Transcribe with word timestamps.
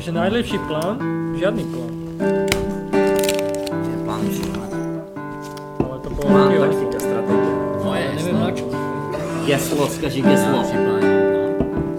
Že 0.00 0.16
najlepší 0.16 0.58
plán? 0.64 0.96
Žiadny 1.36 1.64
plán. 1.68 1.92
Nie, 3.68 3.96
plán. 4.00 4.22
Ale 5.78 5.96
to 6.00 6.08
bolo 6.10 6.24
Plán, 6.24 6.48
taktika, 6.56 6.98
stratégia. 6.98 7.54
No 7.78 7.90
je, 7.92 8.06
Neviem 8.16 8.36
na 8.36 8.50
čo. 8.50 8.64
Geslo, 9.44 9.84
skaži 9.86 10.20
geslo. 10.24 10.60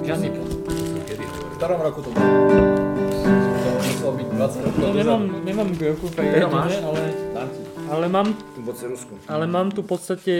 Žiadny 0.01 0.27
plán. 0.33 0.49
V 1.21 1.53
ktorom 1.55 1.79
roku 1.79 1.99
to 2.01 2.09
bolo? 2.09 2.25
Muselo 3.77 4.11
byť 4.17 4.27
20 4.33 4.65
rokov 4.65 4.79
No 4.81 4.87
nemám, 4.91 5.21
nemám 5.45 5.69
máš? 6.49 6.73
ale, 6.81 7.01
ale 7.85 8.05
mám, 8.09 8.27
Tu 8.33 8.61
Rusku. 8.87 9.13
ale 9.29 9.45
mám 9.45 9.69
tu 9.69 9.85
v 9.85 9.87
podstate 9.87 10.33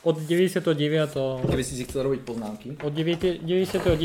od 0.00 0.16
99. 0.16 1.42
Keby 1.42 1.62
si 1.62 1.74
si 1.74 1.84
chcel 1.84 2.06
robiť 2.06 2.20
poznámky. 2.22 2.66
Od 2.78 2.92
9 2.92 3.42
99. 3.42 3.98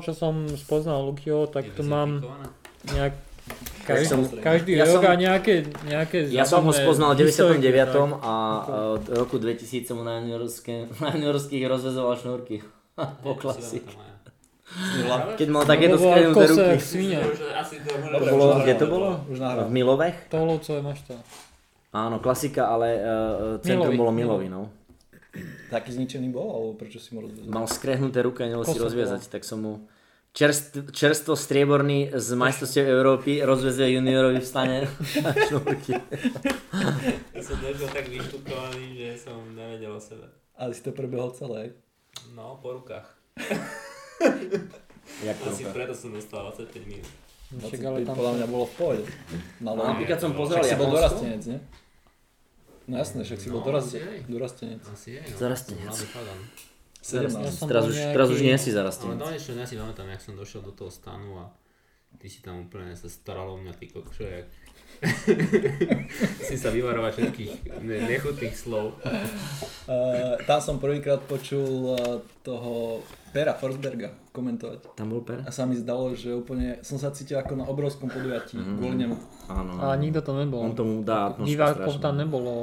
čo 0.00 0.12
som 0.12 0.48
spoznal 0.50 1.04
Lukyho, 1.04 1.46
tak 1.46 1.68
tu 1.70 1.82
mám 1.82 2.24
nejak 2.86 3.12
každý, 3.84 4.06
som- 4.08 4.24
každý 4.40 4.72
ja 4.74 4.88
rok 4.88 5.04
som- 5.04 5.12
a 5.12 5.14
nejaké, 5.14 5.54
nejaké 5.84 6.32
Ja 6.32 6.44
som 6.44 6.64
ho 6.64 6.72
spoznal 6.72 7.12
v 7.12 7.28
99. 7.28 7.60
historky, 7.60 8.16
a 8.16 8.32
od 8.94 9.04
roku 9.10 9.36
2000 9.36 9.84
som 9.84 10.00
mu 10.00 10.04
na 10.04 10.16
Yorkských 10.18 11.64
rozvezoval 11.68 12.16
šnúrky. 12.16 12.64
Po 13.22 13.36
klasik. 13.36 13.84
Keď 15.36 15.48
mal 15.52 15.62
tak. 15.62 15.76
takéto 15.76 16.00
skrenuté 16.00 16.44
ruky. 16.48 16.80
svinia. 16.80 17.20
To 17.20 17.36
To 18.18 18.32
bolo, 18.32 18.52
kde 18.58 18.74
to 18.74 18.86
bolo? 18.88 19.08
Už 19.28 19.38
V. 19.38 19.68
Milovech? 19.68 20.16
Tolovcové 20.26 20.80
máš 20.80 21.04
to. 21.04 21.14
Áno, 21.92 22.18
klasika, 22.18 22.66
ale 22.66 22.96
uh, 22.96 23.04
centrum 23.60 23.92
Milovi. 23.92 24.00
bolo 24.00 24.10
Milovi, 24.10 24.48
no. 24.48 24.66
Taký 25.66 25.90
zničený 25.92 26.28
bol, 26.28 26.48
alebo 26.48 26.72
prečo 26.74 26.96
si 26.96 27.10
mu 27.10 27.20
rozvezol? 27.20 27.48
Mal 27.48 27.66
skrehnuté 27.66 28.20
ruky 28.20 28.40
a 28.40 28.46
nevedel 28.46 28.64
si 28.64 28.72
Kosa 28.72 28.84
rozviazať, 28.84 29.22
tak 29.28 29.42
som 29.42 29.58
mu 29.58 29.72
čerst, 30.30 30.70
čerstvo 30.90 31.34
strieborný 31.34 32.10
z 32.10 32.28
majstrovstiev 32.32 32.84
Európy 32.84 33.38
rozvezuje 33.40 33.92
juniorovi 33.92 34.38
v 34.38 34.46
stane 34.46 34.76
šnúrky. 35.46 35.98
Ja 37.30 37.40
som 37.40 37.56
došiel 37.56 37.88
tak 37.88 38.06
vyštupovaný, 38.06 38.84
že 38.94 39.08
som 39.20 39.38
nevedel 39.50 39.90
o 39.90 39.98
sebe. 39.98 40.30
Ale 40.54 40.70
si 40.70 40.80
to 40.80 40.90
prebehol 40.90 41.30
celé. 41.30 41.74
No, 42.30 42.58
po 42.58 42.74
rukách. 42.74 43.06
Jak 45.20 45.36
to 45.36 45.48
Asi 45.48 45.62
ruka? 45.62 45.74
preto 45.74 45.92
som 45.92 46.10
dostal 46.10 46.46
25 46.48 46.86
minút. 46.86 47.10
Však 47.54 47.80
ale 47.82 47.98
25 48.00 48.04
tam 48.04 48.14
podľa 48.14 48.32
mňa 48.34 48.46
bolo 48.46 48.64
v 48.64 48.74
pohode. 48.74 49.02
Na 49.60 49.70
No, 49.72 49.82
napríklad 49.84 50.18
som 50.18 50.30
to- 50.30 50.38
pozeral 50.38 50.62
Však 50.62 50.70
si 50.70 50.76
bol 50.76 50.86
Japonsko. 50.86 50.96
dorastenec, 50.96 51.42
nie? 51.46 51.58
No 52.84 52.94
jasné, 52.96 53.20
však 53.22 53.38
si 53.38 53.48
bol 53.48 53.60
No, 53.60 53.66
dorast, 53.66 53.88
asi 53.88 53.98
hej. 53.98 54.18
dorastenec. 54.28 54.82
Asi 54.84 55.08
je, 55.12 55.20
no. 55.22 55.36
Zarastenec. 55.36 55.88
Mladý 55.88 56.06
chalan. 56.06 56.40
17. 57.00 57.52
som 57.52 57.66
Teraz 57.66 57.84
už, 57.84 57.96
teraz 58.12 58.28
už 58.28 58.40
nie 58.40 58.56
si 58.56 58.68
Ale 58.68 58.76
zarastenec. 58.80 59.18
to 59.18 59.28
niečo, 59.30 59.50
ja 59.52 59.64
si 59.64 59.76
pamätám, 59.76 60.08
jak 60.08 60.20
som 60.20 60.34
došiel 60.34 60.60
do 60.60 60.72
toho 60.72 60.88
stanu 60.88 61.36
a 61.36 61.52
ty 62.16 62.28
si 62.28 62.40
tam 62.40 62.64
úplne 62.64 62.92
sa 62.92 63.08
staral 63.08 63.48
o 63.50 63.56
mňa, 63.56 63.72
ty 63.72 63.88
kokšo, 63.88 64.24
jak... 64.24 64.46
Musím 66.38 66.58
sa 66.58 66.68
vyvarovať 66.68 67.12
všetkých 67.14 67.50
ne- 67.80 68.02
nechutných 68.06 68.54
slov. 68.54 68.96
Uh, 69.84 70.36
tam 70.42 70.58
som 70.58 70.76
prvýkrát 70.76 71.20
počul 71.20 71.64
uh, 71.90 71.98
toho 72.40 73.00
Pera 73.30 73.52
Forsberga 73.52 74.14
komentovať. 74.30 74.94
Tam 74.94 75.08
bol 75.08 75.20
per? 75.20 75.42
A 75.42 75.50
sa 75.50 75.64
mi 75.64 75.74
zdalo, 75.74 76.12
že 76.12 76.30
úplne 76.30 76.78
som 76.80 76.96
sa 76.96 77.10
cítil 77.10 77.36
ako 77.36 77.54
na 77.54 77.64
obrovskom 77.64 78.06
podujatí 78.06 78.54
Mhm. 78.54 78.74
kvôli 78.76 78.96
nemu. 78.96 79.16
Áno. 79.46 79.72
A 79.78 79.94
nikto 79.94 80.20
to 80.20 80.32
nebol. 80.34 80.62
On 80.62 80.72
tomu 80.72 81.02
dá 81.02 81.28
atmosféru 81.28 81.50
Divákov 81.50 81.94
tam 81.98 82.14
nebolo 82.14 82.54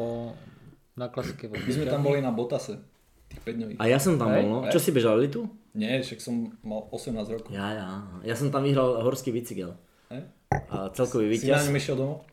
na 0.94 1.08
klasike. 1.08 1.48
My 1.48 1.72
sme 1.72 1.86
tam 1.86 2.02
boli 2.02 2.20
na 2.20 2.30
Botase, 2.30 2.80
tých 3.28 3.42
5 3.42 3.54
dňových. 3.54 3.78
A 3.78 3.86
ja 3.86 3.98
som 3.98 4.16
tam 4.16 4.30
bol, 4.30 4.46
no. 4.46 4.58
Čo 4.68 4.80
si 4.80 4.90
bežal, 4.90 5.20
tu? 5.28 5.46
Nie, 5.72 6.00
však 6.00 6.20
som 6.20 6.52
mal 6.62 6.84
18 6.90 7.32
rokov. 7.32 7.48
Ja, 7.50 7.72
ja. 7.72 7.88
Ja 8.24 8.36
som 8.36 8.50
tam 8.50 8.64
vyhral 8.64 9.00
horský 9.00 9.32
bicykel. 9.32 9.72
A 10.52 10.92
celkový 10.92 11.32
Si 11.32 11.48
na 11.48 11.56
víťaz. 11.56 11.64
ňom 11.64 11.78
išiel 11.78 11.96
domov? 11.96 12.28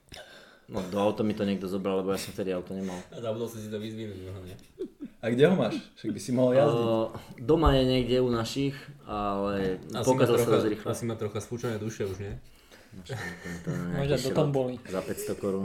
No 0.69 0.84
do 0.84 1.00
auta 1.00 1.24
mi 1.24 1.33
to 1.33 1.48
niekto 1.48 1.64
zobral, 1.64 2.05
lebo 2.05 2.12
ja 2.12 2.20
som 2.20 2.28
vtedy 2.36 2.52
auto 2.52 2.77
nemal. 2.77 3.00
A 3.08 3.24
zabudol 3.24 3.48
si 3.48 3.64
si 3.64 3.72
to 3.72 3.80
vyzvinúť, 3.80 4.20
hlavne. 4.20 4.52
A 5.19 5.32
kde 5.32 5.48
ho 5.48 5.56
máš? 5.56 5.81
Však 5.97 6.10
by 6.12 6.20
si 6.20 6.31
mohol 6.37 6.53
jazdiť. 6.60 6.84
Uh, 6.84 7.09
doma 7.41 7.72
je 7.72 7.82
niekde 7.88 8.20
u 8.20 8.28
našich, 8.28 8.76
ale 9.09 9.81
pokazal 10.04 10.37
sa 10.37 10.44
trocha, 10.44 10.56
dosť 10.60 10.69
rýchlo. 10.69 10.87
asi 10.93 11.04
ma 11.09 11.16
trocha 11.16 11.41
spúčané 11.41 11.81
duše 11.81 12.04
už, 12.04 12.20
nie? 12.20 12.37
Nejaký 13.00 13.97
Možno 13.97 14.16
to 14.20 14.31
tam 14.37 14.48
boli. 14.53 14.76
Za 14.84 15.00
500 15.00 15.41
korún. 15.43 15.65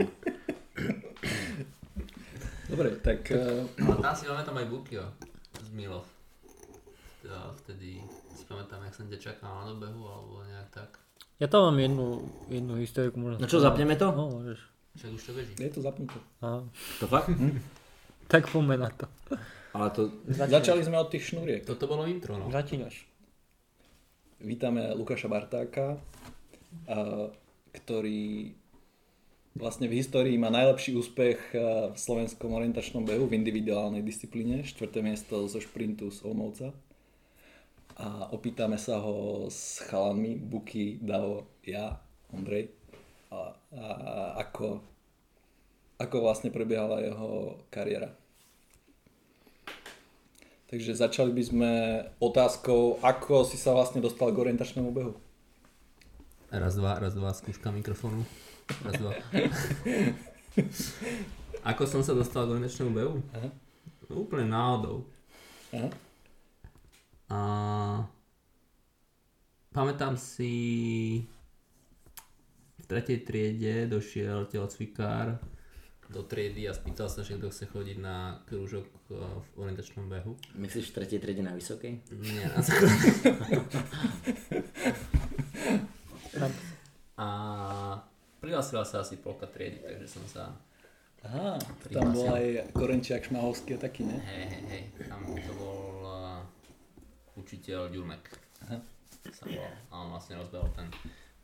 Dobre, 2.64 2.96
tak 3.04 3.28
uh, 3.30 3.68
A 3.92 3.94
tam 4.00 4.14
si 4.16 4.24
pamätám 4.24 4.56
aj 4.56 4.66
Bukio 4.72 5.04
z 5.60 5.68
Milov. 5.76 6.08
Ja 7.22 7.52
vtedy 7.60 8.00
si 8.34 8.44
pamätám, 8.48 8.80
jak 8.88 8.94
som 8.96 9.06
ťa 9.08 9.20
čakal 9.20 9.52
na 9.52 9.64
dobehu, 9.68 10.00
alebo 10.00 10.42
nejak 10.48 10.68
tak. 10.72 10.90
Ja 11.38 11.46
tam 11.46 11.68
mám 11.68 11.78
jednu, 11.78 12.24
jednu 12.48 12.74
históriu. 12.80 13.12
Možno 13.14 13.36
No 13.36 13.46
čo, 13.46 13.60
zapneme 13.60 13.94
to? 14.00 14.10
No, 14.10 14.32
môžeš. 14.32 14.60
Však 14.94 15.10
už 15.10 15.22
to 15.26 15.32
beží. 15.34 15.52
je 15.58 15.72
to 15.74 15.80
zapnuté. 15.82 16.18
Aha. 16.38 16.62
To 17.02 17.06
fakt? 17.10 17.30
Tak 18.30 18.48
poďme 18.48 18.78
na 18.78 18.90
to. 18.94 19.06
Ale 19.74 19.90
to... 19.90 20.08
Začali 20.30 20.80
sme 20.86 20.96
od 21.02 21.10
tých 21.10 21.34
šnúriek. 21.34 21.66
Toto 21.66 21.90
bolo 21.90 22.06
intro, 22.06 22.38
no. 22.38 22.46
Začínaš. 22.48 23.04
Vítame 24.38 24.94
Lukáša 24.94 25.26
Bartáka, 25.26 25.98
ktorý 27.74 28.54
vlastne 29.58 29.90
v 29.90 29.98
histórii 29.98 30.38
má 30.38 30.50
najlepší 30.50 30.94
úspech 30.94 31.38
v 31.90 31.96
slovenskom 31.98 32.54
orientačnom 32.54 33.02
behu 33.02 33.26
v 33.26 33.38
individuálnej 33.38 34.02
disciplíne, 34.02 34.62
štvrté 34.62 35.02
miesto 35.02 35.46
zo 35.50 35.58
šprintu 35.58 36.10
z 36.14 36.22
Olmovca. 36.22 36.70
A 37.94 38.30
opýtame 38.34 38.74
sa 38.78 38.98
ho 38.98 39.46
s 39.50 39.82
chalanmi, 39.86 40.38
Buky, 40.38 40.98
Davo, 40.98 41.46
ja, 41.62 41.98
Ondrej, 42.34 42.74
a, 43.34 43.42
a 43.74 43.86
ako, 44.46 44.78
ako 45.98 46.16
vlastne 46.22 46.54
prebiehala 46.54 47.02
jeho 47.02 47.58
kariéra. 47.74 48.14
Takže 50.70 50.94
začali 50.96 51.30
by 51.30 51.42
sme 51.42 51.70
otázkou, 52.18 52.98
ako 52.98 53.46
si 53.46 53.54
sa 53.54 53.70
vlastne 53.74 54.02
dostal 54.02 54.34
k 54.34 54.40
orientačnému 54.42 54.90
behu. 54.90 55.14
Raz, 56.50 56.74
dva, 56.78 56.98
raz, 56.98 57.14
dva, 57.14 57.34
skúška 57.34 57.70
mikrofónu. 57.74 58.24
Raz, 58.82 58.94
dva. 58.98 59.12
Ako 61.70 61.88
som 61.88 62.02
sa 62.02 62.14
dostal 62.14 62.46
k 62.46 62.58
orientačnému 62.58 62.90
behu? 62.90 63.22
Aha. 63.34 63.50
No, 64.10 64.26
úplne 64.26 64.50
náhodou. 64.50 65.06
Aha. 65.72 65.88
A 67.32 67.40
pamätám 69.72 70.14
si 70.14 71.24
tretej 72.94 73.26
triede 73.26 73.90
došiel 73.90 74.46
telocvikár 74.46 75.42
do 76.14 76.22
triedy 76.22 76.70
a 76.70 76.76
spýtal 76.76 77.10
sa, 77.10 77.26
že 77.26 77.34
kto 77.34 77.50
chce 77.50 77.66
chodiť 77.66 77.98
na 77.98 78.38
krúžok 78.46 78.86
eh, 78.86 79.18
v 79.18 79.48
orientačnom 79.58 80.06
behu. 80.06 80.38
Myslíš 80.54 80.94
v 80.94 81.02
tretej 81.02 81.18
triede 81.18 81.42
na 81.42 81.58
vysokej? 81.58 81.98
Nie, 82.14 82.46
na 82.54 82.62
základnej. 82.62 83.18
A 87.14 87.28
prihlásila 88.42 88.82
sa 88.82 89.02
asi 89.02 89.18
polka 89.18 89.46
triedy, 89.46 89.82
takže 89.82 90.06
som 90.06 90.22
sa, 90.26 90.50
Aha, 91.22 91.54
tam 91.94 92.10
bol 92.10 92.26
aj 92.26 92.74
Korenčiak 92.74 93.30
Šmahovský 93.30 93.78
a 93.78 93.80
taký, 93.86 94.02
ne? 94.02 94.18
hej, 94.18 94.44
hej, 94.50 94.62
hej, 94.66 94.82
tam 95.06 95.22
to 95.30 95.52
bol 95.54 96.02
uh, 96.02 96.42
učiteľ 97.38 97.94
Ďurmek. 97.94 98.24
Aha. 98.66 98.82
Sa 99.30 99.46
volal. 99.46 99.72
A 99.88 99.94
on 100.04 100.10
vlastne 100.10 100.36
rozbehol 100.36 100.68
ten 100.74 100.90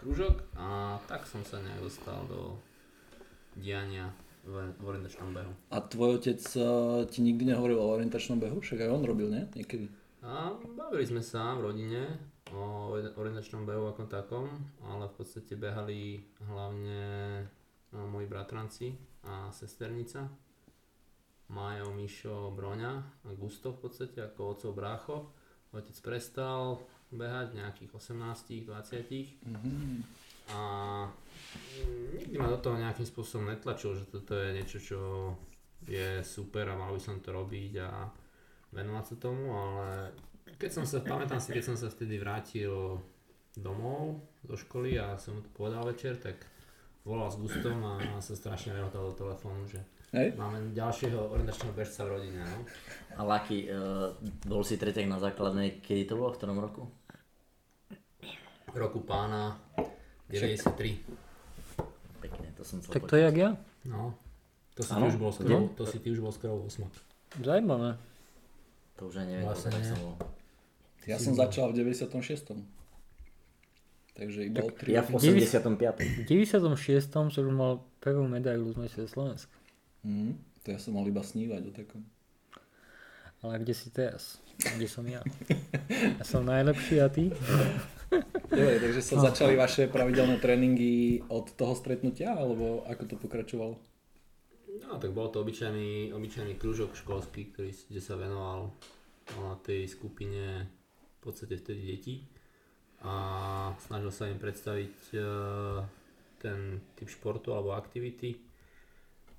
krúžok 0.00 0.40
a 0.56 0.96
tak 1.04 1.28
som 1.28 1.44
sa 1.44 1.60
nejak 1.60 1.84
dostal 1.84 2.24
do 2.24 2.56
diania 3.52 4.08
v, 4.48 4.72
v 4.80 4.84
orientačnom 4.88 5.36
behu. 5.36 5.52
A 5.68 5.84
tvoj 5.84 6.16
otec 6.16 6.40
uh, 6.56 7.04
ti 7.04 7.20
nikdy 7.20 7.52
nehovoril 7.52 7.76
o 7.76 7.92
orientačnom 7.92 8.40
behu? 8.40 8.64
Však 8.64 8.80
aj 8.80 8.88
on 8.88 9.04
robil, 9.04 9.28
ne? 9.28 9.44
Niekedy. 9.52 9.92
A 10.24 10.56
bavili 10.56 11.04
sme 11.04 11.20
sa 11.20 11.52
v 11.56 11.68
rodine 11.68 12.16
o 12.52 12.96
orientačnom 12.96 13.68
behu 13.68 13.92
ako 13.92 14.08
takom, 14.08 14.48
ale 14.88 15.12
v 15.12 15.14
podstate 15.20 15.54
behali 15.54 16.24
hlavne 16.48 17.00
no, 17.92 18.08
moji 18.08 18.26
bratranci 18.26 18.96
a 19.28 19.52
sesternica. 19.52 20.24
Majo, 21.50 21.90
Mišo, 21.90 22.54
Broňa 22.54 22.92
a 23.26 23.30
Gusto 23.34 23.74
v 23.74 23.78
podstate 23.84 24.22
ako 24.22 24.40
otcov 24.54 24.70
brácho. 24.72 25.16
Otec 25.74 25.98
prestal 26.02 26.78
behať 27.10 27.54
nejakých 27.54 27.90
18 27.90 28.62
20 28.64 29.34
Mhm. 29.46 30.02
a 30.50 30.60
nikdy 32.14 32.36
ma 32.38 32.46
do 32.46 32.58
toho 32.58 32.76
nejakým 32.76 33.06
spôsobom 33.06 33.46
netlačil, 33.46 33.94
že 33.94 34.06
toto 34.06 34.34
je 34.34 34.50
niečo, 34.52 34.78
čo 34.78 35.00
je 35.86 36.22
super 36.22 36.68
a 36.68 36.76
mal 36.76 36.90
by 36.90 37.00
som 37.00 37.18
to 37.18 37.30
robiť 37.30 37.72
a 37.80 38.06
venovať 38.70 39.04
sa 39.06 39.16
tomu, 39.16 39.50
ale 39.50 40.14
keď 40.58 40.70
som 40.70 40.84
sa, 40.84 41.00
pamätám 41.00 41.38
si, 41.38 41.50
keď 41.50 41.64
som 41.64 41.76
sa 41.76 41.88
vtedy 41.88 42.18
vrátil 42.18 43.00
domov 43.56 44.22
do 44.42 44.54
školy 44.54 44.94
a 44.94 45.18
som 45.18 45.38
mu 45.38 45.42
to 45.42 45.50
povedal 45.50 45.82
večer, 45.82 46.14
tak 46.16 46.38
volal 47.02 47.26
s 47.26 47.40
Gustom 47.40 47.80
a 47.82 47.98
sa 48.20 48.34
strašne 48.36 48.76
rehotal 48.76 49.10
do 49.10 49.14
telefónu, 49.16 49.66
že 49.66 49.80
Hej? 50.12 50.34
máme 50.36 50.70
ďalšieho 50.70 51.32
orientačného 51.32 51.72
bežca 51.72 52.02
v 52.04 52.12
rodine, 52.12 52.42
no. 52.42 52.58
A 53.16 53.22
Lucky, 53.24 53.66
uh, 53.66 54.10
bol 54.44 54.62
si 54.62 54.76
tretek 54.76 55.06
na 55.06 55.18
základnej, 55.18 55.80
kedy 55.80 56.06
to 56.06 56.14
bolo, 56.14 56.30
v 56.30 56.38
ktorom 56.38 56.58
roku? 56.60 56.82
Roku 58.76 59.00
pána 59.02 59.58
93. 60.30 61.02
Pekne, 62.20 62.46
to 62.54 62.62
som 62.62 62.78
chcel 62.78 62.92
Tak 62.94 63.02
to 63.10 63.14
je 63.18 63.22
jak 63.26 63.36
ja. 63.36 63.50
No. 63.86 64.14
To 64.78 64.80
si, 64.86 64.90
ty 64.92 64.96
Áno, 64.96 65.06
už 65.10 65.16
bol 65.18 65.32
to 65.34 65.42
skoro, 65.42 65.56
to 65.74 65.84
si 65.88 65.96
ty 65.98 66.08
už 66.14 66.20
bol 66.22 66.32
skoro 66.32 66.62
8. 66.64 66.86
Zajímavé. 67.42 67.98
To 68.96 69.10
už 69.10 69.14
aj 69.20 69.26
neviem, 69.26 69.46
Vlastne 69.48 69.70
koľko 69.72 69.80
tak 69.80 69.84
som 69.88 69.98
bol. 69.98 70.14
Ja 71.08 71.16
som 71.16 71.32
začal 71.34 71.66
v 71.72 71.74
96. 71.80 72.60
Takže 74.14 74.40
iba 74.44 74.60
o 74.60 74.68
3 74.68 74.92
Ja 74.92 75.02
v 75.02 75.16
85. 75.16 75.66
V 76.00 76.28
96. 76.28 77.08
som 77.08 77.32
už 77.32 77.50
mal 77.56 77.80
prvú 78.04 78.28
medailu 78.28 78.68
z 78.68 78.76
majstra 78.76 79.08
Slovenska. 79.08 79.54
Mm, 80.04 80.36
to 80.64 80.66
ja 80.72 80.78
som 80.78 80.92
mal 80.96 81.08
iba 81.08 81.24
snívať 81.24 81.62
o 81.66 81.72
takom. 81.72 82.02
Ale 83.40 83.64
kde 83.64 83.72
si 83.72 83.88
teraz? 83.88 84.36
Kde 84.60 84.84
som 84.84 85.08
ja? 85.08 85.24
Ja 86.20 86.24
som 86.28 86.44
najlepší 86.44 87.00
a 87.00 87.08
ty? 87.08 87.32
Dobre, 88.50 88.82
takže 88.82 89.02
sa 89.02 89.22
začali 89.30 89.54
vaše 89.54 89.86
pravidelné 89.86 90.42
tréningy 90.42 91.22
od 91.30 91.54
toho 91.54 91.78
stretnutia, 91.78 92.34
alebo 92.34 92.82
ako 92.90 93.02
to 93.06 93.14
pokračovalo? 93.14 93.74
No 94.90 94.98
tak 94.98 95.14
bol 95.14 95.30
to 95.30 95.46
obyčajný, 95.46 96.10
obyčajný 96.10 96.58
krúžok 96.58 96.98
školský, 96.98 97.54
ktorý, 97.54 97.70
kde 97.70 98.00
sa 98.02 98.18
venoval 98.18 98.74
na 99.38 99.54
tej 99.62 99.86
skupine 99.86 100.66
v 100.66 101.18
podstate 101.22 101.54
vtedy 101.54 101.82
detí 101.86 102.14
a 103.06 103.14
snažil 103.80 104.12
sa 104.12 104.28
im 104.28 104.36
predstaviť 104.36 104.96
e, 105.14 105.18
ten 106.42 106.82
typ 106.98 107.08
športu 107.08 107.54
alebo 107.54 107.76
aktivity. 107.76 108.36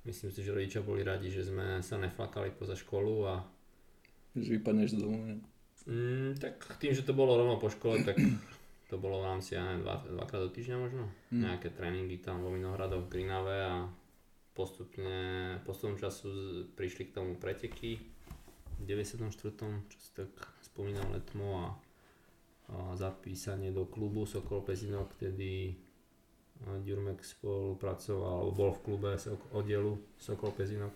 Myslím 0.02 0.34
si, 0.34 0.40
že 0.42 0.50
rodičia 0.50 0.82
boli 0.82 1.06
radi, 1.06 1.30
že 1.30 1.46
sme 1.46 1.78
sa 1.84 1.94
neflakali 1.94 2.50
poza 2.56 2.74
školu 2.74 3.14
a 3.28 3.34
Že 4.34 4.58
vypadneš 4.58 4.96
z 4.96 4.98
domu, 4.98 5.18
ne? 5.20 5.36
mm, 5.86 6.42
tak 6.42 6.58
tým, 6.82 6.94
že 6.94 7.06
to 7.06 7.14
bolo 7.14 7.38
rovno 7.38 7.58
po 7.58 7.70
škole, 7.70 8.02
tak 8.02 8.18
to 8.92 9.00
bolo 9.00 9.24
v 9.24 9.32
rámci, 9.32 9.56
ja 9.56 9.64
neviem, 9.64 9.88
dva, 9.88 10.04
dvakrát 10.04 10.44
do 10.44 10.52
týždňa 10.52 10.76
možno. 10.76 11.08
Mm. 11.32 11.48
Nejaké 11.48 11.72
tréningy 11.72 12.20
tam 12.20 12.44
vo 12.44 12.52
Vinohradoch, 12.52 13.08
Grinave 13.08 13.64
a 13.64 13.88
postupne, 14.52 15.56
postupom 15.64 15.96
času 15.96 16.28
prišli 16.76 17.08
k 17.08 17.16
tomu 17.16 17.40
preteky 17.40 17.96
v 18.76 18.82
94. 18.84 19.32
čo 19.88 19.96
si 19.96 20.10
tak 20.12 20.28
spomínam 20.60 21.08
letmo 21.08 21.48
a, 21.56 21.66
a 22.68 22.92
zapísanie 23.00 23.72
do 23.72 23.88
klubu 23.88 24.28
Sokol 24.28 24.60
Pezinok, 24.60 25.16
vtedy 25.16 25.72
a 26.68 26.76
Ďurmek 26.84 27.24
spolupracoval, 27.24 28.52
bol 28.52 28.76
v 28.76 28.82
klube 28.84 29.16
oddielu 29.56 29.96
Sokol 30.20 30.52
Pezinok 30.52 30.92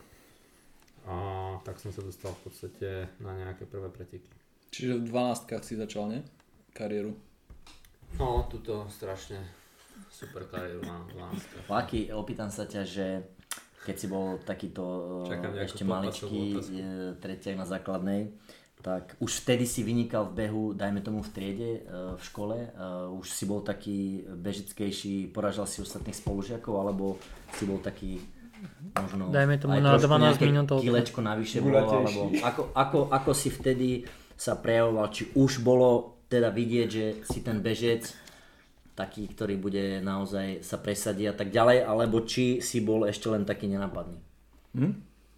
a 1.08 1.16
tak 1.64 1.81
som 1.81 1.96
sa 1.96 2.04
dostal 2.04 2.37
v 2.37 2.40
podstate 2.44 2.90
na 3.25 3.32
nejaké 3.40 3.64
prvé 3.64 3.88
preteky. 3.88 4.28
Čiže 4.69 5.00
v 5.00 5.08
12 5.08 5.64
si 5.64 5.75
začal, 5.81 6.12
ne? 6.12 6.20
Kariéru. 6.76 7.25
No, 8.17 8.47
tuto 8.49 8.87
strašne 8.88 9.43
super 10.08 10.47
kariéru 10.49 10.81
na 10.87 11.03
12. 11.11 11.69
Laky, 11.69 12.00
opýtam 12.14 12.49
sa 12.49 12.64
ťa, 12.64 12.82
že 12.87 13.06
keď 13.87 13.97
si 13.97 14.06
bol 14.11 14.41
takýto 14.43 14.82
e, 15.26 15.31
Čakám 15.31 15.53
ešte 15.62 15.85
maličký 15.87 16.43
otázku. 16.58 16.75
e, 16.75 16.85
tretiak 17.23 17.56
na 17.61 17.67
základnej, 17.69 18.35
tak 18.82 19.14
už 19.23 19.47
vtedy 19.47 19.67
si 19.67 19.87
vynikal 19.87 20.31
v 20.31 20.47
behu, 20.47 20.64
dajme 20.75 21.00
tomu 21.03 21.23
v 21.23 21.31
triede, 21.31 21.70
e, 21.87 22.19
v 22.19 22.23
škole, 22.23 22.56
už 23.14 23.26
si 23.31 23.44
bol 23.47 23.62
taký 23.62 24.26
bežickejší, 24.26 25.31
poražal 25.31 25.70
si 25.70 25.85
ostatných 25.85 26.19
spolužiakov, 26.19 26.75
alebo 26.75 27.20
si 27.55 27.69
bol 27.69 27.79
taký 27.79 28.19
možno 28.97 29.29
Dajme 29.29 29.61
tomu 29.61 29.76
aj 29.76 29.82
na 29.85 29.91
trošku 29.94 30.08
12 30.08 30.25
nejaké 30.25 30.44
minút 30.49 30.69
kilečko 30.81 31.20
navyše 31.20 31.58
bolo, 31.61 31.76
alebo 31.76 32.20
ako, 32.41 32.62
ako, 32.73 32.99
ako 33.12 33.31
si 33.37 33.49
vtedy 33.53 33.88
sa 34.37 34.56
prejavoval, 34.56 35.12
či 35.12 35.29
už 35.37 35.61
bolo 35.64 36.15
teda 36.26 36.50
vidieť, 36.50 36.88
že 36.90 37.05
si 37.26 37.40
ten 37.43 37.62
bežec 37.62 38.11
taký, 38.96 39.28
ktorý 39.28 39.61
bude 39.61 40.00
naozaj 40.00 40.64
sa 40.64 40.81
presadiť 40.81 41.26
a 41.31 41.34
tak 41.37 41.52
ďalej, 41.52 41.84
alebo 41.84 42.25
či 42.25 42.64
si 42.64 42.81
bol 42.81 43.05
ešte 43.05 43.28
len 43.28 43.44
taký 43.44 43.69
nenapadný. 43.69 44.19
Hm? 44.73 44.93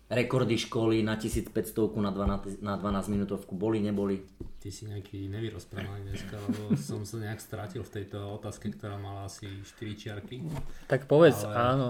Rekordy 0.08 0.56
školy 0.56 1.04
na 1.04 1.20
1500 1.20 1.52
na 2.00 2.08
12, 2.08 2.64
na 2.64 2.80
12 2.80 3.12
minútovku 3.12 3.52
boli, 3.52 3.84
neboli. 3.84 4.24
Ty 4.56 4.72
si 4.72 4.88
nejaký 4.88 5.28
nevyrozprávaný 5.28 6.08
dneska, 6.08 6.32
lebo 6.48 6.72
som 6.80 7.04
sa 7.04 7.20
nejak 7.20 7.36
strátil 7.36 7.84
v 7.84 7.92
tejto 7.92 8.40
otázke, 8.40 8.72
ktorá 8.72 8.96
mala 8.96 9.28
asi 9.28 9.44
4 9.76 10.00
čiarky. 10.00 10.40
Tak 10.88 11.04
povedz 11.04 11.44
Ale- 11.44 11.76
áno. 11.76 11.88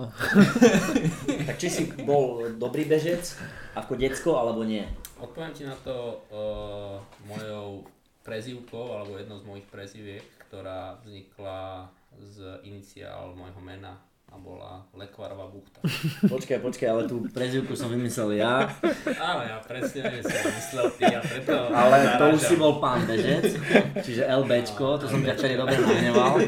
Tak 1.49 1.63
či 1.63 1.69
si 1.71 1.83
bol 2.03 2.51
dobrý 2.59 2.91
bežec 2.91 3.39
ako 3.79 3.95
decko, 3.95 4.35
alebo 4.35 4.67
nie? 4.67 4.83
Odpoviem 5.23 5.55
ti 5.55 5.63
na 5.63 5.79
to 5.79 6.19
uh, 6.35 6.99
mojou 7.23 7.87
prezývkou, 8.29 8.85
alebo 8.93 9.17
jednou 9.17 9.41
z 9.41 9.49
mojich 9.49 9.67
prezýviek, 9.73 10.25
ktorá 10.49 11.01
vznikla 11.01 11.89
z 12.21 12.61
iniciál 12.69 13.33
môjho 13.33 13.61
mena 13.65 13.97
a 14.29 14.37
bola 14.37 14.85
Lekvarová 14.93 15.49
buchta. 15.49 15.81
Počkaj, 16.37 16.61
počkaj, 16.61 16.89
ale 16.93 17.03
tú 17.09 17.25
prezivku 17.33 17.73
som 17.73 17.89
vymyslel 17.89 18.37
ja, 18.37 18.69
Áno, 19.17 19.41
ja 19.41 19.57
presne 19.65 20.21
to 20.21 20.49
myslel 20.53 20.87
ty 21.01 21.05
a 21.09 21.21
preto... 21.25 21.53
ale 21.73 21.97
to 22.21 22.25
už 22.37 22.41
si 22.45 22.55
bol 22.61 22.77
pán 22.77 23.09
bežec, 23.09 23.57
čiže 24.05 24.29
LBčko, 24.29 25.01
to 25.01 25.09
som 25.09 25.25
ťa 25.25 25.33
vtedy 25.33 25.57
dobre 25.57 25.81
nahneval. 25.81 26.45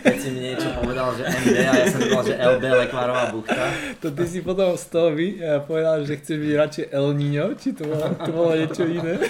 Keď 0.00 0.13
si 0.24 0.32
mi 0.32 0.40
niečo 0.42 0.68
povedal, 0.74 1.12
že 1.12 1.22
MB 1.22 1.46
a 1.60 1.72
ja 1.74 1.84
som 1.86 2.00
povedal, 2.00 2.24
že 2.24 2.34
LB 2.40 2.64
Lekvárová 2.80 3.24
buchta. 3.28 3.64
To 4.00 4.08
ty 4.08 4.24
si 4.24 4.40
potom 4.40 4.72
z 4.72 4.84
toho 4.88 5.12
vy, 5.12 5.36
povedal, 5.62 6.00
že 6.02 6.16
chceš 6.16 6.36
byť 6.40 6.52
radšej 6.56 6.84
El 6.88 7.06
Niño, 7.12 7.46
či 7.54 7.76
to 7.76 7.84
bolo, 7.84 8.04
to 8.16 8.30
bolo 8.32 8.52
niečo 8.56 8.82
iné? 8.82 9.14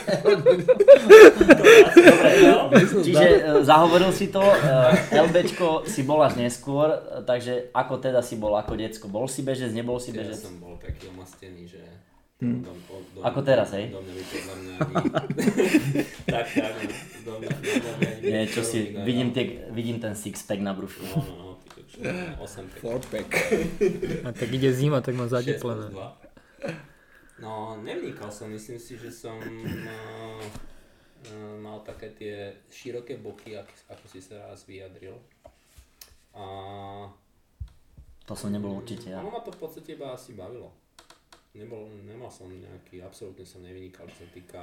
Dobre, 1.94 2.30
No. 2.44 2.68
čiže 3.06 3.28
e, 3.36 3.62
zahovoril 3.62 4.10
si 4.10 4.28
to, 4.28 4.42
e, 4.42 4.56
LBčko 5.12 5.86
si 5.86 6.02
bol 6.02 6.20
až 6.20 6.36
neskôr, 6.36 6.88
e, 6.90 6.98
takže 7.22 7.70
ako 7.72 7.94
teda 7.98 8.20
si 8.20 8.36
bol 8.36 8.54
ako 8.54 8.74
decko? 8.74 9.06
Bol 9.08 9.26
si 9.26 9.42
bežec, 9.42 9.70
nebol 9.70 9.98
si 9.98 10.12
Ja 10.12 10.22
bežec? 10.22 10.38
som 10.40 10.58
bol 10.58 10.76
taký 10.78 11.08
omastený, 11.10 11.66
že... 11.68 11.82
Hm. 12.44 12.60
Do, 12.60 12.72
do, 12.76 12.94
do, 13.16 13.18
Ako 13.24 13.40
teraz, 13.40 13.72
hej? 13.72 13.88
Do 13.88 14.04
mňa 14.04 14.12
by 14.12 14.24
podľa 14.28 14.54
mňa 14.60 14.74
tak, 16.28 16.46
tak, 16.52 16.74
no. 16.76 16.92
do 17.24 17.32
mňa, 17.40 17.50
do 17.56 17.90
mňa. 17.96 18.10
Nie, 18.20 18.40
čo 18.44 18.60
si, 18.60 18.92
vidím, 19.00 19.32
tie, 19.32 19.64
vidím 19.72 19.96
ten 19.96 20.12
six-pack 20.12 20.60
na 20.60 20.76
brúšku. 20.76 21.00
No, 21.08 21.24
no, 21.24 21.34
no, 21.40 21.50
ty 21.64 21.68
kokšo, 21.72 21.98
8 22.04 22.68
pek. 22.68 22.80
Ford 22.84 23.04
pack. 23.08 23.28
A 24.24 24.28
tak 24.36 24.48
ide 24.52 24.68
zima, 24.76 25.00
tak 25.00 25.16
mám 25.16 25.32
6 25.32 25.32
plus 25.32 25.40
zateplené. 25.40 25.88
2. 25.88 27.40
No, 27.40 27.80
nevnikal 27.80 28.30
som, 28.30 28.52
myslím 28.52 28.78
si, 28.78 28.94
že 28.94 29.10
som 29.10 29.34
uh, 29.40 30.44
uh, 31.32 31.54
mal 31.58 31.82
také 31.82 32.14
tie 32.14 32.34
široké 32.70 33.18
boky, 33.18 33.58
ako, 33.58 33.72
ako 33.90 34.04
si 34.06 34.20
sa 34.22 34.52
raz 34.52 34.62
vyjadril. 34.68 35.18
A 36.34 36.44
To 38.26 38.34
som 38.34 38.50
nebol 38.50 38.74
určite 38.74 39.14
ja. 39.14 39.22
ono 39.22 39.30
ma 39.30 39.42
to 39.42 39.54
v 39.54 39.58
podstate 39.58 39.94
iba 39.94 40.14
asi 40.14 40.34
bavilo. 40.34 40.83
Nebol, 41.54 41.86
nemal 42.02 42.26
som 42.30 42.50
nejaký, 42.50 42.98
absolútne 42.98 43.46
som 43.46 43.62
nevynikal, 43.62 44.10
čo 44.10 44.26
sa 44.26 44.28
týka 44.34 44.62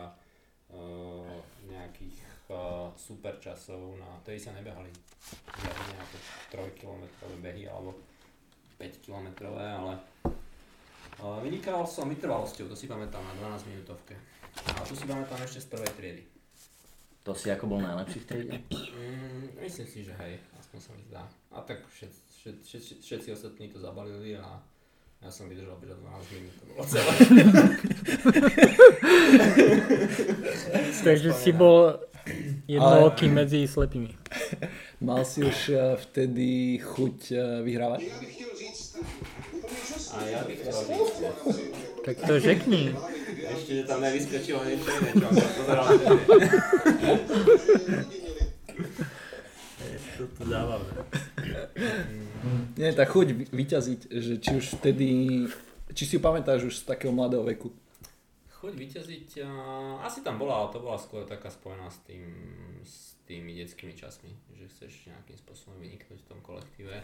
uh, 0.75 1.39
nejakých 1.71 2.19
uh, 2.51 2.91
super 2.99 3.39
časov, 3.39 3.95
na, 3.95 4.19
vtedy 4.19 4.43
sa 4.43 4.51
nebehali 4.51 4.91
žiadne 5.55 5.83
nejaké 5.95 6.17
3 6.51 6.75
km 6.75 7.03
behy 7.39 7.63
alebo 7.71 7.95
5 8.75 9.07
km, 9.07 9.47
ale 9.55 9.95
uh, 11.23 11.39
vynikal 11.39 11.87
som 11.87 12.11
vytrvalosťou, 12.11 12.67
to 12.67 12.75
si 12.75 12.91
pamätám 12.91 13.23
na 13.23 13.55
12 13.55 13.71
minútovke. 13.71 14.19
A 14.51 14.83
tu 14.83 14.91
si 14.91 15.07
pamätám 15.07 15.39
ešte 15.47 15.63
z 15.63 15.67
prvej 15.71 15.91
triedy. 15.95 16.23
To 17.21 17.37
si 17.37 17.53
ako 17.53 17.69
bol 17.69 17.79
najlepší 17.79 18.19
v 18.19 18.25
triede? 18.25 18.57
Mm, 18.67 19.61
myslím 19.61 19.87
si, 19.87 19.99
že 20.01 20.11
hej, 20.25 20.41
aspoň 20.57 20.79
sa 20.81 20.91
mi 20.97 21.03
zdá. 21.05 21.23
A 21.53 21.61
tak 21.61 21.85
všet, 21.85 22.09
všet, 22.11 22.57
všet, 22.65 22.99
všetci 22.99 23.29
ostatní 23.31 23.69
to 23.69 23.77
zabalili 23.77 24.35
a 24.35 24.57
ja 25.21 25.29
som 25.29 25.45
vydržal 25.45 25.77
bežať 25.77 25.97
12 26.01 26.33
minút, 26.33 26.53
to 26.57 26.63
bolo 26.65 26.83
celé. 26.89 27.13
Takže 31.05 31.29
si 31.33 31.51
bol 31.53 32.01
jednooký 32.65 33.29
medzi 33.29 33.65
slepými. 33.65 34.17
Mal 35.01 35.25
si 35.25 35.41
už 35.41 35.59
eh, 35.69 35.77
vtedy 35.97 36.77
chuť 36.77 37.17
eh, 37.31 37.39
vyhrávať? 37.65 38.01
A 40.11 40.17
ja 40.27 40.43
bych 40.43 40.59
chcel 40.59 40.73
říct, 40.85 41.23
Tak 42.05 42.17
to 42.27 42.39
řekni. 42.39 42.95
ešte, 43.51 43.71
že 43.75 43.83
tam 43.87 44.01
nevyskočilo 44.01 44.59
niečo 44.65 44.89
iné, 44.91 45.11
čo 45.13 45.27
som 45.31 45.51
pozeral, 45.55 45.85
že 49.81 49.97
to 50.17 50.25
tu 50.37 50.43
dávame. 50.47 50.85
Nie, 52.77 52.93
tá 52.93 53.05
chuť 53.05 53.27
vy- 53.33 53.49
vyťaziť, 53.51 53.99
že 54.09 54.33
či 54.37 54.51
už 54.57 54.81
vtedy, 54.81 55.09
či 55.93 56.03
si 56.05 56.15
ju 56.17 56.21
pamätáš 56.21 56.69
už 56.69 56.75
z 56.81 56.83
takého 56.87 57.13
mladého 57.13 57.45
veku? 57.45 57.73
Chuť 58.61 58.73
vyťaziť, 58.77 59.29
asi 60.05 60.21
tam 60.21 60.37
bola, 60.37 60.61
ale 60.61 60.69
to 60.69 60.79
bola 60.81 60.97
skôr 60.97 61.25
taká 61.25 61.49
spojená 61.49 61.89
s 61.89 61.97
tým, 62.05 62.23
s 62.85 63.17
tými 63.25 63.57
detskými 63.57 63.97
časmi, 63.97 64.29
že 64.53 64.69
chceš 64.69 65.09
nejakým 65.09 65.37
spôsobom 65.41 65.81
vyniknúť 65.81 66.21
v 66.21 66.29
tom 66.29 66.39
kolektíve, 66.45 67.01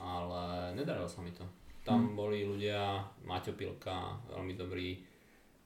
ale 0.00 0.72
nedarilo 0.72 1.08
sa 1.08 1.20
mi 1.20 1.32
to. 1.36 1.44
Tam 1.84 2.16
boli 2.16 2.44
ľudia, 2.44 3.04
Maťo 3.24 3.56
Pilka, 3.56 4.20
veľmi 4.32 4.52
dobrý 4.56 5.00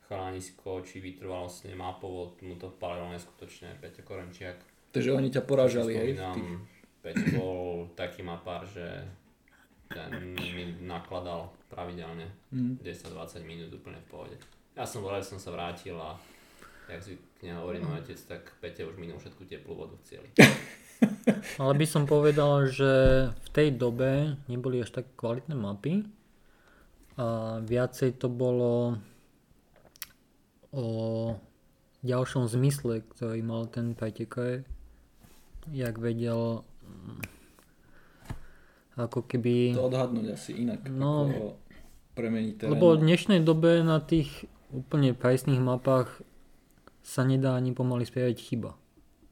chalanisko, 0.06 0.82
či 0.86 1.02
vytrvalostne, 1.02 1.74
mápovo, 1.74 2.34
mu 2.42 2.54
to 2.54 2.70
palilo 2.74 3.10
neskutočne, 3.10 3.74
Peťo 3.82 4.06
Korenčiak. 4.06 4.71
Takže 4.92 5.10
oni 5.12 5.28
ťa 5.32 5.42
porážali, 5.42 5.92
hej? 5.96 6.10
Tých... 6.20 6.60
Peťo 7.02 7.26
bol 7.34 7.58
taký 7.98 8.22
mapár, 8.22 8.62
že 8.70 9.02
ten 9.90 10.36
mi 10.38 10.78
nakladal 10.84 11.50
pravidelne 11.66 12.30
Mm. 12.52 12.76
10-20 12.84 13.48
minút 13.48 13.72
úplne 13.72 13.96
v 14.04 14.08
pohode. 14.12 14.36
Ja 14.76 14.84
som 14.84 15.00
bol, 15.00 15.16
že 15.16 15.32
som 15.32 15.40
sa 15.40 15.56
vrátil 15.56 15.96
a 15.96 16.20
jak 16.84 17.00
zvykne 17.00 17.56
hovorí 17.56 17.80
môj 17.80 18.04
otec, 18.04 18.20
tak 18.28 18.52
Peťa 18.60 18.84
už 18.92 19.00
minul 19.00 19.16
všetku 19.16 19.48
teplú 19.48 19.72
vodu 19.72 19.96
v 19.96 20.04
cieli. 20.04 20.28
Ale 21.60 21.72
by 21.72 21.86
som 21.88 22.04
povedal, 22.04 22.68
že 22.68 22.92
v 23.32 23.48
tej 23.56 23.72
dobe 23.72 24.36
neboli 24.52 24.84
až 24.84 24.92
tak 24.92 25.08
kvalitné 25.16 25.56
mapy 25.56 26.04
a 27.16 27.56
viacej 27.64 28.20
to 28.20 28.28
bolo 28.28 29.00
o 30.76 30.86
ďalšom 32.04 32.52
zmysle, 32.52 33.00
ktorý 33.16 33.40
mal 33.40 33.64
ten 33.72 33.96
pretekár, 33.96 34.64
jak 35.70 35.94
vedel 35.98 36.66
mm, 36.82 37.20
ako 38.98 39.24
keby... 39.24 39.78
To 39.78 39.88
odhadnúť 39.88 40.26
asi 40.34 40.66
inak, 40.66 40.84
No. 40.90 41.30
ako 41.30 41.44
premeniť 42.12 42.54
terén. 42.58 42.70
Lebo 42.76 42.96
v 42.96 43.02
dnešnej 43.06 43.40
dobe 43.40 43.80
na 43.80 44.02
tých 44.02 44.48
úplne 44.72 45.16
presných 45.16 45.60
mapách 45.60 46.20
sa 47.02 47.24
nedá 47.24 47.56
ani 47.56 47.72
pomaly 47.72 48.04
spraviť 48.04 48.38
chyba. 48.38 48.76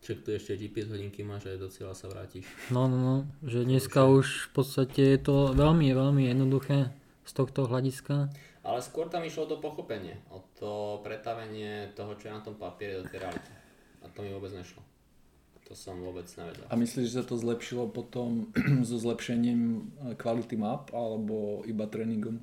Čiže 0.01 0.17
tu 0.25 0.29
ešte 0.33 0.53
GPS 0.57 0.97
hodinky 0.97 1.21
máš 1.21 1.53
aj 1.53 1.61
do 1.61 1.69
cieľa 1.69 1.93
sa 1.93 2.09
vrátiš. 2.09 2.49
No, 2.73 2.89
no, 2.89 2.97
no, 2.97 3.15
že 3.45 3.69
dneska 3.69 4.09
už 4.09 4.49
v 4.49 4.51
podstate 4.57 5.03
je 5.05 5.21
to 5.21 5.53
veľmi, 5.53 5.93
veľmi 5.93 6.25
jednoduché 6.25 6.89
z 7.29 7.33
tohto 7.37 7.69
hľadiska. 7.69 8.33
Ale 8.65 8.81
skôr 8.81 9.13
tam 9.13 9.25
išlo 9.29 9.45
to 9.45 9.61
pochopenie, 9.61 10.17
o 10.33 10.41
to 10.57 11.01
pretavenie 11.05 11.93
toho, 11.93 12.17
čo 12.17 12.29
je 12.29 12.37
na 12.37 12.41
tom 12.41 12.57
papieri 12.57 13.01
do 13.01 13.05
tej 13.13 13.29
reality. 13.29 13.53
A 14.01 14.09
to 14.09 14.25
mi 14.25 14.33
vôbec 14.33 14.53
nešlo. 14.57 14.81
To 15.71 15.79
som 15.79 16.03
vôbec 16.03 16.27
nevedel. 16.35 16.67
A 16.67 16.75
myslíš, 16.75 17.15
že 17.15 17.17
sa 17.23 17.25
to 17.25 17.39
zlepšilo 17.39 17.95
potom 17.95 18.51
so 18.89 18.99
zlepšením 18.99 19.61
eh, 19.79 20.19
kvality 20.19 20.59
map 20.59 20.91
alebo 20.91 21.63
iba 21.63 21.87
tréningom? 21.87 22.43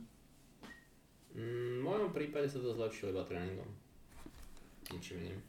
Mm, 1.36 1.72
v 1.76 1.82
mojom 1.84 2.16
prípade 2.16 2.48
sa 2.48 2.64
to 2.64 2.72
zlepšilo 2.72 3.12
iba 3.12 3.28
tréningom. 3.28 3.68
Ničím 4.96 5.28
iným. 5.28 5.40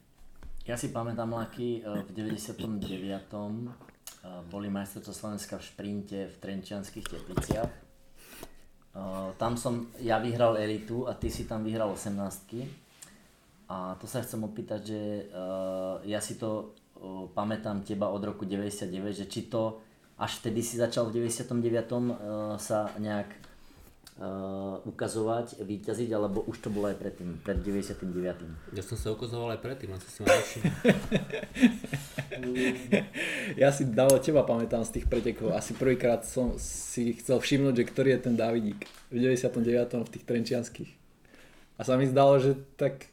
Ja 0.67 0.75
si 0.75 0.91
pamätám, 0.91 1.31
Laky, 1.31 1.79
e, 1.79 2.03
v 2.03 2.09
99. 2.11 2.83
e, 2.83 3.71
boli 4.51 4.67
majstrovstvá 4.67 5.15
Slovenska 5.15 5.55
v 5.55 5.63
šprinte 5.63 6.19
v 6.27 6.35
Trenčianských 6.35 7.07
tepliciach. 7.07 7.71
Tam 9.39 9.55
som 9.55 9.87
ja 10.03 10.19
vyhral 10.19 10.59
elitu 10.59 11.07
a 11.07 11.15
ty 11.15 11.31
si 11.31 11.47
tam 11.47 11.63
vyhral 11.63 11.93
18 11.93 12.19
A 13.69 13.95
to 13.95 14.09
sa 14.09 14.19
chcem 14.25 14.41
opýtať, 14.43 14.81
že 14.81 15.01
ja 16.09 16.19
si 16.19 16.35
to 16.35 16.73
pamätám 17.33 17.83
teba 17.87 18.11
od 18.11 18.23
roku 18.23 18.43
99, 18.43 18.91
že 19.13 19.25
či 19.25 19.47
to 19.47 19.79
až 20.19 20.43
vtedy 20.43 20.59
si 20.59 20.75
začal 20.75 21.07
v 21.07 21.23
99. 21.23 21.55
e, 21.55 22.13
sa 22.59 22.91
nejak 22.99 23.31
e, 23.31 23.39
ukazovať, 24.83 25.63
vyťaziť, 25.63 26.09
alebo 26.11 26.43
už 26.43 26.59
to 26.59 26.67
bolo 26.67 26.91
aj 26.91 26.99
predtým, 26.99 27.39
pred 27.39 27.63
99. 27.63 28.75
Ja 28.75 28.83
som 28.83 28.99
sa 28.99 29.15
ukazoval 29.15 29.55
aj 29.55 29.63
predtým, 29.63 29.95
len 29.95 30.01
si 30.03 30.11
si 30.11 30.19
ma. 30.19 30.27
Ja 33.59 33.75
si 33.75 33.83
dalo 33.83 34.15
teba 34.23 34.47
pamätám 34.47 34.87
z 34.87 34.99
tých 34.99 35.05
pretekov. 35.11 35.51
Asi 35.51 35.75
prvýkrát 35.75 36.23
som 36.23 36.55
si 36.55 37.11
chcel 37.19 37.43
všimnúť, 37.43 37.83
že 37.83 37.89
ktorý 37.91 38.09
je 38.15 38.19
ten 38.31 38.35
Davidík 38.39 38.87
v 39.11 39.17
99. 39.19 40.07
v 40.07 40.11
tých 40.11 40.23
Trenčianských. 40.23 40.91
A 41.75 41.83
sa 41.83 41.99
mi 41.99 42.07
zdalo, 42.07 42.39
že 42.39 42.55
tak 42.79 43.11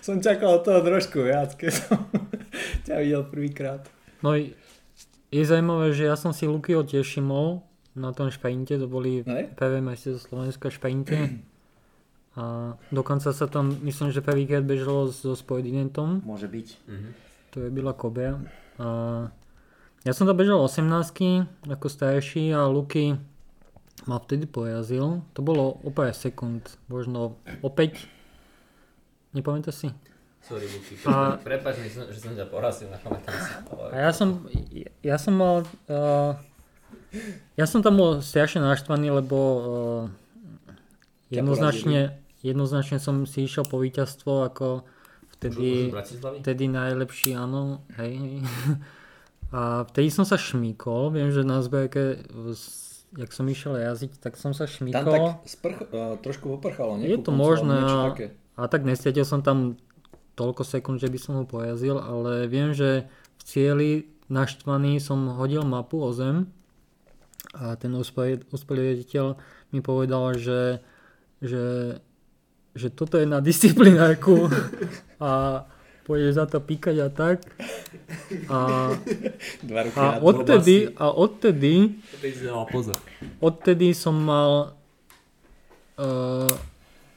som 0.00 0.18
čakal 0.18 0.58
od 0.58 0.62
toho 0.62 0.80
trošku 0.80 1.22
viac, 1.22 1.54
keď 1.54 1.70
som 1.70 1.98
ťa 2.86 2.98
videl 2.98 3.22
prvýkrát. 3.24 3.84
No 4.22 4.34
i 4.34 4.56
je 5.28 5.42
zaujímavé, 5.42 5.90
že 5.92 6.06
ja 6.06 6.14
som 6.14 6.30
si 6.30 6.46
Lukyho 6.46 6.82
tiež 6.82 7.04
všimol 7.04 7.60
na 7.94 8.10
tom 8.10 8.30
šprinte, 8.30 8.74
to 8.74 8.86
boli 8.86 9.22
Ne? 9.22 9.50
prvé 9.52 9.78
majstrovstvá 9.78 10.26
Slovenska 10.50 10.66
šprinte. 10.70 11.42
A 12.34 12.74
dokonca 12.90 13.30
sa 13.30 13.46
tam, 13.46 13.70
myslím, 13.82 14.10
že 14.10 14.18
prvýkrát 14.18 14.66
bežalo 14.66 15.06
so 15.06 15.38
Spojdinentom, 15.38 16.26
Môže 16.26 16.50
byť. 16.50 16.68
Mhm. 16.90 17.08
to 17.50 17.56
je 17.62 17.68
byla 17.70 17.94
Kobia. 17.94 18.42
A 18.78 18.86
ja 20.02 20.10
som 20.10 20.26
tam 20.26 20.34
bežal 20.34 20.58
18 20.58 21.46
ako 21.70 21.86
starší 21.86 22.50
a 22.50 22.66
Luky 22.66 23.14
ma 24.04 24.18
vtedy 24.18 24.44
porazil. 24.44 25.22
To 25.32 25.40
bolo 25.40 25.78
o 25.80 25.90
pár 25.94 26.10
sekúnd, 26.10 26.66
možno 26.90 27.38
o 27.62 27.68
5. 27.70 28.02
Nepamätáš 29.34 29.74
si? 29.76 29.88
Sorry, 30.40 30.64
Luky. 30.64 30.94
A- 31.04 31.36
Prepač 31.36 31.74
mi, 31.76 31.88
že 31.88 32.18
som 32.18 32.32
ťa 32.32 32.46
porazil. 32.46 32.88
A 33.90 33.96
ja 33.98 34.10
som, 34.10 34.44
ja, 35.00 35.16
som 35.16 35.34
mal, 35.34 35.56
uh, 35.88 36.36
ja 37.54 37.64
som 37.64 37.80
tam 37.80 37.96
bol 37.96 38.20
strašne 38.20 38.60
naštvaný, 38.60 39.08
lebo 39.10 39.36
uh, 39.36 40.04
jednoznačne, 41.30 42.12
jednoznačne 42.40 42.98
som 42.98 43.24
si 43.24 43.42
išiel 43.42 43.64
po 43.64 43.80
víťazstvo 43.80 44.44
ako 44.44 44.84
vtedy, 45.34 45.90
vtedy 46.40 46.64
najlepší, 46.66 47.34
áno, 47.34 47.80
hej, 47.96 48.12
hej. 48.14 48.36
A 49.50 49.86
vtedy 49.86 50.10
som 50.10 50.22
sa 50.22 50.34
šmíkol, 50.34 51.08
viem, 51.08 51.30
že 51.30 51.40
na 51.40 51.58
zberke, 51.58 52.20
s- 52.50 53.06
jak 53.12 53.30
som 53.30 53.46
išiel 53.46 53.78
jazdiť, 53.78 54.18
tak 54.18 54.34
som 54.34 54.50
sa 54.50 54.66
Tam 54.66 54.74
šmíkol. 54.76 55.08
tak 55.08 55.22
sprch, 55.46 55.78
uh, 55.86 56.18
trošku 56.18 56.50
poprchalo, 56.50 56.98
nie? 56.98 57.06
Je 57.06 57.16
to 57.16 57.30
možné 57.30 57.78
niečo 57.78 57.98
také. 58.10 58.26
A 58.54 58.70
tak 58.70 58.86
nestratil 58.86 59.26
som 59.26 59.42
tam 59.42 59.78
toľko 60.34 60.62
sekúnd, 60.66 60.98
že 60.98 61.10
by 61.10 61.18
som 61.18 61.32
ho 61.38 61.44
pojazil, 61.46 61.98
ale 61.98 62.50
viem, 62.50 62.74
že 62.74 63.06
v 63.38 63.42
cieli 63.42 63.90
naštvaný 64.30 64.98
som 64.98 65.36
hodil 65.38 65.62
mapu 65.62 66.02
o 66.02 66.10
zem 66.10 66.50
a 67.54 67.78
ten 67.78 67.94
uspeli- 67.94 68.42
uspelý 68.50 68.94
riaditeľ 68.94 69.26
mi 69.70 69.80
povedal, 69.82 70.34
že, 70.38 70.82
že, 71.38 71.98
že 72.74 72.88
toto 72.90 73.18
je 73.18 73.26
na 73.26 73.38
disciplinárku 73.38 74.50
a 75.22 75.62
pôjdeš 76.04 76.36
za 76.36 76.46
to 76.50 76.58
píkať 76.60 76.96
a 77.00 77.08
tak. 77.08 77.46
A, 78.50 78.92
a 79.96 80.04
odtedy, 80.20 80.92
a 80.98 81.10
odtedy 81.10 81.96
odtedy 83.40 83.96
som 83.96 84.14
mal 84.18 84.76
uh, 85.96 86.50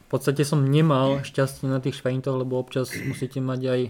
v 0.07 0.09
podstate 0.09 0.47
som 0.47 0.63
nemal 0.63 1.19
šťastie 1.27 1.67
na 1.67 1.83
tých 1.83 1.99
šprintoch, 1.99 2.39
lebo 2.39 2.55
občas 2.55 2.95
musíte 3.09 3.43
mať 3.43 3.61
aj 3.67 3.81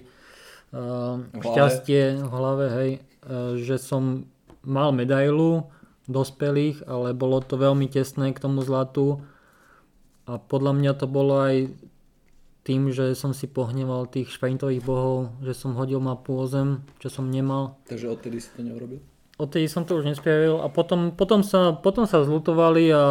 uh, 0.73 1.15
šťastie 1.37 2.01
v 2.25 2.31
hlave, 2.33 2.65
hej, 2.73 2.89
uh, 2.97 3.53
že 3.61 3.77
som 3.77 4.25
mal 4.65 4.89
medailu 4.91 5.69
dospelých, 6.09 6.89
ale 6.89 7.13
bolo 7.13 7.39
to 7.43 7.59
veľmi 7.59 7.85
tesné 7.87 8.33
k 8.33 8.41
tomu 8.41 8.63
zlatu 8.65 9.21
a 10.27 10.39
podľa 10.39 10.73
mňa 10.75 10.91
to 10.99 11.05
bolo 11.07 11.39
aj 11.39 11.55
tým, 12.67 12.91
že 12.91 13.15
som 13.15 13.31
si 13.31 13.47
pohneval 13.47 14.11
tých 14.11 14.27
šprintových 14.27 14.83
bohov, 14.83 15.31
že 15.39 15.55
som 15.55 15.71
hodil 15.79 16.03
mapu 16.03 16.35
o 16.35 16.43
zem, 16.51 16.83
čo 16.99 17.07
som 17.07 17.31
nemal. 17.31 17.79
Takže 17.87 18.11
odtedy 18.11 18.43
si 18.43 18.51
to 18.51 18.59
neurobil? 18.59 18.99
Odtedy 19.39 19.71
som 19.71 19.87
to 19.87 19.95
už 19.95 20.03
nespravil 20.03 20.59
a 20.59 20.67
potom, 20.67 21.15
potom, 21.15 21.47
sa, 21.47 21.71
potom 21.71 22.03
sa 22.03 22.27
zlutovali 22.27 22.91
a 22.91 23.03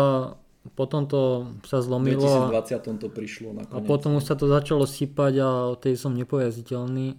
potom 0.75 1.06
to 1.06 1.52
sa 1.68 1.78
V 1.78 1.87
zlomilo 1.87 2.26
a, 2.26 2.50
2020 2.50 3.02
to 3.02 3.08
prišlo 3.12 3.49
a 3.52 3.54
nakoniec. 3.62 3.87
potom 3.87 4.18
už 4.18 4.25
sa 4.25 4.35
to 4.35 4.49
začalo 4.49 4.88
sypať 4.88 5.32
a 5.44 5.49
odtedy 5.76 5.94
som 5.94 6.16
nepojaziteľný. 6.16 7.14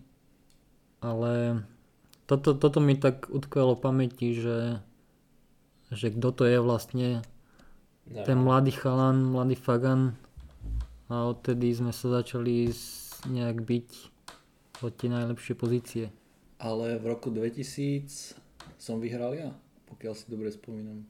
Ale 0.97 1.61
toto, 2.25 2.57
toto 2.57 2.81
mi 2.81 2.97
tak 2.97 3.29
utkvelo 3.29 3.77
v 3.77 3.83
pamäti, 3.83 4.33
že, 4.33 4.81
že 5.93 6.11
kto 6.11 6.33
to 6.33 6.43
je 6.49 6.57
vlastne 6.59 7.21
ten 8.07 8.37
mladý 8.39 8.73
chalan, 8.73 9.31
mladý 9.31 9.55
fagan 9.55 10.15
a 11.07 11.27
odtedy 11.31 11.71
sme 11.71 11.91
sa 11.95 12.19
začali 12.19 12.71
nejak 13.27 13.63
byť 13.63 13.87
od 14.83 14.93
tie 14.93 15.09
najlepšie 15.09 15.53
pozície. 15.55 16.05
Ale 16.57 16.97
v 16.97 17.05
roku 17.05 17.29
2000 17.29 18.35
som 18.77 18.97
vyhral 18.97 19.33
ja, 19.37 19.49
pokiaľ 19.89 20.13
si 20.17 20.25
dobre 20.27 20.49
spomínam. 20.49 21.05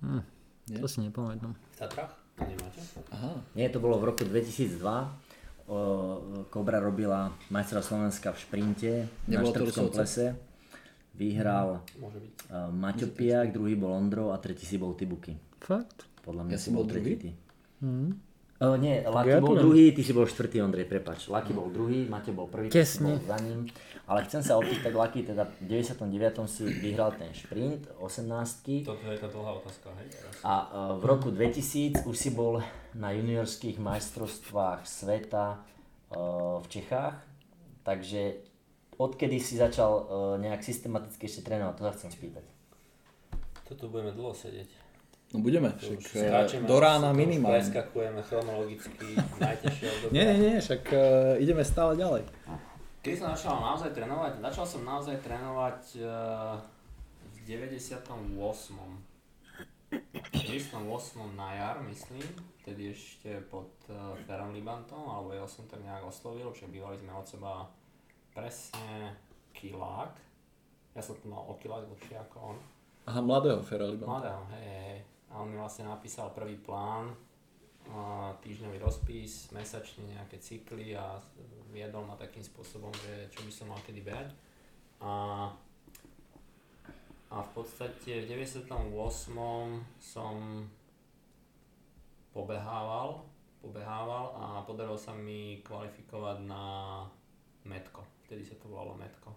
Hm, 0.00 0.22
Nie? 0.66 0.80
to 0.80 0.88
si 0.88 1.00
nepamätám. 1.00 1.52
V 1.52 1.76
Tatrach? 1.76 2.12
Nemáte? 2.40 2.80
Aha, 3.14 3.38
Nie, 3.54 3.70
to 3.70 3.78
bolo 3.78 4.00
v 4.00 4.10
roku 4.10 4.24
2002. 4.26 4.80
O, 5.64 5.76
Kobra 6.52 6.76
robila 6.76 7.32
majstra 7.48 7.80
Slovenska 7.80 8.32
v 8.32 8.38
šprinte 8.38 8.90
na 9.24 9.40
Nebolo 9.40 9.52
to 9.52 9.64
Štrbskom 9.64 9.88
plese. 9.92 10.26
Vyhral 11.14 11.78
uh, 11.78 12.68
Maťo 12.68 13.06
Piak, 13.08 13.54
druhý 13.54 13.78
bol 13.78 13.94
Ondro 13.94 14.34
a 14.34 14.36
tretí 14.42 14.66
si 14.66 14.76
bol 14.76 14.92
Tibuky. 14.92 15.32
Fakt? 15.62 16.04
Podľa 16.20 16.42
mňa 16.44 16.52
Ja 16.52 16.58
si 16.58 16.68
bol 16.68 16.82
bol 16.82 16.90
druhý? 16.90 17.14
tretí 17.16 17.30
ty. 17.30 17.30
O, 18.62 18.78
nie, 18.78 19.02
Laky 19.02 19.42
bol 19.42 19.58
druhý, 19.58 19.90
ty 19.90 20.06
si 20.06 20.14
bol 20.14 20.30
štvrtý, 20.30 20.62
Ondrej, 20.62 20.86
prepač. 20.86 21.26
Laky 21.26 21.50
bol 21.50 21.74
druhý, 21.74 22.06
Maťo 22.06 22.30
bol 22.30 22.46
prvý, 22.46 22.70
Tesne. 22.70 23.18
bol 23.18 23.26
za 23.26 23.38
ním. 23.42 23.66
Ale 24.06 24.22
chcem 24.30 24.46
sa 24.46 24.54
opýtať, 24.54 24.94
Laky, 24.94 25.26
teda 25.26 25.42
v 25.58 25.82
99. 25.82 26.06
si 26.46 26.62
vyhral 26.62 27.10
ten 27.18 27.34
šprint, 27.34 27.90
18 27.98 28.86
Toto 28.86 29.02
je 29.10 29.18
tá 29.18 29.26
dlhá 29.26 29.58
otázka, 29.58 29.90
hej? 29.98 30.06
A 30.46 30.54
e, 30.54 31.02
v 31.02 31.04
roku 31.08 31.34
2000 31.34 32.06
už 32.06 32.14
si 32.14 32.30
bol 32.30 32.62
na 32.94 33.10
juniorských 33.10 33.82
majstrovstvách 33.82 34.86
sveta 34.86 35.46
e, 35.50 35.58
v 36.62 36.66
Čechách, 36.70 37.18
takže 37.82 38.38
odkedy 39.02 39.42
si 39.42 39.58
začal 39.58 39.90
e, 39.90 40.02
nejak 40.46 40.62
systematicky 40.62 41.26
ešte 41.26 41.42
trénovať, 41.42 41.74
to 41.74 41.82
sa 41.90 41.92
chcem 41.98 42.10
spýtať. 42.14 42.44
Toto 43.66 43.90
budeme 43.90 44.14
dlho 44.14 44.30
sedieť. 44.30 44.83
No 45.34 45.42
budeme, 45.42 45.74
To 45.74 45.82
však 45.82 45.98
už 45.98 46.06
eh, 46.14 46.30
skáčeme, 46.30 46.64
do 46.70 46.78
rána 46.78 47.10
to 47.10 47.18
minimálne. 47.18 47.58
Preskakujeme 47.58 48.22
chronologicky 48.22 49.18
najťažšie 49.18 49.86
obdobie. 49.90 50.14
Nie, 50.14 50.24
nie, 50.30 50.38
nie, 50.38 50.62
však 50.62 50.82
eh, 50.94 51.42
ideme 51.42 51.66
stále 51.66 51.98
ďalej. 51.98 52.22
Keď 53.02 53.14
som 53.18 53.26
začal 53.34 53.58
naozaj 53.58 53.90
trénovať, 53.92 54.32
začal 54.40 54.64
som 54.64 54.80
naozaj 54.80 55.20
trénovať 55.20 56.00
uh, 56.00 56.56
v 57.20 57.38
98. 57.44 58.32
98. 60.32 60.80
na 61.36 61.48
jar, 61.52 61.84
myslím, 61.84 62.24
vtedy 62.64 62.96
ešte 62.96 63.44
pod 63.52 63.68
uh, 63.92 64.16
Ferom 64.24 64.56
Libantom, 64.56 65.04
alebo 65.04 65.36
ja 65.36 65.44
som 65.44 65.68
tak 65.68 65.84
nejak 65.84 66.00
oslovil, 66.00 66.48
že 66.56 66.64
bývali 66.64 66.96
sme 66.96 67.12
od 67.12 67.28
seba 67.28 67.68
presne 68.32 69.20
kilák. 69.52 70.16
Ja 70.96 71.04
som 71.04 71.20
to 71.20 71.28
mal 71.28 71.44
o 71.44 71.60
kilák 71.60 71.84
dlhšie 71.84 72.16
ako 72.24 72.56
on. 72.56 72.58
Aha, 73.04 73.20
mladého 73.20 73.60
Fera 73.60 73.84
Libanta. 73.84 74.08
Mladého, 74.08 74.42
hej, 74.56 74.64
hej. 74.64 74.98
A 75.34 75.42
on 75.42 75.50
mi 75.50 75.58
vlastne 75.58 75.90
napísal 75.90 76.30
prvý 76.30 76.54
plán, 76.62 77.10
týždňový 78.40 78.78
rozpis, 78.80 79.50
mesačne 79.52 80.06
nejaké 80.14 80.40
cykly 80.40 80.96
a 80.96 81.18
viedol 81.74 82.06
ma 82.06 82.16
takým 82.16 82.40
spôsobom, 82.40 82.94
že 83.04 83.28
čo 83.34 83.42
by 83.42 83.52
som 83.52 83.66
mal 83.68 83.80
kedy 83.82 84.00
behať. 84.00 84.30
A, 85.02 85.12
a 87.28 87.36
v 87.42 87.50
podstate 87.52 88.24
v 88.24 88.30
98. 88.30 88.80
som 90.00 90.34
pobehával, 92.32 93.26
pobehával 93.60 94.24
a 94.38 94.44
podarilo 94.62 94.96
sa 94.96 95.12
mi 95.12 95.60
kvalifikovať 95.66 96.38
na 96.46 96.64
Metko. 97.66 98.06
Vtedy 98.24 98.46
sa 98.46 98.54
to 98.56 98.70
volalo 98.70 98.96
Metko. 98.96 99.34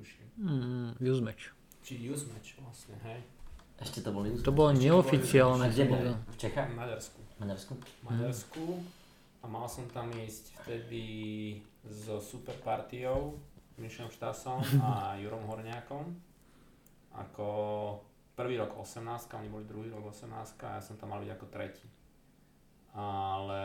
Tuším. 0.00 0.26
Mm, 0.40 0.90
use 0.98 1.22
match. 1.22 1.52
Či 1.80 1.96
Use 1.96 2.28
Match 2.28 2.60
vlastne, 2.60 2.92
hej. 3.08 3.39
Ešte 3.80 4.04
to 4.04 4.12
boli 4.12 4.36
To 4.44 4.52
bolo 4.52 4.76
neoficiálne. 4.76 5.72
Kde 5.72 5.84
bol? 5.88 6.00
som 6.04 6.20
V 6.30 6.36
Čechách? 6.36 6.68
V 6.68 6.76
Maďarsku. 6.76 7.18
Maďarsku? 7.40 7.72
v 7.80 8.04
Maďarsku 8.04 8.62
a 9.40 9.44
mal 9.48 9.64
som 9.64 9.88
tam 9.88 10.12
ísť 10.12 10.52
vtedy 10.60 11.04
so 11.88 12.20
super 12.20 12.52
partiou, 12.60 13.40
Mišom 13.80 14.12
Štasom 14.12 14.60
a 14.84 15.12
Jurom 15.22 15.48
Horňákom. 15.48 16.12
Ako 17.16 17.48
prvý 18.36 18.60
rok 18.60 18.76
18, 18.76 19.00
oni 19.32 19.48
boli 19.48 19.64
druhý 19.64 19.88
rok 19.88 20.12
18 20.12 20.28
a 20.60 20.76
ja 20.76 20.82
som 20.84 21.00
tam 21.00 21.16
mal 21.16 21.24
byť 21.24 21.32
ako 21.32 21.46
tretí. 21.48 21.88
Ale 22.92 23.62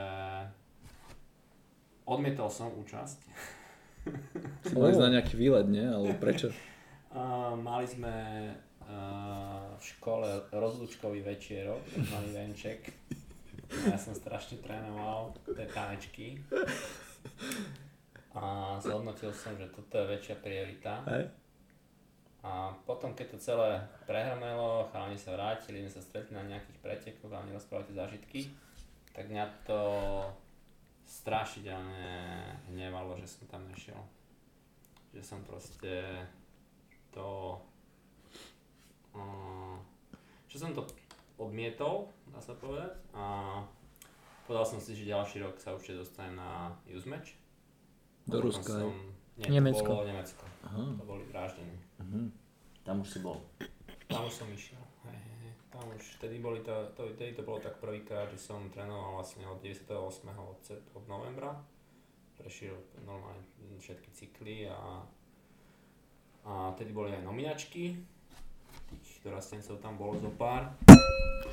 odmietol 2.08 2.48
som 2.48 2.72
účasť. 2.72 3.20
Som 4.72 4.80
mali 4.80 4.96
na 4.96 5.20
nejaký 5.20 5.36
výlet, 5.36 5.68
nie? 5.68 5.84
Ale 5.84 6.16
prečo? 6.16 6.56
A 7.16 7.56
mali 7.56 7.88
sme 7.88 8.12
a, 8.84 8.96
v 9.80 9.84
škole 9.84 10.30
rozlučkový 10.52 11.22
večierok, 11.22 11.82
mali 12.12 12.30
venček. 12.32 12.92
Ja 13.86 13.98
som 13.98 14.14
strašne 14.14 14.62
trénoval 14.62 15.34
tie 15.44 15.68
tanečky. 15.68 16.40
A 18.36 18.76
zhodnotil 18.84 19.32
som, 19.32 19.56
že 19.56 19.72
toto 19.72 19.96
je 19.96 20.12
väčšia 20.12 20.36
priorita. 20.44 21.02
Hej? 21.08 21.32
A 22.46 22.70
potom, 22.86 23.18
keď 23.18 23.34
to 23.34 23.38
celé 23.42 23.82
prehrmelo, 24.06 24.86
chalani 24.94 25.18
sa 25.18 25.34
vrátili, 25.34 25.82
sme 25.82 25.98
sa 25.98 26.06
stretli 26.06 26.38
na 26.38 26.46
nejakých 26.46 26.78
pretekoch 26.78 27.34
a 27.34 27.42
oni 27.42 27.58
rozprávali 27.58 27.90
tie 27.90 27.98
zážitky, 27.98 28.42
tak 29.16 29.32
mňa 29.34 29.46
to 29.66 29.82
strašidelne 31.10 32.06
hnevalo, 32.70 33.18
že 33.18 33.26
som 33.26 33.50
tam 33.50 33.66
nešiel. 33.66 33.98
Že 35.16 35.22
som 35.26 35.40
proste 35.42 36.22
to... 37.10 37.58
Že 40.48 40.58
som 40.60 40.72
to 40.72 40.84
odmietol, 41.36 42.08
dá 42.32 42.40
sa 42.40 42.56
povedať. 42.56 42.96
A 43.12 43.60
povedal 44.48 44.66
som 44.66 44.80
si, 44.80 44.96
že 44.96 45.10
ďalší 45.10 45.44
rok 45.44 45.60
sa 45.60 45.76
určite 45.76 46.00
dostanem 46.00 46.40
na 46.40 46.72
Use 46.88 47.08
Match. 47.08 47.36
Do 48.26 48.42
Ruska, 48.42 48.82
som- 48.82 49.12
Nie, 49.36 49.60
Nemecko. 49.60 49.84
to 49.84 49.92
bolo 50.00 50.08
Nemecko. 50.08 50.44
Aha. 50.64 50.96
To 50.96 51.06
boli 51.06 51.24
vraždení. 51.28 51.76
Mhm. 52.00 52.32
Tam 52.84 53.02
už 53.02 53.10
si 53.10 53.20
bol. 53.20 53.42
Tam 54.08 54.24
už 54.24 54.34
som 54.34 54.48
išiel. 54.54 54.80
Hej, 55.04 55.18
hej, 55.18 55.38
hej. 55.44 55.54
Tam 55.70 55.84
už, 55.92 56.04
vtedy, 56.22 56.40
boli 56.40 56.64
to, 56.64 56.72
to, 56.96 57.12
vtedy 57.18 57.36
to 57.36 57.44
bolo 57.44 57.60
tak 57.60 57.76
prvýkrát, 57.84 58.32
že 58.32 58.40
som 58.40 58.70
trénoval 58.72 59.20
vlastne 59.20 59.44
od 59.44 59.60
98. 59.60 59.92
od, 60.40 60.62
od 60.96 61.04
novembra. 61.10 61.52
Prešiel 62.40 62.78
normálne 63.04 63.44
všetky 63.82 64.10
cykly 64.14 64.70
a, 64.72 65.04
a 66.46 66.72
vtedy 66.78 66.94
boli 66.94 67.12
aj 67.12 67.24
nominačky. 67.28 67.98
Tých 68.86 69.22
dorastencov 69.22 69.80
tam 69.80 69.96
bolo 69.96 70.18
zo 70.18 70.30
pár, 70.32 70.72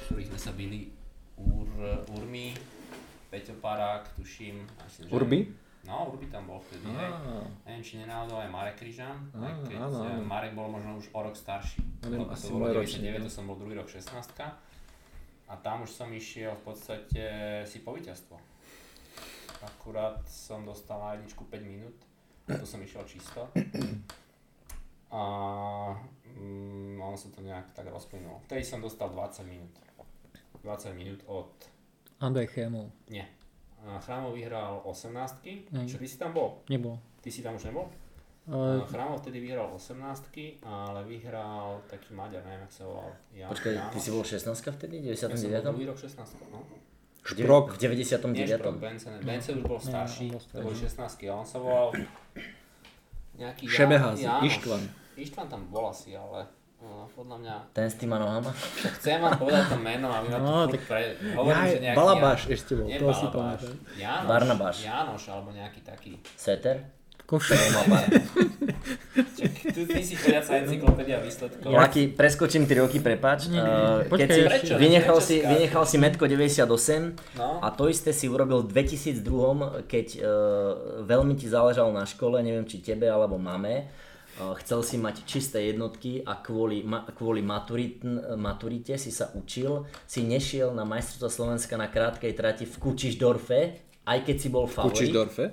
ktorých 0.06 0.28
sme 0.28 0.38
sa 0.38 0.52
byli 0.52 0.92
Ur, 1.36 1.68
Urmi, 2.12 2.52
Peťo 3.28 3.56
Parák, 3.56 4.12
tuším. 4.14 4.60
Myslím, 4.84 5.04
že- 5.08 5.14
Urbi? 5.14 5.40
No, 5.82 6.06
Urbi 6.06 6.30
tam 6.30 6.46
bol 6.46 6.62
vtedy, 6.62 6.86
hej. 6.86 7.10
Neviem, 7.66 7.82
či 7.82 7.98
nenáhodou 7.98 8.38
aj 8.38 8.46
Marek 8.46 8.78
Kryžan, 8.78 9.18
aj 9.34 9.66
keď 9.66 9.76
áno, 9.82 9.98
eh, 9.98 10.14
áno. 10.14 10.22
Marek 10.22 10.54
bol 10.54 10.70
možno 10.70 10.94
už 10.94 11.10
o 11.10 11.20
rok 11.20 11.34
starší. 11.34 11.82
Asi 12.30 12.46
to 12.46 12.54
bolo 12.54 12.70
môj 12.70 12.78
ročník, 12.78 13.10
99, 13.10 13.18
no. 13.18 13.26
to 13.26 13.32
som 13.32 13.44
bol 13.50 13.58
druhý 13.58 13.74
rok 13.74 13.90
16 13.90 14.46
a 15.48 15.54
tam 15.58 15.82
už 15.82 15.90
som 15.90 16.06
išiel 16.14 16.54
v 16.54 16.62
podstate 16.64 17.24
si 17.66 17.82
po 17.82 17.98
víťazstvo. 17.98 18.38
Akurát 19.62 20.22
som 20.26 20.62
dostal 20.62 21.02
na 21.02 21.18
jedničku 21.18 21.50
5 21.50 21.62
minút, 21.62 21.94
to 22.46 22.62
som 22.62 22.78
išiel 22.78 23.02
čisto. 23.02 23.50
A 25.12 25.22
mm, 26.24 26.96
ono 26.96 27.16
sa 27.20 27.28
to 27.28 27.44
nejak 27.44 27.76
tak 27.76 27.84
rozplynulo. 27.92 28.40
Vtedy 28.48 28.64
som 28.64 28.80
dostal 28.80 29.12
20 29.12 29.44
minút. 29.44 29.72
20 30.64 30.96
minút 30.96 31.20
od 31.28 31.52
Andrej 32.22 32.54
Chémov. 32.54 32.88
nie. 33.10 33.26
Chrámov 33.82 34.38
vyhral 34.38 34.78
18 34.86 35.42
Hej. 35.42 35.90
čo 35.90 35.98
ty 35.98 36.06
si 36.06 36.14
tam 36.14 36.30
bol? 36.30 36.62
Nebol. 36.70 37.02
Ty 37.18 37.28
si 37.34 37.42
tam 37.42 37.58
už 37.58 37.66
nebol? 37.66 37.90
Uh, 38.46 38.82
Chrámov 38.86 39.22
vtedy 39.22 39.42
vyhral 39.42 39.70
18 39.74 40.62
ale 40.62 41.02
vyhral 41.06 41.82
taký 41.90 42.14
Maďar, 42.14 42.46
neviem, 42.46 42.62
jak 42.66 42.72
sa 42.78 42.86
volal. 42.86 43.10
Ja, 43.34 43.46
Počkaj, 43.50 43.90
ty 43.90 43.98
si 43.98 44.14
bol 44.14 44.22
16 44.22 44.46
vtedy? 44.50 45.02
Ja 45.02 45.14
som 45.18 45.34
bol 45.34 45.38
99? 45.38 45.66
druhý 45.66 45.86
rok 45.90 45.98
16 45.98 46.46
no. 46.50 46.62
Šprok. 47.22 47.74
V 47.74 47.78
99. 47.78 48.34
Nie 48.34 48.46
Šprok, 48.50 48.78
Bence. 48.82 49.06
Bence 49.22 49.48
už 49.54 49.62
bol 49.62 49.78
starší, 49.78 50.30
on 50.30 50.38
bol 50.38 50.42
to 50.42 50.62
boli 50.62 50.76
16 50.78 51.26
a 51.26 51.32
on 51.34 51.46
sa 51.46 51.58
volal 51.62 51.90
nejaký 53.38 53.66
Jan- 53.66 53.74
Šebehaz, 53.74 54.18
Jánoš. 54.18 54.46
Ištvan. 54.46 54.82
Ištvan 55.14 55.46
tam 55.46 55.66
bol 55.66 55.86
asi, 55.86 56.12
ale 56.12 56.48
uh, 56.78 57.04
podľa 57.10 57.36
mňa, 57.38 57.54
Ten 57.70 57.86
s 57.86 57.96
týma 57.96 58.16
nohama? 58.16 58.48
chcem 58.96 59.18
vám 59.18 59.36
povedať 59.36 59.64
to 59.66 59.78
meno 59.78 60.08
a 60.08 60.20
vy 60.20 60.28
ma 60.28 60.38
No, 60.38 60.54
to 60.64 60.74
tak- 60.74 60.86
pre... 60.86 61.00
Hovorím, 61.30 61.62
že 61.62 61.68
Jaj, 61.70 61.82
nejaký 61.82 61.96
Balabáš 61.96 62.40
Jan- 62.40 62.52
ešte 62.52 62.72
bol, 62.74 62.86
Nie 62.86 62.98
toho 62.98 63.12
si 63.12 63.26
pamätám. 63.28 63.74
Jánoš, 63.94 64.26
Barnabáš. 64.26 64.76
Jánoš, 64.82 65.22
alebo 65.26 65.48
nejaký 65.50 65.80
taký. 65.82 66.12
Seter? 66.34 66.76
Košer. 67.22 67.56
Čak, 69.12 69.52
ty, 69.70 69.80
ty 69.86 70.00
si 70.02 70.14
chodiaca 70.14 70.52
encyklopédia 70.54 71.16
výsledkov. 71.18 71.64
Laki, 71.66 72.08
preskočím 72.10 72.64
3 72.64 72.76
roky, 72.78 72.98
prepač. 72.98 73.46
Nie, 73.46 73.56
nie, 73.56 73.64
nie. 73.64 73.84
Uh, 73.98 74.04
Počkaj, 74.06 74.18
keď 74.18 74.28
si 74.28 74.42
prečo? 74.42 74.74
vynechal 74.76 75.18
si, 75.18 75.36
vynechal 75.40 75.84
si 75.84 75.96
Metko 75.98 76.24
98 76.24 77.36
No. 77.36 77.56
a 77.58 77.68
to 77.70 77.86
isté 77.86 78.10
si 78.10 78.26
urobil 78.26 78.60
v 78.62 78.72
2002, 78.74 79.24
keď 79.86 80.06
uh, 80.14 80.24
veľmi 81.04 81.32
ti 81.34 81.46
záležalo 81.46 81.88
na 81.90 82.04
škole, 82.04 82.36
neviem 82.38 82.64
či 82.64 82.80
tebe 82.80 83.06
alebo 83.06 83.36
mame. 83.36 83.88
Uh, 84.40 84.56
chcel 84.64 84.80
si 84.80 84.96
mať 84.96 85.28
čisté 85.28 85.68
jednotky 85.68 86.24
a 86.24 86.40
kvôli, 86.40 86.80
ma, 86.80 87.04
kvôli 87.04 87.44
maturit, 87.44 88.00
maturite 88.40 88.96
si 88.96 89.12
sa 89.12 89.28
učil, 89.36 89.84
si 90.08 90.24
nešiel 90.24 90.72
na 90.72 90.88
majstrovstvo 90.88 91.28
Slovenska 91.28 91.76
na 91.76 91.92
krátkej 91.92 92.32
trati 92.32 92.64
v 92.64 92.74
Kučišdorfe, 92.80 93.60
aj 94.08 94.18
keď 94.24 94.36
si 94.40 94.48
bol 94.48 94.64
favorit. 94.64 94.96
Kučišdorfe? 94.96 95.44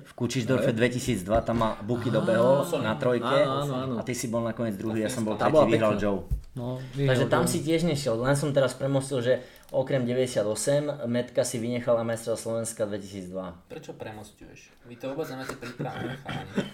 V 0.00 0.12
Kučišdorfe 0.16 0.72
2002, 0.72 1.28
tam 1.44 1.60
ma 1.60 1.76
Buky 1.84 2.08
dobehol 2.08 2.64
na 2.80 2.96
trojke 2.96 3.28
áno, 3.28 3.68
áno, 3.68 3.74
áno. 3.84 3.94
a 4.00 4.02
ty 4.06 4.16
si 4.16 4.32
bol 4.32 4.40
nakoniec 4.40 4.80
druhý, 4.80 5.04
ja 5.04 5.12
som 5.12 5.28
bol 5.28 5.36
tretí, 5.36 5.76
vyhral. 5.76 6.00
Joe. 6.00 6.24
No, 6.56 6.80
Takže 6.80 6.96
vyhral 6.96 7.28
tam 7.28 7.44
Joe. 7.44 7.52
si 7.52 7.58
tiež 7.60 7.84
nešiel, 7.84 8.16
len 8.16 8.32
som 8.32 8.48
teraz 8.56 8.72
premostil, 8.72 9.20
že 9.20 9.44
okrem 9.70 10.06
98, 10.06 11.04
Metka 11.06 11.44
si 11.44 11.60
vynechala 11.60 12.00
majstra 12.02 12.36
Slovenska 12.36 12.88
2002. 12.88 13.68
Prečo 13.68 13.92
premostuješ? 13.92 14.72
Vy 14.88 14.96
to 14.96 15.12
vôbec 15.12 15.28
nemáte 15.28 15.54
pripravené. 15.60 16.16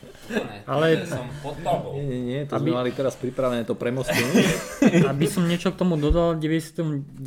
Ale-. 0.71 1.03
Som 1.07 1.27
pod 1.43 1.59
palbou. 1.67 1.99
Nie, 1.99 2.07
nie, 2.07 2.21
nie, 2.23 2.41
to 2.47 2.55
Aby- 2.55 2.71
sme 2.71 2.79
mali 2.79 2.91
teraz 2.95 3.15
pripravené 3.19 3.67
to 3.67 3.75
premostenie. 3.75 4.47
Aby 5.11 5.27
som 5.27 5.43
niečo 5.47 5.75
k 5.75 5.81
tomu 5.83 5.99
dodal, 5.99 6.39
v 6.39 6.47
99. 6.47 7.19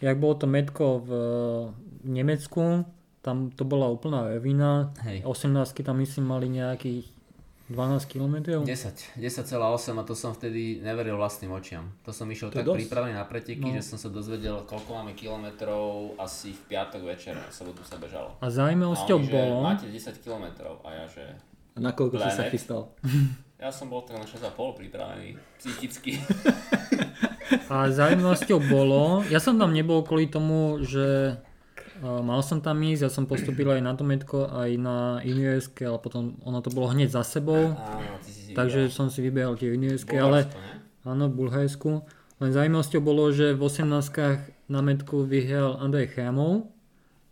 jak 0.00 0.16
bolo 0.16 0.34
to 0.38 0.46
metko 0.46 0.86
v 1.02 1.10
Nemecku, 2.06 2.86
tam 3.20 3.52
to 3.52 3.68
bola 3.68 3.92
úplná 3.92 4.32
evina. 4.32 4.96
Hej. 5.04 5.28
18 5.28 5.84
tam 5.84 6.00
myslím 6.00 6.24
mali 6.30 6.48
nejakých 6.48 7.19
12 7.70 7.78
km. 8.04 8.34
10, 8.60 8.66
10,8 9.14 9.22
a 9.94 10.02
to 10.02 10.12
som 10.12 10.30
vtedy 10.30 10.80
neveril 10.80 11.14
vlastným 11.14 11.50
očiam. 11.50 11.86
To 12.02 12.10
som 12.10 12.26
išiel 12.26 12.50
To 12.50 12.58
tak 12.58 12.66
dosť. 12.66 12.78
pripravený 12.82 13.14
na 13.14 13.22
preteky, 13.22 13.62
No. 13.64 13.72
že 13.72 13.82
som 13.84 13.94
sa 13.94 14.08
dozvedel, 14.08 14.66
koľko 14.66 14.90
máme 14.92 15.14
kilometrov 15.14 16.18
asi 16.18 16.50
v 16.50 16.62
piatok 16.66 17.06
večer, 17.06 17.38
v 17.38 17.48
sobotu 17.48 17.80
sa 17.82 17.94
bežalo. 17.94 18.34
A 18.36 18.50
A 18.50 18.50
zaujímavosťou 18.50 19.18
že 19.20 19.30
bolo, 19.30 19.62
máte 19.62 19.86
10 19.86 20.02
kilometrov 20.18 20.82
a 20.82 20.88
ja 20.92 21.04
že 21.06 21.24
A 21.70 21.78
nakoľko 21.80 22.18
si 22.18 22.30
sa 22.32 22.44
chystal? 22.44 22.90
Ja 23.56 23.70
som 23.70 23.86
bol 23.86 24.02
tak 24.02 24.16
na 24.16 24.26
6,5 24.26 24.50
pripravený 24.74 25.38
psychicky. 25.56 26.18
A 27.66 27.86
zaujímavosťou 27.88 28.58
bolo, 28.66 29.22
ja 29.26 29.38
som 29.38 29.54
tam 29.54 29.70
nebol 29.70 30.02
kvôli 30.02 30.26
tomu, 30.26 30.82
že 30.82 31.38
mal 32.00 32.40
som 32.40 32.64
tam 32.64 32.80
ísť, 32.80 33.02
ja 33.04 33.10
som 33.12 33.28
postupil 33.28 33.68
aj 33.68 33.84
na 33.84 33.92
dometko, 33.92 34.48
aj 34.48 34.70
na 34.80 34.96
juniorské, 35.20 35.84
ale 35.84 36.00
potom 36.00 36.40
ono 36.40 36.64
to 36.64 36.72
bolo 36.72 36.88
hneď 36.88 37.12
za 37.12 37.20
sebou, 37.20 37.76
Áno, 37.76 38.16
ty 38.24 38.32
si 38.32 38.50
si 38.50 38.52
takže 38.56 38.88
vybral. 38.88 38.96
som 38.96 39.06
si 39.12 39.20
vybehal 39.20 39.54
tie 39.60 39.68
juniorské, 39.76 40.16
ale 40.16 40.48
áno, 41.04 41.28
v 41.28 41.34
Bulharsku. 41.44 42.00
Len 42.40 42.50
zaujímavosťou 42.56 43.00
bolo, 43.04 43.28
že 43.36 43.52
v 43.52 43.60
18 43.60 44.72
na 44.72 44.80
metku 44.80 45.28
vyhral 45.28 45.76
Andrej 45.76 46.16
Chrámov 46.16 46.72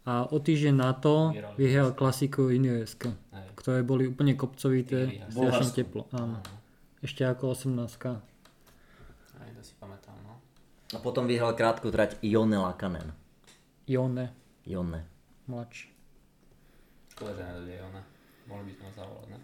a 0.05 0.29
o 0.29 0.37
týždeň 0.37 0.75
na 0.77 0.93
to 0.93 1.33
vyhral 1.57 1.97
klasiku 1.97 2.53
juniorské, 2.53 3.09
Hej. 3.09 3.49
ktoré 3.57 3.81
boli 3.81 4.05
úplne 4.05 4.37
kopcovité, 4.37 5.25
strašne 5.33 5.73
teplo. 5.73 6.05
Áno. 6.13 6.45
Ešte 7.01 7.25
ako 7.25 7.57
18 7.57 7.73
Aj 9.41 9.49
to 9.49 9.63
si 9.65 9.73
pamätám, 9.81 10.19
no. 10.29 10.45
A 10.93 11.01
potom 11.01 11.25
vyhral 11.25 11.57
krátku 11.57 11.89
trať 11.89 12.21
Ione 12.21 12.61
Lakanen. 12.61 13.17
Jone, 13.89 14.29
Ione. 14.69 15.01
mladší. 15.49 15.89
Škoda, 17.09 17.33
že 17.33 17.41
nedodie 17.41 17.81
ona. 17.81 18.05
Mohli 18.45 18.65
by 18.69 18.73
sme 18.77 18.85
ho 18.85 18.93
zavolať, 18.93 19.27
ne? 19.33 19.39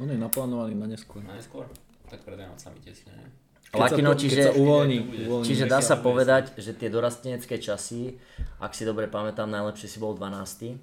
On 0.00 0.08
je 0.08 0.16
naplánovaný 0.16 0.72
na 0.72 0.86
neskôr. 0.88 1.20
Na 1.20 1.36
neskôr? 1.36 1.68
Tak 2.08 2.24
pred 2.24 2.40
Vianocami 2.40 2.80
tesne, 2.80 3.12
ne? 3.12 3.28
Lakino, 3.70 4.18
čiže, 4.18 4.50
sa 4.50 4.52
uvoľní, 4.56 4.98
uvoľní. 5.30 5.46
čiže 5.46 5.70
dá 5.70 5.78
sa 5.78 5.94
povedať, 5.94 6.58
že 6.58 6.74
tie 6.74 6.90
dorastenecké 6.90 7.62
časy, 7.62 8.18
ak 8.58 8.74
si 8.74 8.82
dobre 8.82 9.06
pamätám, 9.06 9.46
najlepšie 9.46 9.86
si 9.86 9.98
bol 10.02 10.18
12. 10.18 10.74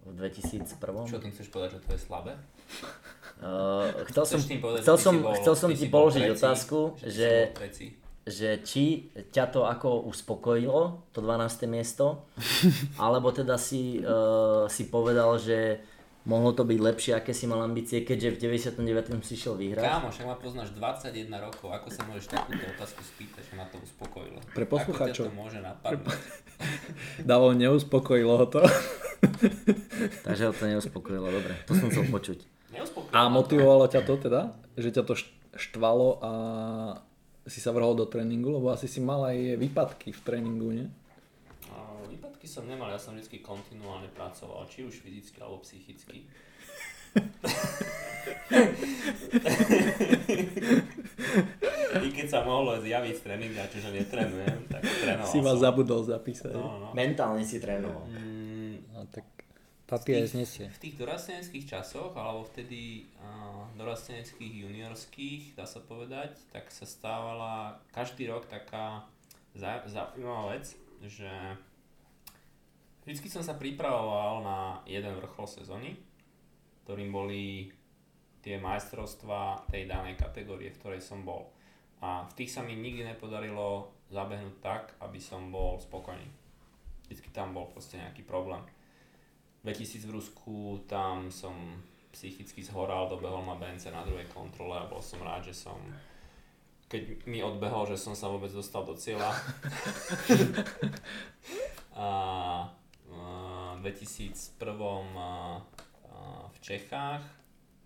V 0.00 0.12
2001. 0.16 0.66
Čo 1.06 1.20
tým 1.22 1.30
chceš 1.30 1.52
povedať, 1.54 1.78
že 1.78 1.80
to 1.86 1.90
je 1.94 2.00
slabé? 2.00 2.32
Uh, 3.40 4.04
chcel 4.12 4.28
som, 4.28 4.40
chcel 4.84 4.96
som, 5.00 5.14
chcel 5.40 5.54
som 5.56 5.70
ti 5.72 5.88
položiť 5.88 6.28
otázku, 6.36 7.00
že. 7.00 7.56
Že 8.30 8.62
či 8.62 9.10
ťa 9.34 9.44
to 9.50 9.66
ako 9.66 10.06
uspokojilo, 10.06 11.10
to 11.10 11.20
12. 11.20 11.66
miesto, 11.66 12.30
alebo 13.04 13.34
teda 13.34 13.58
si, 13.58 14.00
uh, 14.00 14.70
si 14.70 14.86
povedal, 14.88 15.36
že 15.36 15.82
mohlo 16.28 16.52
to 16.52 16.68
byť 16.68 16.78
lepšie, 16.78 17.12
aké 17.16 17.32
si 17.32 17.48
mal 17.48 17.64
ambície, 17.64 18.04
keďže 18.04 18.36
v 18.36 18.60
99. 18.60 19.24
si 19.24 19.34
šiel 19.40 19.56
vyhrať. 19.56 19.84
Kámo, 19.84 20.08
však 20.12 20.26
ma 20.28 20.36
poznáš 20.36 20.70
21 20.76 21.32
rokov, 21.40 21.68
ako 21.72 21.88
sa 21.88 22.00
môžeš 22.04 22.26
takúto 22.28 22.64
otázku 22.76 23.00
spýtať, 23.00 23.42
že 23.48 23.52
ma 23.56 23.64
to 23.72 23.80
uspokojilo? 23.80 24.38
Pre 24.52 24.66
poslucháčov. 24.68 25.24
Ako 25.26 25.32
to 25.32 25.38
môže 25.38 25.58
napadnúť? 25.64 26.20
Davo, 27.30 27.56
neuspokojilo 27.56 28.34
ho 28.36 28.46
to. 28.46 28.60
Takže 30.28 30.42
ho 30.48 30.52
to 30.52 30.64
neuspokojilo, 30.68 31.28
dobre, 31.32 31.56
to 31.64 31.72
som 31.72 31.88
chcel 31.88 32.04
počuť. 32.12 32.38
Neuspokojilo 32.76 33.16
A 33.16 33.32
motivovalo 33.32 33.84
ťa 33.88 34.00
to 34.04 34.14
teda? 34.20 34.52
Že 34.76 34.88
ťa 35.00 35.02
to 35.08 35.14
št- 35.16 35.32
štvalo 35.56 36.08
a 36.20 36.32
si 37.44 37.58
sa 37.58 37.70
vrhol 37.70 37.94
do 37.94 38.04
tréningu? 38.04 38.50
Lebo 38.50 38.68
asi 38.68 38.84
si 38.84 38.98
mal 38.98 39.24
aj 39.24 39.56
výpadky 39.56 40.12
v 40.12 40.20
tréningu, 40.20 40.68
nie? 40.70 40.86
A 41.68 41.76
Výpadky 42.04 42.44
som 42.44 42.64
nemal, 42.64 42.90
ja 42.90 42.98
som 42.98 43.14
vždy 43.14 43.38
kontinuálne 43.40 44.08
pracoval, 44.10 44.66
či 44.66 44.82
už 44.82 45.00
fyzicky 45.00 45.38
alebo 45.38 45.62
psychicky. 45.62 46.26
I 51.90 52.08
keď 52.14 52.26
sa 52.28 52.40
mohlo 52.46 52.78
zjaviť 52.78 53.14
z 53.18 53.22
tréninga, 53.22 53.62
čiže 53.66 53.88
netrenujem, 53.90 54.60
tak 54.70 54.82
trénoval 54.82 55.26
Si 55.26 55.38
ma 55.42 55.52
som. 55.54 55.60
zabudol 55.60 56.00
zapísať. 56.06 56.54
No, 56.54 56.78
no. 56.78 56.88
Mentálne 56.94 57.42
si 57.42 57.58
trénoval. 57.58 58.06
Mm, 58.06 58.29
papier 59.90 60.22
znesie. 60.22 60.70
v 60.70 60.82
tých 60.86 60.94
dorasteneckých 60.94 61.66
časoch, 61.66 62.14
alebo 62.14 62.46
vtedy 62.46 63.10
uh, 63.18 63.66
dorasteneckých 63.74 64.70
juniorských, 64.70 65.58
dá 65.58 65.66
sa 65.66 65.82
povedať, 65.82 66.38
tak 66.54 66.70
sa 66.70 66.86
stávala 66.86 67.82
každý 67.90 68.30
rok 68.30 68.46
taká 68.46 69.02
zau- 69.58 69.82
zaujímavá 69.90 70.54
vec, 70.54 70.78
že 71.02 71.30
vždycky 73.02 73.26
som 73.26 73.42
sa 73.42 73.58
pripravoval 73.58 74.46
na 74.46 74.58
jeden 74.86 75.10
vrchol 75.18 75.50
sezóny, 75.50 75.98
ktorým 76.86 77.10
boli 77.10 77.74
tie 78.40 78.56
majstrovstvá 78.56 79.68
tej 79.68 79.90
danej 79.90 80.16
kategórie, 80.16 80.70
v 80.72 80.78
ktorej 80.80 81.02
som 81.02 81.26
bol. 81.26 81.50
A 82.00 82.24
v 82.24 82.32
tých 82.38 82.54
sa 82.54 82.64
mi 82.64 82.72
nikdy 82.72 83.04
nepodarilo 83.04 83.92
zabehnúť 84.08 84.56
tak, 84.64 84.82
aby 85.04 85.20
som 85.20 85.52
bol 85.52 85.76
spokojný. 85.76 86.24
Vždycky 87.04 87.28
tam 87.34 87.52
bol 87.52 87.68
proste 87.68 88.00
nejaký 88.00 88.24
problém. 88.24 88.64
2000 89.64 90.08
v 90.08 90.14
Rusku, 90.16 90.80
tam 90.88 91.28
som 91.28 91.54
psychicky 92.10 92.64
zhoral, 92.64 93.06
dobehol 93.06 93.44
ma 93.44 93.54
BNC 93.54 93.92
na 93.92 94.02
druhej 94.02 94.26
kontrole 94.32 94.80
a 94.80 94.88
bol 94.90 94.98
som 95.04 95.22
rád, 95.22 95.46
že 95.46 95.54
som 95.54 95.78
keď 96.90 97.22
mi 97.30 97.38
odbehol, 97.38 97.86
že 97.86 97.94
som 97.94 98.18
sa 98.18 98.26
vôbec 98.26 98.50
dostal 98.50 98.82
do 98.82 98.98
cieľa. 98.98 99.30
a, 101.94 102.10
a 103.14 103.22
2001 103.78 104.58
a, 104.58 104.82
a, 105.22 105.30
v 106.50 106.58
Čechách, 106.58 107.22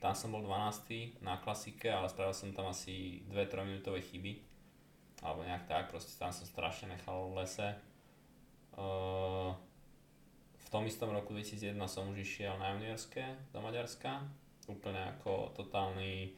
tam 0.01 0.17
som 0.17 0.33
bol 0.33 0.41
12. 0.41 1.21
na 1.21 1.37
klasike, 1.37 1.93
ale 1.93 2.09
spravil 2.09 2.33
som 2.33 2.57
tam 2.57 2.73
asi 2.73 3.21
2-3 3.29 3.69
minútové 3.69 4.01
chyby. 4.01 4.41
Alebo 5.21 5.45
nejak 5.45 5.69
tak, 5.69 5.93
proste 5.93 6.17
tam 6.17 6.33
som 6.33 6.49
strašne 6.49 6.97
nechal 6.97 7.29
v 7.29 7.45
lese. 7.45 7.77
Tom 10.75 10.91
istom 10.91 11.15
roku 11.15 11.31
2001 11.31 11.79
som 11.87 12.11
už 12.11 12.27
išiel 12.27 12.59
na 12.59 12.75
juniorské 12.75 13.23
do 13.55 13.63
Maďarska. 13.63 14.27
Úplne 14.67 15.15
ako 15.15 15.55
totálny, 15.55 16.35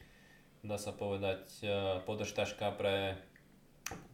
dá 0.61 0.77
sa 0.77 0.93
povedať, 0.93 1.65
eh, 1.65 1.97
podržtaška 2.05 2.77
pre 2.77 3.17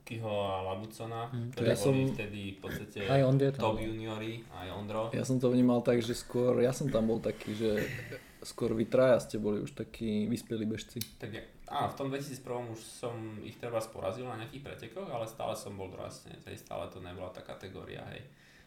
Kiho 0.07 0.31
a 0.47 0.63
Labucona, 0.63 1.27
Mm, 1.27 1.51
ktorí 1.51 1.67
ja 1.67 1.75
boli 1.75 2.07
som- 2.07 2.15
vtedy 2.15 2.41
v 2.55 2.59
podstate 2.63 2.99
Aj 3.03 3.19
tam 3.19 3.36
top 3.51 3.83
juniori, 3.83 4.47
aj 4.47 4.67
Ondro. 4.71 5.12
Ja 5.12 5.27
som 5.27 5.43
to 5.43 5.51
vnímal 5.51 5.83
tak, 5.83 5.99
že 5.99 6.15
skôr, 6.15 6.55
ja 6.63 6.71
som 6.71 6.88
tam 6.88 7.12
bol 7.12 7.19
taký, 7.19 7.51
že 7.59 7.83
skôr 8.47 8.71
vy 8.71 8.88
traja 8.88 9.19
ste 9.19 9.36
boli 9.36 9.59
už 9.59 9.75
takí 9.75 10.31
vyspelí 10.31 10.63
bežci. 10.63 11.03
Tak 11.19 11.36
ja, 11.36 11.43
áno, 11.67 11.91
v 11.91 11.95
tom 11.99 12.07
2001 12.07 12.71
už 12.71 12.79
som 12.79 13.43
ich 13.43 13.59
treba 13.59 13.83
porazil 13.91 14.23
na 14.23 14.39
nejakých 14.39 14.71
pretekoch, 14.71 15.12
ale 15.12 15.27
stále 15.27 15.51
som 15.51 15.75
bol 15.75 15.91
dorastenec, 15.91 16.47
hej, 16.47 16.55
stále 16.63 16.88
to 16.88 17.03
nebola 17.03 17.27
tá 17.36 17.43
kategória, 17.43 18.07
hej. 18.15 18.23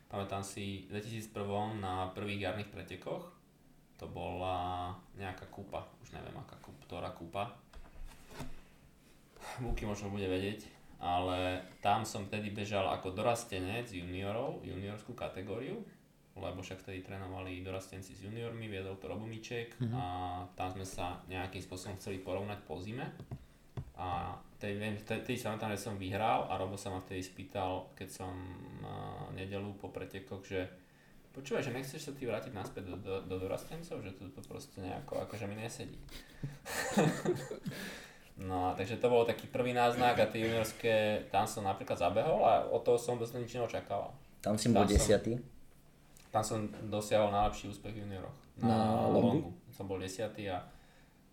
Pamätám 0.07 0.47
si 0.47 0.87
v 0.87 1.03
2001 1.03 1.83
na 1.83 2.09
prvých 2.15 2.47
jarných 2.47 2.71
pretekoch, 2.71 3.27
to 3.99 4.07
bola 4.07 4.93
nejaká 5.17 5.49
kúpa, 5.51 5.83
už 6.05 6.15
neviem 6.15 6.37
aká 6.37 6.55
kúpa, 6.63 6.81
ktorá 6.87 7.11
kúpa. 7.11 7.45
Buky 9.59 9.89
možno 9.89 10.13
bude 10.13 10.29
vedieť, 10.29 10.69
ale 11.01 11.65
tam 11.81 12.05
som 12.05 12.29
vtedy 12.29 12.53
bežal 12.53 12.87
ako 12.93 13.17
dorastenec 13.17 13.89
juniorov, 13.89 14.61
juniorskú 14.63 15.17
kategóriu, 15.17 15.81
lebo 16.37 16.61
však 16.61 16.85
vtedy 16.85 17.01
trénovali 17.01 17.65
dorastenci 17.65 18.13
s 18.13 18.21
juniormi, 18.29 18.69
viedol 18.69 19.01
to 19.01 19.09
Robomiček 19.09 19.81
Mhm. 19.81 19.97
a 19.97 20.05
tam 20.53 20.69
sme 20.77 20.85
sa 20.85 21.25
nejakým 21.27 21.65
spôsobom 21.65 21.97
chceli 21.97 22.21
porovnať 22.21 22.61
po 22.69 22.77
zime. 22.77 23.09
A 23.97 24.37
tej, 24.61 24.77
viem, 24.77 24.97
tej, 25.05 25.37
sa 25.37 25.53
pamätám, 25.53 25.73
že 25.73 25.85
som 25.89 25.97
vyhral 25.97 26.49
a 26.49 26.57
Robo 26.61 26.77
sa 26.77 26.93
ma 26.93 27.01
vtedy 27.01 27.25
spýtal, 27.25 27.93
keď 27.97 28.09
som 28.09 28.33
uh, 28.85 29.29
nedelu 29.33 29.73
po 29.81 29.89
pretekoch, 29.89 30.45
že 30.45 30.69
počúvaj, 31.37 31.65
že 31.65 31.77
nechceš 31.77 32.01
sa 32.09 32.13
ty 32.17 32.25
vrátiť 32.25 32.53
naspäť 32.57 32.93
do, 32.93 32.97
do, 32.97 33.15
do 33.25 33.37
dorastencov, 33.37 34.01
že 34.01 34.17
to, 34.17 34.29
to 34.33 34.41
proste 34.49 34.81
nejako 34.81 35.21
akože 35.29 35.45
mi 35.49 35.57
nesedí. 35.61 36.01
no 38.49 38.73
takže 38.77 38.97
to 38.97 39.09
bol 39.13 39.29
taký 39.29 39.49
prvý 39.49 39.77
náznak 39.77 40.17
a 40.17 40.29
tie 40.29 40.49
juniorské, 40.49 41.29
tam 41.29 41.45
som 41.45 41.65
napríklad 41.65 42.01
zabehol 42.01 42.41
a 42.45 42.65
od 42.69 42.81
toho 42.81 42.97
som 42.97 43.21
vôbec 43.21 43.29
nič 43.37 43.53
neočakával. 43.57 44.13
Tam 44.41 44.57
si 44.57 44.73
bol 44.73 44.85
Tam 44.85 44.89
som- 44.89 44.97
desiatý. 44.97 45.33
Tam 46.33 46.45
som 46.45 46.69
dosiahol 46.93 47.33
najlepší 47.33 47.73
úspech 47.73 47.97
v 47.97 48.05
junioroch. 48.05 48.37
Na 48.61 49.09
longu? 49.09 49.57
Som 49.73 49.89
bol 49.89 49.97
desiatý 49.97 50.53
a 50.53 50.61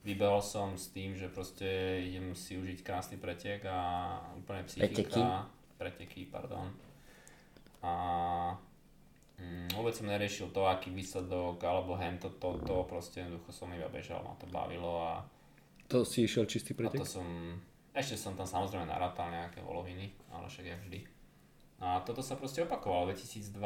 vybehol 0.04 0.44
som 0.44 0.76
s 0.76 0.92
tým, 0.92 1.16
že 1.16 1.32
proste 1.32 1.66
idem 2.04 2.36
si 2.36 2.60
užiť 2.60 2.84
krásny 2.84 3.16
pretek 3.16 3.64
a 3.66 4.20
úplne 4.36 4.68
psychika. 4.68 4.92
Preteky? 4.92 5.22
Preteky, 5.80 6.22
pardon. 6.28 6.68
A 7.84 7.94
mm, 9.40 9.76
vôbec 9.76 9.96
som 9.96 10.08
neriešil 10.08 10.52
to, 10.52 10.68
aký 10.68 10.92
výsledok, 10.92 11.60
alebo 11.64 11.96
hen 11.96 12.20
to, 12.20 12.32
to, 12.40 12.76
proste 12.88 13.24
jednoducho 13.24 13.52
som 13.52 13.72
iba 13.72 13.88
bežal, 13.88 14.24
ma 14.24 14.36
to 14.40 14.48
bavilo 14.48 15.04
a, 15.04 15.24
To 15.88 16.04
si 16.08 16.28
išiel 16.28 16.48
čistý 16.48 16.76
a 16.76 16.76
to 16.76 16.80
pretek? 16.88 17.04
som, 17.04 17.28
ešte 17.96 18.16
som 18.16 18.36
tam 18.36 18.48
samozrejme 18.48 18.88
narátal 18.88 19.32
nejaké 19.32 19.64
voloviny, 19.64 20.16
ale 20.32 20.48
však 20.48 20.66
je 20.68 20.76
vždy. 20.88 21.00
A 21.84 22.00
toto 22.08 22.24
sa 22.24 22.40
proste 22.40 22.64
opakovalo, 22.64 23.12
2002 23.12 23.60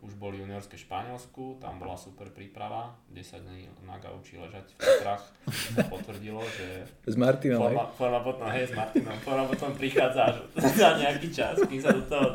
už 0.00 0.16
boli 0.16 0.40
juniorské 0.40 0.80
Španielsku, 0.80 1.60
tam 1.60 1.76
bola 1.76 1.92
super 1.92 2.32
príprava, 2.32 2.96
10 3.12 3.44
dní 3.44 3.68
na 3.84 4.00
gauči 4.00 4.40
ležať 4.40 4.72
v 4.72 4.80
Tatrach, 4.80 5.24
sa 5.48 5.84
potvrdilo, 5.92 6.40
že 6.56 6.88
S 7.04 7.16
Martinom, 7.20 7.60
forma, 7.60 7.84
forma 7.92 8.20
potom, 8.24 8.48
hej, 8.48 8.64
s 8.68 8.72
Martinom, 8.72 9.12
forma 9.20 9.44
potom 9.44 9.76
prichádza 9.76 10.32
až 10.32 10.36
za 10.56 10.96
nejaký 10.96 11.28
čas, 11.28 11.60
kým 11.68 11.80
sa 11.84 11.92
do 11.92 12.02
toho 12.08 12.26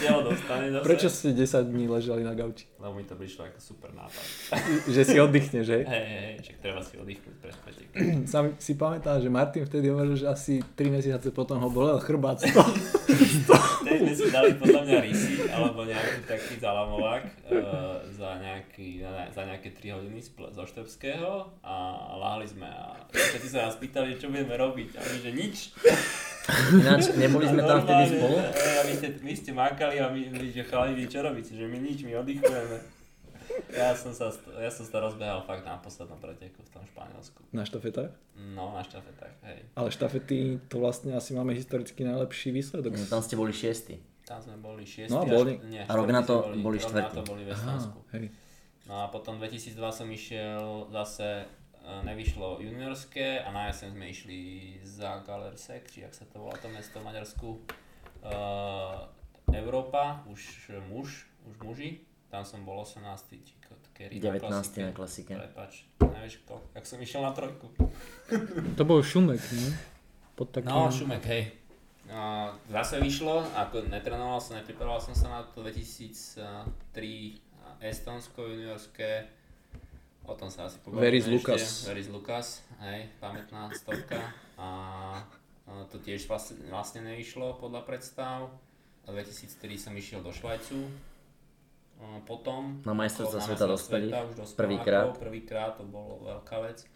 telo 0.00 0.20
dostane 0.24 0.72
zase. 0.72 0.84
Prečo 0.88 1.08
ste 1.12 1.36
10 1.36 1.68
dní 1.68 1.84
ležali 1.92 2.24
na 2.24 2.32
gauči? 2.32 2.64
Lebo 2.80 2.96
mi 2.96 3.04
to 3.04 3.20
prišlo 3.20 3.52
ako 3.52 3.60
super 3.60 3.90
nápad. 3.92 4.24
Že 4.88 5.02
si 5.04 5.16
oddychneš, 5.20 5.66
hej? 5.68 5.84
Hej, 5.84 6.04
hej, 6.08 6.34
čak 6.40 6.56
treba 6.64 6.80
si 6.80 6.96
oddychnúť 6.96 7.36
pre 7.36 7.52
pretek. 7.52 7.88
Sám 8.32 8.56
si 8.56 8.72
pamätám, 8.80 9.20
že 9.20 9.28
Martin 9.28 9.68
vtedy 9.68 9.92
hovoril, 9.92 10.16
že 10.16 10.24
asi 10.24 10.64
3 10.64 10.88
mesiace 10.88 11.28
potom 11.36 11.60
ho 11.60 11.68
bolel 11.68 12.00
chrbát. 12.00 12.40
Teď 13.88 13.98
sme 14.04 14.14
si 14.14 14.26
dali 14.28 14.50
podľa 14.60 14.80
mňa 14.84 14.98
rysy, 15.00 15.32
alebo 15.48 15.88
nejaký 15.88 16.20
taký 16.28 16.54
zalamovák 16.60 17.22
uh, 17.24 18.04
za, 18.12 18.30
nejaký, 18.36 19.00
za 19.32 19.42
nejaké 19.48 19.72
3 19.72 19.96
hodiny 19.96 20.20
zo 20.28 20.64
Štebského 20.68 21.56
a 21.64 21.74
láhli 22.20 22.44
sme 22.44 22.68
a 22.68 23.00
všetci 23.08 23.48
sa 23.48 23.68
nás 23.68 23.80
pýtali, 23.80 24.20
čo 24.20 24.28
budeme 24.28 24.54
robiť 24.60 24.90
a 24.96 25.00
my, 25.00 25.16
že 25.24 25.30
nič. 25.32 25.56
Ináč, 26.72 27.12
neboli 27.16 27.48
sme 27.48 27.64
tam 27.64 27.84
vtedy 27.84 28.04
spolu? 28.20 28.36
a 28.40 28.80
vy, 28.84 28.92
ste, 28.96 29.08
vy 29.20 29.34
ste 29.36 29.50
makali 29.56 29.96
a 30.00 30.12
my, 30.12 30.20
my 30.32 30.46
že 30.48 30.64
chalani, 30.64 31.04
čo 31.08 31.20
robíte, 31.24 31.52
že 31.56 31.64
my 31.64 31.78
nič, 31.80 32.04
my 32.04 32.12
oddychujeme. 32.20 32.97
Ja 33.68 33.92
som 33.96 34.12
sa, 34.12 34.32
ja 34.56 34.68
som 34.68 34.84
sa 34.84 35.00
rozbehal 35.00 35.44
fakt 35.44 35.64
na 35.64 35.76
poslednom 35.78 36.16
preteku 36.18 36.60
v 36.64 36.70
tom 36.72 36.84
Španielsku. 36.88 37.40
Na 37.52 37.64
štafetách? 37.64 38.12
No, 38.56 38.72
na 38.72 38.84
štafetách, 38.84 39.34
hej. 39.44 39.60
Ale 39.74 39.88
štafety, 39.88 40.62
to 40.68 40.78
vlastne 40.78 41.12
asi 41.16 41.32
máme 41.32 41.52
historicky 41.52 42.04
najlepší 42.04 42.52
výsledok. 42.52 42.94
Mm, 42.94 43.08
Tam 43.08 43.20
ste 43.20 43.34
boli 43.34 43.52
šiesti. 43.52 43.98
Tam 44.28 44.44
sme 44.44 44.60
boli 44.60 44.84
6. 44.84 45.08
No 45.08 45.22
a 45.22 45.24
boli- 45.24 45.56
nie, 45.64 45.80
a 45.80 45.92
rok 45.96 46.08
na 46.12 46.20
to 46.20 46.52
boli 46.60 46.76
rok 46.76 46.92
na 46.92 47.08
štvrtí. 47.08 47.16
to 47.16 47.22
boli 47.24 47.42
v 47.44 47.50
Aha, 47.50 47.56
Estonsku. 47.56 47.98
hej. 48.12 48.28
No 48.84 48.94
a 49.00 49.08
potom 49.08 49.40
2002 49.40 49.80
som 49.88 50.08
išiel 50.08 50.88
zase 50.92 51.44
e, 51.44 51.44
nevyšlo 52.04 52.60
juniorské 52.60 53.40
a 53.40 53.48
na 53.52 53.72
jeseň 53.72 53.88
sme 53.96 54.06
išli 54.12 54.38
za 54.84 55.24
Galersek, 55.24 55.88
či 55.88 56.04
jak 56.04 56.12
sa 56.12 56.28
to 56.28 56.44
volá 56.44 56.56
to 56.60 56.68
mesto 56.68 57.00
v 57.00 57.08
Maďarsku. 57.08 57.48
Uh, 58.18 59.06
Európa, 59.48 60.20
už 60.28 60.72
muž, 60.90 61.24
už 61.48 61.54
muži. 61.64 62.04
Tam 62.28 62.44
som 62.44 62.60
bol 62.64 62.84
18. 62.84 63.04
či 63.40 63.54
kedy 63.98 64.22
19. 64.22 64.46
klasike. 64.46 64.80
na 64.84 64.92
klasike. 64.94 65.32
Prepač, 65.34 65.72
nevieš 65.98 66.38
kto, 66.46 66.62
jak 66.76 66.84
som 66.86 66.98
išiel 67.02 67.22
na 67.26 67.32
trojku. 67.34 67.66
To 68.78 68.82
bol 68.86 69.02
Šumek, 69.02 69.42
nie? 69.50 69.74
Pod 70.38 70.54
takým... 70.54 70.70
No, 70.70 70.86
Šumek, 70.86 71.24
hej. 71.26 71.50
No, 72.06 72.54
zase 72.70 73.02
vyšlo, 73.02 73.42
ako 73.58 73.90
netrenoval 73.90 74.38
som, 74.38 74.54
nepripravoval 74.56 75.02
som 75.02 75.18
sa 75.18 75.28
na 75.28 75.40
to 75.50 75.66
2003 75.66 76.44
Estonsko 77.82 78.46
juniorské, 78.46 79.28
o 80.24 80.32
tom 80.38 80.48
sa 80.48 80.70
asi 80.70 80.78
pobavíme 80.80 81.04
Veris. 81.04 81.26
Lukas. 81.26 81.90
Veris 81.90 82.08
Lukas, 82.08 82.62
hej, 82.86 83.10
pamätná 83.18 83.68
stovka 83.74 84.20
a 84.56 84.68
a 85.68 85.84
to 85.92 86.00
tiež 86.00 86.24
vlastne, 86.24 86.56
vlastne 86.72 87.04
nevyšlo 87.04 87.60
podľa 87.60 87.84
predstav. 87.84 88.48
A 89.04 89.12
2003 89.12 89.88
som 89.88 89.92
išiel 89.96 90.20
do 90.20 90.32
Švajcu, 90.32 90.84
potom 92.22 92.78
Na 92.82 92.94
majstrovstvá 92.94 93.40
sveta 93.42 93.66
dospelých, 93.66 94.14
prvýkrát. 94.54 95.10
Prvýkrát, 95.14 95.74
to 95.74 95.82
bolo 95.82 96.22
veľká 96.22 96.62
vec. 96.62 96.86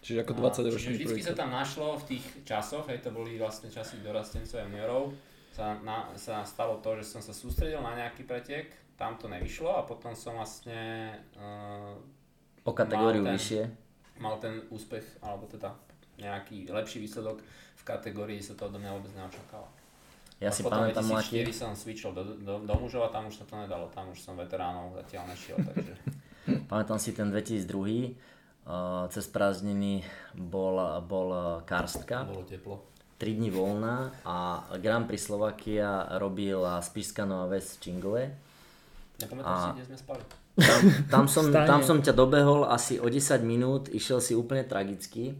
Čiže 0.00 0.22
ako 0.22 0.32
No, 0.32 0.40
20 0.46 0.70
ročný 0.70 0.78
Čiže 0.86 0.98
vždycky 1.02 1.20
sa 1.20 1.34
tam 1.34 1.50
našlo 1.50 1.98
v 1.98 2.04
tých 2.08 2.24
časoch, 2.42 2.86
hej, 2.86 3.02
to 3.02 3.10
boli 3.10 3.36
vlastne 3.36 3.66
časy 3.66 3.98
dorastencov 4.00 4.54
a 4.54 4.64
juniorov, 4.64 5.04
sa, 5.50 5.74
na, 5.80 6.08
sa 6.14 6.40
stalo 6.42 6.78
to, 6.78 6.94
že 6.96 7.04
som 7.06 7.20
sa 7.20 7.32
sústredil 7.32 7.80
na 7.80 7.96
nejaký 7.96 8.22
pretek, 8.22 8.70
tam 8.94 9.16
to 9.16 9.26
nevyšlo 9.26 9.72
a 9.72 9.82
potom 9.82 10.14
som 10.14 10.36
vlastne 10.36 11.10
uh, 11.34 11.96
O 12.62 12.70
kategóriu 12.70 13.20
Mal 13.20 13.28
ten- 13.28 13.36
vyššie. 13.36 13.62
mal 14.16 14.34
ten 14.38 14.54
úspech, 14.68 15.04
alebo 15.20 15.44
teda 15.44 15.74
nejaký 16.16 16.66
lepší 16.66 16.98
výsledok 16.98 17.42
v 17.76 17.82
kategórii, 17.82 18.38
sa 18.38 18.54
to 18.54 18.66
odo 18.66 18.78
mňa 18.78 18.92
vôbec 18.94 19.12
neočakalo. 19.12 19.68
Ja 20.36 20.52
A 20.52 20.54
si 20.54 20.60
potom 20.60 20.84
pamätám, 20.84 21.08
2004 21.08 21.16
Mati, 21.16 21.52
som 21.56 21.72
switchol 21.72 22.12
do, 22.12 22.22
do, 22.36 22.54
do 22.68 22.74
mužov 22.76 23.08
a 23.08 23.10
tam 23.12 23.32
už 23.32 23.40
sa 23.40 23.44
to 23.48 23.56
nedalo, 23.56 23.88
tam 23.88 24.12
už 24.12 24.20
som 24.20 24.36
veteránov 24.36 24.92
zatiaľ 25.00 25.32
nešiel, 25.32 25.56
takže 25.56 25.92
pamätám 26.70 27.00
si 27.00 27.16
ten 27.16 27.32
2002, 27.32 27.64
uh, 27.64 29.08
cez 29.08 29.24
prázdniny 29.32 30.04
bol, 30.36 30.76
bol 31.08 31.28
uh, 31.32 31.44
Karstka, 31.64 32.28
bolo 32.28 32.44
teplo. 32.44 32.84
3 33.16 33.32
dní 33.32 33.48
voľná 33.48 34.12
a 34.28 34.68
Grand 34.76 35.08
Prix 35.08 35.32
Slovakia 35.32 36.04
robila 36.20 36.84
Spišská 36.84 37.24
Nová 37.24 37.48
Ves 37.48 37.80
v 37.80 37.80
Čingove. 37.80 38.22
Nepamätáš 39.16 39.56
A- 39.56 39.64
si, 39.64 39.70
kde 39.80 39.84
sme 39.88 39.96
spali? 39.96 40.22
Tam, 40.56 40.80
tam, 41.08 41.24
som, 41.28 41.44
tam 41.52 41.80
som 41.84 42.00
ťa 42.00 42.16
dobehol 42.16 42.68
asi 42.68 42.96
o 42.96 43.08
10 43.08 43.40
minút, 43.44 43.88
išiel 43.92 44.24
si 44.24 44.32
úplne 44.32 44.64
tragicky 44.64 45.36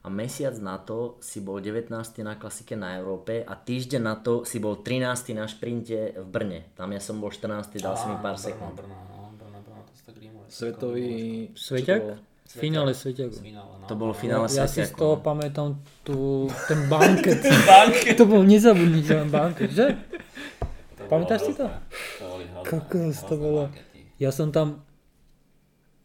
a 0.00 0.08
mesiac 0.08 0.56
na 0.64 0.80
to 0.80 1.20
si 1.20 1.44
bol 1.44 1.60
19. 1.60 1.92
na 2.24 2.34
klasike 2.40 2.72
na 2.72 2.96
Európe 2.96 3.44
a 3.44 3.52
týždeň 3.52 4.00
na 4.00 4.16
to 4.16 4.48
si 4.48 4.56
bol 4.56 4.80
13. 4.80 5.36
na 5.36 5.44
šprinte 5.44 6.16
v 6.16 6.24
Brne. 6.24 6.60
Tam 6.72 6.88
ja 6.88 7.00
som 7.00 7.20
bol 7.20 7.28
14. 7.28 7.76
dal 7.76 7.94
si 8.00 8.06
mi 8.08 8.16
pár 8.16 8.40
Brno, 8.40 8.46
sekúnd. 8.48 8.74
Brno, 8.80 8.96
no, 8.96 9.28
Brno, 9.36 9.58
Brno, 9.60 9.80
to 9.84 10.10
rímuje. 10.16 10.46
Svetový... 10.48 11.08
Sveťak? 11.52 12.30
finále 12.50 12.90
Sveťaku. 12.90 13.38
No. 13.54 13.86
To 13.86 13.94
bolo 13.94 14.10
No, 14.10 14.18
finále 14.18 14.50
Ja 14.50 14.66
si 14.66 14.82
z 14.82 14.90
toho 14.90 15.22
pamätám 15.22 15.78
tú, 16.02 16.50
ten 16.66 16.90
banket. 16.90 17.46
Banket. 17.70 18.18
to 18.18 18.26
bol 18.26 18.42
nezabudniteľný 18.42 19.30
banket, 19.30 19.70
že? 19.70 19.86
Pamätáš 21.06 21.46
si 21.46 21.52
to? 21.54 21.70
Kokos, 22.66 23.22
to 23.26 23.38
bolo. 23.38 23.70
Ja 24.18 24.34
som 24.34 24.50
tam... 24.50 24.82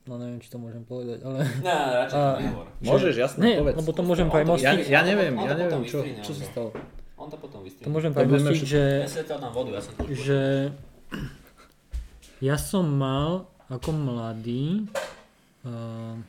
No 0.06 0.22
neviem, 0.22 0.38
či 0.38 0.54
to 0.54 0.62
môžem 0.62 0.86
povedať, 0.86 1.26
ale... 1.26 1.42
Ne, 1.66 1.74
radšej 2.06 2.18
A- 2.22 2.38
nehovor. 2.38 2.66
Môžeš, 2.78 3.14
jasne, 3.18 3.40
Nie, 3.42 3.58
povedz. 3.58 3.76
lebo 3.82 3.90
to 3.90 4.02
môžem 4.06 4.28
On 4.30 4.38
to- 4.38 4.62
Ja, 4.62 4.78
ja 4.78 5.02
neviem, 5.02 5.34
ja 5.34 5.54
neviem, 5.58 5.82
čo, 5.82 6.06
čo 6.22 6.32
sa 6.38 6.46
stalo. 6.46 6.70
On 7.18 7.26
to 7.26 7.42
potom 7.42 7.66
vystrihne. 7.66 7.90
To 7.90 7.96
môžem 7.96 8.12
premostiť, 8.14 8.62
že... 8.62 8.82
Nesvetel 9.10 9.38
nám 9.42 9.54
vodu, 9.58 9.74
ja 9.74 9.82
som 9.82 9.92
že 10.06 10.40
ja 12.44 12.56
som 12.62 12.86
mal 12.86 13.50
ako 13.66 13.90
mladý 13.98 14.86
uh, 15.66 16.20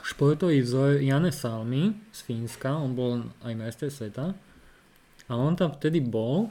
športový 0.00 0.64
vzor 0.64 1.02
Jane 1.04 1.28
Salmy 1.28 1.92
z 2.08 2.20
Fínska, 2.24 2.72
on 2.72 2.96
bol 2.96 3.28
aj 3.44 3.52
majster 3.52 3.92
sveta 3.92 4.32
a 5.28 5.32
on 5.36 5.52
tam 5.58 5.76
vtedy 5.76 6.00
bol 6.00 6.48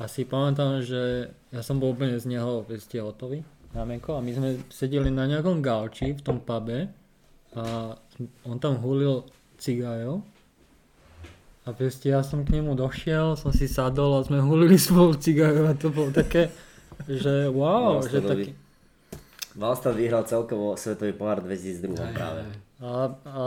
a 0.00 0.10
si 0.10 0.26
pamätám, 0.26 0.82
že 0.82 1.30
ja 1.54 1.62
som 1.62 1.78
bol 1.78 1.94
úplne 1.94 2.18
z 2.18 2.26
neho 2.26 2.66
hotový 2.66 3.46
rameko 3.72 4.16
a 4.16 4.24
my 4.24 4.32
sme 4.32 4.48
sedeli 4.68 5.08
na 5.08 5.24
nejakom 5.24 5.64
gauči 5.64 6.12
v 6.12 6.22
tom 6.24 6.40
pube 6.44 6.92
a 7.56 7.96
on 8.44 8.56
tam 8.60 8.80
hulil 8.80 9.24
cigajo 9.56 10.24
a 11.62 11.70
proste 11.70 12.10
ja 12.10 12.26
som 12.26 12.42
k 12.42 12.58
nemu 12.58 12.74
došiel, 12.74 13.38
som 13.38 13.54
si 13.54 13.70
sadol 13.70 14.18
a 14.18 14.26
sme 14.26 14.42
hulili 14.42 14.74
spolu 14.74 15.14
cigajo 15.14 15.70
a 15.70 15.78
to 15.78 15.94
bolo 15.94 16.10
také, 16.10 16.50
že 17.06 17.46
wow, 17.48 18.02
že 18.02 18.18
taký... 18.18 18.50
Valstad 19.52 19.94
vyhral 19.94 20.24
celkovo 20.24 20.74
Svetový 20.80 21.12
pohár 21.12 21.44
2002 21.44 21.92
práve. 22.16 22.48
A, 22.80 23.14
a 23.14 23.44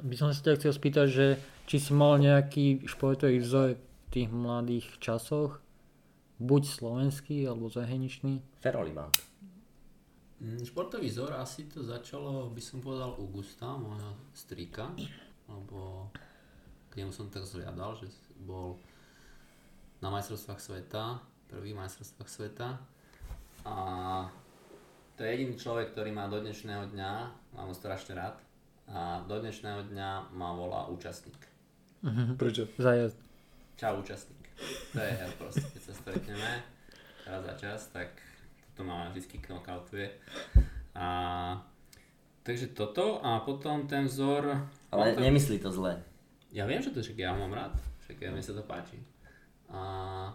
by 0.00 0.14
som 0.16 0.30
si 0.30 0.40
ťa 0.40 0.54
chcel 0.54 0.72
spýtať, 0.72 1.06
že 1.10 1.26
či 1.68 1.76
si 1.82 1.92
mal 1.92 2.16
nejaký 2.16 2.88
športový 2.88 3.42
vzor 3.42 3.76
v 3.76 4.06
tých 4.08 4.32
mladých 4.32 4.86
časoch, 5.02 5.60
buď 6.40 6.62
slovenský 6.64 7.44
alebo 7.44 7.68
zahraničný. 7.68 8.40
Feroliban. 8.64 9.12
Mm, 9.12 9.27
Športový 10.38 11.10
vzor 11.10 11.34
asi 11.34 11.66
to 11.66 11.82
začalo, 11.82 12.46
by 12.54 12.62
som 12.62 12.78
povedal, 12.78 13.18
u 13.18 13.26
Gusta, 13.26 13.74
môjho 13.74 14.14
strýka, 14.30 14.86
lebo 15.50 16.06
k 16.94 17.02
nemu 17.02 17.10
som 17.10 17.26
tak 17.26 17.42
zliadal, 17.42 17.98
že 17.98 18.06
bol 18.46 18.78
na 19.98 20.14
majstrovstvách 20.14 20.62
sveta, 20.62 21.18
prvých 21.50 21.74
majstrovstvách 21.74 22.30
sveta 22.30 22.78
a 23.66 23.76
to 25.18 25.26
je 25.26 25.34
jediný 25.34 25.58
človek, 25.58 25.90
ktorý 25.90 26.14
má 26.14 26.30
do 26.30 26.38
dnešného 26.38 26.94
dňa, 26.94 27.12
mám 27.58 27.66
ho 27.66 27.74
strašne 27.74 28.14
rád, 28.14 28.38
a 28.86 29.26
do 29.26 29.42
dnešného 29.42 29.90
dňa 29.90 30.30
ma 30.38 30.54
volá 30.54 30.86
účastník. 30.86 31.50
Prečo? 32.38 32.70
Zajazd. 32.78 33.18
Čau 33.74 33.98
účastník. 33.98 34.46
To 34.94 35.02
je 35.02 35.12
hell 35.18 35.34
proste, 35.34 35.66
keď 35.66 35.82
sa 35.82 35.94
stretneme 35.98 36.50
raz 37.26 37.42
za 37.42 37.54
čas, 37.58 37.80
tak 37.90 38.27
toto 38.78 38.86
ma 38.86 39.10
vždy 39.10 39.42
knockoutuje. 39.42 40.06
A 40.94 41.06
takže 42.46 42.70
toto 42.78 43.18
a 43.26 43.42
potom 43.42 43.90
ten 43.90 44.06
vzor... 44.06 44.54
Ale 44.94 45.18
to- 45.18 45.20
nemyslí 45.26 45.58
to 45.58 45.74
zle. 45.74 45.98
Ja 46.54 46.62
viem, 46.62 46.78
že 46.78 46.94
to 46.94 47.02
však 47.02 47.18
ja 47.18 47.34
mám 47.34 47.50
rád, 47.50 47.74
však 48.06 48.22
ja, 48.22 48.30
mne 48.30 48.38
sa 48.38 48.54
to 48.54 48.62
páči. 48.62 49.02
A 49.66 50.30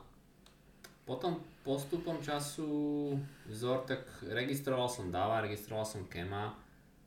potom 1.07 1.39
postupom 1.63 2.19
času 2.19 3.15
vzor, 3.47 3.87
tak 3.87 4.03
registroval 4.27 4.91
som 4.91 5.07
Dava, 5.07 5.39
registroval 5.39 5.87
som 5.87 6.03
Kema, 6.11 6.51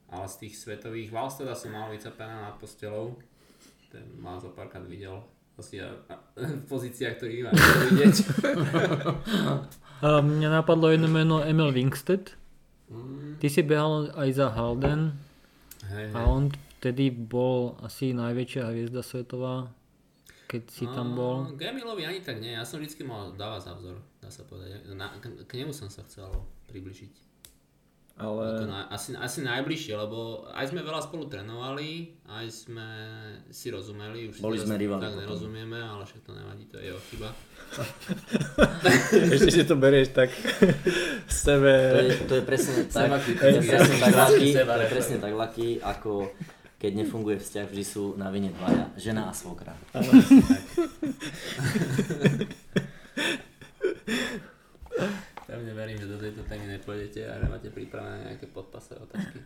ale 0.09 0.25
z 0.33 0.49
tých 0.49 0.57
svetových 0.57 1.13
Valsteda 1.13 1.53
som 1.53 1.77
mal 1.77 1.93
vycepené 1.93 2.33
nad 2.33 2.57
postelou. 2.57 3.13
Ten 3.93 4.09
ma 4.17 4.41
zo 4.41 4.57
párkrát 4.57 4.89
videl 4.89 5.21
A, 5.57 5.89
a, 6.13 6.15
v 6.61 6.65
pozíciách, 6.69 7.15
ktorých 7.17 7.43
máš 7.49 7.57
vidieť. 7.89 8.17
A 10.05 10.21
mňa 10.21 10.53
napadlo 10.53 10.93
jedno 10.93 11.09
meno 11.09 11.41
Emil 11.41 11.73
Wingstedt. 11.73 12.37
Mm, 12.93 13.41
Ty 13.41 13.47
si 13.49 13.65
behal 13.65 14.13
aj 14.13 14.29
za 14.37 14.53
Halden 14.53 15.17
hej, 15.89 16.13
a 16.13 16.19
hej. 16.21 16.27
on 16.29 16.53
vtedy 16.79 17.09
bol 17.09 17.81
asi 17.81 18.13
najväčšia 18.13 18.69
hviezda 18.69 19.01
svetová, 19.01 19.73
keď 20.47 20.63
si 20.69 20.85
tam 20.93 21.17
bol. 21.17 21.49
A, 21.49 21.57
K 21.57 21.73
Emilovi 21.73 22.05
ani 22.05 22.21
tak 22.21 22.39
nie, 22.39 22.53
ja 22.53 22.63
som 22.69 22.79
vždycky 22.79 23.09
mal 23.09 23.33
dávať 23.35 23.67
za 23.67 23.73
vzor, 23.81 23.97
dá 24.21 24.29
sa 24.29 24.45
povedať. 24.45 24.85
Na, 24.93 25.17
k, 25.17 25.33
k 25.49 25.53
nemu 25.57 25.73
som 25.73 25.89
sa 25.89 26.05
chcel 26.05 26.29
približiť. 26.69 27.26
Ako 28.17 28.41
Ale 28.41 28.65
na, 28.65 28.89
asi, 28.89 29.13
asi 29.13 29.45
najbližšie, 29.45 29.93
lebo 29.93 30.49
aj 30.49 30.73
sme 30.73 30.81
veľa 30.81 31.05
spolu 31.05 31.29
trénovali, 31.29 32.17
aj 32.25 32.49
sme 32.49 32.89
si 33.53 33.69
rozumeli, 33.69 34.33
už 34.33 34.41
Boli 34.41 34.57
sme 34.57 34.81
rivali 34.81 35.05
tak 35.05 35.13
potom. 35.13 35.21
nerozumieme, 35.21 35.77
ale 35.77 36.01
však 36.01 36.25
to 36.25 36.33
nevadí, 36.33 36.65
to 36.73 36.81
je 36.81 36.89
jeho 36.89 37.01
chyba. 37.13 37.29
ešte 39.37 39.51
si 39.53 39.69
to 39.69 39.77
berieš 39.77 40.17
tak 40.17 40.33
sebe. 41.29 41.73
To 41.93 41.99
je, 42.01 42.11
to 42.25 42.35
je 42.41 42.45
presne 42.49 42.73
tak, 42.89 43.05
Seba 43.05 43.21
to 43.21 43.29
je 43.29 43.61
presne 43.61 43.97
tak 44.01 44.13
seba 44.49 44.73
to 44.81 44.83
je 44.83 44.91
presne 44.97 45.17
tak 45.21 45.33
lucky, 45.37 45.69
ako 45.85 46.33
keď 46.81 46.93
nefunguje 47.05 47.37
vzťah, 47.37 47.69
vždy 47.69 47.85
sú 47.85 48.17
na 48.17 48.33
vine 48.33 48.49
dvaja, 48.49 48.97
žena 48.97 49.29
a 49.29 49.37
svokra. 49.37 49.77
Pevne 55.47 55.73
verím, 55.79 56.03
že 56.03 56.11
do 56.11 56.19
tejto 56.19 56.43
témy 56.43 56.75
nepôjdete 56.75 57.23
a 57.23 57.39
nemáte 57.39 57.71
pripravené 57.71 58.35
nejaké 58.35 58.51
podpasové 58.51 58.99
otázky. 59.07 59.39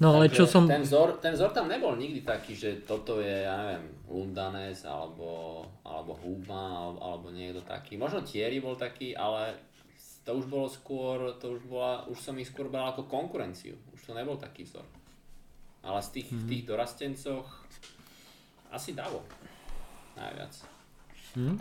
No 0.00 0.16
ale 0.16 0.32
Takže 0.32 0.38
čo 0.38 0.44
som... 0.48 0.64
Ten 0.64 0.80
vzor, 0.80 1.20
ten 1.20 1.36
vzor 1.36 1.52
tam 1.52 1.68
nebol 1.68 1.92
nikdy 1.98 2.24
taký, 2.24 2.56
že 2.56 2.80
toto 2.88 3.20
je, 3.20 3.44
ja 3.44 3.52
neviem, 3.60 3.92
Lundanes 4.08 4.88
alebo, 4.88 5.60
alebo 5.84 6.16
Huma 6.24 6.88
alebo, 6.88 6.98
alebo 7.04 7.26
niekto 7.28 7.60
taký. 7.66 8.00
Možno 8.00 8.24
Thierry 8.24 8.64
bol 8.64 8.80
taký, 8.80 9.12
ale 9.12 9.58
to 10.24 10.38
už 10.38 10.46
bolo 10.46 10.70
skôr, 10.70 11.36
to 11.36 11.58
už 11.58 11.66
bola, 11.66 12.06
už 12.08 12.16
som 12.16 12.38
ich 12.38 12.48
skôr 12.48 12.70
bral 12.70 12.94
ako 12.94 13.10
konkurenciu. 13.10 13.74
Už 13.92 14.00
to 14.06 14.16
nebol 14.16 14.38
taký 14.38 14.64
vzor. 14.64 14.86
Ale 15.82 15.98
z 15.98 16.08
tých, 16.14 16.28
v 16.30 16.42
tých 16.46 16.62
dorastencoch 16.64 17.46
asi 18.70 18.94
Davo. 18.94 19.26
Najviac. 20.14 20.54
Hm? 21.34 21.58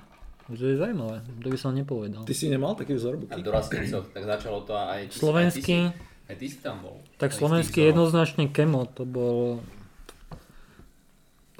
To 0.51 0.67
je 0.67 0.75
zaujímavé, 0.75 1.23
to 1.39 1.47
by 1.47 1.57
som 1.57 1.71
nepovedal. 1.71 2.27
Ty 2.27 2.33
si 2.35 2.51
nemal 2.51 2.75
taký 2.75 2.99
vzor, 2.99 3.15
A 3.15 3.19
Buky? 3.23 3.39
dorastencoch, 3.39 4.05
tak 4.11 4.23
začalo 4.27 4.59
to 4.67 4.75
aj... 4.75 5.07
Slovenský, 5.07 5.87
Aj 5.87 5.95
ty, 5.95 5.95
si, 5.95 6.27
aj 6.27 6.35
ty 6.35 6.45
si 6.51 6.57
tam 6.59 6.75
bol. 6.83 6.99
tak 7.15 7.31
Aj 7.31 7.37
slovenský 7.39 7.79
jednoznačne 7.87 8.51
Kemo, 8.51 8.83
to 8.91 9.07
bol... 9.07 9.63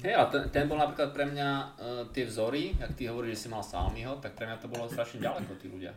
Hej, 0.02 0.18
a 0.18 0.26
ten, 0.28 0.50
ten 0.50 0.66
bol 0.66 0.82
napríklad 0.82 1.14
pre 1.14 1.30
mňa 1.30 1.50
uh, 1.50 2.04
tie 2.10 2.26
vzory, 2.26 2.74
ak 2.82 2.98
ty 2.98 3.06
hovoríš, 3.06 3.38
že 3.38 3.42
si 3.46 3.48
mal 3.54 3.62
Salmiho, 3.62 4.18
tak 4.18 4.34
pre 4.34 4.50
mňa 4.50 4.58
to 4.58 4.68
bolo 4.68 4.90
strašne 4.90 5.22
ďaleko, 5.22 5.56
tí 5.62 5.70
ľudia. 5.70 5.94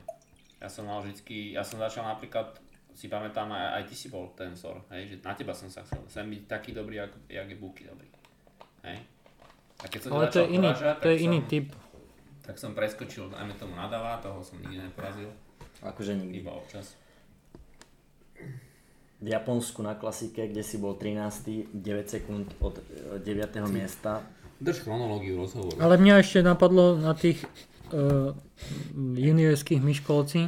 Ja 0.60 0.68
som 0.68 0.84
mal 0.84 1.00
vždycky, 1.00 1.56
ja 1.56 1.64
som 1.64 1.80
začal 1.80 2.04
napríklad, 2.04 2.52
si 2.92 3.08
pamätám, 3.08 3.48
aj, 3.48 3.80
aj 3.80 3.82
ty 3.88 3.94
si 3.96 4.06
bol 4.12 4.28
ten 4.36 4.52
vzor, 4.52 4.84
hej, 4.92 5.08
že 5.08 5.14
na 5.24 5.32
teba 5.32 5.56
som 5.56 5.72
sa 5.72 5.80
chcel, 5.88 6.04
chcem 6.06 6.28
byť 6.30 6.42
taký 6.46 6.70
dobrý, 6.76 7.00
jak, 7.00 7.12
jak 7.32 7.48
je 7.48 7.56
Buky 7.56 7.82
dobrý. 7.88 8.08
Hej. 8.84 8.98
A 9.80 9.84
keď 9.88 10.00
som 10.04 10.10
Ale 10.14 10.28
to 10.28 10.28
začal 10.28 10.44
je 10.44 10.48
iný, 10.52 10.68
porážať, 10.68 10.96
to 11.00 11.08
je 11.08 11.18
iný 11.18 11.38
som, 11.40 11.48
typ. 11.48 11.66
Tak 12.44 12.60
som 12.60 12.76
preskočil, 12.76 13.32
dajme 13.32 13.56
tomu 13.56 13.72
nadava, 13.72 14.20
toho 14.20 14.44
som 14.44 14.60
nikdy 14.60 14.76
neporazil, 14.78 15.32
Akože 15.80 16.12
nikdy. 16.12 16.44
iba 16.44 16.52
občas. 16.52 16.92
V 19.18 19.26
Japonsku 19.26 19.80
na 19.80 19.96
klasike, 19.96 20.44
kde 20.44 20.60
si 20.60 20.76
bol 20.76 21.00
13. 21.00 21.72
9 21.72 21.80
sekúnd 22.04 22.52
od 22.60 22.76
9. 23.16 23.24
miesta. 23.72 24.20
Drž 24.60 24.84
chronológiu 24.84 25.40
rozhovoru. 25.40 25.80
Ale 25.80 25.96
mňa 25.96 26.14
ešte 26.20 26.44
napadlo 26.44 27.00
na 27.00 27.16
tých 27.16 27.40
uh, 27.90 28.36
juniorských 29.16 29.80
myškolci, 29.80 30.40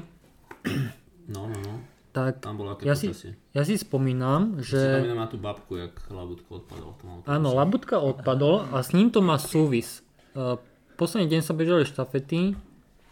No, 1.27 1.47
no, 1.47 1.57
no. 1.59 1.75
tak 2.11 2.39
Tam 2.39 2.55
bolo 2.55 2.75
aké 2.75 2.87
ja 2.87 2.95
si, 2.95 3.11
ja 3.51 3.63
si 3.63 3.75
spomínam, 3.75 4.59
Si 4.63 4.75
že 4.75 4.79
pamätám 4.79 5.19
na 5.19 5.27
tú 5.27 5.39
babku, 5.39 5.73
jak 5.75 5.95
Labutko 6.07 6.63
odpadol. 6.63 6.91
Áno. 7.27 7.49
Labutka 7.51 7.99
odpadol 7.99 8.67
a 8.71 8.83
s 8.83 8.95
ním 8.95 9.11
to 9.11 9.23
má 9.23 9.39
súvis. 9.39 10.03
Uh, 10.35 10.59
posledný 10.97 11.29
deň 11.29 11.41
sa 11.45 11.53
bežali 11.53 11.85
štafety, 11.85 12.57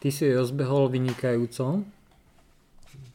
ty 0.00 0.08
si 0.08 0.22
ju 0.24 0.40
rozbehol 0.40 0.88
vynikajúco, 0.88 1.84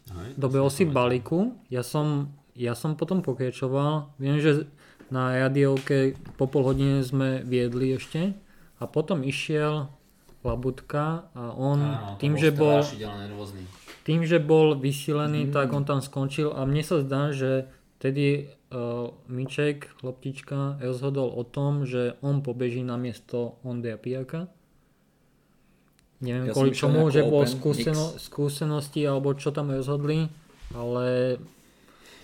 to 0.10 0.14
dobehol 0.38 0.74
si 0.74 0.90
balíku, 0.90 1.54
ja 1.70 1.86
som, 1.86 2.34
ja 2.58 2.74
som 2.74 2.98
potom 2.98 3.22
pokračoval, 3.22 4.14
viem, 4.18 4.42
že 4.42 4.66
na 5.10 5.34
radiovke 5.38 6.14
po 6.38 6.46
pol 6.46 6.70
hodine 6.70 7.02
sme 7.02 7.42
viedli 7.42 7.98
ešte. 7.98 8.38
A 8.80 8.88
potom 8.88 9.26
išiel 9.26 9.92
Labutka 10.40 11.28
a 11.36 11.52
on 11.52 11.84
Áno, 11.84 12.16
tým, 12.16 12.40
že 12.40 12.56
bol, 12.56 12.80
nervózny. 12.80 13.68
tým, 14.08 14.24
že 14.24 14.40
bol 14.40 14.80
vysilený, 14.80 15.52
tak 15.52 15.76
on 15.76 15.84
tam 15.84 16.00
skončil. 16.00 16.56
A 16.56 16.64
mne 16.64 16.80
sa 16.80 17.04
zdá, 17.04 17.36
že 17.36 17.68
vtedy 18.00 18.48
uh, 18.72 19.12
Miček, 19.28 19.92
Loptička, 20.00 20.80
rozhodol 20.80 21.28
o 21.28 21.44
tom, 21.44 21.84
že 21.84 22.16
on 22.24 22.40
pobeží 22.40 22.88
na 22.88 22.96
miesto 22.96 23.60
Ondreja 23.68 24.00
Pijaka. 24.00 24.48
Neviem 26.20 26.52
Ja 26.52 26.54
kvôli 26.54 26.76
čomu, 26.76 27.08
že 27.08 27.24
bol 27.24 27.48
open, 27.48 27.56
skúseno, 27.56 28.06
skúsenosti 28.20 29.08
alebo 29.08 29.32
čo 29.40 29.56
tam 29.56 29.72
rozhodli, 29.72 30.28
ale 30.76 31.40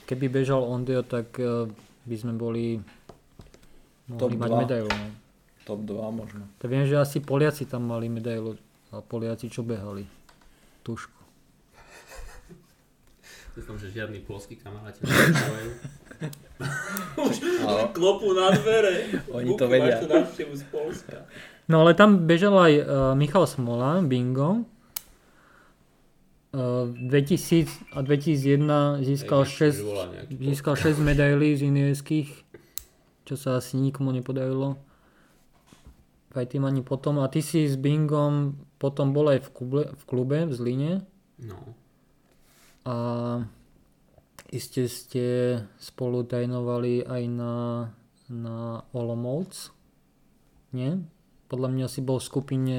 keby 0.03 0.27
bežal 0.27 0.67
Ondrio, 0.67 0.99
tak 1.01 1.31
uh, 1.39 1.65
by 2.03 2.15
sme 2.19 2.36
boli 2.36 2.84
Top 4.05 4.29
mohli 4.29 4.36
mať 4.36 4.49
dva. 4.51 4.60
medailu. 4.62 4.91
No. 4.91 5.08
Top 5.65 5.81
2 5.81 5.97
možno. 6.13 6.43
To 6.62 6.65
viem, 6.69 6.86
že 6.86 6.93
asi 6.99 7.17
Poliaci 7.23 7.65
tam 7.65 7.89
mali 7.89 8.05
medailu 8.05 8.53
a 8.93 9.01
Poliaci 9.01 9.49
čo 9.49 9.65
behali. 9.65 10.05
Tušku. 10.86 11.17
Dúfam, 13.55 13.79
že 13.79 13.88
žiadni 13.89 14.19
polskí 14.27 14.60
kamaráti 14.60 15.01
nepočúvajú. 15.08 15.69
Už 17.25 17.36
Ale 17.63 17.81
klopu 17.95 18.36
na 18.36 18.51
dvere. 18.51 19.23
Oni 19.31 19.55
to 19.55 19.65
vedia. 19.71 19.97
Máš 19.97 20.03
tu 20.03 20.08
návštevu 20.12 20.53
z 20.53 20.63
Polska. 20.69 21.17
No 21.65 21.82
ale 21.82 21.97
tam 21.97 22.30
bežal 22.30 22.54
aj 22.54 22.73
uh, 22.78 22.86
Michal 23.17 23.49
Smola, 23.49 23.97
bingo. 24.06 24.69
Uh, 26.56 26.88
2000 26.93 27.97
a 27.97 27.99
2001 28.06 29.04
získal 29.04 29.43
Hej, 29.43 29.75
6, 29.75 29.82
už 29.82 29.84
volá 29.84 30.06
nejaký 30.08 30.34
získal 30.39 30.75
6 30.78 31.04
medailí 31.04 31.51
z 31.58 31.67
juniorských, 31.67 32.30
čo 33.28 33.36
sa 33.36 33.60
asi 33.60 33.82
nikomu 33.82 34.13
nepodarilo. 34.13 34.78
Aj 36.36 36.45
tým 36.45 36.67
ani 36.67 36.84
potom. 36.86 37.19
A 37.23 37.32
ty 37.32 37.41
si 37.41 37.65
s 37.65 37.80
Bingom 37.80 38.60
potom 38.78 39.15
bol 39.15 39.32
aj 39.32 39.39
v 39.39 39.49
klube 39.56 39.84
v, 39.89 40.01
klube 40.06 40.38
v 40.45 40.51
Zline. 40.54 40.93
No. 41.41 41.60
A 42.86 42.95
iste 44.54 44.86
ste 44.86 45.60
spolu 45.82 46.28
trénovali 46.28 47.01
aj 47.01 47.23
na, 47.32 47.56
na 48.30 48.86
Olomouc. 48.93 49.73
Nie? 50.75 51.01
Podľa 51.45 51.69
mňa 51.69 51.88
si 51.88 52.01
bol 52.01 52.17
v 52.17 52.25
skupine 52.25 52.77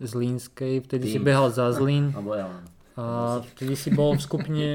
Zlínskej, 0.00 0.82
vtedy 0.82 1.06
si 1.06 1.18
Tým. 1.20 1.28
behal 1.28 1.52
za 1.52 1.68
Zlín 1.70 2.10
Alebo 2.16 2.32
ja 2.34 2.48
len. 2.48 2.64
a 2.96 3.04
vtedy 3.54 3.74
si 3.76 3.92
bol 3.92 4.16
v 4.16 4.22
skupine, 4.24 4.68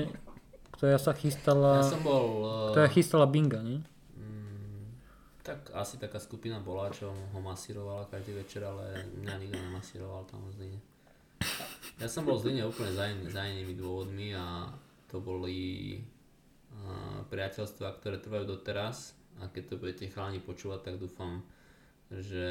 ktorá 0.71 0.95
sa 0.95 1.11
Ja 1.11 1.19
chystala, 1.19 1.81
som 1.83 1.99
bol... 1.99 2.45
ktorá 2.71 2.87
Uh, 2.87 2.93
chystala 2.93 3.25
Binga, 3.25 3.59
nie? 3.59 3.81
mm, 4.15 4.85
tak 5.41 5.73
asi 5.73 5.97
taká 5.97 6.21
skupina 6.21 6.61
bola, 6.61 6.93
čo 6.93 7.09
ho 7.09 7.39
masírovala 7.41 8.05
každý 8.07 8.37
večer, 8.37 8.63
ale 8.63 9.03
mňa 9.19 9.33
nikto 9.41 9.59
nemasíroval 9.59 10.23
tam 10.29 10.45
v 10.47 10.51
Zline. 10.55 10.81
Ja 11.97 12.07
som 12.07 12.23
bol 12.23 12.37
v 12.37 12.49
Zline 12.49 12.63
úplne 12.65 12.91
za, 12.91 13.05
in, 13.07 13.19
za 13.27 13.43
inými 13.43 13.75
dôvodmi 13.75 14.35
a 14.35 14.69
to 15.07 15.19
boli 15.19 15.57
uh, 16.71 17.19
priateľstva, 17.27 17.99
ktoré 17.99 18.19
trvajú 18.19 18.45
doteraz 18.47 19.15
a 19.39 19.51
keď 19.51 19.63
to 19.69 19.75
budete 19.75 20.05
chalani 20.11 20.39
počúvať, 20.39 20.91
tak 20.91 20.95
dúfam, 20.95 21.43
že 22.11 22.47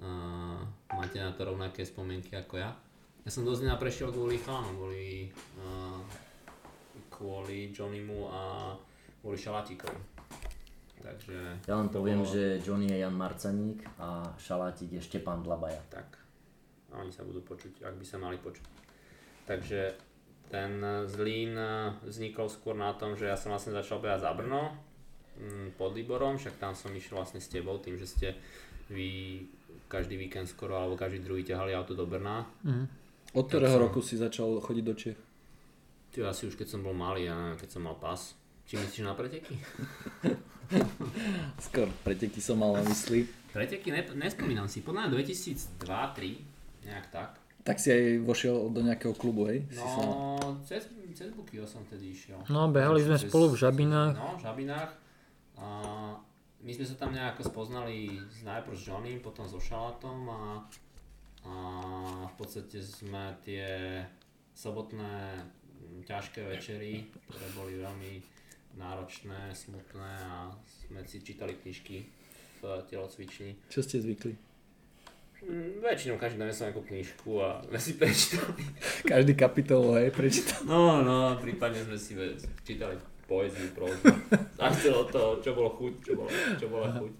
uh, 0.00 0.60
máte 0.94 1.20
na 1.20 1.32
to 1.36 1.44
rovnaké 1.44 1.84
spomienky 1.84 2.32
ako 2.32 2.56
ja. 2.56 2.72
Ja 3.22 3.30
som 3.30 3.44
do 3.44 3.54
Zlina 3.54 3.78
prešiel 3.78 4.10
kvôli 4.10 4.40
chalanom, 4.40 4.74
kvôli, 4.74 5.30
uh, 5.60 6.00
kvôli 7.12 7.70
Johnnymu 7.70 8.26
a 8.30 8.74
kvôli 9.22 9.38
Šalatíkovi. 9.38 10.00
Takže 11.02 11.66
Ja 11.66 11.74
len 11.82 11.90
poviem, 11.90 12.22
bolo- 12.22 12.30
že 12.30 12.62
Johnny 12.62 12.86
je 12.86 13.02
Jan 13.02 13.14
Marcaník 13.14 13.82
a 13.98 14.22
Šalátik 14.38 14.94
je 14.94 15.02
Štepan 15.02 15.42
Dlabaja. 15.42 15.82
Tak. 15.90 16.14
A 16.94 17.02
oni 17.02 17.10
sa 17.10 17.26
budú 17.26 17.42
počuť, 17.42 17.82
ak 17.82 17.98
by 17.98 18.04
sa 18.06 18.22
mali 18.22 18.38
počuť. 18.38 18.66
Takže 19.42 19.80
ten 20.46 20.78
Zlín 21.10 21.58
eh, 21.58 21.90
vznikol 22.06 22.46
skôr 22.46 22.78
na 22.78 22.94
tom, 22.94 23.18
že 23.18 23.26
ja 23.26 23.34
som 23.34 23.50
vlastne 23.50 23.74
začal 23.74 23.98
behať 23.98 24.22
za 24.22 24.32
Brno 24.36 24.92
pod 25.80 25.96
Liborom, 25.96 26.36
však 26.36 26.60
tam 26.60 26.76
som 26.76 26.92
išiel 26.92 27.18
vlastne 27.18 27.40
s 27.40 27.48
tebou, 27.48 27.80
tým, 27.80 27.96
že 27.96 28.06
ste 28.06 28.28
vy 28.92 29.40
každý 29.92 30.16
víkend 30.16 30.48
skoro, 30.48 30.72
alebo 30.74 30.96
každý 30.96 31.20
druhý 31.20 31.44
ťahali 31.44 31.76
auto 31.76 31.92
do 31.92 32.08
Brna. 32.08 32.48
Mhm. 32.64 32.84
Od 33.32 33.44
ktorého 33.44 33.76
som- 33.76 33.84
roku 33.84 34.00
si 34.00 34.16
začal 34.16 34.56
chodiť 34.56 34.84
do 34.84 34.94
Čech? 34.94 35.20
Ty 36.12 36.28
asi 36.28 36.44
už 36.44 36.56
keď 36.56 36.68
som 36.68 36.80
bol 36.80 36.92
malý, 36.92 37.28
ja 37.28 37.32
neviem, 37.32 37.56
keď 37.56 37.68
som 37.70 37.84
mal 37.84 37.96
pas. 37.96 38.36
Či 38.64 38.76
myslíš 38.76 39.04
na 39.04 39.12
preteky? 39.12 39.56
Skôr 41.66 41.88
preteky 42.02 42.40
som 42.40 42.56
mal 42.56 42.72
na 42.72 42.84
mysli. 42.84 43.28
Preteky 43.52 43.92
ne, 43.92 44.00
nespomínam 44.16 44.64
si, 44.64 44.80
podľa 44.80 45.08
mňa 45.08 45.24
2002-2003, 45.80 46.88
nejak 46.88 47.06
tak. 47.12 47.30
Tak 47.62 47.76
si 47.78 47.88
aj 47.88 48.02
vošiel 48.24 48.68
do 48.68 48.80
nejakého 48.82 49.14
klubu, 49.14 49.46
hej? 49.46 49.64
Si 49.70 49.78
sa... 49.78 50.00
No, 50.02 50.36
cez, 50.66 50.82
cez 51.14 51.30
Bukio 51.30 51.62
som 51.62 51.84
tedy 51.86 52.10
išiel. 52.10 52.40
No, 52.48 52.66
behali 52.68 53.00
sme 53.00 53.14
Cez- 53.16 53.28
spolu 53.28 53.52
v 53.52 53.56
Žabinách. 53.60 54.12
No, 54.12 54.34
v 54.34 54.40
Žabinách. 54.42 54.90
A 55.56 55.66
my 56.62 56.70
sme 56.70 56.86
sa 56.86 56.94
tam 56.94 57.10
nejako 57.10 57.42
spoznali 57.42 58.22
najprv 58.46 58.76
s 58.78 58.86
Johnným, 58.86 59.18
potom 59.18 59.50
so 59.50 59.58
Šalatom 59.58 60.30
a, 60.30 60.42
a 61.42 61.54
v 62.30 62.34
podstate 62.38 62.78
sme 62.78 63.34
tie 63.42 63.98
sobotné 64.54 65.42
ťažké 66.06 66.46
večery, 66.46 67.10
ktoré 67.26 67.46
boli 67.58 67.74
veľmi 67.82 68.12
náročné, 68.78 69.50
smutné 69.52 70.12
a 70.22 70.54
sme 70.86 71.02
si 71.04 71.20
čítali 71.20 71.58
knižky 71.58 72.06
v 72.62 72.62
telocvični. 72.86 73.58
Čo 73.68 73.82
ste 73.82 73.98
zvykli? 73.98 74.32
Mm, 75.42 75.82
Väčšinou 75.82 76.22
každý 76.22 76.38
som 76.54 76.70
nejakú 76.70 76.86
knižku 76.86 77.30
a 77.42 77.58
sme 77.66 77.78
si 77.82 77.98
prečítali. 77.98 78.62
Každý 79.02 79.34
kapitol, 79.34 79.98
hej, 79.98 80.14
prečítal. 80.14 80.62
No, 80.62 81.02
no, 81.02 81.34
prípadne 81.42 81.82
sme 81.82 81.98
si 81.98 82.14
čítali 82.62 82.94
poéziu, 83.32 83.72
prózu. 83.72 84.12
Od 85.02 85.08
toho, 85.08 85.40
čo 85.40 85.56
bolo 85.56 85.72
chuť, 85.72 85.94
čo 86.04 86.12
bola, 86.12 86.30
čo 86.60 86.66
bola 86.68 86.88
chuť. 86.92 87.12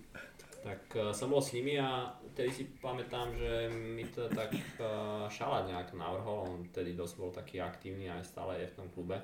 Tak 0.63 0.83
uh, 0.95 1.11
som 1.11 1.33
bol 1.33 1.41
s 1.41 1.57
nimi 1.57 1.81
a 1.81 2.13
tedy 2.37 2.53
si 2.53 2.69
pamätám, 2.79 3.33
že 3.35 3.67
mi 3.73 4.05
to 4.13 4.29
tak 4.31 4.53
uh, 4.79 5.27
šala 5.27 5.65
nejak 5.67 5.97
navrhol, 5.97 6.47
on 6.47 6.61
tedy 6.71 6.93
dosť 6.93 7.15
bol 7.19 7.33
taký 7.33 7.59
aktívny 7.59 8.07
aj 8.13 8.23
stále 8.23 8.61
je 8.61 8.69
v 8.71 8.77
tom 8.77 8.87
klube. 8.93 9.17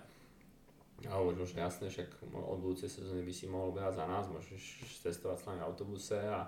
A 1.07 1.15
hovoril, 1.15 1.47
že 1.47 1.63
jasné, 1.63 1.87
však 1.87 2.27
od 2.35 2.59
budúcej 2.59 2.91
sezóny 2.91 3.23
by 3.23 3.31
si 3.31 3.47
mohol 3.47 3.71
behať 3.71 4.03
za 4.03 4.05
nás, 4.11 4.27
môžeš 4.27 4.83
cestovať 4.99 5.39
s 5.39 5.47
nami 5.47 5.63
v 5.63 5.67
autobuse 5.71 6.19
a, 6.19 6.43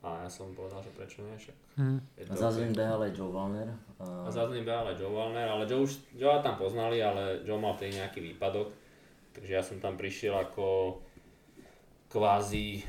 a 0.00 0.24
ja 0.24 0.30
som 0.32 0.56
povedal, 0.56 0.80
že 0.80 0.96
prečo 0.96 1.20
nie, 1.20 1.36
však 1.36 1.66
Hm. 1.76 2.00
A 2.00 2.20
to 2.24 2.40
zase 2.40 2.56
ok. 2.56 2.62
len 2.64 2.72
behal 2.72 3.00
aj 3.04 3.12
Joe 3.12 3.28
Wallner. 3.28 3.68
A 4.00 4.28
za 4.32 4.48
ním 4.48 4.64
behal 4.64 4.88
aj 4.88 4.96
Joe 4.96 5.12
Wallner, 5.12 5.44
ale 5.44 5.68
Joe, 5.68 5.84
už, 5.84 5.92
Joe 6.16 6.40
tam 6.40 6.56
poznali, 6.56 7.04
ale 7.04 7.44
Joe 7.44 7.60
mal 7.60 7.76
vtedy 7.76 8.00
nejaký 8.00 8.24
výpadok, 8.24 8.72
takže 9.36 9.52
ja 9.52 9.60
som 9.60 9.76
tam 9.76 10.00
prišiel 10.00 10.32
ako 10.32 10.96
kvázi 12.08 12.80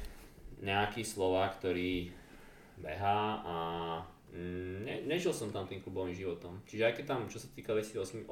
nejaký 0.64 1.04
Slovák, 1.04 1.60
ktorý 1.60 2.08
behá 2.80 3.44
a 3.44 3.58
mm, 4.32 4.76
ne, 4.88 4.96
nežil 5.06 5.36
som 5.36 5.52
tam 5.52 5.68
tým 5.68 5.84
klubovým 5.84 6.16
životom. 6.16 6.64
Čiže 6.64 6.84
aj 6.88 6.94
keď 6.96 7.06
tam, 7.06 7.22
čo 7.28 7.44
sa 7.44 7.52
týka 7.52 7.76
2008, 7.76 8.24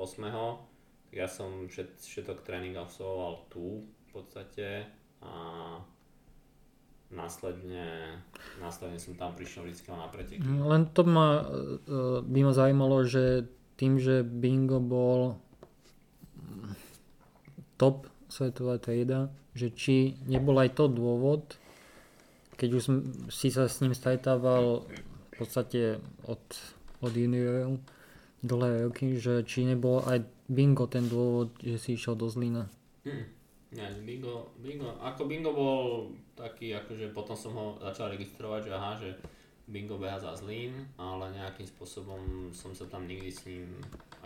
tak 1.05 1.13
ja 1.13 1.27
som 1.27 1.67
všet, 1.67 1.99
všetok 1.99 2.47
tréning 2.47 2.79
absolvoval 2.79 3.45
tu 3.51 3.83
v 3.83 4.07
podstate 4.09 4.87
a 5.21 5.33
následne, 7.13 8.17
následne 8.57 8.97
som 8.97 9.13
tam 9.13 9.37
prišiel 9.37 9.67
vždy 9.67 9.85
na 9.91 10.07
preteky. 10.09 10.41
Len 10.41 10.83
to 10.95 11.05
ma, 11.05 11.45
e, 11.45 12.21
by 12.25 12.39
ma 12.41 12.53
zaujímalo, 12.53 13.05
že 13.05 13.45
tým, 13.75 13.99
že 13.99 14.23
Bingo 14.23 14.79
bol 14.79 15.39
top 17.75 18.07
svetová 18.27 18.81
trieda, 18.81 19.31
že 19.55 19.71
či 19.71 20.19
nebol 20.27 20.57
aj 20.59 20.75
to 20.75 20.91
dôvod, 20.91 21.55
keď 22.55 22.69
už 22.75 22.83
si 23.31 23.51
sa 23.51 23.67
s 23.67 23.83
ním 23.83 23.91
stretával 23.91 24.87
v 25.31 25.33
podstate 25.35 25.99
od, 26.23 26.43
od 27.03 27.11
juniorov 27.11 27.79
dlhé 28.45 28.87
roky, 28.87 29.17
že 29.17 29.43
či 29.43 29.65
nebol 29.65 30.05
aj 30.05 30.23
Bingo 30.45 30.85
ten 30.85 31.09
dôvod, 31.09 31.51
že 31.59 31.81
si 31.81 31.97
išiel 31.97 32.13
do 32.13 32.29
Zlína. 32.29 32.69
Hm. 33.03 33.25
Nie, 33.75 33.91
bingo, 34.07 34.55
bingo, 34.63 34.95
ako 35.03 35.27
bingo 35.27 35.51
bol 35.51 36.07
taký, 36.37 36.71
akože 36.79 37.11
potom 37.11 37.35
som 37.35 37.51
ho 37.59 37.67
začal 37.83 38.13
registrovať, 38.15 38.71
že 38.71 38.71
aha, 38.71 38.91
že 38.95 39.09
bingo 39.67 39.99
beha 39.99 40.15
za 40.15 40.31
Zlín, 40.37 40.87
ale 40.95 41.33
nejakým 41.35 41.67
spôsobom 41.67 42.53
som 42.55 42.71
sa 42.71 42.87
tam 42.87 43.03
nikdy 43.03 43.27
s 43.27 43.43
ním, 43.43 43.67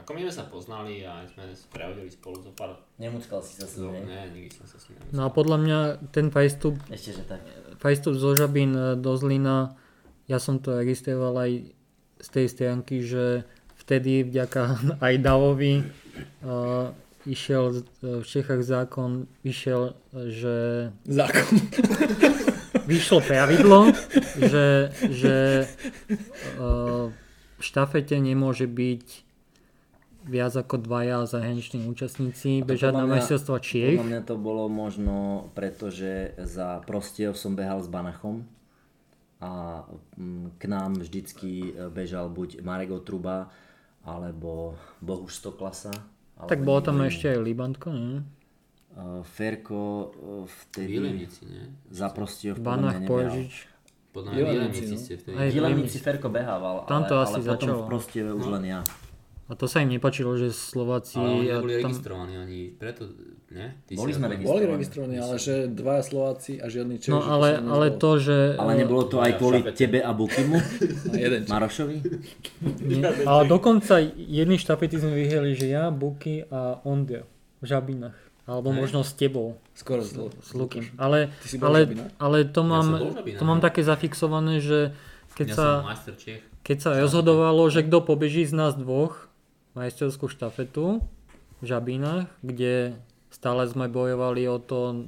ako 0.04 0.10
my 0.16 0.20
sme 0.28 0.34
sa 0.34 0.46
poznali 0.48 1.04
a 1.04 1.24
sme 1.30 1.50
prehodili 1.70 2.10
spolu 2.10 2.40
zo 2.42 2.52
pár, 2.56 2.80
Nemuckal 3.00 3.40
si 3.44 3.60
sa 3.60 3.68
s 3.68 3.80
ním, 3.80 4.06
ne, 4.08 4.28
nikdy 4.32 4.52
som 4.52 4.68
sa 4.68 4.78
s 4.80 4.92
ním 4.92 5.00
No 5.16 5.28
a 5.28 5.30
podľa 5.32 5.58
mňa 5.60 5.80
ten 6.12 6.32
prestup 6.34 6.80
Ešte, 6.92 7.20
že 7.20 7.24
tak. 7.28 7.42
Prestup 7.80 8.16
zo 8.16 8.36
Žabín 8.36 8.76
e, 8.76 9.00
do 9.00 9.16
Zlína, 9.16 9.76
ja 10.28 10.38
som 10.38 10.60
to 10.60 10.76
registroval 10.76 11.36
aj 11.40 11.72
z 12.20 12.28
tej 12.28 12.46
stránky, 12.52 13.02
že 13.02 13.48
vtedy 13.80 14.28
vďaka 14.28 14.62
aj 15.06 15.14
Davovi 15.24 15.82
uh, 16.44 16.92
išiel 17.26 17.80
e, 17.80 18.22
v 18.22 18.26
Čechách 18.26 18.62
zákon, 18.64 19.28
išiel, 19.44 19.98
e, 20.12 20.30
že 20.30 20.56
Zákon. 21.08 21.56
vyšlo 22.90 23.22
pravidlo, 23.22 23.94
že, 24.38 24.90
že 25.14 25.70
uh, 26.58 27.14
v 27.60 27.62
štafete 27.62 28.18
nemôže 28.18 28.66
byť 28.66 29.29
viac 30.26 30.54
ako 30.56 30.76
dvaja 30.84 31.24
zahraniční 31.24 31.88
účastníci, 31.88 32.64
bežať 32.68 32.94
na 32.96 33.06
majstrovstva 33.08 33.58
Čiech. 33.64 33.96
Podľa 34.00 34.10
mňa 34.12 34.22
to 34.28 34.36
bolo 34.36 34.68
možno 34.68 35.48
preto, 35.56 35.88
že 35.88 36.36
za 36.44 36.84
Prostiev 36.84 37.40
som 37.40 37.56
behal 37.56 37.80
s 37.80 37.88
Banachom 37.88 38.44
a 39.40 39.84
mm, 40.20 40.60
k 40.60 40.64
nám 40.68 41.00
vždycky 41.00 41.72
e, 41.72 41.88
bežal 41.88 42.28
buď 42.28 42.60
Marek 42.60 42.92
Otruba 42.92 43.48
alebo 44.04 44.76
Bohuš 45.00 45.40
Stoklasa. 45.40 45.96
Tak 46.36 46.64
bolo 46.64 46.84
tam 46.84 47.00
iný. 47.00 47.08
ešte 47.08 47.32
aj 47.32 47.40
Libantko, 47.40 47.88
nie? 47.96 48.20
E, 48.20 48.24
Ferko 49.24 49.80
e, 49.80 50.06
vtedy 50.68 51.00
Výlemnici, 51.00 51.42
nie? 51.48 51.64
za 51.88 52.12
Prostiev 52.12 52.60
Banach. 52.60 53.00
Poježič. 53.08 53.72
Podľa 54.12 54.30
mňa 54.36 54.68
no. 54.68 54.98
ste 55.00 55.16
vtedy. 55.16 55.36
Aj- 55.38 55.48
V 55.48 55.56
Jilemnici 55.56 55.98
Ferko 56.02 56.28
behával, 56.28 56.84
Tam 56.90 57.06
to 57.08 57.16
ale, 57.16 57.30
asi 57.30 57.40
ale 57.40 57.56
potom 57.56 57.70
začalo. 57.72 57.80
v 57.80 57.88
Prostieve 57.88 58.32
už 58.36 58.46
len 58.60 58.64
ja. 58.68 58.80
A 59.50 59.58
to 59.58 59.66
sa 59.66 59.82
im 59.82 59.90
nepačilo, 59.90 60.38
že 60.38 60.54
Slováci... 60.54 61.18
Ale 61.18 61.42
oni 61.42 61.50
a 61.50 61.58
neboli 61.58 61.82
tam, 61.82 61.90
registrovaní, 61.90 62.34
oni 62.38 62.60
preto, 62.70 63.10
ne? 63.50 63.82
Ty 63.90 63.98
Boli 63.98 64.14
sme 64.14 64.30
registrovaní. 64.30 64.62
Boli 64.62 64.66
registrovaní, 64.78 65.16
ale 65.18 65.36
že 65.42 65.66
dvaja 65.66 66.04
Slováci 66.06 66.62
a 66.62 66.70
žiadny 66.70 67.02
Čech. 67.02 67.10
no 67.10 67.18
že 67.18 67.26
to 67.26 67.34
ale, 67.34 67.50
ale 67.58 67.88
to, 67.98 68.12
že... 68.22 68.38
Ale 68.62 68.78
nebolo 68.78 69.10
to 69.10 69.18
aj 69.18 69.32
Ja 69.34 69.38
kvôli 69.42 69.66
tebe 69.74 70.06
a 70.06 70.14
Bukimu, 70.14 70.62
A 70.62 71.16
jeden 71.26 71.42
Čech. 71.42 71.50
Marošovi? 71.50 71.98
Nie, 72.94 73.10
ale 73.26 73.42
dokonca 73.50 73.98
jedný 74.14 74.62
štafety 74.62 75.02
sme 75.02 75.18
vyhrali, 75.18 75.58
že 75.58 75.66
ja, 75.66 75.90
Buky 75.90 76.46
a 76.54 76.86
Ondel 76.86 77.26
v 77.58 77.66
Žabinách. 77.66 78.18
Alebo 78.46 78.70
možno 78.70 79.02
s 79.02 79.18
tebou, 79.18 79.58
Skoro 79.74 80.06
z 80.06 80.30
s 80.46 80.54
Lukým. 80.54 80.94
Ale, 80.98 81.34
ale, 81.62 81.80
ale 82.22 82.38
to, 82.46 82.62
mám, 82.62 83.18
Žabinách, 83.18 83.42
to 83.42 83.44
mám 83.50 83.62
no. 83.62 83.66
také 83.66 83.82
zafixované, 83.82 84.62
že 84.62 84.94
keď 85.34 85.48
Ja 85.50 85.58
sa, 85.58 85.70
keď 86.62 86.78
sa 86.78 86.90
rozhodovalo, 87.02 87.66
že 87.74 87.82
kto 87.82 88.06
pobeží 88.06 88.46
z 88.46 88.54
nás 88.54 88.78
dvoch 88.78 89.29
majsterskú 89.74 90.30
štafetu 90.32 91.04
v 91.60 91.64
Žabinách, 91.64 92.30
kde 92.42 92.98
stále 93.30 93.68
sme 93.70 93.92
bojovali 93.92 94.48
o 94.50 94.58
to, 94.58 95.06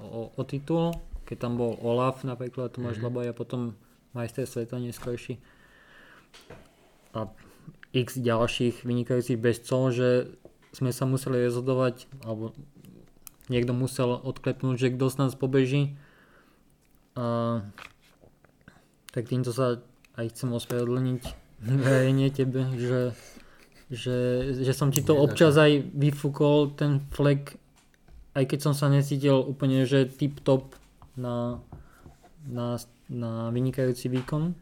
o, 0.00 0.32
o 0.34 0.42
titul, 0.44 0.96
keď 1.28 1.36
tam 1.36 1.60
bol 1.60 1.76
Olaf 1.84 2.24
napríklad, 2.24 2.72
Tomáš 2.72 2.98
mm-hmm. 2.98 3.06
Labaj 3.08 3.26
a 3.32 3.36
potom 3.36 3.60
majster 4.16 4.48
sveta 4.48 4.80
neskôrší. 4.80 5.36
A 7.12 7.28
x 7.92 8.20
ďalších 8.20 8.84
vynikajúcich 8.84 9.40
bežcov, 9.40 9.92
že 9.96 10.08
sme 10.76 10.92
sa 10.92 11.08
museli 11.08 11.48
rozhodovať, 11.48 12.08
alebo 12.24 12.52
niekto 13.48 13.72
musel 13.72 14.16
odklepnúť, 14.20 14.76
že 14.76 14.92
kto 14.92 15.04
z 15.08 15.16
nás 15.20 15.32
pobeží. 15.36 15.96
A 17.16 17.60
tak 19.12 19.28
týmto 19.28 19.50
sa 19.50 19.80
aj 20.20 20.32
chcem 20.36 20.52
ospravedlniť 20.52 21.22
verejne 21.88 22.28
tebe, 22.32 22.68
že, 22.76 23.16
že, 23.88 24.52
že 24.52 24.72
som 24.76 24.92
ti 24.92 25.00
to 25.00 25.16
Nie, 25.16 25.22
občas 25.24 25.56
aj 25.56 25.80
vyfúkol 25.96 26.76
ten 26.76 27.00
flek, 27.08 27.56
aj 28.36 28.44
keď 28.44 28.58
som 28.60 28.74
sa 28.76 28.92
necítil 28.92 29.40
úplne, 29.40 29.88
že 29.88 30.04
tip 30.04 30.44
top 30.44 30.76
na, 31.16 31.58
na, 32.44 32.76
na 33.08 33.48
vynikajúci 33.48 34.12
výkon. 34.12 34.52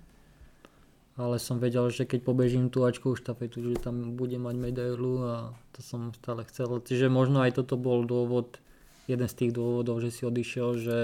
Ale 1.16 1.40
som 1.40 1.56
vedel, 1.56 1.88
že 1.88 2.04
keď 2.04 2.28
pobežím 2.28 2.68
tú 2.68 2.84
Ačkovú 2.84 3.16
štafetu, 3.16 3.64
že 3.64 3.80
tam 3.80 4.20
budem 4.20 4.44
mať 4.44 4.56
medailu 4.60 5.24
a 5.24 5.34
to 5.72 5.80
som 5.80 6.12
stále 6.12 6.44
chcel. 6.44 6.76
Čiže 6.76 7.08
možno 7.08 7.40
aj 7.40 7.56
toto 7.56 7.80
bol 7.80 8.04
dôvod, 8.04 8.60
jeden 9.08 9.24
z 9.24 9.34
tých 9.34 9.52
dôvodov, 9.56 10.04
že 10.04 10.12
si 10.12 10.28
odišiel, 10.28 10.68
že 10.76 10.98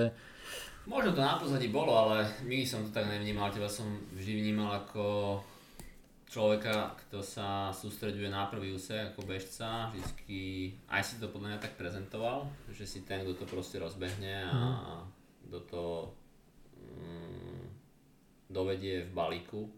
Možno 0.83 1.15
to 1.15 1.23
na 1.23 1.39
pozadí 1.39 1.71
bolo, 1.71 1.95
ale 1.95 2.27
nikdy 2.43 2.67
som 2.67 2.83
to 2.83 2.91
tak 2.91 3.07
nevnímal. 3.07 3.55
Teba 3.55 3.71
som 3.71 3.87
vždy 4.19 4.43
vnímal 4.43 4.83
ako 4.83 5.39
človeka, 6.33 6.97
kto 6.97 7.21
sa 7.21 7.69
sústreďuje 7.69 8.33
na 8.33 8.49
prvý 8.49 8.73
úsek 8.73 9.13
ako 9.13 9.29
bežca. 9.29 9.93
Vždycky 9.93 10.73
aj 10.89 11.05
si 11.05 11.15
to 11.21 11.29
podľa 11.29 11.53
mňa 11.53 11.61
tak 11.61 11.77
prezentoval, 11.77 12.49
že 12.73 12.89
si 12.89 13.05
ten, 13.05 13.21
kto 13.21 13.45
to 13.45 13.47
proste 13.53 13.77
rozbehne 13.77 14.49
a 14.49 14.61
kto 15.45 15.59
to 15.69 15.85
mm, 16.81 17.69
dovedie 18.49 19.05
v 19.05 19.13
balíku. 19.13 19.69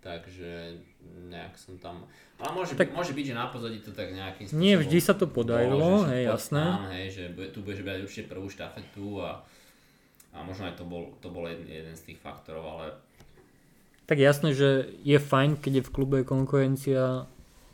Takže 0.00 0.80
nejak 1.28 1.54
som 1.60 1.76
tam... 1.76 2.08
Ale 2.40 2.56
môže, 2.56 2.74
tak, 2.74 2.90
môže 2.90 3.12
byť, 3.12 3.26
že 3.28 3.38
na 3.38 3.46
pozadí 3.52 3.78
to 3.84 3.92
tak 3.92 4.10
nejakým 4.16 4.48
spôsobom... 4.48 4.64
Nie 4.64 4.74
vždy 4.80 4.98
sa 4.98 5.14
to 5.14 5.28
podarilo, 5.28 6.02
bolo, 6.02 6.10
hej, 6.10 6.26
jasné. 6.26 6.58
Tam, 6.58 6.90
hej, 6.90 7.06
že 7.12 7.24
tu 7.54 7.62
budeš 7.62 7.84
brať 7.84 8.02
určite 8.02 8.26
prvú 8.32 8.48
štafetu 8.48 9.20
a 9.20 9.44
A 10.32 10.40
možno 10.40 10.64
aj 10.64 10.80
to 10.80 10.88
bol, 10.88 11.12
to 11.20 11.28
bol 11.28 11.44
jeden, 11.44 11.68
jeden 11.68 11.92
z 11.92 12.08
tých 12.08 12.18
faktorov, 12.24 12.64
ale 12.64 12.88
Tak 14.06 14.18
jasné, 14.18 14.52
že 14.52 14.90
je 15.06 15.16
fajn, 15.16 15.56
keď 15.62 15.72
je 15.80 15.86
v 15.86 15.94
klube 15.94 16.18
konkurencia 16.26 17.24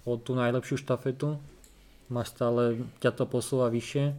o 0.04 0.12
tú 0.20 0.36
najlepšiu 0.36 0.76
štafetu. 0.76 1.40
Máš 2.08 2.32
stále, 2.36 2.84
ťa 3.00 3.10
to 3.12 3.24
posúva 3.28 3.68
vyššie. 3.68 4.16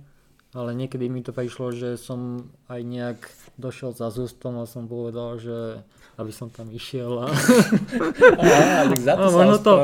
Ale 0.50 0.74
niekedy 0.74 1.06
mi 1.14 1.22
to 1.22 1.30
prišlo, 1.30 1.70
že 1.70 1.94
som 1.94 2.50
aj 2.66 2.82
nejak 2.82 3.20
došiel 3.62 3.94
za 3.94 4.10
zústom 4.10 4.58
a 4.58 4.66
som 4.66 4.90
povedal, 4.90 5.38
že 5.38 5.86
aby 6.18 6.34
som 6.34 6.50
tam 6.50 6.74
išiel 6.74 7.22
a 7.22 7.30
Á, 8.42 8.90
tak 8.90 9.00
za 9.00 9.14
to 9.14 9.30
No, 9.30 9.46
sa 9.46 9.58
to- 9.62 9.78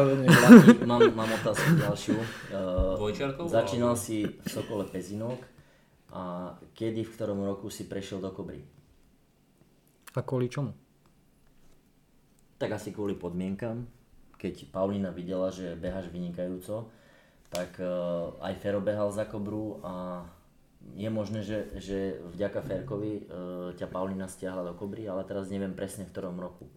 mám, 0.90 1.06
mám 1.14 1.30
otázku 1.30 1.70
ďalšiu. 1.78 2.18
Uh, 2.56 2.96
Dvojčiarkovú, 2.98 3.52
začínal 3.52 3.94
si 3.94 4.26
v 4.26 4.48
Sokole 4.48 4.88
Pezinok 4.90 5.38
a 6.10 6.56
kedy, 6.74 7.04
v 7.04 7.14
ktorom 7.14 7.44
roku 7.46 7.68
si 7.70 7.86
prešiel 7.86 8.24
do 8.24 8.32
Kobry? 8.34 8.64
a 10.16 10.24
kvôli 10.24 10.48
čomu? 10.48 10.72
Tak 12.56 12.70
asi 12.72 12.96
kvôli 12.96 13.20
podmienkam. 13.20 13.84
Keď 14.40 14.72
Paulina 14.72 15.12
videla, 15.12 15.52
že 15.52 15.76
behaš 15.76 16.08
vynikajúco, 16.12 16.88
tak 17.52 17.80
uh, 17.80 18.36
aj 18.44 18.54
Fero 18.60 18.80
behal 18.84 19.12
za 19.12 19.28
Kobru 19.28 19.80
a 19.84 20.24
je 20.94 21.10
možné, 21.10 21.42
že, 21.42 21.72
že 21.82 22.22
vďaka 22.36 22.62
Ferkovi 22.62 23.26
uh, 23.26 23.72
ťa 23.74 23.88
Paulina 23.90 24.30
stiahla 24.30 24.62
do 24.62 24.74
Kobry, 24.78 25.08
ale 25.10 25.26
teraz 25.26 25.50
neviem 25.50 25.74
presne 25.74 26.06
v 26.06 26.12
ktorom 26.14 26.38
roku. 26.38 26.68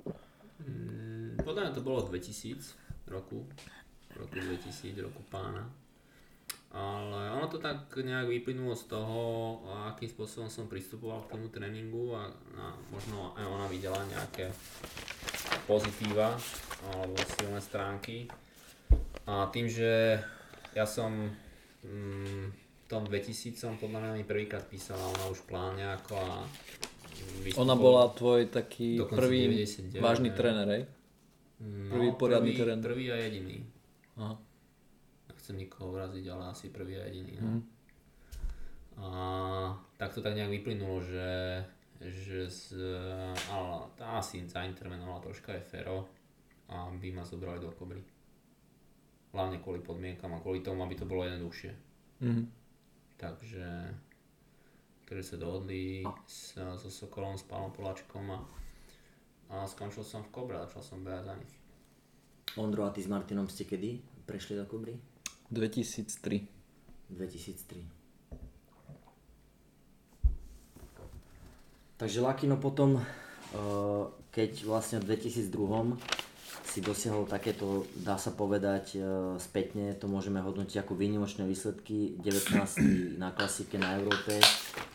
Mm, 0.64 1.38
podľa 1.44 1.70
mňa 1.70 1.72
to 1.76 1.82
bolo 1.84 2.00
2000 2.06 3.10
roku, 3.10 3.44
roku 4.16 4.36
2000, 4.38 4.98
roku 5.02 5.22
pána. 5.28 5.66
Ale 6.68 7.32
ono 7.32 7.48
to 7.48 7.56
tak 7.56 7.96
nejak 7.96 8.28
vyplynulo 8.28 8.76
z 8.76 8.84
toho, 8.86 9.20
akým 9.88 10.04
spôsobom 10.04 10.46
som 10.46 10.68
pristupoval 10.68 11.24
k 11.24 11.32
tomu 11.32 11.48
tréningu 11.48 12.12
a, 12.12 12.28
a 12.60 12.64
možno 12.92 13.32
aj 13.34 13.44
ona 13.44 13.66
videla 13.66 13.96
nejaké 14.04 14.52
pozitíva 15.64 16.36
alebo 16.86 17.16
silné 17.34 17.60
stránky. 17.60 18.28
A 19.24 19.48
tým, 19.48 19.64
že 19.64 20.20
ja 20.72 20.84
som 20.84 21.32
mm, 21.82 22.44
v 22.52 22.86
tom 22.86 23.04
2000 23.04 23.56
som 23.56 23.72
podľa 23.76 24.00
mňa 24.00 24.12
mi 24.14 24.24
prvýkrát 24.24 24.64
písala 24.64 25.00
ona 25.00 25.24
už 25.28 25.44
plán 25.44 25.76
nejako 25.76 26.16
a 26.16 26.44
Ona 26.44 27.42
vystupovala- 27.42 27.76
bola 27.76 28.04
tvoj 28.12 28.40
taký 28.46 29.00
prvý 29.02 29.66
99, 29.66 29.98
vážny 29.98 30.28
ne? 30.30 30.36
tréner, 30.36 30.68
hej? 30.68 30.82
No, 31.58 31.90
Prvý 31.90 32.08
poriadny 32.14 32.52
prvý, 32.52 32.60
terén. 32.60 32.78
Prvý 32.78 33.04
a 33.10 33.16
jediný. 33.18 33.56
Aha. 34.16 34.34
Nechcem 35.48 35.64
nikoho 35.64 35.96
uraziť, 35.96 36.28
ale 36.28 36.52
asi 36.52 36.68
prvý 36.68 37.00
a 37.00 37.08
jediný. 37.08 37.40
No. 37.40 37.48
Mhm. 37.48 37.60
A 39.00 39.08
tak 39.96 40.12
to 40.12 40.20
tak 40.20 40.36
nejak 40.36 40.52
vyplynulo, 40.52 41.00
že, 41.00 41.64
že 42.04 42.44
z, 42.52 42.76
ale 43.48 43.88
tá 43.96 44.20
asi 44.20 44.44
zaintervenovala 44.44 45.24
troška 45.24 45.56
aj 45.56 45.64
Fero, 45.64 46.04
aby 46.68 47.16
ma 47.16 47.24
zobrali 47.24 47.64
do 47.64 47.72
Kobry. 47.72 48.04
Hlavne 49.32 49.64
kvôli 49.64 49.80
podmienkam 49.80 50.36
a 50.36 50.42
kvôli 50.44 50.60
tomu, 50.60 50.84
aby 50.84 51.00
to 51.00 51.08
bolo 51.08 51.24
jednoduchšie. 51.24 51.72
Mhm. 52.20 52.44
Takže 53.16 53.64
keďže 55.08 55.24
sa 55.32 55.36
dohodli 55.40 56.04
s, 56.28 56.60
so 56.60 56.92
Sokolom, 56.92 57.40
s 57.40 57.48
Pálom 57.48 57.72
Poláčkom 57.72 58.36
a, 58.36 58.44
a 59.48 59.64
skončil 59.64 60.04
som 60.04 60.20
v 60.28 60.28
Kobre, 60.28 60.60
začal 60.60 60.84
som 60.84 61.00
behať 61.00 61.24
za 61.24 61.34
nich. 61.40 61.54
Ondro 62.60 62.84
a 62.84 62.92
ty 62.92 63.00
s 63.00 63.08
Martinom 63.08 63.48
ste 63.48 63.64
kedy 63.64 64.04
prešli 64.28 64.60
do 64.60 64.68
Kobry? 64.68 65.07
2003. 65.50 66.46
2003. 67.10 67.84
Takže 71.98 72.20
Lakino 72.22 72.56
potom, 72.56 73.00
eh, 73.00 73.04
keď 74.30 74.50
vlastne 74.64 75.02
v 75.02 75.18
2002 75.18 75.98
si 76.68 76.84
dosiahol 76.84 77.24
takéto, 77.26 77.88
dá 77.96 78.20
sa 78.20 78.30
povedať, 78.30 78.96
eh, 78.96 79.02
spätne, 79.40 79.96
to 79.98 80.06
môžeme 80.06 80.38
hodnotiť 80.38 80.84
ako 80.84 80.94
výnimočné 80.94 81.48
výsledky, 81.48 82.14
19. 82.22 83.18
na 83.18 83.34
klasike 83.34 83.80
na 83.80 83.98
Európe, 83.98 84.38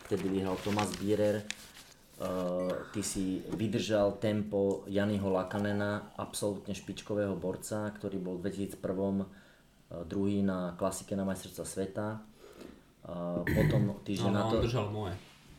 vtedy 0.08 0.30
vyhral 0.30 0.56
Thomas 0.64 0.88
Bierer, 0.96 1.44
Eh, 2.14 2.72
ty 2.94 3.02
si 3.02 3.42
vydržal 3.50 4.22
tempo 4.22 4.86
Janiho 4.86 5.34
Lakanena, 5.34 6.14
absolútne 6.14 6.70
špičkového 6.70 7.34
borca, 7.34 7.90
ktorý 7.90 8.22
bol 8.22 8.38
v 8.38 8.54
2001 8.54 9.26
eh, 9.26 9.43
druhý 10.04 10.40
na 10.40 10.72
klasike 10.74 11.12
na 11.12 11.22
majstrovstva 11.22 11.64
sveta. 11.64 12.06
Eh, 13.04 13.40
Potom 13.44 14.00
týždeň 14.00 14.30
Ale 14.30 14.36
na 14.36 14.44
on 14.44 14.52
to... 14.52 14.64
držal 14.64 14.88
moje. 14.88 15.14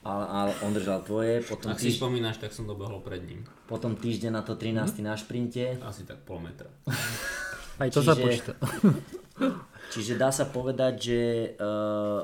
Ale, 0.06 0.22
ale 0.24 0.52
on 0.62 0.70
držal 0.70 1.02
tvoje, 1.02 1.42
potom, 1.42 1.74
Ak 1.74 1.82
si 1.82 1.90
týž, 1.90 1.98
spomínaš, 1.98 2.38
tak 2.38 2.54
som 2.54 2.70
dobehol 2.70 3.02
pred 3.02 3.26
ním. 3.26 3.42
potom 3.66 3.98
týždeň 3.98 4.38
na 4.38 4.46
to 4.46 4.54
13. 4.54 5.02
na 5.02 5.18
šprinte. 5.18 5.82
Asi 5.82 6.06
tak 6.06 6.22
pol 6.22 6.38
metra. 6.38 6.70
Aj 7.82 7.90
to 7.90 8.06
sa 8.06 8.14
Čiže- 8.14 8.22
počíta. 8.22 8.54
Čiže 9.98 10.14
dá 10.16 10.30
sa 10.30 10.46
povedať, 10.46 10.94
že 11.02 11.20
uh, 11.58 12.22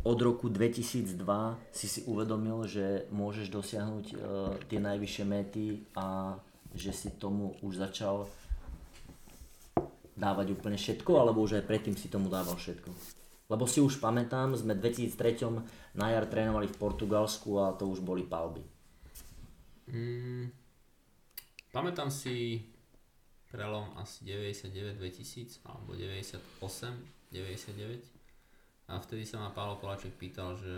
od 0.00 0.18
roku 0.18 0.48
2002 0.48 1.12
si 1.72 1.86
si 1.86 2.00
uvedomil, 2.08 2.64
že 2.64 3.04
môžeš 3.10 3.52
dosiahnuť 3.52 4.06
uh, 4.12 4.18
tie 4.64 4.80
najvyššie 4.80 5.24
mety 5.24 5.66
a 5.92 6.36
že 6.72 6.92
si 6.92 7.08
tomu 7.12 7.52
už 7.60 7.80
začal 7.80 8.24
dávať 10.16 10.56
úplne 10.56 10.80
všetko, 10.80 11.20
alebo 11.20 11.44
už 11.44 11.60
aj 11.60 11.68
predtým 11.68 11.94
si 11.94 12.08
tomu 12.08 12.32
dával 12.32 12.56
všetko. 12.56 12.88
Lebo 13.46 13.62
si 13.68 13.78
už 13.78 14.02
pamätám, 14.02 14.58
sme 14.58 14.74
v 14.74 14.90
2003 14.90 15.94
na 15.94 16.10
jar 16.10 16.26
trénovali 16.26 16.66
v 16.66 16.80
Portugalsku 16.80 17.62
a 17.62 17.78
to 17.78 17.86
už 17.86 18.02
boli 18.02 18.26
palby. 18.26 18.58
Mm, 19.86 20.50
pamätám 21.70 22.10
si 22.10 22.66
prelom 23.46 23.94
asi 23.94 24.26
99-2000 24.26 25.62
alebo 25.62 25.94
98-99 25.94 28.90
a 28.90 28.98
vtedy 28.98 29.22
sa 29.22 29.38
ma 29.38 29.54
Pálo 29.54 29.78
Poláček 29.78 30.18
pýtal, 30.18 30.58
že 30.58 30.74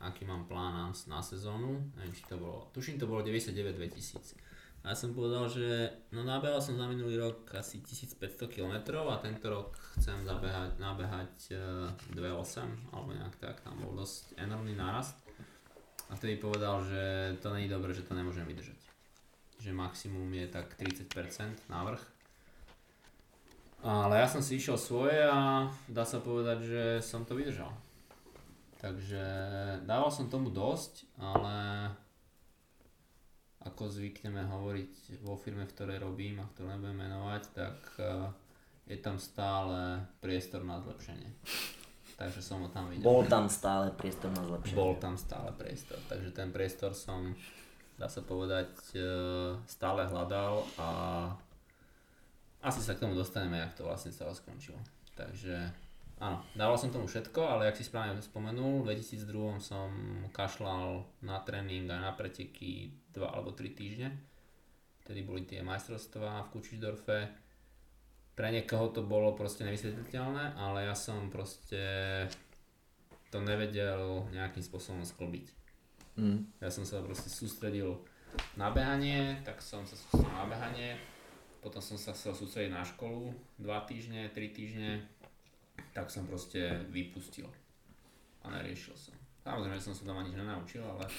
aký 0.00 0.24
mám 0.24 0.48
plán 0.48 0.72
na, 0.72 0.88
na 0.92 1.20
sezónu, 1.20 1.76
neviem 1.96 2.12
či 2.16 2.24
to 2.24 2.40
bolo, 2.40 2.72
tuším 2.72 2.96
to 2.96 3.04
bolo 3.04 3.20
99-2000 3.20 4.47
a 4.84 4.94
ja 4.94 4.96
som 4.96 5.10
povedal, 5.10 5.50
že 5.50 5.90
no 6.14 6.22
nabehal 6.22 6.62
som 6.62 6.78
za 6.78 6.86
minulý 6.86 7.18
rok 7.18 7.50
asi 7.58 7.82
1500 7.82 8.46
km 8.46 9.02
a 9.10 9.18
tento 9.18 9.50
rok 9.50 9.74
chcem 9.98 10.22
zabehať, 10.22 10.78
nabehať 10.78 11.34
e, 11.50 12.14
2.8 12.14 12.94
alebo 12.94 13.10
nejak 13.10 13.36
tak, 13.42 13.58
tam 13.66 13.82
bol 13.82 13.98
dosť 13.98 14.38
enormný 14.38 14.78
nárast 14.78 15.18
a 16.08 16.16
vtedy 16.16 16.40
povedal, 16.40 16.80
že 16.86 17.36
to 17.44 17.52
není 17.52 17.68
dobré, 17.68 17.92
že 17.92 18.06
to 18.06 18.16
nemôžem 18.16 18.48
vydržať. 18.48 18.80
Že 19.60 19.76
maximum 19.76 20.30
je 20.32 20.46
tak 20.48 20.72
30% 20.80 21.68
návrh. 21.68 22.00
Ale 23.84 24.18
ja 24.18 24.26
som 24.26 24.42
si 24.42 24.58
išiel 24.58 24.80
svoje 24.80 25.20
a 25.22 25.68
dá 25.86 26.02
sa 26.02 26.18
povedať, 26.18 26.58
že 26.64 26.82
som 27.04 27.28
to 27.28 27.36
vydržal. 27.36 27.70
Takže 28.78 29.22
dával 29.84 30.10
som 30.10 30.30
tomu 30.30 30.50
dosť, 30.50 31.06
ale 31.18 31.90
ako 33.68 33.92
zvykneme 33.92 34.48
hovoriť 34.48 35.20
vo 35.22 35.36
firme, 35.36 35.68
v 35.68 35.74
ktorej 35.76 35.98
robím 36.00 36.40
a 36.40 36.48
ktorú 36.48 36.72
nebudem 36.72 37.04
menovať, 37.04 37.42
tak 37.52 37.78
eh, 38.00 38.28
je 38.88 38.96
tam 38.96 39.20
stále 39.20 40.00
priestor 40.24 40.64
na 40.64 40.80
zlepšenie. 40.80 41.28
Takže 42.18 42.42
som 42.42 42.66
ho 42.66 42.68
tam 42.72 42.90
videl. 42.90 43.06
Bol 43.06 43.22
tam 43.30 43.46
stále 43.46 43.94
priestor 43.94 44.34
na 44.34 44.42
zlepšenie. 44.42 44.74
Bol 44.74 44.98
tam 44.98 45.14
stále 45.14 45.54
priestor, 45.54 46.02
takže 46.10 46.34
ten 46.34 46.50
priestor 46.50 46.90
som, 46.90 47.30
dá 47.94 48.10
sa 48.10 48.26
povedať, 48.26 48.74
e, 48.90 49.06
stále 49.70 50.02
hľadal 50.02 50.66
a 50.82 50.88
asi 52.58 52.82
sa 52.82 52.98
k 52.98 53.06
tomu 53.06 53.14
dostaneme, 53.14 53.62
jak 53.62 53.78
to 53.78 53.86
vlastne 53.86 54.10
celé 54.10 54.34
skončilo. 54.34 54.82
Takže 55.14 55.70
áno, 56.18 56.42
dával 56.54 56.78
som 56.78 56.90
tomu 56.90 57.06
všetko, 57.06 57.40
ale 57.42 57.70
jak 57.70 57.78
si 57.78 57.84
správne 57.86 58.18
spomenul, 58.18 58.82
v 58.82 58.94
2002 58.94 59.58
som 59.62 59.90
kašľal 60.34 61.06
na 61.22 61.42
tréning 61.42 61.86
aj 61.90 62.00
na 62.02 62.12
preteky 62.14 62.94
2 63.14 63.22
alebo 63.22 63.54
3 63.54 63.74
týždne. 63.74 64.14
Vtedy 65.06 65.24
boli 65.24 65.48
tie 65.48 65.64
majstrovstvá 65.64 66.44
v 66.46 66.50
Kučišdorfe. 66.52 67.18
Pre 68.36 68.48
niekoho 68.52 68.92
to 68.92 69.02
bolo 69.02 69.34
proste 69.34 69.64
nevysvetliteľné, 69.64 70.54
ale 70.54 70.86
ja 70.86 70.94
som 70.94 71.32
proste 71.32 71.82
to 73.32 73.40
nevedel 73.40 74.28
nejakým 74.30 74.62
spôsobom 74.62 75.02
sklbiť. 75.02 75.46
Mm. 76.18 76.44
Ja 76.60 76.68
som 76.68 76.84
sa 76.84 77.00
proste 77.00 77.30
sústredil 77.30 77.98
na 78.58 78.68
behanie, 78.68 79.40
tak 79.42 79.62
som 79.64 79.86
sa 79.88 79.96
sústredil 79.96 80.34
na 80.34 80.46
behanie, 80.46 80.98
potom 81.58 81.82
som 81.82 81.98
sa 81.98 82.14
chcel 82.14 82.34
sústrediť 82.34 82.70
na 82.70 82.86
školu, 82.86 83.34
2 83.58 83.90
týždne, 83.90 84.30
3 84.30 84.56
týždne, 84.56 85.02
tak 85.98 86.08
som 86.08 86.22
proste 86.24 86.62
vypustil 86.88 87.50
a 88.42 88.54
neriešil 88.54 88.94
som. 88.94 89.14
Samozrejme, 89.42 89.82
som 89.82 89.90
sa 89.90 90.06
doma 90.06 90.22
nič 90.22 90.32
nenaučil, 90.32 90.78
ale 90.80 91.10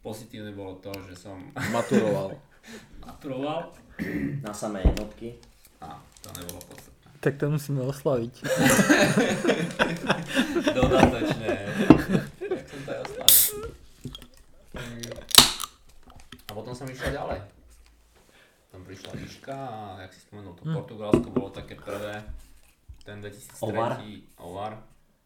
pozitívne 0.00 0.56
bolo 0.56 0.80
to, 0.80 0.88
že 1.04 1.14
som 1.18 1.52
Maturoval. 1.52 2.32
maturoval 3.04 3.68
Na 4.40 4.54
samé 4.54 4.80
jednotky. 4.80 5.36
a 5.78 6.00
to 6.18 6.32
nebolo 6.32 6.56
podstatné. 6.64 7.10
Tak 7.20 7.36
to 7.36 7.50
musíme 7.50 7.82
oslaviť. 7.82 8.32
Dodatočné. 10.72 11.52
Jak 12.40 12.66
som 12.66 12.80
to 12.82 12.90
aj 12.90 13.00
oslavil. 13.04 13.70
A 16.42 16.50
potom 16.50 16.72
som 16.72 16.86
išiel 16.86 17.12
ďalej. 17.12 17.40
Tam 18.68 18.80
prišla 18.82 19.12
výška 19.14 19.52
a 19.54 19.78
jak 20.00 20.10
si 20.10 20.20
spomenul, 20.22 20.56
to 20.56 20.64
Portugalsko 20.64 21.28
bolo 21.28 21.52
také 21.52 21.76
prvé, 21.76 22.24
ten 23.02 23.18
2003 23.18 23.62
Ovar. 23.62 23.92
Ovar. 24.38 24.72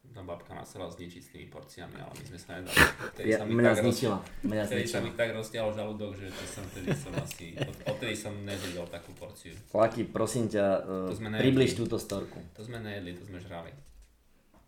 Tá 0.07 0.23
babka 0.23 0.55
zničiť 0.89 1.21
s 1.21 1.29
tými 1.29 1.45
porciami, 1.45 1.93
ale 1.93 2.09
my 2.09 2.25
sme 2.25 2.39
sa 2.39 2.57
nedali. 2.57 2.73
Vtedy 3.13 3.27
Ja, 3.27 3.37
sa 3.37 3.45
mi 3.45 3.53
mňa 3.53 3.69
tak 3.69 3.81
zničila. 3.85 4.17
Mňa 4.41 4.63
Vtedy 4.65 4.81
sa 4.81 4.97
zničila. 4.97 5.01
mi 5.03 5.11
tak 5.13 5.29
roztiahol 5.29 5.71
žalúdok, 5.75 6.11
že 6.15 6.27
to 6.27 6.43
som 6.47 6.63
vtedy 6.65 6.89
som 6.89 7.11
asi, 7.15 7.45
od- 7.53 7.81
odtedy 7.85 8.15
som 8.15 8.33
nezjedol 8.41 8.87
takú 8.87 9.13
porciu. 9.13 9.53
Flaky, 9.69 10.09
prosím 10.09 10.47
ťa, 10.47 10.65
To 11.05 11.13
sme 11.13 11.29
nejedli. 11.29 11.43
približ 11.45 11.71
túto 11.75 11.97
storku. 11.97 12.39
To 12.55 12.61
sme 12.63 12.79
nejedli, 12.79 13.13
to 13.13 13.23
sme 13.23 13.37
žrali. 13.37 13.69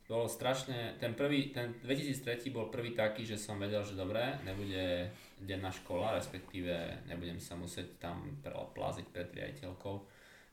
Bolo 0.05 0.25
strašne, 0.25 0.97
ten 0.97 1.13
prvý, 1.13 1.49
ten 1.49 1.77
2003 1.81 2.49
bol 2.49 2.67
prvý 2.67 2.93
taký, 2.93 3.25
že 3.25 3.37
som 3.37 3.57
vedel, 3.57 3.81
že 3.81 3.93
dobre, 3.93 4.21
nebude 4.41 5.09
denná 5.39 5.69
škola, 5.69 6.13
respektíve 6.13 6.73
nebudem 7.05 7.37
sa 7.37 7.53
musieť 7.53 7.97
tam 7.97 8.37
pláziť 8.67 9.05
pred 9.07 9.29
riaditeľkou. 9.31 9.95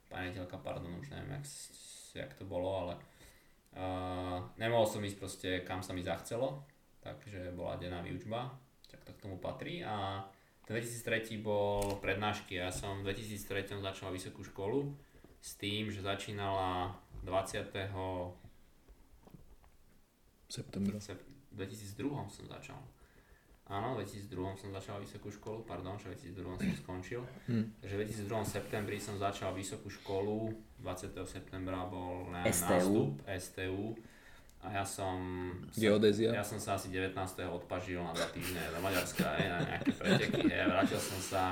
Pani 0.07 0.31
riaditeľka, 0.31 0.57
pardon, 0.61 0.93
už 0.95 1.09
neviem, 1.11 1.37
jak, 1.37 1.45
s- 2.17 2.25
jak 2.25 2.33
to 2.41 2.49
bolo, 2.49 2.73
ale 2.81 2.95
uh, 3.77 4.41
nemohol 4.57 4.89
som 4.89 5.05
ísť 5.05 5.19
proste 5.21 5.49
kam 5.61 5.85
sa 5.85 5.93
mi 5.93 6.01
zachcelo, 6.01 6.65
takže 7.05 7.53
bola 7.53 7.77
denná 7.77 8.01
výučba, 8.01 8.57
tak 8.89 9.05
to 9.05 9.13
k 9.13 9.23
tomu 9.23 9.37
patrí 9.37 9.85
a 9.85 10.25
ten 10.65 10.75
2003 10.75 11.39
bol 11.45 12.01
prednášky, 12.01 12.57
ja 12.57 12.73
som 12.73 13.05
v 13.05 13.13
2003 13.15 13.79
začal 13.85 14.11
vysokú 14.11 14.43
školu 14.43 14.97
s 15.39 15.55
tým, 15.55 15.93
že 15.93 16.03
začínala 16.03 16.97
20. 17.23 17.71
Septembra. 20.49 20.99
sep- 20.99 21.23
2002 21.55 22.29
som 22.29 22.45
začal. 22.51 22.79
Áno, 23.67 23.99
v 23.99 24.07
2002 24.07 24.63
som 24.63 24.71
začal 24.71 25.03
vysokú 25.03 25.27
školu, 25.27 25.67
pardon, 25.67 25.99
že 25.99 26.15
v 26.15 26.39
2002 26.39 26.63
som 26.63 26.75
skončil. 26.87 27.23
Hm. 27.51 27.67
Takže 27.83 27.95
v 27.99 28.01
2002 28.31 28.47
septembri 28.47 28.97
som 29.03 29.19
začal 29.19 29.51
vysokú 29.59 29.91
školu, 29.91 30.55
20. 30.87 31.19
septembra 31.27 31.83
bol 31.91 32.31
neviem, 32.31 32.55
STU. 32.55 32.71
nástup 32.71 33.11
STU 33.27 33.85
a 34.63 34.67
ja 34.71 34.85
som 34.87 35.19
Geodézia. 35.75 36.31
ja 36.31 36.47
som 36.47 36.63
sa 36.63 36.79
asi 36.79 36.95
19. 36.95 37.11
odpažil 37.43 37.99
na 37.99 38.15
dva 38.15 38.31
týždne 38.31 38.63
do 38.71 38.79
Maďarska, 38.79 39.27
hej, 39.35 39.49
na 39.51 39.59
nejaké 39.67 39.91
preteky, 39.99 40.43
hej, 40.47 40.63
vrátil 40.71 41.01
som 41.03 41.19
sa 41.19 41.43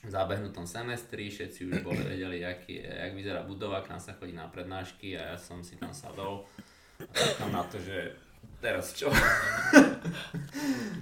v 0.00 0.08
zabehnutom 0.12 0.64
semestri, 0.64 1.28
všetci 1.28 1.60
už 1.64 1.74
boli 1.80 2.00
vedeli, 2.04 2.44
aký, 2.44 2.84
jak 2.84 3.12
vyzerá 3.16 3.44
budova, 3.44 3.80
k 3.84 3.92
nám 3.92 4.00
sa 4.00 4.16
chodí 4.16 4.32
na 4.32 4.48
prednášky 4.48 5.16
a 5.16 5.32
ja 5.32 5.36
som 5.36 5.60
si 5.64 5.76
tam 5.76 5.92
sadol 5.92 6.44
a 7.00 7.12
čakám 7.12 7.52
na 7.52 7.64
to, 7.68 7.80
že 7.80 8.12
teraz 8.60 8.94
čo? 8.94 9.08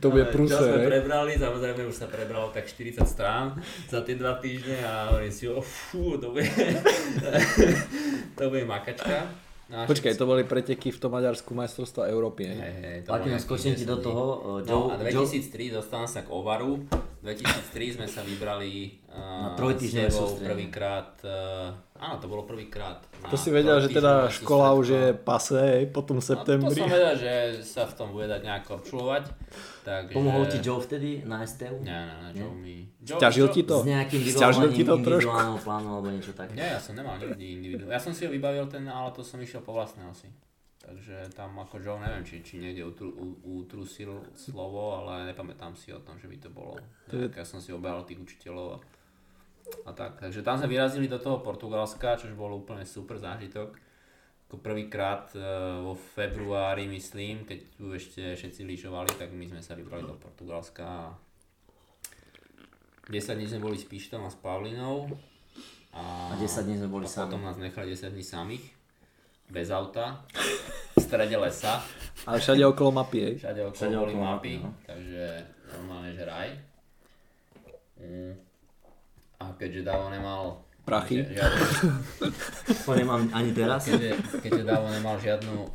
To 0.03 0.11
bude 0.11 0.27
Ale 0.27 0.35
Čo 0.35 0.59
sme 0.59 0.83
prúser, 0.83 0.91
prebrali, 0.91 1.33
samozrejme 1.39 1.87
už 1.87 1.95
sa 1.95 2.11
prebralo 2.11 2.51
tak 2.51 2.67
40 2.67 3.07
strán 3.07 3.55
za 3.87 4.03
tie 4.03 4.19
dva 4.19 4.35
týždne 4.43 4.83
a 4.83 5.15
hovorím 5.15 5.31
si, 5.31 5.47
oh, 5.47 5.63
fú, 5.63 6.19
to 6.19 6.35
bude, 6.35 6.51
to 8.39 8.43
bude 8.51 8.67
makačka. 8.67 9.31
No 9.71 9.87
a 9.87 9.87
Počkaj, 9.87 10.19
to 10.19 10.27
boli 10.27 10.43
preteky 10.43 10.91
v 10.91 10.99
tom 10.99 11.15
Maďarsku 11.15 11.55
majstrovstva 11.55 12.11
Európy, 12.11 12.51
hej? 12.51 12.59
Hej, 12.59 12.75
hej, 12.83 12.99
to 13.07 13.09
no 13.15 13.25
nejakých 13.25 13.45
skočím 13.47 13.73
ti 13.79 13.87
10 13.87 13.93
do 13.95 13.97
toho. 14.03 14.23
uh, 14.27 14.59
No 14.67 14.91
Joe, 14.91 14.99
a 14.99 15.07
Joe, 15.07 15.25
2003 15.25 15.71
dostávam 15.71 16.11
sa 16.11 16.27
k 16.27 16.29
Ovaru. 16.35 16.83
2003 17.23 18.03
sme 18.03 18.07
sa 18.11 18.27
vybrali 18.27 18.99
Na 19.07 19.55
uh, 19.55 19.59
trojtýždňové 19.59 20.11
s 20.11 20.15
tebou 20.15 20.27
sústredenie. 20.27 20.49
prvýkrát, 20.67 21.11
uh, 21.23 21.71
áno 21.95 22.19
to 22.19 22.27
bolo 22.27 22.43
prvýkrát. 22.43 22.99
na 23.23 23.31
To 23.31 23.39
si 23.39 23.55
vedel, 23.55 23.79
že 23.79 23.95
teda 23.95 24.27
trojtýždňové 24.27 24.43
škola 24.43 24.69
už 24.75 24.87
je 24.91 25.05
pase, 25.15 25.63
po 25.95 26.03
tom 26.03 26.19
No, 26.19 26.23
to 26.23 26.27
septembri. 26.35 26.75
som 26.75 26.91
vedel, 26.91 27.15
že 27.15 27.33
sa 27.63 27.87
v 27.87 27.95
tom 27.95 28.11
bude 28.11 28.27
dať 28.27 28.43
nejako 28.43 28.71
občulovať. 28.83 29.25
Takže... 29.83 30.15
pomohol 30.15 30.45
ti 30.51 30.59
Joe 30.59 30.83
vtedy 30.83 31.23
na 31.23 31.47
STU? 31.47 31.79
Nie, 31.79 31.95
nie, 31.95 32.17
nie, 32.35 32.43
Joe 32.43 32.55
mi... 32.59 32.77
Joe, 33.07 33.19
Sťažil 33.23 33.47
ti 33.55 33.63
to? 33.63 33.77
S 33.83 33.87
nejakým 33.87 34.21
Sťažil 34.27 34.69
ti 34.75 34.83
to 34.83 34.95
trošku? 34.99 35.31
plánu 35.63 35.89
alebo 35.95 36.09
niečo 36.11 36.35
také. 36.35 36.59
Nie, 36.59 36.75
ja 36.75 36.81
som 36.83 36.99
nemal 36.99 37.23
nikdy 37.23 37.45
individu. 37.55 37.87
Ja 37.87 38.03
som 38.03 38.11
si 38.11 38.27
ho 38.27 38.35
vybavil 38.35 38.67
ten, 38.67 38.83
ale 38.87 39.15
to 39.15 39.23
som 39.23 39.39
išiel 39.39 39.63
po 39.63 39.71
vlastné 39.71 40.03
asi. 40.11 40.27
Takže 40.83 41.31
tam 41.39 41.63
ako 41.63 41.79
Joe 41.79 42.03
neviem, 42.03 42.27
či, 42.27 42.43
či 42.43 42.59
niekde 42.59 42.83
utru, 42.83 43.15
utrusil 43.47 44.19
slovo, 44.35 44.99
ale 44.99 45.31
nepamätám 45.31 45.79
si 45.79 45.95
o 45.95 46.03
tom, 46.03 46.19
že 46.19 46.27
by 46.27 46.37
to 46.43 46.51
bolo. 46.51 46.75
Nejak, 47.07 47.39
ja 47.39 47.47
som 47.47 47.63
si 47.63 47.71
obehal 47.71 48.03
tých 48.03 48.19
učiteľov 48.19 48.67
a, 48.75 48.79
a 49.87 49.91
tak. 49.95 50.19
Takže 50.19 50.43
tam 50.43 50.59
sme 50.59 50.75
vyrazili 50.75 51.07
do 51.07 51.23
toho 51.23 51.39
Portugalska, 51.39 52.19
čo 52.19 52.35
bol 52.35 52.51
úplne 52.59 52.83
super 52.83 53.15
zážitok. 53.23 53.79
Ako 54.51 54.59
prvýkrát 54.59 55.33
e, 55.33 55.41
vo 55.81 55.95
februári 55.95 56.85
myslím, 56.91 57.47
keď 57.47 57.59
tu 57.73 57.95
ešte 57.95 58.35
všetci 58.35 58.67
lyžovali, 58.67 59.15
tak 59.17 59.31
my 59.33 59.49
sme 59.49 59.63
sa 59.63 59.79
vybrali 59.79 60.03
do 60.05 60.19
Portugalska 60.19 60.85
a 60.85 61.15
10 63.09 63.39
dní 63.39 63.47
sme 63.49 63.65
boli 63.65 63.79
s 63.79 63.87
Pištom 63.87 64.27
a 64.27 64.31
s 64.31 64.37
Pavlinou. 64.37 65.09
A 65.95 66.35
10 66.37 66.69
dní 66.69 66.77
sme 66.77 66.91
boli 66.91 67.07
a 67.07 67.09
sami. 67.09 67.33
potom 67.33 67.47
nás 67.47 67.57
nechali 67.57 67.95
10 67.97 68.13
dní 68.13 68.25
samých, 68.25 68.65
bez 69.49 69.69
auta, 69.69 70.23
v 70.93 70.99
strede 70.99 71.37
lesa, 71.37 71.83
Ale 72.23 72.39
všade 72.39 72.63
okolo 72.65 72.91
mapy, 72.93 73.19
hej? 73.21 73.35
všade 73.39 73.61
okolo 73.63 73.75
Všade 73.75 73.97
okolo 73.99 74.23
mapy, 74.23 74.53
no. 74.59 74.71
takže 74.83 75.25
normálne, 75.73 76.11
že 76.13 76.23
raj. 76.23 76.49
Mm. 77.97 78.33
A 79.37 79.45
keďže 79.53 79.83
Davo 79.83 80.07
nemal 80.07 80.63
Prachy. 80.83 81.23
žiadnu, 81.23 81.63
To 82.85 82.93
nemám 82.93 83.23
ani 83.31 83.51
teraz. 83.53 83.87
keďže, 83.87 84.11
keďže 84.39 84.63
Davo 84.65 84.87
nemal 84.89 85.15
žiadnu, 85.17 85.55
uh, 85.57 85.69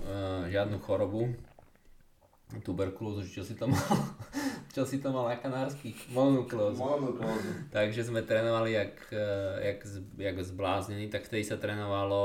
žiadnu 0.48 0.78
chorobu, 0.80 1.32
tuberkulózu, 2.48 3.28
čo 3.28 3.44
si 3.44 3.60
to 3.60 3.68
mal, 3.68 3.84
čo 4.76 4.88
si 4.88 5.04
to 5.04 5.12
mal 5.12 5.28
na 5.28 5.36
kanárskych, 5.36 6.08
mononuklózu. 6.16 6.80
Takže 7.76 8.08
sme 8.08 8.24
trénovali 8.24 8.72
jak, 8.72 8.96
eh, 9.12 9.76
jak, 9.76 9.80
jak 10.16 10.36
zbláznení, 10.40 11.12
tak 11.12 11.28
vtedy 11.28 11.44
sa 11.44 11.60
trénovalo 11.60 12.24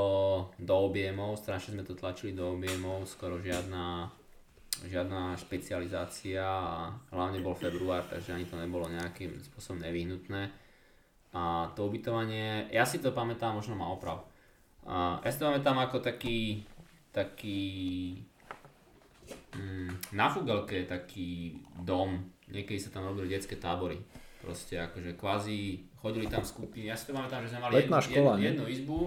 do 0.55 0.75
objemov, 0.79 1.35
strašne 1.35 1.75
sme 1.75 1.83
to 1.83 1.99
tlačili 1.99 2.31
do 2.31 2.55
objemov, 2.55 3.03
skoro 3.03 3.43
žiadna, 3.43 4.07
žiadna 4.87 5.35
špecializácia 5.35 6.43
a 6.43 6.95
hlavne 7.11 7.43
bol 7.43 7.59
február, 7.59 8.07
takže 8.07 8.31
ani 8.31 8.47
to 8.47 8.55
nebolo 8.55 8.87
nejakým 8.87 9.43
spôsobom 9.43 9.83
nevyhnutné. 9.83 10.47
A 11.33 11.73
to 11.75 11.89
ubytovanie, 11.89 12.69
ja 12.71 12.85
si 12.87 13.01
to 13.01 13.11
pamätám, 13.11 13.57
možno 13.57 13.75
má 13.75 13.89
oprav. 13.89 14.23
A 14.87 15.19
ja 15.19 15.29
si 15.33 15.41
to 15.41 15.49
pamätám 15.49 15.81
ako 15.81 15.99
taký, 15.99 16.61
taký 17.09 17.59
na 20.11 20.27
Fugelke 20.27 20.83
je 20.83 20.87
taký 20.87 21.29
dom, 21.79 22.21
niekedy 22.49 22.77
sa 22.77 22.89
tam 22.89 23.07
robili 23.07 23.31
detské 23.31 23.55
tábory. 23.55 23.97
Proste 24.43 24.75
akože 24.75 25.15
kvázi 25.15 25.79
chodili 25.97 26.27
tam 26.27 26.43
skupiny, 26.43 26.91
ja 26.91 26.97
si 26.99 27.07
to 27.07 27.15
pamätám, 27.15 27.47
že 27.47 27.55
sme 27.55 27.63
mali 27.63 27.79
jednu, 27.79 27.95
škola, 27.95 28.31
jednu, 28.35 28.43
jednu 28.43 28.65
izbu, 28.67 28.99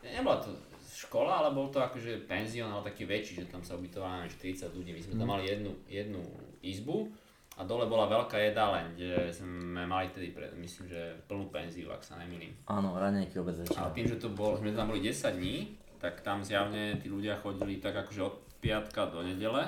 nebola 0.00 0.40
to 0.40 0.48
škola, 0.96 1.44
ale 1.44 1.52
bol 1.52 1.68
to 1.68 1.78
akože 1.78 2.24
penzión, 2.24 2.72
ale 2.72 2.88
taký 2.88 3.04
väčší, 3.04 3.44
že 3.44 3.52
tam 3.52 3.60
sa 3.60 3.76
ubytovalo 3.76 4.24
neviem, 4.24 4.32
40 4.32 4.72
ľudí. 4.72 4.90
My 4.96 5.02
sme 5.04 5.14
Mhm. 5.14 5.20
tam 5.20 5.28
mali 5.28 5.44
jednu, 5.44 5.72
jednu 5.86 6.22
izbu 6.64 7.06
a 7.54 7.66
dole 7.68 7.84
bola 7.86 8.08
veľká 8.08 8.38
jedáleň, 8.48 8.84
kde 8.96 9.10
sme 9.30 9.84
mali 9.84 10.08
tedy, 10.10 10.32
pre, 10.32 10.48
myslím, 10.56 10.88
že 10.88 11.20
plnú 11.28 11.52
penziu, 11.52 11.92
ak 11.92 12.02
sa 12.02 12.16
nemýlim. 12.16 12.50
Áno, 12.66 12.96
ranejky 12.96 13.38
obec 13.38 13.60
A 13.76 13.92
tým, 13.92 14.08
že 14.08 14.16
to 14.16 14.32
bol, 14.32 14.56
sme 14.56 14.72
tam 14.72 14.88
boli 14.88 15.04
10 15.04 15.36
dní, 15.36 15.76
tak 15.98 16.22
tam 16.22 16.40
zjavne 16.40 16.96
tí 16.96 17.10
ľudia 17.10 17.36
chodili 17.42 17.76
tak 17.76 17.92
akože 17.92 18.20
od 18.22 18.34
piatka 18.62 19.10
do 19.10 19.22
nedele. 19.22 19.66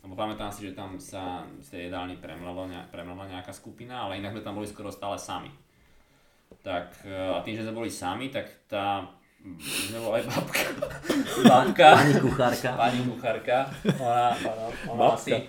Lebo 0.00 0.16
pamätám 0.16 0.48
si, 0.48 0.64
že 0.64 0.72
tam 0.72 0.96
sa 0.96 1.44
z 1.60 1.76
tej 1.76 1.80
jedálni 1.88 2.16
premlala, 2.16 2.64
nejak, 2.64 2.88
premlala 2.88 3.28
nejaká 3.28 3.52
skupina, 3.52 4.08
ale 4.08 4.16
inak 4.16 4.32
sme 4.32 4.42
tam 4.44 4.56
boli 4.56 4.68
skoro 4.68 4.88
stále 4.88 5.20
sami. 5.20 5.52
Tak 6.64 7.04
e, 7.04 7.12
a 7.12 7.44
tým, 7.44 7.60
že 7.60 7.64
sme 7.68 7.76
boli 7.84 7.92
sami, 7.92 8.32
tak 8.32 8.48
tá 8.64 9.04
boli 9.92 10.20
aj 10.20 10.24
babka. 10.24 10.64
babka. 11.48 11.88
Pani 11.96 12.14
kuchárka. 12.16 12.70
Pani 12.76 13.00
kuchárka. 13.08 13.58
Ona, 14.00 14.26
ona, 14.40 14.64
ona 14.88 15.04
asi, 15.16 15.48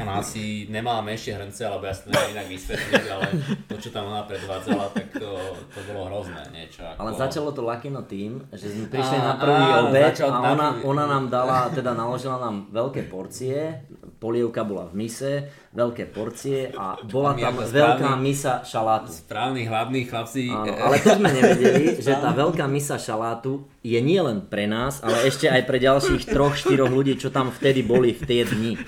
ona 0.00 0.18
asi 0.18 0.66
nemala 0.66 1.00
menšie 1.04 1.38
hrnce, 1.38 1.62
alebo 1.66 1.86
ja 1.86 1.94
si 1.94 2.06
to 2.06 2.10
neviem 2.10 2.34
inak 2.34 2.46
vysvetliť, 2.50 3.04
ale 3.10 3.28
to, 3.70 3.74
čo 3.78 3.88
tam 3.94 4.10
ona 4.10 4.26
predvádzala, 4.26 4.90
tak 4.90 5.06
to, 5.14 5.30
to 5.70 5.78
bolo 5.86 6.10
hrozné 6.10 6.42
niečo. 6.50 6.82
Ako... 6.82 6.98
Ale 6.98 7.10
začalo 7.14 7.48
to 7.54 7.62
Lakino 7.62 8.02
tým, 8.02 8.42
že 8.50 8.70
sme 8.70 8.90
prišli 8.90 9.18
Á, 9.20 9.24
na 9.24 9.34
prvý 9.38 9.66
obed 9.86 10.14
a 10.18 10.28
na 10.30 10.38
ona, 10.54 10.68
ona 10.82 11.04
nám 11.06 11.24
dala, 11.30 11.70
teda 11.70 11.94
naložila 11.94 12.42
nám 12.42 12.70
veľké 12.74 13.06
porcie, 13.06 13.86
polievka 14.24 14.64
bola 14.64 14.88
v 14.88 15.04
mise, 15.04 15.52
veľké 15.76 16.08
porcie 16.08 16.72
a 16.72 16.96
bola 17.04 17.36
tam 17.36 17.60
ako 17.60 17.68
veľká 17.68 18.10
misa 18.16 18.64
šalátu. 18.64 19.12
Správni 19.12 19.68
hlavní 19.68 20.08
chlapci. 20.08 20.48
Áno, 20.48 20.72
ale 20.72 20.96
to 21.04 21.20
sme 21.20 21.28
nevedeli, 21.28 21.84
že 22.08 22.16
tá 22.16 22.32
veľká 22.32 22.64
misa 22.64 22.96
šalátu 22.96 23.68
je 23.84 24.00
nielen 24.00 24.48
pre 24.48 24.64
nás, 24.64 25.04
ale 25.04 25.28
ešte 25.28 25.44
aj 25.44 25.68
pre 25.68 25.76
ďalších 25.76 26.32
troch, 26.32 26.56
štyroch 26.56 26.88
ľudí, 26.88 27.20
čo 27.20 27.28
tam 27.28 27.52
vtedy 27.52 27.84
boli 27.84 28.16
v 28.16 28.22
tie 28.24 28.48
dni. 28.48 28.80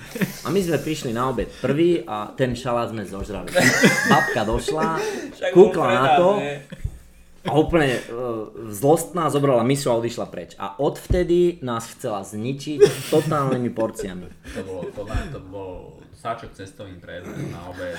A 0.43 0.49
my 0.49 0.61
sme 0.65 0.81
prišli 0.81 1.13
na 1.13 1.29
obed 1.29 1.53
prvý 1.61 2.01
a 2.09 2.33
ten 2.33 2.57
šalát 2.57 2.97
sme 2.97 3.05
zožrali. 3.05 3.53
Babka 4.09 4.49
došla, 4.49 4.97
kúkla 5.53 5.87
na 5.93 6.05
to, 6.17 6.29
ne? 6.41 6.65
A 7.47 7.53
úplne 7.55 7.97
uh, 7.97 8.51
zlostná 8.75 9.31
zobrala 9.31 9.63
misu 9.63 9.95
a 9.95 9.99
odišla 9.99 10.27
preč. 10.29 10.59
A 10.59 10.77
odvtedy 10.77 11.63
nás 11.63 11.87
chcela 11.95 12.27
zničiť 12.27 13.11
totálnymi 13.15 13.71
porciami. 13.71 14.27
To 14.59 14.63
bolo, 14.67 14.83
to, 14.91 15.03
to 15.07 15.41
bol 15.47 15.73
sáčok 16.13 16.53
cestovým 16.59 16.99
predom 16.99 17.33
na 17.55 17.71
obed 17.71 17.95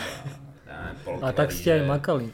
a, 0.68 1.32
tak 1.32 1.56
ste 1.56 1.80
aj 1.80 1.84
makali. 1.88 2.28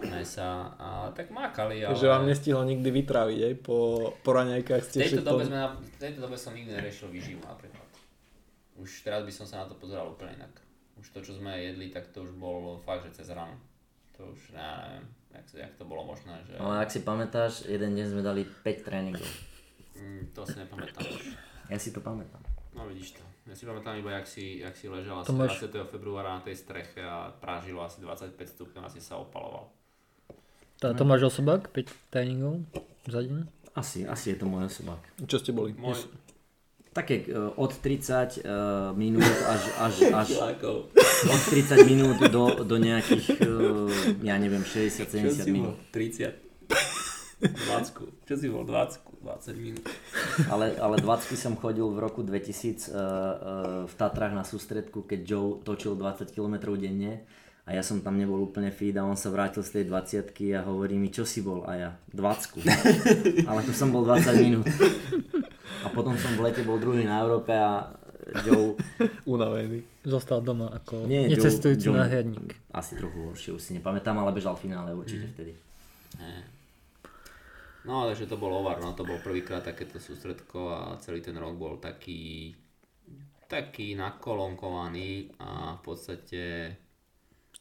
Mesa, 0.00 0.72
a 0.80 1.12
tak 1.12 1.28
makali, 1.28 1.84
ale... 1.84 1.96
Že 1.96 2.08
vám 2.08 2.24
nestihlo 2.24 2.62
nikdy 2.64 2.88
vytráviť, 2.88 3.38
aj 3.44 3.54
po, 3.60 3.78
po 4.24 4.30
raňajkách 4.32 4.82
v 4.84 4.88
ste 4.88 5.00
tejto, 5.04 5.24
dobe 5.24 5.44
sme 5.44 5.58
na, 5.60 5.68
v 5.76 5.98
tejto 6.00 6.18
dobe 6.24 6.36
som 6.36 6.56
nikdy 6.56 6.72
neriešil 6.72 7.12
výživu 7.12 7.44
napríklad. 7.44 7.84
Už 8.80 9.04
teraz 9.04 9.24
by 9.24 9.32
som 9.32 9.44
sa 9.44 9.64
na 9.64 9.66
to 9.68 9.76
pozeral 9.76 10.12
úplne 10.12 10.36
inak. 10.40 10.52
Už 10.96 11.12
to, 11.12 11.20
čo 11.20 11.36
sme 11.36 11.52
jedli, 11.60 11.92
tak 11.92 12.08
to 12.12 12.24
už 12.24 12.32
bolo 12.36 12.80
fakt, 12.80 13.04
že 13.08 13.20
cez 13.20 13.28
ráno. 13.32 13.56
To 14.16 14.32
už, 14.32 14.56
neviem, 14.56 15.04
jak, 15.36 15.44
jak 15.54 15.72
to 15.76 15.84
bolo 15.84 16.08
možné, 16.08 16.40
že... 16.48 16.56
Ale 16.56 16.80
ak 16.80 16.88
si 16.88 17.00
pamätáš, 17.04 17.68
jeden 17.68 17.92
deň 17.92 18.06
sme 18.16 18.22
dali 18.24 18.42
5 18.44 18.86
tréningov. 18.86 19.28
Mm, 19.96 20.32
to 20.32 20.44
si 20.48 20.56
nepamätám 20.56 21.04
už. 21.04 21.24
Ja 21.68 21.78
si 21.80 21.90
to 21.92 22.00
pamätám. 22.00 22.40
No 22.76 22.88
vidíš 22.88 23.20
to. 23.20 23.22
Ja 23.46 23.54
si 23.54 23.62
pamätám 23.62 23.94
iba, 24.00 24.10
jak 24.18 24.26
si, 24.26 24.58
jak 24.58 24.74
si 24.74 24.90
ležal 24.90 25.22
asi 25.22 25.30
máš- 25.32 25.62
20. 25.70 25.86
februára 25.86 26.36
na 26.36 26.42
tej 26.42 26.56
streche 26.58 26.98
a 27.04 27.30
prážilo 27.30 27.80
asi 27.84 28.02
25 28.02 28.34
stupňov 28.36 28.82
a 28.84 28.90
si 28.90 28.98
sa 28.98 29.22
opaloval. 29.22 29.70
Tá, 30.76 30.92
to 30.92 31.08
máš 31.08 31.32
osobák, 31.32 31.72
5 31.72 32.12
tréningov 32.12 32.60
za 33.08 33.24
deň. 33.24 33.48
Asi, 33.76 34.04
asi 34.04 34.32
je 34.32 34.36
to 34.40 34.44
môj 34.48 34.68
osobák. 34.68 35.00
Čo 35.24 35.40
ste 35.40 35.52
boli? 35.52 35.72
Môj... 35.76 35.96
Také 36.96 37.28
uh, 37.28 37.52
od 37.60 37.76
30 37.76 38.40
uh, 38.40 38.96
minút 38.96 39.28
až, 39.28 39.62
až, 39.84 39.94
až 40.24 40.28
od 41.28 41.42
30 41.52 41.84
minút 41.84 42.16
do, 42.32 42.64
do 42.64 42.76
nejakých, 42.80 43.36
uh, 43.44 43.92
ja 44.24 44.40
neviem, 44.40 44.64
60-70 44.64 45.44
minút. 45.52 45.76
30. 45.92 46.32
20. 47.36 48.24
Čo 48.24 48.34
si 48.40 48.48
bol 48.48 48.64
20? 48.64 49.20
20 49.20 49.60
minút. 49.60 49.84
Ale, 50.48 50.72
ale 50.80 50.96
20 50.96 51.36
som 51.36 51.52
chodil 51.52 51.84
v 51.84 51.98
roku 52.00 52.24
2000 52.24 52.32
uh, 52.32 52.96
uh, 52.96 53.12
v 53.84 53.92
Tatrách 53.92 54.32
na 54.32 54.48
sústredku, 54.48 55.04
keď 55.04 55.20
Joe 55.20 55.60
točil 55.60 56.00
20 56.00 56.32
km 56.32 56.72
denne 56.80 57.28
a 57.66 57.74
ja 57.74 57.82
som 57.82 57.98
tam 57.98 58.14
nebol 58.14 58.38
úplne 58.46 58.70
fit 58.70 58.94
a 58.94 59.02
on 59.02 59.18
sa 59.18 59.26
vrátil 59.26 59.66
z 59.66 59.82
tej 59.82 59.84
20 59.90 60.54
a 60.54 60.62
hovorí 60.70 60.94
mi, 60.94 61.10
čo 61.10 61.26
si 61.26 61.42
bol? 61.42 61.66
A 61.66 61.74
ja, 61.74 61.90
20. 62.14 62.62
Ale 63.50 63.60
tu 63.66 63.74
som 63.74 63.90
bol 63.90 64.06
20 64.06 64.38
minút. 64.38 64.70
A 65.82 65.88
potom 65.88 66.14
som 66.14 66.32
v 66.32 66.44
lete 66.44 66.62
bol 66.62 66.76
druhý 66.76 67.02
na 67.02 67.20
Európe 67.20 67.50
a 67.50 67.90
Joe, 68.42 68.74
Unavený. 69.28 69.86
Zostal 70.02 70.42
doma 70.42 70.66
ako 70.68 71.06
Nie, 71.06 71.26
necestujúci 71.26 71.86
Joe- 71.86 71.94
náhradník. 71.94 72.58
asi 72.70 72.94
trochu 72.94 73.22
horšie, 73.24 73.50
už 73.52 73.62
si 73.62 73.70
nepamätám, 73.72 74.14
ale 74.14 74.34
bežal 74.34 74.54
v 74.54 74.66
finále 74.66 74.90
určite 74.90 75.30
vtedy. 75.30 75.54
Nie. 76.18 76.42
No, 77.84 78.02
takže 78.04 78.26
to 78.26 78.34
bol 78.34 78.50
ovar, 78.52 78.82
no 78.82 78.98
to 78.98 79.06
bol 79.06 79.22
prvýkrát 79.22 79.62
takéto 79.62 80.02
sústredko 80.02 80.58
a 80.66 80.80
celý 80.98 81.22
ten 81.22 81.38
rok 81.38 81.54
bol 81.54 81.78
taký 81.78 82.50
taký 83.46 83.94
nakolonkovaný 83.94 85.38
a 85.38 85.78
v 85.78 85.82
podstate 85.86 86.42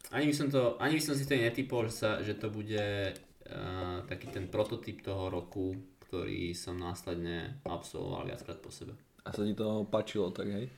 ani 0.09 0.25
by 0.25 0.33
som 0.33 0.49
to, 0.49 0.81
ani 0.81 0.97
by 0.97 1.03
som 1.03 1.13
si 1.13 1.29
to 1.29 1.37
netypol, 1.37 1.85
že, 1.85 1.93
sa, 1.93 2.09
že 2.25 2.33
to 2.33 2.49
bude 2.49 3.13
uh, 3.13 3.97
taký 4.05 4.27
ten 4.27 4.49
prototyp 4.49 5.01
toho 5.01 5.29
roku, 5.29 5.77
ktorý 6.15 6.55
som 6.55 6.79
následne 6.79 7.59
absolvoval 7.67 8.31
viackrát 8.31 8.55
po 8.63 8.71
sebe. 8.71 8.95
A 9.27 9.35
sa 9.35 9.43
ti 9.43 9.51
to 9.51 9.83
páčilo, 9.91 10.31
tak 10.31 10.47
hej? 10.47 10.71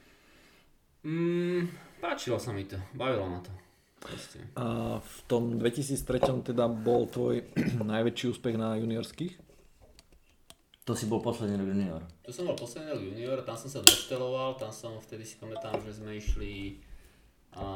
Mm, 1.05 1.69
páčilo 2.01 2.41
sa 2.41 2.49
mi 2.49 2.65
to, 2.65 2.81
bavilo 2.97 3.29
ma 3.29 3.37
to. 3.45 3.53
Proste. 4.01 4.41
A 4.57 4.97
v 4.97 5.17
tom 5.29 5.61
2003 5.61 6.41
teda 6.41 6.65
bol 6.65 7.05
tvoj 7.05 7.45
najväčší 7.93 8.33
úspech 8.33 8.57
na 8.57 8.81
juniorských? 8.81 9.37
To 10.89 10.97
si 10.97 11.05
bol 11.05 11.21
posledný 11.21 11.61
rok 11.61 11.69
junior. 11.69 12.01
Tu 12.25 12.33
som 12.33 12.49
bol 12.49 12.57
posledný 12.57 12.97
rok 12.97 13.03
junior, 13.05 13.37
tam 13.45 13.61
som 13.61 13.69
sa 13.69 13.85
došteloval, 13.85 14.57
tam 14.57 14.73
som 14.73 14.97
vtedy 14.97 15.21
si 15.21 15.37
pamätám, 15.37 15.77
že 15.85 16.01
sme 16.01 16.17
išli 16.17 16.81
a 17.57 17.67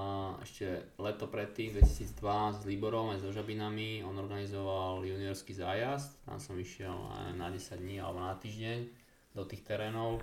ešte 0.45 0.93
leto 1.01 1.25
predtým, 1.25 1.73
2002 1.73 2.61
s 2.61 2.61
Liborom 2.69 3.09
aj 3.09 3.25
so 3.25 3.33
Žabinami, 3.33 4.05
on 4.05 4.13
organizoval 4.13 5.01
juniorský 5.01 5.57
zájazd, 5.57 6.21
tam 6.21 6.37
som 6.37 6.53
išiel 6.53 6.93
na 7.33 7.49
10 7.49 7.81
dní 7.81 7.97
alebo 7.97 8.21
na 8.21 8.37
týždeň 8.37 9.01
do 9.31 9.47
tých 9.47 9.63
terénov 9.63 10.19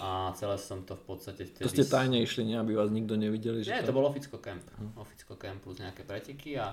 a 0.00 0.32
celé 0.32 0.56
som 0.56 0.82
to 0.88 0.96
v 0.96 1.04
podstate 1.04 1.44
vtedy... 1.44 1.68
To 1.68 1.70
ste 1.70 1.84
tajne 1.84 2.16
išli, 2.24 2.48
nie? 2.48 2.56
Aby 2.56 2.80
vás 2.80 2.88
nikto 2.88 3.12
nevideli? 3.14 3.60
Že 3.60 3.70
Nie, 3.70 3.84
to 3.84 3.92
bol 3.92 4.08
Oficko 4.08 4.40
Camp. 4.40 4.64
Oficko 4.96 5.36
Camp 5.36 5.60
plus 5.60 5.84
nejaké 5.84 6.02
preteky 6.08 6.56
a 6.56 6.72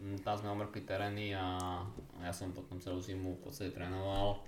mm, 0.00 0.24
tam 0.24 0.34
sme 0.40 0.48
omrkli 0.56 0.88
terény 0.88 1.36
a 1.36 1.84
ja 2.24 2.32
som 2.32 2.56
potom 2.56 2.80
celú 2.80 3.04
zimu 3.04 3.36
v 3.36 3.40
podstate 3.44 3.70
trénoval. 3.76 4.40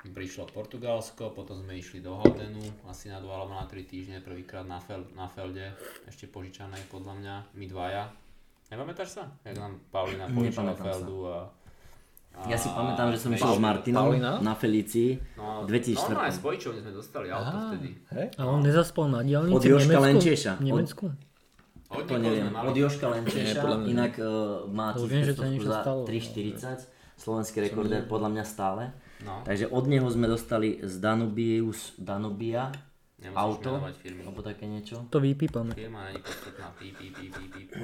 Prišlo 0.00 0.48
Portugalsko, 0.48 1.28
potom 1.36 1.60
sme 1.60 1.76
išli 1.76 2.00
do 2.00 2.16
Haldenu, 2.16 2.64
asi 2.88 3.12
na 3.12 3.20
2 3.20 3.28
alebo 3.28 3.52
na 3.52 3.68
3 3.68 3.84
týždne, 3.84 4.24
prvýkrát 4.24 4.64
na, 4.64 4.80
fel, 4.80 5.04
na 5.12 5.28
Felde, 5.28 5.76
ešte 6.08 6.24
požičanej 6.24 6.88
podľa 6.88 7.20
mňa, 7.20 7.34
my 7.52 7.64
dvaja. 7.68 8.08
Nepamätáš 8.72 9.20
sa? 9.20 9.28
Jak 9.44 9.60
nám 9.60 9.76
Paulina 9.92 10.24
požičala. 10.24 10.72
Feldu 10.72 11.28
a... 11.28 11.52
a 12.32 12.48
Ja 12.48 12.56
si 12.56 12.72
pamätám, 12.72 13.12
že 13.12 13.18
som 13.20 13.30
išiel 13.36 13.52
s 13.52 13.60
Martinom 13.60 14.08
Paulina? 14.08 14.40
na 14.40 14.56
Felicii 14.56 15.20
No, 15.36 15.68
2004. 15.68 16.16
normálne 16.16 16.32
s 16.32 16.40
Bojičovne 16.40 16.80
sme 16.80 16.92
dostali 16.96 17.26
auto 17.28 17.56
vtedy. 17.68 17.88
Hej? 18.16 18.26
A 18.40 18.42
on 18.48 18.64
nezaspal 18.64 19.04
na 19.12 19.20
diálnici 19.20 19.52
Od 19.52 19.84
Nemecku? 19.84 20.00
Lenčieša. 20.00 20.52
V 20.56 20.64
Nemecku? 20.64 21.04
Od 21.90 22.04
To 22.06 22.14
niekoho 22.16 22.22
neviem, 22.22 22.54
od 22.54 22.76
Joška 22.78 23.06
Lenčeša, 23.10 23.60
inak 23.84 24.12
uh, 24.16 24.64
má 24.70 24.94
To 24.94 25.04
viem, 25.04 25.26
že 25.26 25.34
to 25.34 25.42
tisícovku 25.44 25.52
niečo 25.52 25.68
za 25.68 25.78
stalo. 25.82 26.02
3,40, 26.08 27.20
slovenský 27.20 27.56
rekordér 27.66 28.06
podľa 28.08 28.30
mňa 28.32 28.44
stále. 28.46 28.94
No, 29.20 29.44
Takže 29.44 29.68
od 29.68 29.84
neho 29.84 30.08
sme 30.08 30.26
dostali 30.26 30.80
z 30.80 30.96
Danubius, 30.96 31.92
Danubia 32.00 32.72
nemusíš 33.20 33.36
auto, 33.36 33.70
alebo 34.24 34.40
také 34.40 34.64
niečo. 34.64 35.04
To 35.12 35.20
vypípame. 35.20 35.76
Firma 35.76 36.08
není 36.08 36.24
podstatná, 36.24 36.72
pí, 36.80 36.92
pí, 36.96 37.12
pí, 37.12 37.28
pí, 37.28 37.44
pí. 37.68 37.80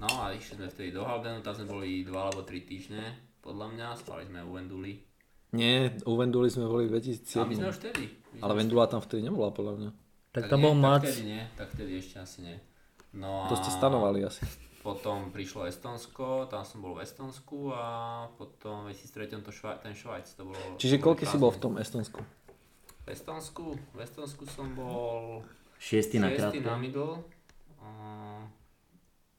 No 0.00 0.08
a 0.08 0.32
išli 0.32 0.56
sme 0.56 0.72
vtedy 0.72 0.96
do 0.96 1.04
Haldenu, 1.04 1.44
tam 1.44 1.52
sme 1.52 1.68
boli 1.68 2.08
2 2.08 2.16
alebo 2.16 2.40
3 2.40 2.56
týždne, 2.64 3.04
podľa 3.44 3.66
mňa, 3.76 3.86
spali 4.00 4.24
sme 4.24 4.40
u 4.40 4.56
Venduli. 4.56 5.04
Nie, 5.52 5.92
u 6.08 6.16
Venduli 6.16 6.48
sme 6.48 6.64
boli 6.64 6.88
v 6.88 6.96
A 6.96 7.44
my 7.44 7.52
sme 7.52 7.68
2007. 7.68 7.68
už 7.68 7.76
vtedy. 7.76 8.04
My 8.32 8.38
Ale 8.40 8.52
Vendula 8.56 8.88
tam 8.88 9.04
vtedy 9.04 9.28
nebola, 9.28 9.52
podľa 9.52 9.74
mňa. 9.76 9.90
Tak 10.32 10.48
tam 10.48 10.58
nie, 10.62 10.64
bol 10.64 10.74
Mac. 10.78 11.04
Tak 11.04 11.12
vtedy 11.12 11.24
nie, 11.26 11.42
tak 11.58 11.68
vtedy 11.76 11.92
ešte 12.00 12.16
asi 12.16 12.38
nie. 12.48 12.56
No 13.12 13.44
a 13.44 13.48
To 13.52 13.58
ste 13.60 13.68
stanovali 13.68 14.24
asi. 14.24 14.40
Potom 14.80 15.28
prišlo 15.28 15.68
Estonsko, 15.68 16.48
tam 16.48 16.64
som 16.64 16.80
bol 16.80 16.96
v 16.96 17.04
Estonsku 17.04 17.68
a 17.76 17.84
potom 18.40 18.88
v 18.88 18.96
2003 18.96 19.44
to 19.44 19.52
švaj, 19.52 19.84
ten 19.84 19.92
Švajc, 19.92 20.26
to 20.32 20.42
bolo... 20.48 20.60
Čiže 20.80 20.96
koľko 20.96 21.24
si 21.28 21.36
bol 21.36 21.52
v 21.52 21.60
tom 21.60 21.74
Estonsku? 21.76 22.20
V 23.04 23.08
Estonsku, 23.12 23.76
v 23.76 23.98
Estonsku 24.00 24.48
som 24.48 24.72
bol 24.72 25.44
Šiestý 25.76 26.16
na 26.16 26.32
6. 26.32 26.36
krátke. 26.36 26.60
na 26.64 26.76
middle, 26.80 27.20
a 27.80 27.88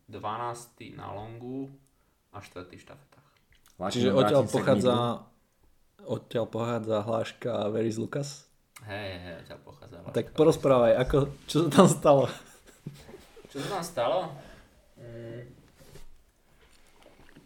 12. 0.09 0.93
na 0.93 1.09
longu 1.09 1.73
a 2.29 2.37
4. 2.37 2.69
v 2.69 2.81
štafetách. 2.81 3.29
Čiže 3.89 4.13
odtiaľ 4.13 4.43
pochádza, 4.45 4.95
odtiaľ 6.05 6.45
pochádza 6.45 6.97
hláška 7.01 7.51
Where 7.73 7.89
is 7.89 7.97
Lucas? 7.97 8.45
Hej, 8.85 9.09
hej, 9.21 9.37
ťa 9.49 9.57
pochádza. 9.65 10.05
Tak 10.13 10.37
porozprávaj, 10.37 11.01
ako, 11.01 11.17
čo 11.49 11.65
sa 11.65 11.69
tam 11.69 11.87
stalo? 11.89 12.25
Čo 13.49 13.57
sa 13.65 13.67
tam 13.77 13.83
stalo? 13.85 14.19
Mm. 15.21 15.45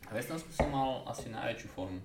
V 0.05 0.15
Estonsku 0.15 0.47
som 0.55 0.71
mal 0.71 1.03
asi 1.09 1.27
najväčšiu 1.27 1.67
formu. 1.75 1.99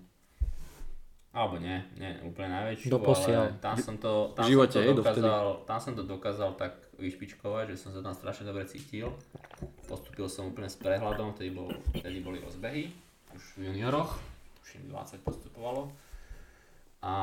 Alebo 1.30 1.62
nie, 1.62 1.78
nie 1.94 2.10
úplne 2.26 2.50
najväčšiu, 2.58 2.90
Doposiaľ. 2.90 3.54
ale 3.54 3.62
tam 3.62 3.76
som 3.78 3.94
to, 4.02 4.34
tam 4.34 4.50
V 4.50 4.58
živote, 4.58 4.82
som 4.82 4.90
to 4.90 4.98
dokázal, 4.98 5.46
tam 5.62 5.78
som 5.78 5.92
to 5.94 6.02
dokázal 6.02 6.50
tak 6.58 6.74
vyšpičkovať, 6.98 7.70
že 7.70 7.76
som 7.78 7.94
sa 7.94 8.02
tam 8.02 8.10
strašne 8.10 8.50
dobre 8.50 8.66
cítil. 8.66 9.14
Postupil 9.86 10.26
som 10.26 10.50
úplne 10.50 10.66
s 10.66 10.74
prehľadom, 10.74 11.38
vtedy, 11.38 11.54
bol, 11.54 11.70
vtedy 11.94 12.18
boli 12.18 12.42
rozbehy, 12.42 12.90
už 13.30 13.62
v 13.62 13.70
junioroch, 13.70 14.18
už 14.66 14.82
im 14.82 14.90
20 14.90 15.22
postupovalo. 15.22 15.94
A 16.98 17.14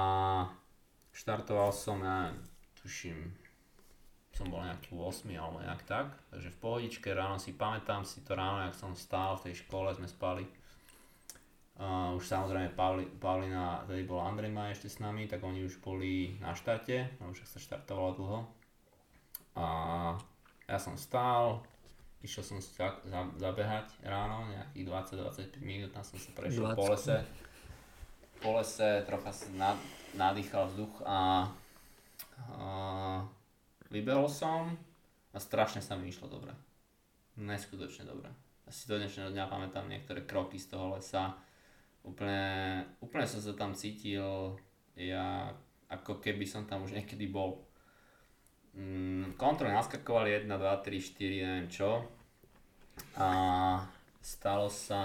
štartoval 1.11 1.75
som, 1.75 1.99
ja 1.99 2.31
tuším, 2.79 3.35
som 4.37 4.53
bol 4.53 4.61
nejaký 4.61 4.93
8 4.93 5.33
alebo 5.33 5.57
nejak 5.65 5.81
tak, 5.89 6.13
takže 6.29 6.53
v 6.53 6.61
pohodičke 6.61 7.09
ráno 7.09 7.41
si 7.41 7.57
pamätám 7.57 8.05
si 8.05 8.21
to 8.21 8.37
ráno, 8.37 8.69
jak 8.69 8.77
som 8.77 8.93
stál 8.93 9.33
v 9.41 9.49
tej 9.49 9.65
škole, 9.65 9.89
sme 9.97 10.05
spali. 10.05 10.45
Uh, 11.77 12.17
už 12.17 12.25
samozrejme 12.25 12.73
Pauli, 12.73 13.05
Paulina, 13.21 13.85
tedy 13.85 14.05
bol 14.05 14.21
Andrej 14.21 14.49
Maj 14.49 14.77
ešte 14.77 14.89
s 14.89 14.97
nami, 14.97 15.29
tak 15.29 15.45
oni 15.45 15.61
už 15.65 15.77
boli 15.81 16.37
na 16.41 16.53
štarte, 16.53 17.17
no 17.21 17.33
už 17.33 17.45
sa 17.45 17.61
štartovalo 17.61 18.11
dlho. 18.17 18.39
A 19.57 19.65
ja 20.65 20.77
som 20.81 20.97
stál, 20.97 21.61
išiel 22.25 22.41
som 22.45 22.57
si 22.57 22.73
za, 22.73 22.97
za, 23.05 23.29
zabehať 23.37 23.93
ráno, 24.05 24.49
nejakých 24.53 24.85
20-25 25.53 25.61
minút, 25.61 25.89
tam 25.93 26.01
som 26.01 26.17
sa 26.17 26.29
prešiel 26.33 26.73
po 26.73 26.89
20. 26.89 26.93
lese. 26.93 27.17
Po 28.41 28.49
lese, 28.57 28.89
trocha 29.05 29.33
si 29.33 29.49
nad, 29.53 29.77
nadýchal 30.17 30.69
vzduch 30.73 31.05
a, 31.05 31.45
a 32.57 32.65
vybehol 33.91 34.27
som 34.27 34.75
a 35.31 35.37
strašne 35.37 35.79
sa 35.79 35.95
mi 35.95 36.09
išlo 36.11 36.27
dobre. 36.27 36.51
Neskutočne 37.37 38.09
dobre. 38.09 38.33
Asi 38.67 38.89
do 38.89 38.99
dnešného 38.99 39.31
dňa 39.31 39.47
pamätám 39.47 39.87
niektoré 39.87 40.27
kroky 40.27 40.59
z 40.59 40.75
toho 40.75 40.99
lesa. 40.99 41.37
úplne, 42.03 42.83
úplne 42.99 43.23
som 43.27 43.39
sa 43.39 43.55
tam 43.55 43.71
cítil, 43.71 44.55
ja 44.95 45.55
ako 45.87 46.19
keby 46.19 46.43
som 46.43 46.67
tam 46.67 46.83
už 46.83 46.95
niekedy 46.95 47.31
bol. 47.31 47.63
Mm, 48.75 49.39
kontroly 49.39 49.71
naskakovali 49.71 50.43
1, 50.43 50.51
2, 50.51 50.59
3, 50.59 50.99
4, 50.99 51.45
neviem 51.47 51.69
čo. 51.71 52.03
A 53.15 53.29
stalo 54.19 54.67
sa, 54.67 55.01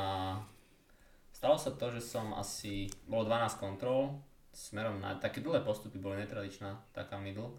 stalo 1.30 1.54
sa 1.54 1.70
to, 1.76 1.86
že 1.94 2.02
som 2.02 2.34
asi, 2.34 2.90
bolo 3.06 3.30
12 3.30 3.62
kontrol, 3.62 4.18
smerom 4.52 5.00
na, 5.00 5.16
také 5.16 5.40
dlhé 5.40 5.64
postupy 5.64 6.02
boli 6.02 6.20
netradičná, 6.20 6.82
taká 6.92 7.16
middle. 7.16 7.54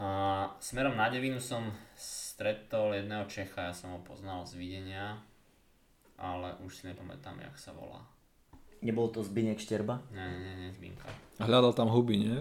A 0.00 0.08
smerom 0.64 0.96
na 0.96 1.12
devinu 1.12 1.36
som 1.36 1.68
stretol 1.92 2.96
jedného 2.96 3.28
Čecha, 3.28 3.68
ja 3.68 3.74
som 3.76 3.92
ho 3.92 4.00
poznal 4.00 4.48
z 4.48 4.56
videnia, 4.56 5.20
ale 6.16 6.56
už 6.64 6.72
si 6.72 6.82
nepamätám, 6.88 7.36
jak 7.36 7.52
sa 7.60 7.76
volá. 7.76 8.00
Nebol 8.80 9.12
to 9.12 9.20
Zbinek 9.20 9.60
Šterba? 9.60 10.00
Nie, 10.08 10.24
nie, 10.24 10.54
nie, 10.56 10.70
Zbinka. 10.72 11.04
A 11.36 11.44
hľadal 11.44 11.76
tam 11.76 11.92
huby, 11.92 12.16
nie? 12.16 12.40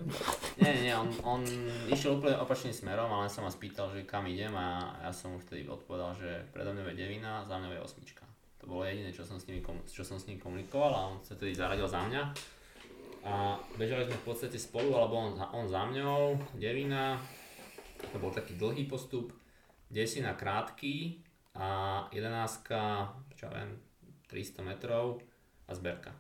Nie, 0.56 0.72
nie, 0.88 0.94
on, 0.96 1.12
on 1.28 1.44
išiel 1.92 2.16
úplne 2.16 2.40
opačným 2.40 2.72
smerom, 2.72 3.12
ale 3.12 3.28
sa 3.28 3.44
ma 3.44 3.52
spýtal, 3.52 3.92
že 3.92 4.08
kam 4.08 4.24
idem 4.24 4.56
a 4.56 4.96
ja 5.04 5.12
som 5.12 5.36
už 5.36 5.44
vtedy 5.44 5.68
odpovedal, 5.68 6.16
že 6.16 6.48
predo 6.56 6.72
mňa 6.72 6.96
je 6.96 6.96
devina, 6.96 7.44
za 7.44 7.60
mňa 7.60 7.76
je 7.76 7.84
osmička. 7.84 8.24
To 8.64 8.72
bolo 8.72 8.88
jediné, 8.88 9.12
čo 9.12 9.28
som 9.28 9.36
s, 9.36 9.44
nimi, 9.52 9.60
čo 9.84 10.08
som 10.08 10.16
s 10.16 10.32
ním 10.32 10.40
komunikoval 10.40 10.92
a 10.96 11.08
on 11.12 11.20
sa 11.28 11.36
tedy 11.36 11.52
zaradil 11.52 11.92
za 11.92 12.08
mňa. 12.08 12.24
A 13.28 13.60
bežali 13.76 14.08
sme 14.08 14.16
v 14.16 14.28
podstate 14.32 14.56
spolu, 14.56 14.96
alebo 14.96 15.20
on, 15.20 15.36
on 15.36 15.68
za 15.68 15.84
mňou, 15.92 16.40
devina, 16.56 17.20
to 18.08 18.18
bol 18.18 18.32
taký 18.32 18.56
dlhý 18.56 18.88
postup, 18.88 19.36
desina 19.92 20.38
krátky 20.38 21.20
a 21.58 22.06
jedenáctka, 22.14 23.12
čo 23.36 23.52
viem, 23.52 23.76
300 24.32 24.64
metrov 24.64 25.20
a 25.68 25.76
zberka. 25.76 26.14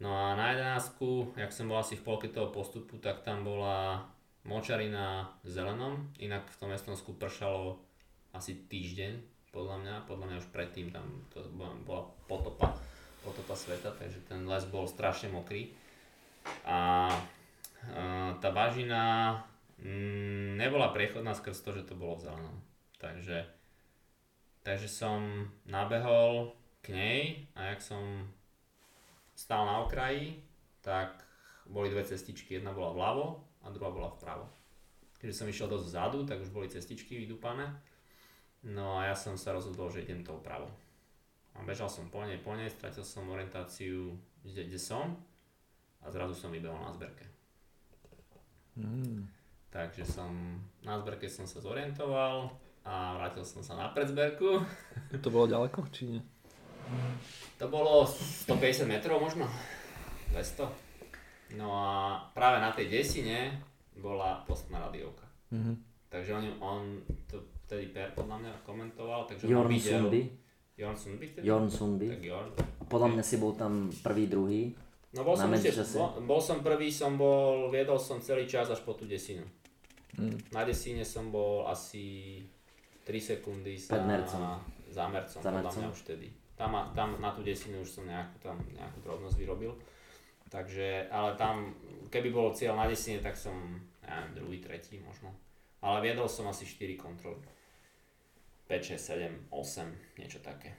No 0.00 0.16
a 0.16 0.32
na 0.32 0.56
jedenáctku, 0.56 1.36
jak 1.36 1.52
som 1.52 1.68
bol 1.68 1.76
asi 1.76 1.98
v 1.98 2.06
polke 2.06 2.32
toho 2.32 2.48
postupu, 2.48 2.96
tak 2.96 3.20
tam 3.20 3.44
bola 3.44 4.08
močarina 4.48 5.28
zelenom, 5.44 6.08
inak 6.16 6.48
v 6.48 6.56
tom 6.56 6.72
Estonsku 6.72 7.12
pršalo 7.20 7.76
asi 8.32 8.56
týždeň, 8.56 9.20
podľa 9.50 9.76
mňa, 9.82 9.94
podľa 10.06 10.26
mňa 10.30 10.36
už 10.40 10.48
predtým 10.54 10.94
tam 10.94 11.04
to 11.28 11.42
bola, 11.52 12.06
potopa, 12.30 12.70
potopa 13.20 13.54
sveta, 13.58 13.90
takže 13.98 14.24
ten 14.30 14.46
les 14.46 14.64
bol 14.70 14.86
strašne 14.86 15.28
mokrý. 15.28 15.74
A, 16.64 17.10
a 17.90 18.32
tá 18.38 18.48
bažina 18.54 19.34
nebola 20.56 20.92
priechodná 20.92 21.32
skrz 21.32 21.64
to, 21.64 21.70
že 21.72 21.88
to 21.88 21.94
bolo 21.96 22.20
v 22.20 22.24
zelenom. 22.28 22.56
Takže, 23.00 23.48
takže 24.60 24.88
som 24.88 25.48
nabehol 25.64 26.52
k 26.84 26.92
nej 26.92 27.20
a 27.56 27.72
jak 27.72 27.80
som 27.80 28.28
stál 29.32 29.64
na 29.64 29.80
okraji, 29.80 30.36
tak 30.84 31.24
boli 31.64 31.88
dve 31.88 32.04
cestičky, 32.04 32.60
jedna 32.60 32.76
bola 32.76 32.92
vľavo 32.92 33.26
a 33.64 33.66
druhá 33.72 33.88
bola 33.88 34.12
vpravo. 34.12 34.44
Keďže 35.20 35.36
som 35.36 35.48
išiel 35.48 35.68
dosť 35.68 35.86
vzadu, 35.86 36.18
tak 36.24 36.40
už 36.40 36.52
boli 36.52 36.68
cestičky 36.68 37.16
vydúpané. 37.20 37.68
No 38.64 39.00
a 39.00 39.12
ja 39.12 39.16
som 39.16 39.36
sa 39.40 39.56
rozhodol, 39.56 39.88
že 39.88 40.04
idem 40.04 40.24
tou 40.24 40.36
vpravo. 40.40 40.68
A 41.56 41.64
bežal 41.64 41.88
som 41.88 42.08
po 42.12 42.24
nej, 42.24 42.40
po 42.40 42.52
nej, 42.56 42.68
stratil 42.68 43.04
som 43.04 43.28
orientáciu, 43.28 44.16
kde, 44.44 44.68
kde 44.68 44.80
som 44.80 45.16
a 46.00 46.08
zrazu 46.08 46.32
som 46.32 46.52
vybehol 46.52 46.80
na 46.80 46.92
zberke. 46.92 47.28
Mm. 48.76 49.39
Takže 49.70 50.02
som, 50.02 50.58
na 50.82 50.98
zberke 50.98 51.30
som 51.30 51.46
sa 51.46 51.62
zorientoval 51.62 52.50
a 52.82 53.14
vrátil 53.14 53.46
som 53.46 53.62
sa 53.62 53.78
na 53.78 53.94
predzberku. 53.94 54.58
To 55.14 55.28
bolo 55.30 55.46
ďaleko, 55.46 55.86
či 55.94 56.10
nie? 56.10 56.20
To 57.62 57.70
bolo 57.70 58.02
150 58.02 58.90
metrov 58.90 59.22
možno, 59.22 59.46
200. 60.34 60.66
No 61.54 61.70
a 61.70 62.18
práve 62.34 62.58
na 62.58 62.74
tej 62.74 62.90
desine 62.90 63.62
bola 63.94 64.42
postná 64.42 64.82
radiovka. 64.82 65.26
Mhm. 65.54 65.74
Takže 66.10 66.30
on, 66.34 66.44
on 66.58 66.82
to 67.30 67.38
vtedy 67.70 67.94
Per 67.94 68.10
podľa 68.18 68.36
mňa 68.42 68.52
komentoval, 68.66 69.30
takže 69.30 69.46
Jorn 69.46 69.70
on 69.70 69.70
videl... 69.70 70.02
Sundby. 70.02 70.22
Jorn 70.74 70.96
Sundby 70.98 71.24
vtedy? 71.30 71.44
Jorn 71.46 71.68
Sundby. 71.70 72.06
Tak 72.10 72.24
Jorn. 72.26 72.50
Podľa 72.90 73.08
mňa 73.14 73.22
si 73.22 73.36
bol 73.38 73.54
tam 73.54 73.94
prvý, 74.02 74.26
druhý. 74.26 74.74
No 75.14 75.22
bol 75.22 75.38
som, 75.38 75.50
ešte, 75.54 75.74
bol, 75.94 76.18
bol 76.26 76.40
som 76.42 76.62
prvý, 76.62 76.90
som 76.90 77.14
bol, 77.14 77.70
viedol 77.70 77.98
som 77.98 78.18
celý 78.18 78.46
čas 78.46 78.66
až 78.70 78.82
po 78.82 78.94
tú 78.94 79.06
desinu. 79.06 79.46
Mm. 80.18 80.38
Na 80.50 80.66
desine 80.66 81.06
som 81.06 81.30
bol 81.30 81.68
asi 81.70 82.38
3 83.06 83.14
sekundy 83.20 83.78
za, 83.78 84.02
Mercom. 84.02 84.58
za 84.90 85.04
Mercom, 85.06 85.40
Za 85.42 85.50
podľa 85.50 85.72
mňa 85.74 85.88
už 85.90 86.00
vtedy. 86.06 86.26
Tam, 86.58 86.74
tam 86.92 87.16
na 87.22 87.30
tú 87.32 87.40
desinu 87.40 87.80
už 87.80 87.90
som 87.90 88.04
nejakú, 88.04 88.36
tam, 88.42 88.58
nejakú 88.74 88.98
drobnosť 89.00 89.36
vyrobil. 89.38 89.72
Takže, 90.50 91.06
ale 91.08 91.38
tam, 91.38 91.72
keby 92.10 92.34
bol 92.34 92.50
cieľ 92.50 92.74
na 92.74 92.90
desine, 92.90 93.22
tak 93.22 93.38
som, 93.38 93.54
ja 94.02 94.26
neviem, 94.26 94.34
druhý, 94.34 94.58
tretí 94.58 94.98
možno. 94.98 95.30
Ale 95.80 96.04
viedol 96.04 96.26
som 96.26 96.50
asi 96.50 96.66
4 96.66 96.98
kontroly. 96.98 97.40
5, 98.66 98.98
6, 98.98 99.50
7, 99.50 99.54
8, 99.54 100.18
niečo 100.20 100.38
také. 100.42 100.74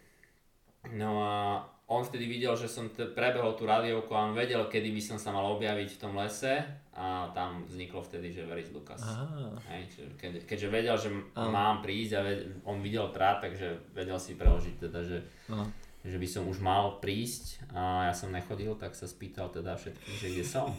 No 0.95 1.23
a 1.23 1.65
on 1.91 2.01
vtedy 2.01 2.23
videl, 2.25 2.55
že 2.55 2.71
som 2.71 2.87
t- 2.87 3.03
prebehol 3.05 3.51
tú 3.53 3.67
radiovku 3.67 4.07
a 4.09 4.23
on 4.23 4.31
vedel, 4.31 4.63
kedy 4.65 4.89
by 4.89 5.01
som 5.03 5.17
sa 5.19 5.29
mal 5.29 5.43
objaviť 5.51 5.89
v 5.91 5.99
tom 5.99 6.15
lese 6.15 6.63
a 6.91 7.27
tam 7.31 7.67
vzniklo 7.67 7.99
vtedy, 7.99 8.31
že 8.31 8.47
Veris 8.47 8.71
Lucas. 8.71 9.03
Á. 9.03 9.27
Hej, 9.67 9.91
čiže 9.91 10.07
keď, 10.15 10.31
keďže 10.45 10.67
vedel, 10.69 10.95
že 10.95 11.09
Áno. 11.33 11.51
mám 11.51 11.75
prísť 11.79 12.11
a 12.15 12.21
ved, 12.21 12.39
on 12.63 12.79
videl 12.79 13.11
trát, 13.11 13.39
takže 13.39 13.75
vedel 13.91 14.15
si 14.15 14.33
preložiť 14.33 14.75
teda, 14.81 14.99
že, 15.03 15.19
Aha. 15.47 15.67
že 16.01 16.15
by 16.15 16.27
som 16.27 16.47
už 16.47 16.59
mal 16.59 16.95
prísť 16.97 17.59
a 17.69 18.07
ja 18.07 18.13
som 18.15 18.31
nechodil, 18.31 18.71
tak 18.75 18.95
sa 18.95 19.03
spýtal 19.03 19.51
teda 19.51 19.75
všetkých, 19.75 20.15
že 20.15 20.27
kde 20.31 20.45
som. 20.47 20.71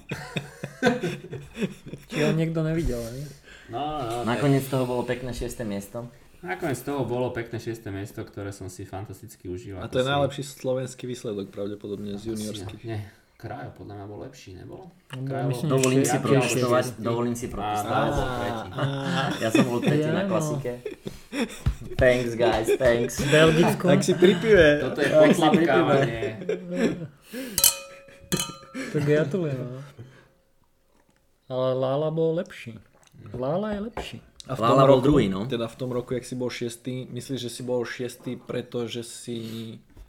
Či 2.08 2.18
ho 2.20 2.32
niekto 2.32 2.60
nevidel, 2.60 3.00
hej? 3.00 3.24
No, 3.68 3.78
no, 4.00 4.24
tak- 4.24 4.28
Nakoniec 4.28 4.64
toho 4.64 4.84
bolo 4.84 5.04
pekné 5.04 5.30
6. 5.30 5.60
miesto. 5.64 6.08
Nakoniec 6.42 6.74
z 6.74 6.84
toho 6.84 7.06
bolo 7.06 7.30
pekné 7.30 7.56
6. 7.56 7.86
miesto, 7.88 8.18
ktoré 8.18 8.50
som 8.50 8.66
si 8.66 8.82
fantasticky 8.82 9.46
užil. 9.46 9.78
A 9.78 9.86
to 9.86 9.98
je 9.98 10.06
si- 10.06 10.10
najlepší 10.10 10.42
slovenský 10.42 11.06
výsledok 11.06 11.48
pravdepodobne 11.48 12.18
z 12.18 12.34
juniorských. 12.34 12.82
Nie, 12.82 13.06
Krajo 13.38 13.74
podľa 13.74 13.94
mňa 13.94 14.06
bol 14.06 14.18
lepší, 14.22 14.54
nebolo? 14.54 14.90
Krajo 15.06 15.46
myslím, 15.50 15.66
bol- 15.66 15.74
Dovolím 15.78 16.04
si 16.04 16.18
protestovať, 16.18 16.84
dovolím 16.98 17.34
si 17.34 17.46
protestovať. 17.46 18.10
bol 18.10 18.26
tretí. 18.32 18.68
Ja 19.38 19.48
som 19.50 19.64
bol 19.66 19.80
tretí 19.82 20.08
na 20.08 20.22
no. 20.22 20.30
klasike. 20.30 20.72
Thanks 21.94 22.32
guys, 22.34 22.68
thanks. 22.76 23.14
V 23.18 23.26
Belgicku. 23.30 23.84
Tak 23.86 24.00
si 24.02 24.12
pri 24.14 24.34
pive. 24.38 24.68
Toto 24.80 24.98
je 24.98 25.08
podlapkávanie. 25.10 26.22
To 28.92 28.98
gratulujem. 28.98 29.58
no. 29.58 29.78
Ale 31.46 31.68
Lala 31.74 32.08
bol 32.10 32.34
lepší. 32.34 32.78
Lala 33.34 33.74
je 33.74 33.80
lepší. 33.80 34.18
A 34.50 34.58
v 34.58 34.60
Lala 34.60 34.82
tom 34.82 34.90
bol 34.90 34.98
roku, 34.98 35.06
druhý, 35.06 35.26
no. 35.30 35.46
Teda 35.46 35.70
v 35.70 35.78
tom 35.78 35.90
roku, 35.94 36.18
jak 36.18 36.26
si 36.26 36.34
bol 36.34 36.50
šiestý, 36.50 37.06
myslíš, 37.06 37.46
že 37.46 37.50
si 37.50 37.62
bol 37.62 37.86
šiestý, 37.86 38.34
pretože 38.34 39.06
si 39.06 39.38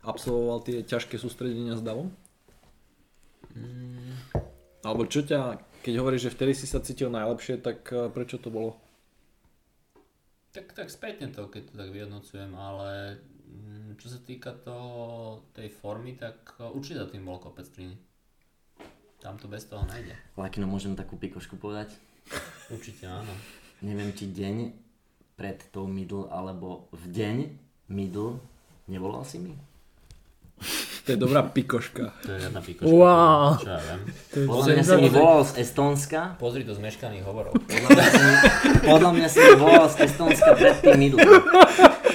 absolvoval 0.02 0.66
tie 0.66 0.82
ťažké 0.82 1.22
sústredenia 1.22 1.78
s 1.78 1.86
davom? 1.86 2.10
Mm. 3.54 4.18
Alebo 4.82 5.06
čo 5.06 5.22
ťa, 5.22 5.62
keď 5.86 5.94
hovoríš, 6.02 6.28
že 6.28 6.34
vtedy 6.34 6.54
si 6.58 6.66
sa 6.66 6.82
cítil 6.82 7.14
najlepšie, 7.14 7.62
tak 7.62 7.86
eh, 7.94 8.10
prečo 8.10 8.42
to 8.42 8.50
bolo? 8.50 8.76
Tak, 10.54 10.70
tak 10.78 10.94
spätne 10.94 11.34
to, 11.34 11.50
keď 11.50 11.70
to 11.70 11.74
tak 11.82 11.90
vyhodnocujem, 11.90 12.54
ale 12.54 13.18
mm, 13.50 13.98
čo 13.98 14.06
sa 14.06 14.22
týka 14.22 14.54
toho, 14.54 15.42
tej 15.58 15.74
formy, 15.74 16.14
tak 16.14 16.54
e, 16.62 16.70
určite 16.70 17.02
za 17.02 17.10
tým 17.10 17.26
bol 17.26 17.42
kopec 17.42 17.66
triny. 17.74 17.98
Tam 19.18 19.42
to 19.42 19.50
bez 19.50 19.66
toho 19.66 19.82
nejde. 19.90 20.14
Lakino, 20.38 20.70
môžem 20.70 20.94
takú 20.94 21.18
pikošku 21.18 21.58
povedať? 21.58 21.98
Určite 22.70 23.10
áno. 23.10 23.34
Neviem, 23.84 24.16
či 24.16 24.32
deň 24.32 24.72
pred 25.36 25.60
tou 25.76 25.92
middle, 25.92 26.32
alebo 26.32 26.88
v 26.96 27.04
deň 27.12 27.36
middle 27.92 28.40
nevolal 28.88 29.28
si 29.28 29.44
mi? 29.44 29.52
To 31.04 31.12
je 31.12 31.20
dobrá 31.20 31.44
pikoška. 31.44 32.16
To 32.24 32.32
je 32.32 32.48
jedna 32.48 32.64
pikoška. 32.64 32.88
Wow. 32.88 33.60
Čo 33.60 33.76
ja 33.76 33.80
viem. 33.84 34.02
To 34.08 34.36
je 34.40 34.46
Podľa 34.48 34.68
mňa 34.72 34.84
si 34.88 34.96
mi 34.96 35.10
volal 35.12 35.42
z 35.44 35.52
Estónska. 35.60 36.20
Pozri 36.40 36.64
do 36.64 36.72
zmeškaných 36.72 37.28
hovorov. 37.28 37.60
Podľa 37.60 37.90
mňa 37.92 38.08
si 38.08 38.22
mi, 38.24 38.36
podľa 38.88 39.12
mňa 39.12 39.28
si 39.28 39.40
mi 39.44 39.54
volal 39.60 39.88
z 39.92 39.96
Estónska 40.08 40.50
pred 40.56 40.76
tým 40.80 40.96
middle. 40.96 41.20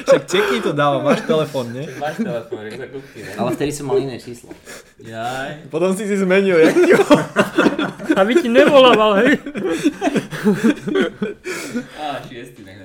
Však 0.09 0.23
čekni 0.25 0.59
to 0.65 0.73
dáva, 0.73 1.05
máš 1.05 1.21
telefón, 1.29 1.77
nie? 1.77 1.85
Máš 2.01 2.17
telefón, 2.17 2.65
jak 2.65 2.81
za 2.81 2.89
kúpky, 2.89 3.19
ne? 3.29 3.33
Ale 3.37 3.49
vtedy 3.53 3.71
som 3.77 3.93
mal 3.93 4.01
iné 4.01 4.17
číslo. 4.17 4.57
Jaj. 5.05 5.69
Potom 5.69 5.93
si 5.93 6.09
si 6.09 6.17
zmenil, 6.17 6.57
jak 6.57 6.77
ti 6.81 6.97
ho... 6.97 7.05
Aby 8.17 8.41
ti 8.41 8.49
nevolával, 8.49 9.21
hej? 9.21 9.37
Šiestý, 12.39 12.63
nech. 12.63 12.79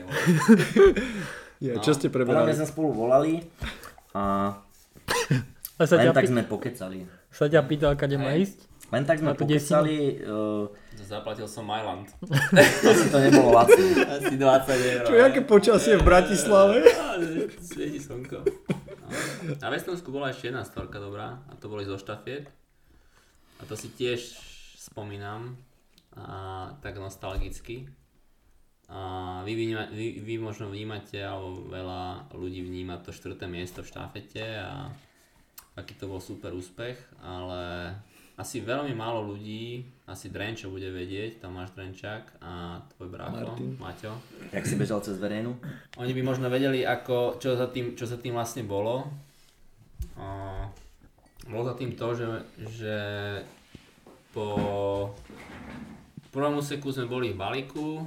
Ja, 1.61 1.77
čo 1.77 1.93
ste 1.93 2.09
preberali? 2.09 2.49
sme 2.57 2.65
spolu 2.65 2.89
volali 2.89 3.45
a 4.17 4.57
sa 5.77 5.95
ťa, 5.95 6.09
len 6.09 6.15
tak 6.15 6.25
pý- 6.25 6.31
sme 6.33 6.41
pokecali. 6.43 6.97
sa 7.29 7.45
ťa 7.45 7.61
pýtal, 7.69 7.93
kade 7.93 8.17
má 8.17 8.33
ísť? 8.33 8.65
Len 8.89 9.03
tak 9.05 9.21
sme 9.21 9.37
pokecali, 9.37 10.21
uh, 10.25 10.69
Zaplatil 11.03 11.45
som 11.45 11.65
Myland. 11.69 12.09
asi 12.89 13.05
to 13.13 13.17
nebolo 13.21 13.53
lacné. 13.53 14.05
Asi 14.05 14.33
20 14.33 14.41
eur. 14.97 15.05
Čo, 15.05 15.13
jaké 15.13 15.41
počasie 15.45 15.93
v 16.01 16.03
Bratislave? 16.05 16.81
Svieti 17.69 18.01
slnko. 18.01 18.41
Na 19.61 19.69
Vestonsku 19.69 20.09
bola 20.09 20.33
ešte 20.33 20.49
jedna 20.49 20.65
storka 20.65 20.97
dobrá 20.97 21.45
a 21.45 21.53
to 21.61 21.69
boli 21.69 21.85
zo 21.85 22.01
štafiet. 22.01 22.49
A 23.61 23.69
to 23.69 23.77
si 23.77 23.93
tiež 23.93 24.33
spomínam 24.77 25.53
a 26.17 26.73
tak 26.81 26.97
nostalgicky. 26.97 27.89
A 28.93 29.41
vy, 29.41 29.57
vníma, 29.57 29.89
vy, 29.89 30.21
vy 30.21 30.37
možno 30.37 30.69
vnímate, 30.69 31.17
alebo 31.17 31.65
veľa 31.65 32.29
ľudí 32.37 32.61
vníma 32.61 33.01
to 33.01 33.09
štvrté 33.09 33.49
miesto 33.49 33.81
v 33.81 33.89
štafete 33.89 34.45
a 34.61 34.93
aký 35.73 35.97
to 35.97 36.05
bol 36.05 36.21
super 36.21 36.53
úspech, 36.53 37.01
ale 37.25 37.89
asi 38.37 38.61
veľmi 38.61 38.93
málo 38.93 39.25
ľudí, 39.33 39.81
asi 40.05 40.29
Drenčo 40.29 40.69
bude 40.69 40.89
vedieť, 40.93 41.41
Tomáš 41.41 41.73
Drenčák 41.73 42.37
a 42.41 42.81
tvoj 42.93 43.09
brácho, 43.09 43.45
Martin. 43.49 43.77
Maťo. 43.81 44.13
Jak 44.53 44.65
si 44.65 44.77
bežal 44.77 45.01
cez 45.01 45.17
verejnú? 45.17 45.57
Oni 45.97 46.13
by 46.13 46.21
možno 46.21 46.49
vedeli, 46.53 46.85
ako, 46.85 47.41
čo, 47.41 47.57
za 47.57 47.69
tým, 47.73 47.97
čo 47.97 48.05
za 48.05 48.21
tým 48.21 48.37
vlastne 48.37 48.61
bolo. 48.65 49.09
A 50.17 50.25
bolo 51.49 51.63
za 51.65 51.73
tým 51.77 51.97
to, 51.97 52.13
že, 52.13 52.25
že 52.73 52.97
po 54.33 54.49
prvom 56.33 56.57
úseku 56.57 56.89
sme 56.89 57.05
boli 57.05 57.33
v 57.33 57.37
balíku, 57.37 58.05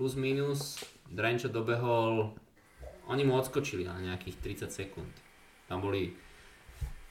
plus 0.00 0.16
minus, 0.16 0.80
Drenčo 1.12 1.52
dobehol, 1.52 2.32
oni 3.12 3.20
mu 3.20 3.36
odskočili 3.36 3.84
na 3.84 4.00
nejakých 4.00 4.64
30 4.64 4.72
sekúnd. 4.72 5.12
Tam 5.68 5.84
boli, 5.84 6.16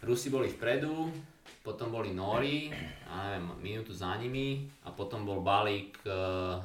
Rusi 0.01 0.33
boli 0.33 0.49
vpredu, 0.49 1.13
potom 1.61 1.93
boli 1.93 2.17
Nóri, 2.17 2.73
a 3.05 3.29
neviem, 3.29 3.45
minútu 3.61 3.93
za 3.93 4.17
nimi 4.17 4.65
a 4.81 4.89
potom 4.89 5.21
bol 5.21 5.45
balík, 5.45 6.01
eh, 6.01 6.57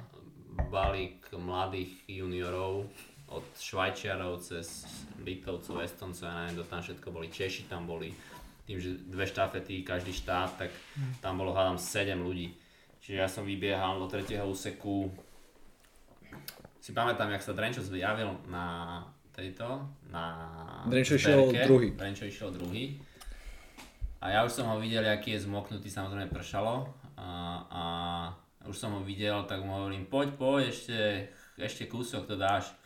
balík 0.72 1.28
mladých 1.36 1.92
juniorov 2.08 2.88
od 3.28 3.44
Švajčiarov 3.60 4.40
cez 4.40 4.88
Litovcov, 5.20 5.84
Estoncov, 5.84 6.24
ja 6.24 6.48
neviem, 6.48 6.64
tam 6.64 6.80
všetko 6.80 7.12
boli, 7.12 7.28
Češi 7.28 7.68
tam 7.68 7.84
boli, 7.84 8.16
tým, 8.64 8.80
že 8.80 8.96
dve 8.96 9.28
štafety, 9.28 9.84
každý 9.84 10.16
štát, 10.16 10.56
tak 10.56 10.72
tam 11.20 11.36
bolo 11.36 11.52
hádam 11.52 11.76
7 11.76 12.16
ľudí. 12.16 12.56
Čiže 13.04 13.20
ja 13.20 13.28
som 13.28 13.44
vybiehal 13.44 14.00
do 14.00 14.08
tretieho 14.08 14.48
úseku, 14.48 15.12
si 16.84 16.92
pamätám, 16.92 17.32
jak 17.32 17.40
sa 17.40 17.56
Drenčo 17.56 17.80
zjavil 17.80 18.28
na 18.52 19.00
tejto, 19.32 19.88
na 20.12 20.24
Drenčo 20.84 21.16
išiel 21.16 21.48
druhý. 21.64 21.96
Drenčo 21.96 22.28
išiel 22.28 22.52
druhý. 22.52 23.00
A 24.20 24.28
ja 24.28 24.40
už 24.44 24.52
som 24.52 24.68
ho 24.68 24.76
videl, 24.76 25.00
aký 25.08 25.32
je 25.32 25.48
zmoknutý, 25.48 25.88
samozrejme 25.88 26.28
pršalo. 26.28 26.92
A, 27.16 27.28
a 27.72 27.82
už 28.68 28.76
som 28.76 28.92
ho 28.92 29.00
videl, 29.00 29.48
tak 29.48 29.64
mu 29.64 29.80
hovorím, 29.80 30.04
poď, 30.12 30.36
poď, 30.36 30.62
ešte, 30.68 31.00
ešte 31.56 31.88
kúsok 31.88 32.28
to 32.28 32.36
dáš. 32.36 32.76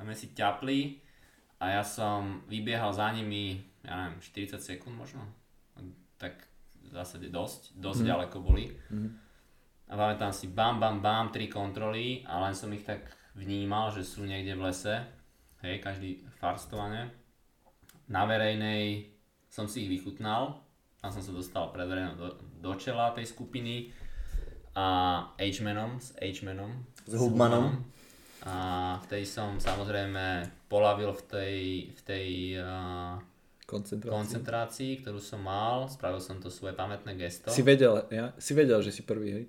A 0.00 0.08
my 0.08 0.16
si 0.16 0.32
ťapli 0.32 1.04
a 1.60 1.76
ja 1.76 1.82
som 1.84 2.48
vybiehal 2.48 2.96
za 2.96 3.12
nimi, 3.12 3.60
ja 3.84 4.08
neviem, 4.08 4.24
40 4.24 4.56
sekúnd 4.56 4.96
možno. 4.96 5.20
Tak 6.16 6.32
zásade 6.88 7.28
dosť, 7.28 7.76
dosť 7.76 8.00
mm. 8.00 8.08
ďaleko 8.08 8.36
boli. 8.40 8.72
Mm. 8.88 9.20
A 9.88 9.92
pamätám 10.00 10.32
si 10.32 10.48
bam, 10.48 10.80
bam, 10.80 11.04
bam, 11.04 11.28
tri 11.28 11.44
kontroly 11.44 12.24
a 12.24 12.40
len 12.40 12.56
som 12.56 12.72
ich 12.72 12.88
tak 12.88 13.04
vnímal, 13.34 13.90
že 13.90 14.06
sú 14.06 14.22
niekde 14.26 14.54
v 14.54 14.70
lese. 14.70 14.94
Hej, 15.60 15.82
každý 15.82 16.22
farstovane. 16.38 17.10
Na 18.06 18.28
verejnej 18.28 19.10
som 19.48 19.70
si 19.70 19.86
ich 19.86 19.90
vychutnal, 19.90 20.60
tam 21.00 21.10
som 21.12 21.22
sa 21.22 21.32
dostal 21.32 21.68
pred 21.70 21.86
verejnou 21.86 22.16
do, 22.16 22.28
do 22.58 22.72
čela 22.80 23.12
tej 23.12 23.28
skupiny 23.28 23.92
a 24.74 24.86
H-manom, 25.38 26.02
s 26.02 26.16
H-manom. 26.18 26.84
S 27.06 27.12
Hubmanom. 27.14 27.86
A 28.44 28.98
vtedy 29.08 29.24
som 29.24 29.56
samozrejme 29.56 30.44
polavil 30.68 31.14
v 31.16 31.22
tej, 31.24 31.56
v 31.96 32.00
tej 32.04 32.28
uh, 32.60 33.16
Koncentrácia. 33.64 34.12
koncentrácii, 34.12 34.92
ktorú 35.00 35.16
som 35.16 35.40
mal, 35.40 35.88
spravil 35.88 36.20
som 36.20 36.36
to 36.36 36.52
svoje 36.52 36.76
pamätné 36.76 37.16
gesto. 37.16 37.48
Si 37.48 37.64
vedel, 37.64 38.04
ja? 38.12 38.36
Si 38.36 38.52
vedel, 38.52 38.84
že 38.84 38.92
si 38.92 39.00
prvý, 39.00 39.28
hej? 39.32 39.44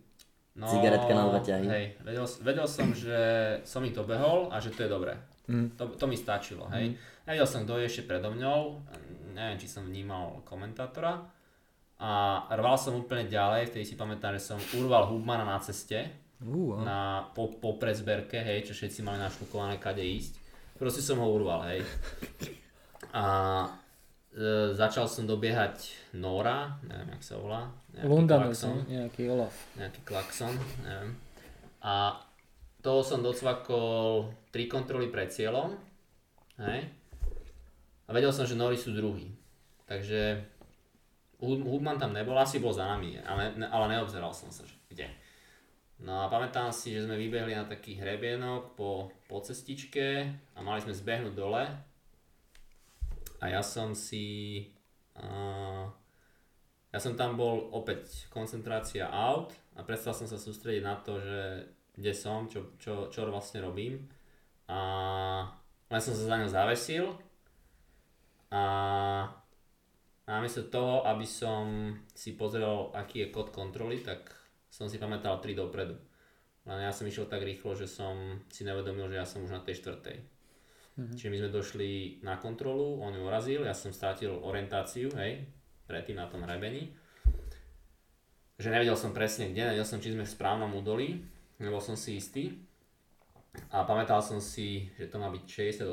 No, 0.55 0.71
Cigaretka 0.71 1.11
na 1.11 1.27
dva 1.27 1.43
ťahy. 1.43 1.67
Hej, 1.67 1.85
vedel, 1.99 2.25
vedel 2.39 2.67
som, 2.67 2.87
že 2.95 3.19
som 3.67 3.83
ich 3.83 3.91
dobehol 3.91 4.47
a 4.47 4.63
že 4.63 4.71
to 4.71 4.87
je 4.87 4.89
dobré. 4.89 5.19
Mm. 5.51 5.75
To, 5.75 5.91
to 5.99 6.05
mi 6.07 6.15
stačilo, 6.15 6.71
hej. 6.71 6.95
Nevedel 7.27 7.47
som, 7.47 7.67
kto 7.67 7.75
je 7.77 7.91
ešte 7.91 8.07
predo 8.07 8.31
mňou, 8.31 8.79
neviem, 9.35 9.59
či 9.59 9.67
som 9.67 9.83
vnímal 9.83 10.41
komentátora. 10.47 11.27
A 11.99 12.11
rval 12.51 12.75
som 12.79 12.95
úplne 12.95 13.27
ďalej, 13.27 13.71
vtedy 13.71 13.83
si 13.83 13.95
pamätám, 13.95 14.35
že 14.35 14.47
som 14.47 14.59
urval 14.75 15.11
Hubmana 15.11 15.43
na 15.43 15.59
ceste, 15.59 16.23
Uh, 16.35 16.75
a- 16.75 16.83
na, 16.83 16.99
po, 17.31 17.47
po 17.47 17.79
prezberke, 17.79 18.35
hej, 18.35 18.67
čo 18.67 18.75
všetci 18.75 19.07
mali 19.07 19.23
našlukované 19.23 19.79
kade 19.79 20.03
ísť. 20.03 20.35
Proste 20.75 20.99
som 20.99 21.23
ho 21.23 21.31
urval, 21.31 21.63
hej. 21.71 21.79
A 23.15 23.23
e, 24.35 24.75
začal 24.75 25.07
som 25.07 25.23
dobiehať 25.23 26.11
Nora, 26.19 26.75
neviem, 26.83 27.15
jak 27.15 27.23
sa 27.23 27.35
volá. 27.39 27.71
ne? 28.83 28.99
nejaký 28.99 29.31
Olaf. 29.31 29.55
nejaký 29.79 30.01
klakson, 30.03 30.53
neviem. 30.83 31.15
A 31.79 32.19
toho 32.83 33.01
som 33.01 33.23
docvakol 33.23 34.29
3 34.51 34.67
kontroly 34.67 35.07
pred 35.07 35.31
cieľom, 35.31 35.73
hej. 36.59 36.85
A 38.05 38.13
vedel 38.13 38.29
som, 38.29 38.45
že 38.45 38.53
Nori 38.53 38.77
sú 38.77 38.93
druhý. 38.93 39.33
Takže 39.89 40.37
Hub- 41.41 41.65
Hubman 41.65 41.97
tam 41.97 42.13
nebol, 42.13 42.37
asi 42.37 42.61
bol 42.61 42.69
za 42.69 42.85
nami, 42.85 43.17
ale, 43.25 43.57
ale 43.65 43.85
neobzeral 43.89 44.29
som 44.29 44.53
sa, 44.53 44.61
že 44.61 44.77
kde. 44.89 45.09
No 46.03 46.27
a 46.27 46.29
pamätám 46.29 46.75
si, 46.75 46.91
že 46.91 47.07
sme 47.07 47.15
vybehli 47.15 47.55
na 47.55 47.63
taký 47.63 47.95
hrebienok 47.95 48.75
po, 48.75 49.09
po 49.31 49.39
cestičke 49.39 50.27
a 50.53 50.59
mali 50.59 50.83
sme 50.83 50.91
zbehnúť 50.91 51.33
dole. 51.33 51.63
A 53.45 53.53
ja 53.53 53.61
som 53.61 53.93
si... 53.93 54.65
Uh, 55.13 55.85
ja 56.89 56.97
som 56.97 57.13
tam 57.13 57.37
bol 57.37 57.69
opäť 57.75 58.25
koncentrácia 58.33 59.05
out 59.05 59.53
a 59.77 59.85
prestal 59.85 60.17
som 60.17 60.25
sa 60.25 60.41
sústrediť 60.41 60.81
na 60.81 60.97
to, 60.97 61.21
že 61.21 61.69
kde 61.93 62.11
som, 62.15 62.49
čo, 62.49 62.73
čo, 62.81 63.13
čo 63.13 63.29
vlastne 63.29 63.61
robím. 63.61 64.09
A 64.65 64.79
len 65.93 66.01
som 66.01 66.17
sa 66.17 66.25
za 66.25 66.39
ňou 66.41 66.49
zavesil 66.49 67.05
a 68.49 68.63
namiesto 70.25 70.65
toho, 70.65 71.05
aby 71.05 71.27
som 71.27 71.93
si 72.17 72.33
pozrel, 72.33 72.89
aký 72.97 73.27
je 73.27 73.31
kód 73.31 73.53
kontroly, 73.53 74.01
tak 74.01 74.33
som 74.73 74.89
si 74.89 74.97
pamätal 74.97 75.37
3 75.37 75.53
dopredu. 75.53 75.95
Len 76.65 76.81
ja 76.81 76.89
som 76.89 77.05
išiel 77.05 77.29
tak 77.29 77.45
rýchlo, 77.45 77.77
že 77.77 77.85
som 77.85 78.41
si 78.49 78.65
nevedomil, 78.65 79.05
že 79.13 79.19
ja 79.21 79.27
som 79.27 79.45
už 79.45 79.53
na 79.53 79.61
tej 79.61 79.77
štvrtej. 79.85 80.34
Mm-hmm. 80.95 81.15
Čiže 81.19 81.31
my 81.31 81.37
sme 81.43 81.51
došli 81.51 81.89
na 82.23 82.39
kontrolu, 82.39 83.03
on 83.03 83.11
ju 83.11 83.21
urazil, 83.27 83.67
ja 83.67 83.75
som 83.75 83.91
strátil 83.91 84.31
orientáciu, 84.31 85.11
hej, 85.19 85.43
predtým 85.91 86.15
na 86.15 86.31
tom 86.31 86.47
hrebení. 86.47 86.95
Že 88.55 88.71
nevedel 88.71 88.95
som 88.95 89.11
presne 89.11 89.51
kde, 89.51 89.67
nevedel 89.67 89.83
som, 89.83 89.99
či 89.99 90.15
sme 90.15 90.23
v 90.23 90.31
správnom 90.31 90.71
údolí, 90.71 91.19
nebol 91.59 91.83
som 91.83 91.99
si 91.99 92.15
istý. 92.15 92.63
A 93.71 93.83
pamätal 93.83 94.23
som 94.23 94.39
si, 94.39 94.91
že 94.95 95.11
to 95.11 95.19
má 95.19 95.31
byť 95.31 95.43
68 95.83 95.87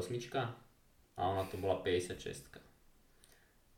a 1.18 1.20
ona 1.22 1.46
to 1.50 1.58
bola 1.58 1.82
56. 1.82 2.62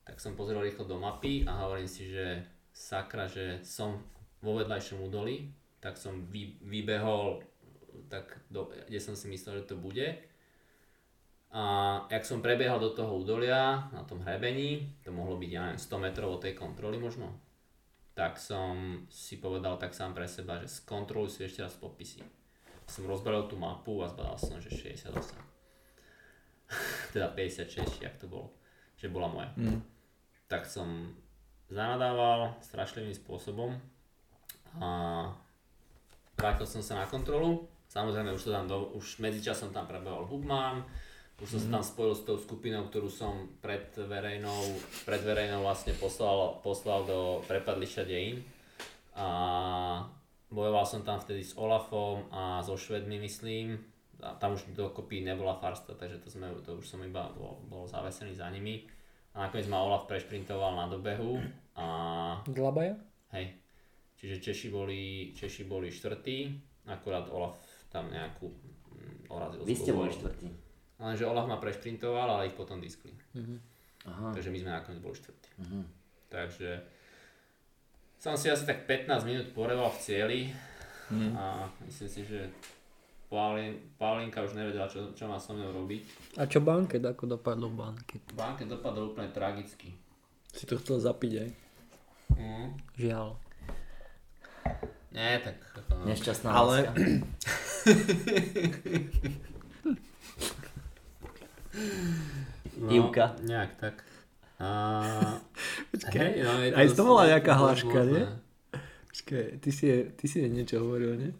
Tak 0.05 0.17
som 0.21 0.37
pozrel 0.37 0.61
rýchlo 0.61 0.85
do 0.85 1.01
mapy 1.01 1.49
a 1.49 1.65
hovorím 1.65 1.89
si, 1.89 2.13
že 2.13 2.45
sakra, 2.73 3.29
že 3.29 3.65
som 3.65 4.05
vo 4.45 4.61
vedľajšom 4.61 5.01
údolí, 5.01 5.49
tak 5.81 5.97
som 5.97 6.29
vy, 6.29 6.61
vybehol 6.61 7.41
tak 8.13 8.45
do, 8.53 8.69
kde 8.69 9.01
som 9.01 9.17
si 9.17 9.29
myslel, 9.33 9.65
že 9.65 9.73
to 9.73 9.77
bude. 9.81 10.21
A 11.55 11.63
jak 12.11 12.27
som 12.27 12.43
prebiehal 12.43 12.83
do 12.83 12.91
toho 12.91 13.15
údolia, 13.15 13.87
na 13.95 14.03
tom 14.03 14.19
hrebení, 14.27 14.91
to 15.07 15.15
mohlo 15.15 15.39
byť, 15.39 15.51
ja 15.55 15.71
neviem, 15.71 15.79
100 15.79 16.03
metrov 16.03 16.29
od 16.35 16.43
tej 16.43 16.59
kontroly 16.59 16.99
možno, 16.99 17.31
tak 18.19 18.43
som 18.43 19.07
si 19.07 19.39
povedal 19.39 19.79
tak 19.79 19.95
sám 19.95 20.19
pre 20.19 20.27
seba, 20.27 20.59
že 20.59 20.67
skontroluj 20.67 21.31
si 21.31 21.47
ešte 21.47 21.63
raz 21.63 21.79
podpisy. 21.79 22.27
Som 22.91 23.07
rozbral 23.07 23.47
tú 23.47 23.55
mapu 23.55 24.03
a 24.03 24.11
zbadal 24.11 24.35
som, 24.35 24.59
že 24.59 24.71
68. 24.75 25.15
teda 27.15 27.31
56, 27.31 28.03
jak 28.03 28.15
to 28.19 28.27
bolo, 28.27 28.51
že 28.99 29.07
bola 29.07 29.31
moja. 29.31 29.51
Mm. 29.55 29.79
Tak 30.51 30.67
som 30.67 31.15
zanadával 31.71 32.55
strašlivým 32.61 33.15
spôsobom 33.15 33.79
a 34.83 34.89
vrátil 36.35 36.67
som 36.67 36.83
sa 36.83 36.99
na 36.99 37.07
kontrolu. 37.07 37.71
Samozrejme, 37.91 38.35
už, 38.35 38.43
to 38.43 38.51
tam 38.51 38.67
do, 38.67 38.91
už 38.99 39.23
medzičasom 39.23 39.71
tam 39.71 39.87
prebehol 39.87 40.27
Hubman, 40.27 40.83
už 41.43 41.49
som 41.51 41.61
sa 41.61 41.69
tam 41.79 41.85
spojil 41.85 42.15
s 42.15 42.23
tou 42.23 42.39
skupinou, 42.39 42.87
ktorú 42.87 43.11
som 43.11 43.51
pred 43.59 43.91
verejnou, 43.99 44.79
pred 45.03 45.19
verejnou 45.19 45.67
vlastne 45.67 45.91
poslal, 45.99 46.63
poslal 46.63 47.03
do 47.03 47.43
prepadlišťa 47.51 48.03
dejín. 48.07 48.47
A 49.19 49.27
bojoval 50.47 50.87
som 50.87 51.03
tam 51.03 51.19
vtedy 51.19 51.43
s 51.43 51.59
Olafom 51.59 52.31
a 52.31 52.63
so 52.63 52.79
Švedmi, 52.79 53.19
myslím. 53.19 53.83
A 54.23 54.39
tam 54.39 54.55
už 54.55 54.71
dokopy 54.79 55.27
nebola 55.27 55.59
Farsta, 55.59 55.99
takže 55.99 56.23
to, 56.23 56.31
sme, 56.31 56.49
to 56.63 56.79
už 56.79 56.87
som 56.87 57.03
iba 57.03 57.27
bol, 57.35 57.59
bol 57.67 57.85
zavesený 57.91 58.39
za 58.39 58.47
nimi. 58.55 58.87
A 59.35 59.51
nakoniec 59.51 59.67
ma 59.67 59.83
Olaf 59.83 60.07
prešprintoval 60.07 60.79
na 60.79 60.87
dobehu 60.87 61.43
a 61.75 61.87
Dlabaja? 62.47 62.95
Hej. 63.35 63.59
Čiže 64.15 64.39
Češi 64.39 64.69
boli, 64.71 65.35
Češi 65.35 65.67
boli 65.67 65.91
štvrtí, 65.91 66.55
akurát 66.87 67.27
Olaf 67.35 67.59
tam 67.91 68.07
nejakú 68.15 68.47
mm, 68.47 69.35
orazil. 69.35 69.67
Vy 69.67 69.75
ste 69.75 69.91
boli 69.91 70.15
štvrtý. 70.15 70.64
Lenže 70.99 71.27
Olaf 71.27 71.47
ma 71.47 71.59
prešprintoval, 71.59 72.31
ale 72.31 72.47
ich 72.51 72.57
potom 72.57 72.79
diskli. 72.79 73.11
Mhm. 73.35 73.57
Aha. 74.05 74.37
Takže 74.37 74.53
my 74.53 74.59
sme 74.61 74.71
nakoniec 74.71 75.01
boli 75.01 75.17
štvrtí. 75.17 75.49
Mhm. 75.65 75.81
Takže 76.29 76.71
som 78.21 78.37
si 78.37 78.49
asi 78.49 78.65
tak 78.65 78.87
15 78.87 79.25
minút 79.25 79.47
poreval 79.53 79.91
v 79.91 80.01
cieli 80.01 80.41
Mhm. 81.11 81.37
a 81.37 81.69
myslím 81.85 82.09
si, 82.09 82.25
že 82.25 82.49
Paulín, 83.29 83.77
Paulinka 83.99 84.41
už 84.41 84.55
nevedela, 84.55 84.87
čo, 84.89 85.11
čo 85.13 85.27
má 85.27 85.37
so 85.37 85.53
mnou 85.53 85.75
robiť. 85.75 86.03
A 86.39 86.47
čo 86.47 86.63
banket, 86.63 87.03
ako 87.03 87.37
dopadlo 87.37 87.67
banket? 87.69 88.23
Banke 88.33 88.65
dopadol 88.65 89.11
úplne 89.11 89.29
tragicky. 89.35 89.91
Si 90.55 90.65
to 90.65 90.79
chcel 90.79 91.03
zapiť 91.03 91.33
aj. 91.43 91.51
Mm. 92.39 92.69
Žiaľ. 92.95 93.29
Nie, 95.13 95.43
tak... 95.43 95.57
Ako, 95.61 96.07
Nešťastná 96.07 96.51
Ale-. 96.55 96.89
no, 102.79 102.89
Ivka. 102.91 103.37
Nejak 103.43 103.71
tak. 103.81 103.97
A... 104.59 104.69
Počkaj, 105.91 106.19
Hej, 106.19 106.33
no, 106.47 106.51
je 106.63 106.69
aj 106.73 106.87
to 106.95 107.03
bola 107.03 107.23
nejaká 107.27 107.53
hláška, 107.59 107.99
nie? 108.07 108.25
Počkaj, 109.11 109.45
ty 109.59 109.71
si, 109.75 109.87
ty 110.15 110.25
si 110.31 110.47
niečo 110.47 110.83
hovoril, 110.83 111.19
nie? 111.19 111.33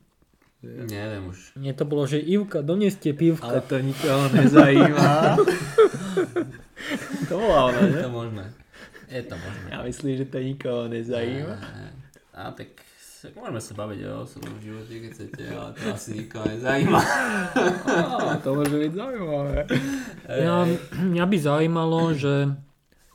Neviem 0.65 1.29
už. 1.29 1.61
Nie 1.61 1.77
to 1.77 1.85
bolo, 1.85 2.09
že 2.09 2.17
Ivka, 2.17 2.65
doneste 2.65 3.13
pivka. 3.13 3.53
Ale 3.53 3.61
to 3.61 3.77
nikoho 3.85 4.33
nezajíma. 4.33 5.37
to 7.29 7.35
bola 7.37 7.59
ona, 7.69 7.81
Je 7.85 8.01
to 8.01 8.11
možné. 8.11 8.45
Je 9.13 9.23
to 9.29 9.37
možné. 9.37 9.67
Ja 9.69 9.79
myslím, 9.85 10.13
že 10.17 10.25
to 10.25 10.39
nikoho 10.41 10.89
nezajíma. 10.89 11.57
A 12.33 12.51
tak 12.57 12.81
sa- 13.25 13.33
môžeme 13.41 13.61
sa 13.61 13.73
baviť 13.73 14.01
o 14.05 14.13
osobnom 14.29 14.57
živote, 14.61 14.93
keď 14.93 15.11
chcete, 15.17 15.43
ale 15.49 15.71
to 15.73 15.85
asi 15.89 16.11
nikoho 16.21 16.45
nezajíma. 16.45 17.01
Á, 17.01 18.37
to 18.45 18.49
môže 18.53 18.77
byť 18.77 18.93
zaujímavé. 18.93 19.57
Ja, 20.29 20.57
mňa 20.93 21.25
by 21.25 21.37
zaujímalo, 21.41 22.01
že 22.13 22.53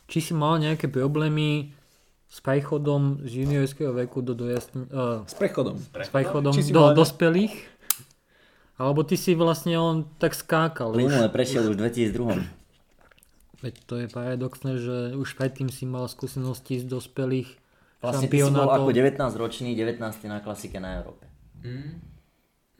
či 0.09 0.19
si 0.25 0.33
mal 0.33 0.57
nejaké 0.57 0.89
problémy 0.89 1.77
s 2.29 2.41
prechodom 2.41 3.21
z 3.25 3.45
juniorského 3.45 3.93
veku 3.93 4.21
do 4.21 4.33
dojasn... 4.33 4.89
Uh, 4.89 5.25
S 5.25 5.33
prechodom. 5.37 5.77
s 5.77 6.09
prechodom 6.09 6.53
do 6.53 6.81
mal 6.81 6.97
dospelých? 6.97 7.53
Alebo 8.79 9.03
ty 9.03 9.19
si 9.19 9.35
vlastne 9.35 9.75
on 9.75 10.07
tak 10.17 10.33
skákal. 10.33 10.95
Plynule 10.95 11.27
prešiel 11.29 11.67
už 11.67 11.75
v 11.75 11.89
2002. 11.89 13.65
veď 13.65 13.73
to 13.83 13.93
je 13.99 14.07
paradoxné, 14.07 14.71
že 14.79 14.97
už 15.19 15.35
predtým 15.35 15.67
si 15.67 15.83
mal 15.83 16.07
skúsenosti 16.07 16.79
z 16.79 16.87
dospelých 16.87 17.59
Vlastne 17.99 18.31
ty 18.31 18.39
si 18.39 18.47
bol 18.47 18.63
šampionátov. 18.63 18.87
ako 18.87 18.89
19 18.95 19.35
ročný, 19.35 19.69
19 19.75 19.99
na 20.25 20.39
klasike 20.39 20.79
na 20.79 20.97
Európe. 20.97 21.27
Mm. 21.59 21.99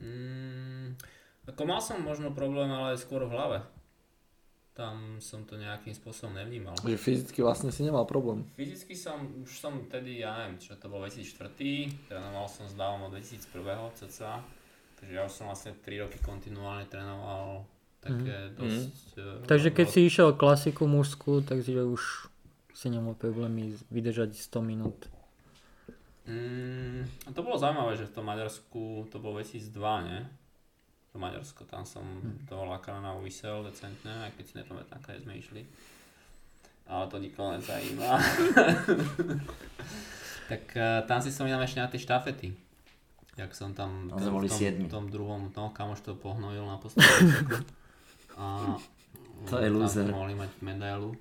Mm. 0.00 0.86
Ako 1.46 1.62
mal 1.66 1.80
som 1.82 2.00
možno 2.00 2.32
problém, 2.32 2.66
ale 2.66 2.96
skôr 2.96 3.26
v 3.26 3.32
hlave. 3.32 3.58
Tam 4.72 5.20
som 5.20 5.44
to 5.44 5.60
nejakým 5.60 5.92
spôsobom 5.92 6.32
nevnímal. 6.32 6.72
Že 6.80 6.96
fyzicky 6.96 7.44
vlastne 7.44 7.68
si 7.68 7.84
nemal 7.84 8.08
problém. 8.08 8.46
Fyzicky 8.54 8.96
som, 8.96 9.20
už 9.44 9.50
som 9.50 9.84
tedy, 9.90 10.24
ja 10.24 10.40
neviem, 10.40 10.56
čo 10.56 10.78
to 10.80 10.88
bol 10.88 11.04
2004, 11.04 11.52
trénoval 12.08 12.48
som 12.48 12.64
s 12.64 12.72
Davom 12.72 13.04
od 13.04 13.12
2001 13.12 13.60
cca, 13.98 14.40
takže 14.96 15.12
ja 15.12 15.22
už 15.22 15.32
som 15.34 15.52
vlastne 15.52 15.76
3 15.76 16.00
roky 16.00 16.16
kontinuálne 16.22 16.88
trénoval 16.88 17.66
také 18.00 18.56
dosť... 18.56 19.20
eh, 19.20 19.44
Takže 19.44 19.68
keď 19.68 19.84
veľké- 19.84 19.92
si 19.92 20.08
išiel 20.08 20.28
klasiku 20.32 20.88
mužskú, 20.88 21.44
takže 21.44 21.84
už 21.84 22.29
si 22.80 22.88
nemal 22.88 23.12
problémy 23.12 23.76
vydržať 23.92 24.32
100 24.32 24.64
minút. 24.64 25.12
Mm, 26.24 27.04
to 27.28 27.40
bolo 27.44 27.60
zaujímavé, 27.60 28.00
že 28.00 28.08
v 28.08 28.14
tom 28.16 28.24
Maďarsku 28.24 29.04
to 29.12 29.20
bolo 29.20 29.36
2002, 29.36 30.08
nie? 30.08 30.20
To 31.10 31.18
Maďarsko, 31.18 31.66
tam 31.66 31.82
som 31.84 32.06
Hm. 32.06 32.46
toho 32.48 32.64
Lakrana 32.64 33.12
vysel 33.20 33.66
decentne, 33.66 34.24
aj 34.24 34.32
keď 34.38 34.44
si 34.46 34.54
nepamätám, 34.56 34.96
kde 35.02 35.20
sme 35.20 35.34
išli. 35.36 35.62
Ale 36.86 37.04
to 37.06 37.18
nikoho 37.18 37.52
nezajíma. 37.52 38.10
tak 40.50 40.64
uh, 40.74 41.02
tam 41.06 41.18
si 41.22 41.30
spomínam 41.30 41.62
ešte 41.62 41.78
na 41.78 41.90
tie 41.90 42.00
štafety. 42.00 42.48
Jak 43.38 43.54
som 43.54 43.72
tam 43.72 44.10
Tam 44.10 44.20
boli 44.34 44.50
v 44.50 44.86
tom, 44.86 44.90
tom 44.90 45.04
druhom, 45.06 45.40
no 45.48 45.70
kamoš 45.70 46.02
to 46.02 46.14
pohnojil 46.14 46.66
na 46.66 46.76
poslednú. 46.78 47.62
A 48.40 48.74
To 49.48 49.56
je 49.58 49.70
loser. 49.70 50.08
mohli 50.10 50.34
mať 50.34 50.50
medailu. 50.60 51.14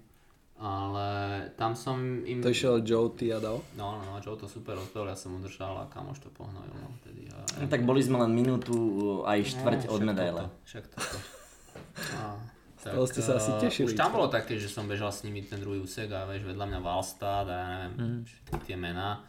Ale 0.60 1.08
tam 1.56 1.72
som 1.72 1.96
im... 2.28 2.44
To 2.44 2.52
išiel 2.52 2.84
Joe, 2.84 3.08
ty 3.16 3.32
a 3.32 3.40
dal. 3.40 3.64
No, 3.80 3.96
no, 3.96 4.04
no, 4.04 4.20
Joe 4.20 4.36
to 4.36 4.44
super 4.44 4.76
rozbehol, 4.76 5.08
ja 5.08 5.16
som 5.16 5.40
udržal 5.40 5.72
a 5.72 5.88
kamoš 5.88 6.20
to 6.20 6.30
pohnojil, 6.36 6.76
no, 6.76 6.92
vtedy. 7.00 7.32
A, 7.32 7.40
No, 7.64 7.72
tak 7.72 7.88
boli 7.88 8.04
sme 8.04 8.20
len 8.20 8.36
minútu 8.36 8.76
aj 9.24 9.56
štvrť 9.56 9.88
No, 9.88 9.92
od 9.96 10.02
medaile. 10.04 10.42
toto, 10.52 10.68
Však 10.68 10.84
toto. 10.92 11.18
A, 12.20 12.36
toho 12.80 13.08
ste 13.08 13.24
sa 13.24 13.40
asi 13.40 13.56
eh, 13.56 13.60
tešili, 13.60 13.88
Už 13.88 13.96
tam 13.96 14.12
bolo 14.12 14.28
také, 14.28 14.60
že 14.60 14.68
som 14.68 14.84
bežal 14.84 15.12
s 15.16 15.24
nimi 15.24 15.44
ten 15.44 15.64
druhý 15.64 15.80
úsek 15.80 16.12
a 16.12 16.28
vieš, 16.28 16.44
vedľa 16.44 16.66
mňa 16.68 16.80
Valstad 16.80 17.48
a 17.48 17.56
ja 17.56 17.78
neviem, 17.88 18.24
všetky 18.28 18.60
tie 18.68 18.76
mená. 18.76 19.24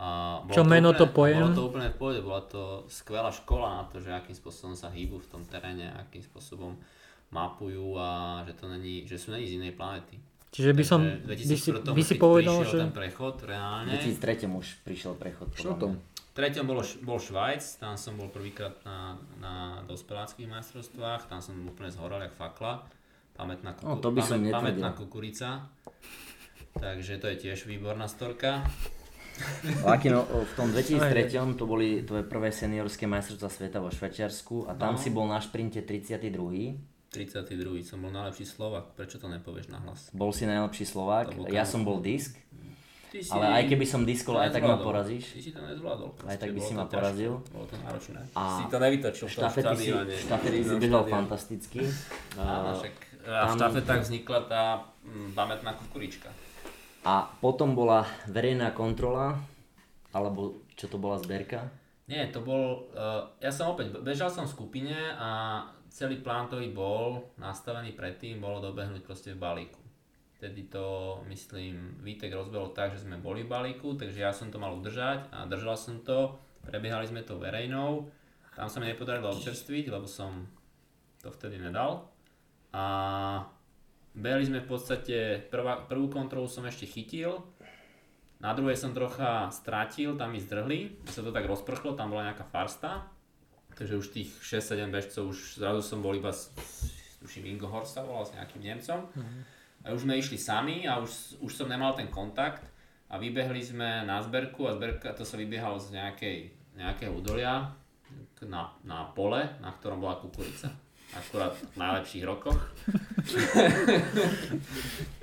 A 0.00 0.40
bolo 0.40 0.56
Čo 0.56 0.64
meno 0.64 0.96
to 0.96 1.04
úplne, 1.04 1.16
pojem? 1.16 1.40
Bolo 1.44 1.56
to 1.56 1.64
úplne 1.68 1.88
v 1.92 1.96
pohode, 2.00 2.20
bola 2.24 2.42
to 2.48 2.62
skvelá 2.88 3.28
škola 3.28 3.68
na 3.80 3.84
to, 3.84 4.00
že 4.00 4.12
akým 4.12 4.32
spôsobom 4.32 4.72
sa 4.72 4.88
hýbu 4.88 5.20
v 5.20 5.28
tom 5.28 5.44
teréne, 5.44 5.92
akým 5.92 6.24
spôsobom 6.24 6.72
mapujú 7.28 8.00
a 8.00 8.40
že 8.48 8.56
to 8.56 8.64
není, 8.68 9.04
že 9.04 9.20
sú 9.20 9.32
není 9.32 9.44
z 9.44 9.60
inej 9.60 9.76
planety. 9.76 10.16
Čiže 10.50 10.70
by 10.74 10.82
som, 10.82 11.00
by 11.06 11.34
si, 11.36 11.70
2004 11.70 11.94
by 11.94 12.02
si 12.02 12.14
povedal, 12.16 12.58
prišiel 12.58 12.72
že... 12.72 12.78
ten 12.82 12.92
prechod 12.92 13.34
V 13.38 13.46
reálne. 13.46 13.90
2003 13.94 14.50
už 14.50 14.66
prišiel 14.82 15.12
prechod. 15.14 15.48
Štvrtom. 15.52 15.92
V 15.94 16.32
treťom 16.32 16.64
bolo, 16.64 16.82
bol 17.00 17.18
Švajc, 17.18 17.62
tam 17.78 17.94
som 17.94 18.14
bol 18.14 18.26
prvýkrát 18.26 18.74
na, 18.82 19.14
na 19.36 19.54
dospeláckých 19.84 20.46
majstrovstvách, 20.46 21.26
tam 21.26 21.38
som 21.38 21.54
úplne 21.60 21.90
zhoral 21.90 22.18
jak 22.20 22.34
fakla. 22.34 22.82
Pamätná, 23.34 23.72
kuku, 23.72 23.84
No, 23.84 23.96
to 23.96 24.10
by 24.10 24.20
som 24.20 24.38
netvrdil. 24.38 24.54
pamätná 24.54 24.90
kukurica. 24.92 25.70
Takže 26.72 27.18
to 27.18 27.26
je 27.26 27.36
tiež 27.40 27.64
výborná 27.64 28.06
storka. 28.06 28.62
Lakino, 29.82 30.22
v 30.22 30.52
tom 30.54 30.70
2003 30.74 31.30
to 31.56 31.64
boli 31.64 32.02
tvoje 32.02 32.22
prvé 32.22 32.50
seniorské 32.50 33.06
majstrovstvá 33.06 33.48
sveta 33.48 33.78
vo 33.78 33.88
Švečiarsku 33.88 34.66
a 34.66 34.74
tam 34.74 34.94
No. 34.94 35.00
si 35.00 35.08
bol 35.08 35.24
na 35.24 35.38
šprinte 35.38 35.80
32. 35.80 36.89
32. 37.10 37.82
som 37.82 37.98
bol 37.98 38.14
najlepší 38.14 38.46
Slovak, 38.46 38.94
prečo 38.94 39.18
to 39.18 39.26
nepovieš 39.26 39.66
na 39.70 39.82
hlas? 39.82 40.14
Bol 40.14 40.30
si 40.30 40.46
najlepší 40.46 40.86
Slovák, 40.86 41.50
ja 41.50 41.66
som 41.66 41.82
bol 41.82 41.98
disk, 41.98 42.38
Ty 43.10 43.18
si 43.18 43.30
ale 43.34 43.46
aj 43.58 43.64
keby 43.66 43.86
som 43.90 44.06
diskol, 44.06 44.38
aj 44.38 44.54
tak 44.54 44.62
ma 44.62 44.78
porazíš. 44.78 45.34
Ty 45.34 45.42
si 45.42 45.50
to 45.50 45.58
nezvládol. 45.58 46.14
Aj 46.30 46.38
tak 46.38 46.54
by 46.54 46.60
si 46.62 46.70
to 46.70 46.78
ma 46.78 46.86
porazil. 46.86 47.42
Bolo 47.50 47.66
to 47.66 47.74
náročné. 47.82 48.22
A 48.38 48.62
si 48.62 48.64
to 48.70 48.78
nevytočil 48.78 49.26
Štafety 49.26 49.74
si, 49.74 49.90
štafety 50.30 50.58
si 50.62 50.74
behal 50.78 51.02
štadióne. 51.02 51.10
fantasticky. 51.10 51.80
A- 52.38 52.70
však 52.78 52.94
a 53.26 53.50
v 53.50 53.50
tam- 53.50 53.58
štafetách 53.58 54.00
vznikla 54.06 54.38
tá 54.46 54.62
mm, 55.02 55.34
pamätná 55.34 55.74
kukurička. 55.74 56.30
A 57.02 57.26
potom 57.42 57.74
bola 57.74 58.06
verejná 58.30 58.70
kontrola, 58.70 59.42
alebo 60.14 60.62
čo 60.78 60.86
to 60.86 60.94
bola 60.94 61.18
zberka. 61.18 61.66
Nie, 62.06 62.30
to 62.30 62.46
bol, 62.46 62.86
uh, 62.94 63.26
ja 63.42 63.50
som 63.50 63.74
opäť, 63.74 63.90
bežal 64.06 64.30
som 64.30 64.46
v 64.46 64.54
skupine 64.54 64.94
a 65.18 65.62
celý 65.90 66.22
plán, 66.22 66.46
ktorý 66.46 66.70
bol 66.70 67.34
nastavený 67.36 67.92
predtým, 67.98 68.38
bolo 68.38 68.62
dobehnúť 68.62 69.02
proste 69.02 69.34
v 69.34 69.42
balíku. 69.42 69.82
Vtedy 70.40 70.72
to, 70.72 71.20
myslím, 71.28 72.00
Vítek 72.00 72.32
rozbehol 72.32 72.72
tak, 72.72 72.96
že 72.96 73.04
sme 73.04 73.20
boli 73.20 73.44
v 73.44 73.52
balíku, 73.52 73.98
takže 73.98 74.24
ja 74.24 74.32
som 74.32 74.48
to 74.48 74.56
mal 74.56 74.72
udržať 74.72 75.28
a 75.34 75.44
držal 75.44 75.76
som 75.76 76.00
to, 76.00 76.38
prebiehali 76.64 77.04
sme 77.04 77.20
to 77.26 77.36
verejnou, 77.36 78.08
tam 78.56 78.72
sa 78.72 78.80
mi 78.80 78.88
nepodarilo 78.88 79.36
občerstviť, 79.36 79.92
lebo 79.92 80.08
som 80.08 80.48
to 81.20 81.28
vtedy 81.28 81.60
nedal. 81.60 82.08
A 82.72 82.84
behali 84.16 84.48
sme 84.48 84.64
v 84.64 84.70
podstate, 84.70 85.44
prvá, 85.52 85.84
prvú 85.84 86.08
kontrolu 86.08 86.48
som 86.48 86.64
ešte 86.64 86.88
chytil, 86.88 87.44
na 88.40 88.56
druhej 88.56 88.80
som 88.80 88.96
trocha 88.96 89.52
strátil, 89.52 90.16
tam 90.16 90.32
mi 90.32 90.40
zdrhli, 90.40 91.04
sa 91.04 91.20
to 91.20 91.28
tak 91.28 91.44
rozprchlo, 91.44 91.92
tam 91.92 92.08
bola 92.08 92.32
nejaká 92.32 92.48
farsta, 92.48 93.04
takže 93.80 93.96
už 93.96 94.12
tých 94.12 94.28
6-7 94.44 94.92
bežcov, 94.92 95.32
už 95.32 95.56
zrazu 95.56 95.80
som 95.80 96.04
bol 96.04 96.12
iba 96.12 96.28
s, 96.28 96.52
tuším 97.24 97.56
Ingo 97.56 97.64
Horst 97.64 97.96
volal 97.96 98.28
s 98.28 98.36
nejakým 98.36 98.60
Nemcom. 98.60 99.08
A 99.80 99.96
už 99.96 100.04
sme 100.04 100.20
išli 100.20 100.36
sami 100.36 100.84
a 100.84 101.00
už, 101.00 101.40
už 101.40 101.52
som 101.56 101.64
nemal 101.64 101.96
ten 101.96 102.12
kontakt 102.12 102.60
a 103.08 103.16
vybehli 103.16 103.64
sme 103.64 104.04
na 104.04 104.20
zberku 104.20 104.68
a 104.68 104.76
zberka 104.76 105.16
to 105.16 105.24
sa 105.24 105.40
vybiehalo 105.40 105.80
z 105.80 105.96
nejakej, 105.96 106.52
nejakého 106.76 107.16
údolia 107.16 107.72
na, 108.44 108.68
na 108.84 109.08
pole, 109.16 109.48
na 109.64 109.72
ktorom 109.72 110.04
bola 110.04 110.20
kukurica. 110.20 110.68
Akurát 111.16 111.56
v 111.56 111.80
najlepších 111.80 112.24
rokoch. 112.28 112.54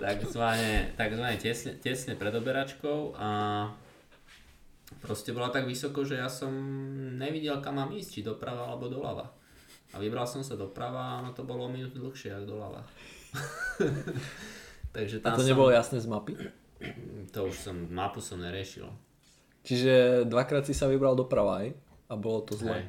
takzvané, 0.02 0.98
takzvané 0.98 1.38
tesne, 1.38 1.78
tesne 1.78 2.18
pred 2.18 2.34
oberačkou 2.34 3.14
a 3.16 3.30
proste 5.04 5.36
bola 5.36 5.52
tak 5.52 5.68
vysoko, 5.68 6.08
že 6.08 6.20
ja 6.20 6.32
som 6.32 6.52
nevidel 7.20 7.60
kam 7.60 7.80
mám 7.80 7.92
ísť, 7.92 8.10
či 8.10 8.20
doprava 8.24 8.72
alebo 8.72 8.88
doľava. 8.88 9.28
A 9.96 10.04
vybral 10.04 10.28
som 10.28 10.44
sa 10.44 10.60
doprava 10.60 11.16
a 11.16 11.18
ono 11.24 11.32
to 11.32 11.48
bolo 11.48 11.68
o 11.68 11.72
minútu 11.72 12.04
dlhšie 12.04 12.36
ako 12.36 12.46
doľava. 12.48 12.82
Takže 14.96 15.24
A 15.24 15.32
tam 15.32 15.40
to 15.40 15.44
som, 15.44 15.50
nebolo 15.52 15.70
jasné 15.72 16.00
z 16.04 16.08
mapy? 16.08 16.34
to 17.36 17.40
už 17.48 17.56
som, 17.56 17.76
mapu 17.92 18.20
som 18.20 18.40
neriešil. 18.40 18.88
Čiže 19.68 20.24
dvakrát 20.28 20.64
si 20.64 20.72
sa 20.72 20.88
vybral 20.88 21.16
doprava 21.16 21.64
aj? 21.64 21.76
A 22.08 22.14
bolo 22.16 22.40
to 22.44 22.56
zle. 22.56 22.72
Hej. 22.72 22.86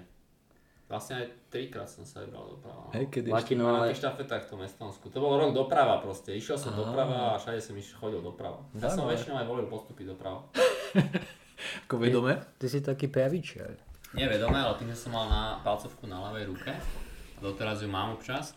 Vlastne 0.88 1.20
aj 1.20 1.26
trikrát 1.52 1.90
som 1.90 2.06
sa 2.06 2.24
vybral 2.24 2.54
doprava. 2.54 2.88
Hej, 2.96 3.12
kedy 3.12 3.28
Laki, 3.28 3.52
ešte? 3.52 3.60
no 3.60 3.76
Na 3.76 3.90
tých 3.90 4.00
štafetách 4.00 4.42
v 4.46 4.48
tom 4.48 4.60
Estonsku. 4.64 5.04
To 5.10 5.18
bol 5.20 5.36
rok 5.36 5.52
doprava 5.52 6.00
proste. 6.00 6.32
Išiel 6.32 6.56
som 6.56 6.72
doprava 6.72 7.34
a 7.34 7.36
všade 7.36 7.60
som 7.60 7.74
išiel, 7.76 7.98
chodil 8.00 8.20
doprava. 8.24 8.62
Ja 8.78 8.88
som 8.88 9.04
väčšinou 9.04 9.36
aj 9.36 9.46
volil 9.50 9.66
postupy 9.68 10.06
doprava. 10.06 10.48
Ako 11.86 11.98
vedome? 11.98 12.39
Ty 12.56 12.66
si 12.66 12.78
taký 12.80 13.06
pravičiar. 13.06 13.74
Nevedome, 14.14 14.56
ale 14.56 14.78
tým, 14.78 14.89
že 14.89 15.05
som 15.05 15.12
mal 15.12 15.28
na 15.28 15.43
palcovku 15.60 16.09
na 16.09 16.22
ľavej 16.28 16.44
ruke, 16.48 16.72
a 16.72 17.39
doteraz 17.39 17.85
ju 17.85 17.89
mám 17.89 18.16
občas, 18.16 18.56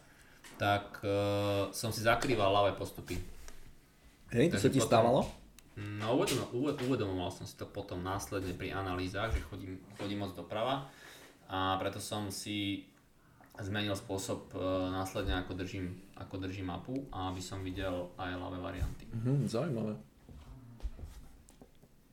tak 0.56 1.02
uh, 1.03 1.68
som 1.73 1.90
si 1.90 2.02
zakrýval 2.02 2.48
ľavé 2.48 2.72
postupy. 2.73 3.18
Hej, 4.32 4.53
to 4.53 4.57
sa 4.57 4.69
ti 4.72 4.80
potom- 4.80 4.88
stávalo? 4.88 5.22
No 5.72 6.19
uvedomoval, 6.19 6.52
uved- 6.52 6.80
uvedomoval 6.84 7.32
som 7.32 7.48
si 7.48 7.56
to 7.56 7.64
potom 7.64 8.03
následne 8.03 8.52
pri 8.53 8.76
analýzach, 8.76 9.32
že 9.32 9.40
chodím, 9.41 9.80
chodím 9.95 10.19
moc 10.19 10.36
doprava 10.36 10.91
a 11.48 11.80
preto 11.80 11.98
som 11.98 12.28
si 12.28 12.86
zmenil 13.56 13.95
spôsob 13.95 14.52
e, 14.52 14.60
následne 14.91 15.40
ako 15.41 15.56
držím, 15.56 15.95
ako 16.19 16.44
držím 16.44 16.76
mapu 16.76 17.07
a 17.10 17.32
aby 17.32 17.40
som 17.40 17.64
videl 17.64 18.11
aj 18.19 18.36
ľavé 18.36 18.60
varianty. 18.60 19.07
Mhm, 19.15 19.48
zaujímavé. 19.48 19.95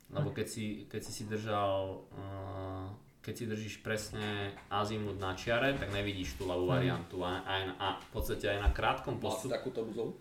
Lebo 0.09 0.33
keď 0.33 0.47
si, 0.49 0.65
keď 0.89 1.01
si, 1.05 1.13
si 1.13 1.25
držal, 1.29 2.01
uh, 2.17 2.89
keď 3.21 3.35
si 3.37 3.45
držíš 3.45 3.75
presne 3.85 4.57
azimut 4.73 5.21
na 5.21 5.37
čiare, 5.37 5.77
tak 5.77 5.93
nevidíš 5.93 6.41
tú 6.41 6.49
ľavú 6.49 6.65
variantu 6.65 7.21
a, 7.21 7.45
aj, 7.45 7.61
na- 7.69 7.77
a 7.77 7.89
v 8.01 8.09
podstate 8.09 8.49
aj 8.49 8.59
na 8.65 8.71
krátkom 8.73 9.21
postupe. 9.21 9.53
takúto 9.53 9.85
buzovu? 9.85 10.17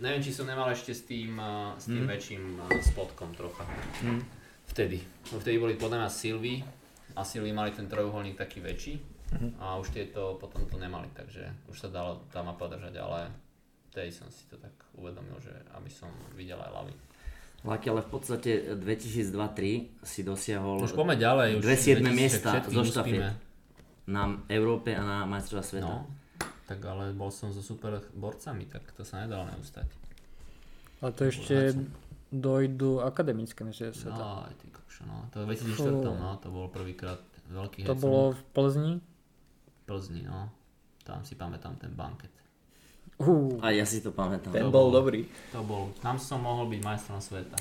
Neviem, 0.00 0.24
či 0.24 0.32
som 0.32 0.48
nemal 0.48 0.72
ešte 0.72 0.96
s 0.96 1.04
tým, 1.04 1.36
uh, 1.36 1.76
s 1.76 1.92
tým 1.92 2.08
väčším 2.08 2.56
uh, 2.56 2.72
spodkom 2.80 3.36
trocha. 3.36 3.68
Vtedy. 4.72 5.04
Lebo 5.28 5.38
vtedy 5.44 5.56
boli 5.60 5.74
podľa 5.76 6.06
mňa 6.06 6.10
Sylvie 6.10 6.64
a 7.12 7.20
Sylvie 7.20 7.52
mali 7.52 7.76
ten 7.76 7.84
trojuholník 7.84 8.38
taký 8.40 8.64
väčší 8.64 8.96
a 9.62 9.78
už 9.78 9.94
tieto 9.94 10.34
potom 10.40 10.66
to 10.66 10.74
nemali, 10.74 11.06
takže 11.14 11.46
už 11.70 11.76
sa 11.78 11.86
dalo 11.86 12.26
tá 12.34 12.42
mapa 12.42 12.66
držať, 12.66 12.98
ale 12.98 13.30
vtedy 13.92 14.10
som 14.10 14.26
si 14.26 14.42
to 14.50 14.58
tak 14.58 14.74
uvedomil, 14.98 15.38
že 15.38 15.54
aby 15.78 15.86
som 15.86 16.10
videl 16.34 16.58
aj 16.58 16.70
ľavy. 16.70 16.94
Laki, 17.60 17.92
ale 17.92 18.00
v 18.00 18.10
podstate 18.10 18.50
2002-2003 18.80 20.00
si 20.00 20.20
dosiahol 20.24 20.80
Už 20.80 20.96
poďme 20.96 21.20
ďalej. 21.20 21.60
Už 21.60 21.64
dve 21.64 21.76
siedme 21.76 22.08
2000 22.08 22.16
miesta 22.16 22.50
zo 22.64 22.82
štafet 22.88 23.36
na 24.08 24.40
Európe 24.48 24.96
a 24.96 25.02
na 25.04 25.18
majstrovstvá 25.28 25.84
sveta. 25.84 25.92
No, 25.92 26.08
tak 26.64 26.80
ale 26.88 27.12
bol 27.12 27.28
som 27.28 27.52
so 27.52 27.60
super 27.60 28.00
borcami, 28.16 28.64
tak 28.64 28.88
to 28.96 29.04
sa 29.04 29.22
nedalo 29.22 29.44
neustať. 29.52 29.86
A 31.04 31.12
to 31.12 31.28
ešte 31.28 31.76
dojdu 32.32 33.04
akademické 33.04 33.60
mesiace 33.60 34.08
sveta. 34.08 34.24
No, 34.24 34.48
aj 34.48 34.54
ty 34.56 34.66
kokšo, 34.72 35.02
no. 35.04 35.16
To 35.36 35.44
v 35.44 35.52
2004, 35.52 36.16
no, 36.16 36.28
to 36.40 36.48
bol 36.48 36.66
prvýkrát 36.72 37.20
veľký 37.52 37.84
To 37.84 37.92
hecon 37.92 38.00
bolo 38.00 38.24
v 38.32 38.42
Plzni. 38.56 38.92
v 39.68 39.80
Plzni, 39.84 40.22
no. 40.24 40.48
Tam 41.04 41.20
si 41.26 41.36
pamätám 41.36 41.76
ten 41.76 41.92
banket. 41.92 42.32
Uh, 43.20 43.60
A 43.60 43.68
ja 43.76 43.84
si 43.84 44.00
to 44.00 44.16
pamätám. 44.16 44.48
Ten 44.48 44.72
bol 44.72 44.88
dobrý. 44.88 45.28
To 45.52 45.60
bol, 45.60 45.92
tam 46.00 46.16
som 46.16 46.40
mohol 46.40 46.72
byť 46.72 46.80
majstrom 46.80 47.20
sveta. 47.20 47.60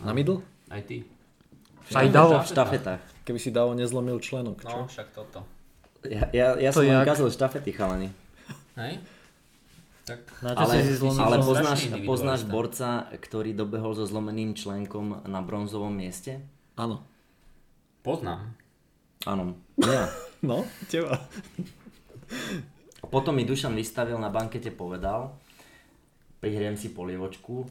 Na 0.00 0.16
middle? 0.16 0.40
Aj 0.72 0.80
ty. 0.80 1.04
Aj 1.92 2.08
Davo 2.08 2.40
v 2.40 2.48
štafetách. 2.48 3.02
Keby 3.28 3.38
si 3.40 3.52
Davo 3.52 3.76
nezlomil 3.76 4.16
členok, 4.24 4.64
čo? 4.64 4.72
No, 4.72 4.88
však 4.88 5.12
toto. 5.12 5.44
Ja, 6.08 6.32
ja, 6.32 6.56
ja 6.56 6.70
To 6.72 6.80
som 6.80 6.88
jak? 6.88 7.04
kazil 7.04 7.28
štafety, 7.28 7.70
chalani. 7.76 8.08
Hej? 8.80 9.04
Tak 10.08 10.24
Ale, 10.40 10.80
si 10.80 10.96
zlomil? 10.96 11.20
ale 11.20 11.36
poznáš, 11.44 11.80
poznáš 12.08 12.40
borca, 12.48 13.04
ktorý 13.20 13.52
dobehol 13.52 13.92
so 13.92 14.08
zlomeným 14.08 14.56
členkom 14.56 15.20
na 15.28 15.44
bronzovom 15.44 15.92
mieste? 15.92 16.40
Áno. 16.80 17.04
poznám. 18.00 18.56
Áno. 19.28 19.52
Ja. 19.84 20.08
No, 20.40 20.64
teba. 20.88 21.20
Potom 23.08 23.32
mi 23.32 23.42
Dušan 23.42 23.72
vystavil 23.72 24.16
na 24.16 24.28
bankete 24.28 24.68
povedal, 24.68 25.32
prihriem 26.38 26.76
si 26.76 26.88
polievočku, 26.88 27.66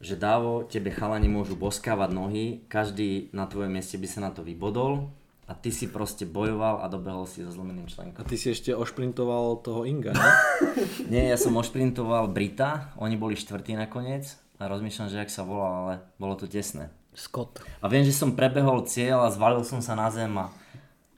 že 0.00 0.16
Dávo, 0.16 0.64
tebe 0.64 0.88
chalani 0.88 1.28
môžu 1.28 1.54
boskávať 1.54 2.10
nohy, 2.10 2.44
každý 2.66 3.28
na 3.36 3.44
tvojom 3.44 3.68
mieste 3.68 4.00
by 4.00 4.08
sa 4.08 4.20
na 4.22 4.30
to 4.32 4.40
vybodol 4.40 5.12
a 5.44 5.52
ty 5.52 5.68
si 5.68 5.90
proste 5.90 6.24
bojoval 6.24 6.80
a 6.80 6.88
dobehol 6.88 7.26
si 7.26 7.42
so 7.42 7.50
zlomeným 7.50 7.84
A 7.84 7.90
členkom. 7.90 8.22
ty 8.24 8.38
si 8.38 8.48
ešte 8.48 8.72
ošprintoval 8.72 9.60
toho 9.60 9.84
Inga, 9.84 10.14
ne? 10.14 10.30
Nie, 11.12 11.28
ja 11.28 11.36
som 11.36 11.52
ošprintoval 11.52 12.30
Brita, 12.30 12.94
oni 12.96 13.18
boli 13.18 13.36
štvrtí 13.36 13.76
nakoniec 13.76 14.30
a 14.56 14.70
rozmýšľam, 14.70 15.10
že 15.10 15.20
ak 15.20 15.28
sa 15.28 15.42
volal, 15.44 15.74
ale 15.84 15.94
bolo 16.16 16.38
to 16.38 16.46
tesné. 16.46 16.88
Scott. 17.12 17.60
A 17.82 17.90
viem, 17.90 18.06
že 18.06 18.14
som 18.14 18.32
prebehol 18.32 18.86
cieľ 18.86 19.26
a 19.26 19.34
zvalil 19.34 19.66
som 19.66 19.82
sa 19.82 19.98
na 19.98 20.06
zem 20.08 20.30
a 20.38 20.48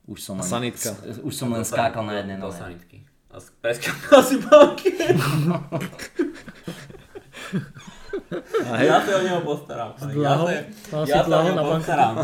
už 0.08 0.18
som 0.18 0.34
len, 0.40 0.48
sanitka. 0.48 0.90
už 1.22 1.30
som 1.30 1.52
len 1.52 1.62
skákal 1.62 2.02
na 2.02 2.18
jednej 2.18 2.40
Do 2.40 2.48
nohe. 2.50 2.56
sanitky. 2.58 3.01
A 3.32 3.40
si 4.28 4.36
banket. 4.38 5.16
A 8.68 8.72
hej, 8.76 8.86
Ja 8.88 8.98
sa 9.00 9.10
o 9.16 9.22
neho 9.24 9.40
postaram. 9.40 9.90
Ja 10.12 10.32
sa, 10.36 10.44
si 11.02 11.10
ja 11.10 11.20
sa 11.24 11.34
o 11.34 11.42
neho 11.42 11.58
postaram. 11.58 12.14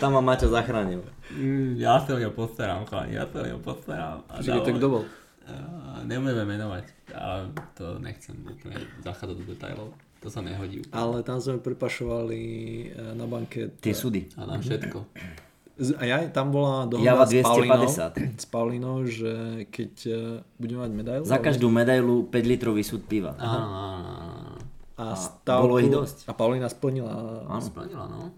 Tam 0.00 0.10
ma 0.12 0.20
Maťo 0.20 0.48
zachránil. 0.48 1.00
Mm, 1.28 1.76
Ja 1.76 2.00
sa 2.00 2.16
o 2.16 2.20
neho 2.20 2.32
postaram, 2.32 2.84
chalani, 2.84 3.16
ja 3.16 3.24
sa 3.24 3.40
o 3.40 3.44
neho 3.44 3.60
postaram. 3.60 4.24
A 4.28 4.40
dával- 4.40 4.64
to 4.64 4.72
kto 4.72 4.86
bol? 4.88 5.04
A 5.44 5.52
Nebudeme 6.04 6.56
menovať, 6.56 6.84
ale 7.12 7.52
to 7.76 8.00
nechcem 8.00 8.36
úplne 8.44 8.76
zachádzať 9.00 9.36
do 9.36 9.44
detailov. 9.46 9.88
To 10.20 10.32
sa 10.32 10.40
nehodí 10.40 10.80
úplne. 10.80 10.96
Ale 10.96 11.16
tam 11.20 11.36
sme 11.36 11.60
prepašovali 11.60 12.40
e, 12.88 13.12
na 13.12 13.28
banket. 13.28 13.76
Tie 13.76 13.92
súdy. 13.92 14.24
A 14.36 14.48
na 14.48 14.56
všetko. 14.56 15.04
A 15.74 16.02
ja, 16.06 16.22
tam 16.30 16.54
bola 16.54 16.86
dohoda 16.86 17.02
Java 17.02 17.26
s 17.26 17.34
Paulinou, 17.42 17.82
250. 17.90 18.38
s 18.38 18.46
Paulinou, 18.46 18.96
že 19.10 19.32
keď 19.74 19.92
e, 20.06 20.18
budeme 20.54 20.86
mať 20.86 20.92
medailu 20.94 21.22
Za 21.26 21.42
každú 21.42 21.66
medailu 21.66 22.30
5 22.30 22.46
litrový 22.46 22.86
súd 22.86 23.02
piva. 23.10 23.34
Áno, 23.42 23.66
áno, 23.74 24.10
áno. 24.14 24.54
a, 24.94 25.04
A 25.10 25.18
stavku, 25.18 25.66
bolo 25.66 25.82
ich 25.82 25.90
dosť. 25.90 26.30
A 26.30 26.32
Paulina 26.38 26.70
splnila. 26.70 27.10
Áno. 27.50 27.58
Splnila, 27.58 28.06
no. 28.06 28.30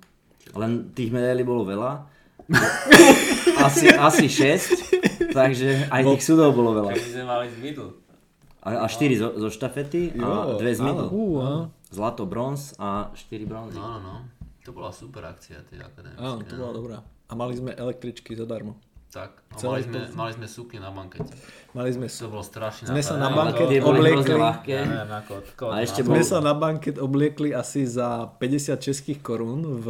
Len 0.56 0.96
tých 0.96 1.12
medailí 1.12 1.44
bolo 1.44 1.68
veľa. 1.68 2.08
asi, 3.68 3.92
asi 3.92 4.26
6, 4.32 5.36
takže 5.36 5.92
aj 5.92 6.02
tých 6.16 6.22
súdov 6.24 6.56
bolo 6.56 6.72
veľa. 6.72 6.96
My 6.96 7.04
sme 7.04 7.24
mali 7.28 7.46
z 7.52 7.58
middle. 7.60 7.90
A, 8.64 8.82
a 8.82 8.86
4 8.88 9.12
zo, 9.12 9.28
zo 9.36 9.48
štafety 9.52 10.16
a 10.16 10.56
Jo, 10.56 10.56
2 10.56 10.64
z 10.72 10.80
middle. 10.80 11.08
Uh, 11.12 11.68
Zlato, 11.92 12.24
bronz 12.24 12.72
a 12.80 13.12
4 13.12 13.44
bronzy. 13.44 13.76
No, 13.76 14.00
no, 14.00 14.00
no. 14.00 14.14
To 14.64 14.72
bola 14.72 14.88
super 14.88 15.22
akcia 15.28 15.62
tej 15.68 15.84
akadémie. 15.84 16.16
Áno, 16.16 16.40
to 16.42 16.56
bola 16.56 16.72
dobrá. 16.72 16.96
A 17.26 17.32
mali 17.32 17.52
sme 17.52 17.70
električky 17.72 18.32
zadarmo. 18.32 18.78
Tak, 19.06 19.32
a 19.48 19.56
mali 19.64 19.80
sme, 19.80 19.96
to- 19.96 20.12
mali 20.12 20.30
sme 20.30 20.44
sukne 20.44 20.76
na 20.76 20.92
bankete. 20.92 21.32
Mali 21.72 21.88
sme, 21.88 22.04
To 22.04 22.28
bolo 22.28 22.44
strašne 22.44 22.84
Sme 22.86 23.00
sa 23.00 23.16
na 23.16 23.32
banket 23.32 23.64
obliekli. 23.80 24.36
A 25.62 25.76
ešte 25.80 26.00
sme 26.02 26.20
sa 26.20 26.38
na 26.38 26.52
banket 26.52 26.96
obliekli 26.96 27.48
asi 27.50 27.84
za 27.84 28.28
50 28.28 28.76
českých 28.76 29.20
korún 29.20 29.80
v 29.80 29.86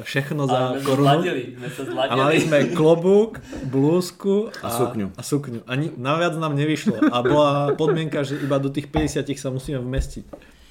všechno 0.00 0.44
Ale 0.44 0.48
za 0.48 0.58
sa 0.72 0.80
korunu. 0.80 1.06
zladili, 1.20 1.42
sme 1.52 1.68
sa 1.68 1.80
A 1.80 1.86
zladili. 1.86 2.16
mali 2.16 2.36
sme 2.38 2.58
klobúk, 2.72 3.30
blúzku 3.66 4.48
a, 4.54 4.64
A 4.64 4.70
sukňu. 4.70 5.06
A 5.12 5.22
sukňu. 5.22 5.60
Ani 5.66 5.92
naviac 5.92 6.32
nám 6.36 6.54
nevyšlo. 6.54 6.96
A 7.02 7.18
bola 7.20 7.50
podmienka, 7.74 8.24
že 8.24 8.38
iba 8.38 8.56
do 8.56 8.72
tých 8.72 8.88
50 8.88 9.36
sa 9.36 9.52
musíme 9.52 9.76
vmestiť. 9.78 10.24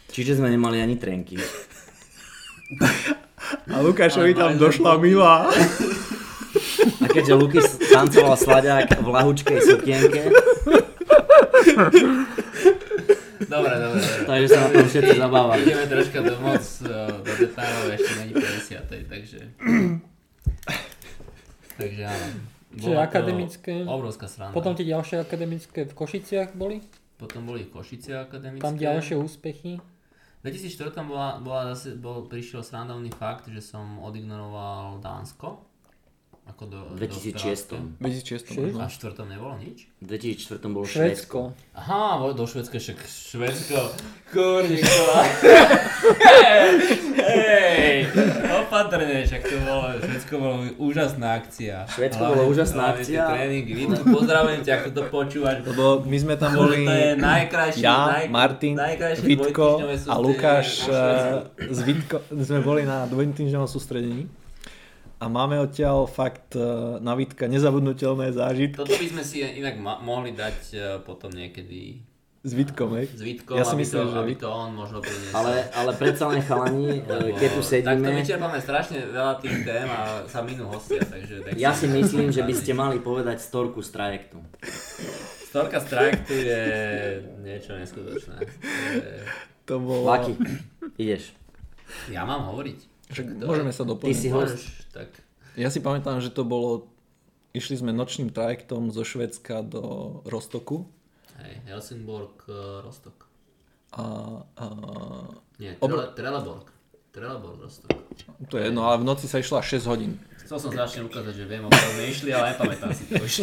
Čiže 0.10 0.42
sme 0.42 0.50
nemali 0.50 0.80
ani 0.80 0.96
trenky. 0.96 1.38
A 3.68 3.80
Lukášovi 3.80 4.34
tam 4.34 4.58
došla 4.58 4.98
milá. 4.98 5.50
A 6.96 7.08
keďže 7.08 7.34
Luky 7.34 7.60
tancoval 7.88 8.36
slaďák 8.36 9.00
v 9.00 9.08
lahučkej 9.08 9.58
sukienke, 9.62 10.22
Dobre, 13.46 13.74
dobre, 13.78 14.02
takže 14.26 14.48
sa 14.48 14.60
na 14.62 14.70
tom 14.72 14.88
všetci 14.88 15.16
zabávali. 15.18 15.62
Ideme 15.64 15.86
troška 15.86 16.20
do 16.20 16.34
moc 16.40 16.64
eh, 16.82 16.90
do 17.12 17.32
detailov, 17.36 17.86
ešte 17.92 18.12
není 18.18 18.34
50. 18.34 19.06
takže... 19.06 19.40
takže 21.76 22.02
áno. 22.06 22.28
Čiže 22.76 22.96
akademické- 22.98 23.84
Obrovská 23.86 24.28
sranda. 24.28 24.52
potom 24.52 24.74
tie 24.74 24.84
ďalšie 24.84 25.22
akademické 25.22 25.84
v 25.84 25.94
Košiciach 25.94 26.56
boli? 26.56 26.84
Potom 27.16 27.44
boli 27.44 27.68
Košice 27.68 28.18
akademické. 28.18 28.64
Tam 28.64 28.76
ďalšie 28.76 29.16
úspechy? 29.16 29.80
V 30.46 30.54
2004 30.54 30.94
bola, 31.10 31.42
bola 31.42 31.74
zase, 31.74 31.98
bol, 31.98 32.30
prišiel 32.30 32.62
srandovný 32.62 33.10
fakt, 33.10 33.50
že 33.50 33.66
som 33.66 33.98
odignoroval 33.98 35.02
Dánsko. 35.02 35.58
Ako 36.46 36.70
do, 36.70 36.78
V 36.94 37.02
2006. 37.02 37.74
do 37.74 37.78
2006 38.00 38.46
Šesť? 38.48 38.76
A 38.76 38.86
v 38.86 38.94
čtvrtom 38.94 39.26
nebolo 39.26 39.58
nič? 39.58 39.90
V 39.98 40.06
2004 40.08 40.62
bolo 40.68 40.86
Švédsko. 40.86 40.94
Švedsko. 40.94 41.40
Aha, 41.74 42.22
vo- 42.22 42.32
do 42.32 42.46
Švedska, 42.46 42.78
však 42.78 43.02
Švedsko, 43.02 43.82
kurníko. 44.32 45.04
Hej, 47.18 48.14
opatrne, 48.56 49.26
však 49.26 49.42
to 49.42 49.58
bolo, 49.60 49.84
Švedsko 49.98 50.34
bolo 50.38 50.56
úžasná 50.78 51.34
akcia. 51.36 51.90
Švédsko 51.90 52.22
bolo 52.24 52.44
úžasná 52.48 52.94
akcia. 52.94 53.26
Tréningy, 53.26 53.74
Vítku, 53.76 54.06
pozdravujem 54.06 54.62
ťa, 54.62 54.74
ako 54.78 54.90
to 54.92 55.02
počúvaš. 55.10 55.58
Lebo 55.66 56.06
my 56.06 56.18
sme 56.20 56.34
tam 56.36 56.54
boli 56.54 56.86
To 56.86 56.94
je 56.94 57.10
najkrajší, 57.18 57.82
ja, 57.82 57.98
naj, 58.08 58.26
Martin, 58.30 58.74
najkrajšie 58.76 59.26
Vitko 59.26 59.82
a 60.06 60.16
Lukáš 60.16 60.86
eh, 60.86 61.74
Vitko, 61.74 62.22
sme 62.30 62.62
boli 62.62 62.86
na 62.86 63.10
dvojtýždňovom 63.10 63.66
sústredení 63.66 64.30
a 65.16 65.26
máme 65.32 65.56
odtiaľ 65.64 66.12
fakt 66.12 66.60
e, 66.60 66.64
na 67.00 67.16
Vítka 67.16 67.48
nezabudnutelné 67.48 68.36
zážitky 68.36 68.84
Toto 68.84 68.96
by 69.00 69.08
sme 69.08 69.24
si 69.24 69.40
inak 69.42 69.80
ma- 69.80 70.04
mohli 70.04 70.36
dať 70.36 70.58
e, 70.76 70.78
potom 71.08 71.32
niekedy 71.32 72.04
s 72.46 72.54
Vítkom, 72.54 72.94
hej? 72.94 73.10
s 73.10 73.26
Vítkom, 73.26 73.58
Ja 73.58 73.66
si 73.66 73.74
aby, 73.74 73.82
myslím, 73.82 74.06
to, 74.06 74.14
že 74.14 74.20
aby 74.22 74.34
to 74.38 74.48
on 74.54 74.70
možno 74.78 75.02
priniesol. 75.02 75.34
Ale, 75.34 75.66
ale 75.74 75.92
predsa 75.98 76.30
len 76.30 76.46
chalani, 76.46 77.02
e, 77.02 77.34
keď 77.42 77.50
tu 77.58 77.62
Takto 77.66 77.72
sedíme, 77.74 78.10
vyčerpáme 78.22 78.60
strašne 78.62 79.02
veľa 79.02 79.34
tých 79.42 79.66
tém 79.66 79.90
a 79.90 80.22
sa 80.30 80.46
minú 80.46 80.70
hostia, 80.70 81.02
takže... 81.02 81.42
tak 81.42 81.58
ja 81.58 81.74
si 81.74 81.90
myslím, 81.90 82.30
že 82.30 82.46
by 82.46 82.54
ste 82.54 82.78
mali 82.78 83.02
povedať 83.02 83.42
storku 83.42 83.82
z 83.82 83.90
trajektu. 83.98 84.38
Storka 85.50 85.82
z 85.82 85.86
trajektu 85.90 86.34
je 86.38 86.62
niečo 87.42 87.74
neskutočné. 87.82 88.38
To 89.66 89.82
bolo... 89.82 90.06
Laky, 90.06 90.38
ideš. 91.02 91.34
Ja 92.14 92.30
mám 92.30 92.46
hovoriť. 92.54 92.95
Však 93.06 93.26
môžeme 93.38 93.70
sa 93.70 93.84
Ty 93.84 93.90
doplniť. 93.94 94.18
si 94.18 94.30
host. 94.30 94.66
Tak... 94.90 95.10
Ja 95.56 95.70
si 95.70 95.80
pamätám, 95.80 96.20
že 96.20 96.30
to 96.30 96.42
bolo... 96.42 96.90
Išli 97.52 97.80
sme 97.80 97.96
nočným 97.96 98.30
trajektom 98.30 98.92
zo 98.92 99.02
Švedska 99.02 99.64
do 99.64 99.84
Rostoku 100.28 100.84
Hej, 101.36 101.64
Helsingborg, 101.66 102.36
uh, 102.48 102.80
Rostok. 102.80 103.28
a, 103.92 104.04
a 104.56 104.66
Nie, 105.56 105.76
Obr- 105.80 106.12
Trele, 106.12 106.36
Trelleborg. 106.36 106.68
Trelleborg, 107.12 107.60
Rostok. 107.64 107.92
to 108.48 108.56
je 108.56 108.68
jedno, 108.68 108.84
ale 108.84 109.00
v 109.00 109.08
noci 109.08 109.28
sa 109.28 109.40
išla 109.40 109.64
6 109.64 109.88
hodín. 109.88 110.20
Chcel 110.44 110.60
som 110.60 110.72
strašne 110.72 111.08
ukázať, 111.08 111.32
že 111.32 111.46
viem, 111.48 111.64
o 111.64 111.72
ktorom 111.72 111.96
išli, 112.04 112.30
ale 112.32 112.52
nepamätám 112.52 112.92
si 112.92 113.04
to 113.08 113.16
už. 113.20 113.36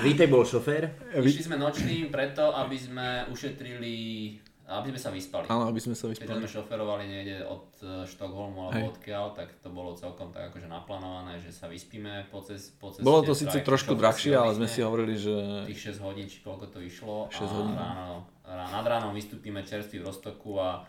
Vítek 0.00 0.30
bol 0.30 0.42
šofér. 0.42 0.90
Išli 1.12 1.44
sme 1.44 1.58
nočným 1.58 2.08
preto, 2.08 2.54
aby 2.54 2.76
sme 2.78 3.06
ušetrili, 3.28 3.94
aby 4.70 4.94
sme 4.94 5.00
sa 5.02 5.10
vyspali. 5.10 5.44
Áno, 5.50 5.66
aby 5.66 5.80
sme 5.82 5.98
sa 5.98 6.06
vyspali. 6.06 6.30
sme 6.30 6.46
šoferovali 6.46 7.04
niekde 7.10 7.42
od 7.42 7.66
eh, 7.82 8.06
Štokholmu 8.06 8.70
alebo 8.70 8.86
Hej. 8.86 8.90
odkiaľ, 8.94 9.24
tak 9.34 9.50
to 9.58 9.68
bolo 9.74 9.98
celkom 9.98 10.30
tak 10.30 10.54
akože 10.54 10.70
naplánované, 10.70 11.42
že 11.42 11.50
sa 11.50 11.66
vyspíme 11.66 12.30
po, 12.30 12.38
cez, 12.46 12.70
po 12.78 12.94
ceste. 12.94 13.02
Bolo 13.02 13.26
to 13.26 13.34
síce 13.34 13.58
trošku 13.66 13.98
drahšie, 13.98 14.38
ale 14.38 14.54
sme 14.54 14.70
si 14.70 14.78
hovorili, 14.86 15.18
že 15.18 15.66
Tých 15.66 15.98
6 15.98 16.06
hodín, 16.06 16.30
či 16.30 16.38
koľko 16.46 16.70
to 16.70 16.78
išlo. 16.78 17.26
6 17.34 17.42
a 17.42 17.46
hodín. 17.50 17.74
Ráno, 17.74 18.30
rá, 18.46 18.64
nad 18.70 18.86
ránom 18.86 19.10
vystúpime 19.10 19.66
čerstvý 19.66 20.00
v 20.00 20.04
Roztoku 20.06 20.62
a 20.62 20.86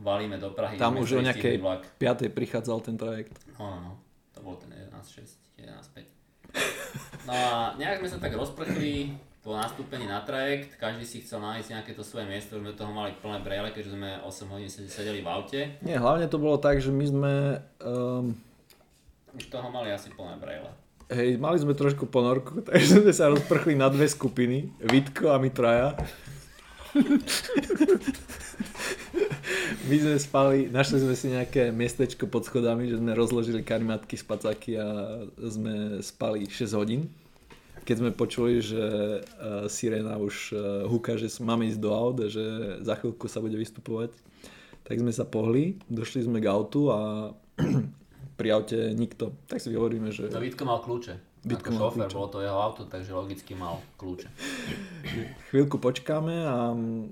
valíme 0.00 0.40
do 0.40 0.56
Prahy. 0.56 0.80
tam 0.80 0.96
už 0.96 1.20
o 1.20 1.22
nejakej 1.22 1.60
istý 1.60 1.62
vlak. 1.62 1.84
5. 2.00 2.32
prichádzal 2.32 2.78
ten 2.80 2.96
trajekt. 2.96 3.36
No, 3.60 3.68
no, 3.68 3.78
no. 3.84 3.92
To 4.32 4.40
bol 4.40 4.56
ten 4.56 4.72
11.6, 4.72 5.60
11.5. 5.60 7.28
No 7.28 7.32
a 7.36 7.76
nejak 7.76 8.00
sme 8.00 8.08
sa 8.08 8.18
tak 8.18 8.32
rozprchli 8.34 9.12
po 9.50 9.58
nastúpení 9.58 10.06
na 10.06 10.22
trajekt, 10.22 10.78
každý 10.78 11.02
si 11.02 11.26
chcel 11.26 11.42
nájsť 11.42 11.74
nejaké 11.74 11.90
to 11.98 12.06
svoje 12.06 12.22
miesto, 12.30 12.54
už 12.54 12.62
sme 12.62 12.78
toho 12.78 12.94
mali 12.94 13.10
plné 13.18 13.42
brejle, 13.42 13.74
keďže 13.74 13.98
sme 13.98 14.22
8 14.22 14.46
hodín 14.46 14.70
sed- 14.70 14.86
sedeli 14.86 15.26
v 15.26 15.26
aute. 15.26 15.74
Nie, 15.82 15.98
hlavne 15.98 16.30
to 16.30 16.38
bolo 16.38 16.54
tak, 16.54 16.78
že 16.78 16.94
my 16.94 17.02
sme... 17.02 17.32
Um, 17.82 18.38
Už 19.34 19.50
toho 19.50 19.66
mali 19.74 19.90
asi 19.90 20.14
plné 20.14 20.38
brejle. 20.38 20.70
hej, 21.10 21.34
mali 21.42 21.58
sme 21.58 21.74
trošku 21.74 22.06
ponorku, 22.06 22.62
takže 22.70 23.02
sme 23.02 23.10
sa 23.10 23.26
rozprchli 23.26 23.74
na 23.74 23.90
dve 23.90 24.06
skupiny. 24.06 24.70
Vitko 24.86 25.34
a 25.34 25.42
my 25.42 25.50
traja. 25.50 25.98
My 29.90 29.96
sme 29.98 30.14
spali, 30.22 30.70
našli 30.70 31.02
sme 31.02 31.14
si 31.18 31.26
nejaké 31.26 31.74
miestečko 31.74 32.30
pod 32.30 32.46
schodami, 32.46 32.86
že 32.86 33.02
sme 33.02 33.18
rozložili 33.18 33.66
karimatky, 33.66 34.14
spacáky 34.14 34.78
a 34.78 34.86
sme 35.42 35.98
spali 36.06 36.46
6 36.46 36.78
hodín. 36.78 37.10
Keď 37.84 37.96
sme 37.96 38.10
počuli, 38.12 38.60
že 38.60 38.84
uh, 39.20 39.66
sirena 39.66 40.20
už 40.20 40.54
uh, 40.54 40.58
húka, 40.86 41.16
že 41.16 41.32
máme 41.42 41.66
ísť 41.66 41.80
do 41.80 41.90
aut 41.90 42.18
že 42.28 42.44
za 42.84 42.94
chvíľku 43.00 43.26
sa 43.26 43.42
bude 43.42 43.56
vystupovať, 43.56 44.14
tak 44.84 44.98
sme 44.98 45.14
sa 45.14 45.22
pohli, 45.22 45.78
došli 45.86 46.26
sme 46.26 46.42
k 46.42 46.50
autu 46.50 46.90
a 46.90 47.30
pri 48.38 48.48
aute 48.50 48.90
nikto. 48.96 49.36
Tak 49.46 49.62
si 49.62 49.70
hovoríme, 49.70 50.10
že 50.10 50.28
No 50.28 50.42
Vítko 50.42 50.66
mal 50.66 50.82
kľúče. 50.82 51.14
Vítko 51.40 51.72
mal 51.72 51.88
šofér, 51.88 52.08
kľúče. 52.08 52.16
bolo 52.16 52.28
to 52.28 52.38
jeho 52.44 52.58
auto, 52.58 52.82
takže 52.84 53.10
logicky 53.16 53.52
mal 53.56 53.80
kľúče. 53.96 54.28
chvíľku 55.54 55.76
počkáme 55.80 56.34
a 56.42 56.56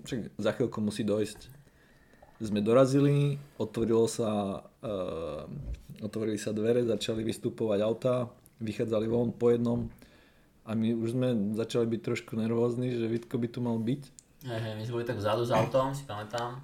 však 0.05 0.37
za 0.37 0.51
chvíľku 0.59 0.79
musí 0.85 1.03
dojsť. 1.05 1.59
Sme 2.39 2.63
dorazili, 2.63 3.35
otvorilo 3.59 4.07
sa, 4.07 4.63
uh, 4.63 5.43
otvorili 6.03 6.39
sa 6.39 6.55
dvere, 6.55 6.87
začali 6.87 7.27
vystupovať 7.27 7.79
auta, 7.83 8.31
vychádzali 8.63 9.07
von 9.11 9.35
po 9.35 9.51
jednom 9.51 9.91
a 10.69 10.77
my 10.77 10.93
už 11.01 11.17
sme 11.17 11.57
začali 11.57 11.89
byť 11.89 12.01
trošku 12.05 12.37
nervózni, 12.37 12.93
že 12.93 13.09
Vitko 13.09 13.41
by 13.41 13.49
tu 13.49 13.65
mal 13.65 13.81
byť. 13.81 14.03
Hej, 14.45 14.73
my 14.77 14.83
sme 14.85 14.95
boli 15.01 15.07
tak 15.09 15.17
vzadu 15.17 15.49
s 15.49 15.51
autom, 15.51 15.97
si 15.97 16.05
pamätám. 16.05 16.61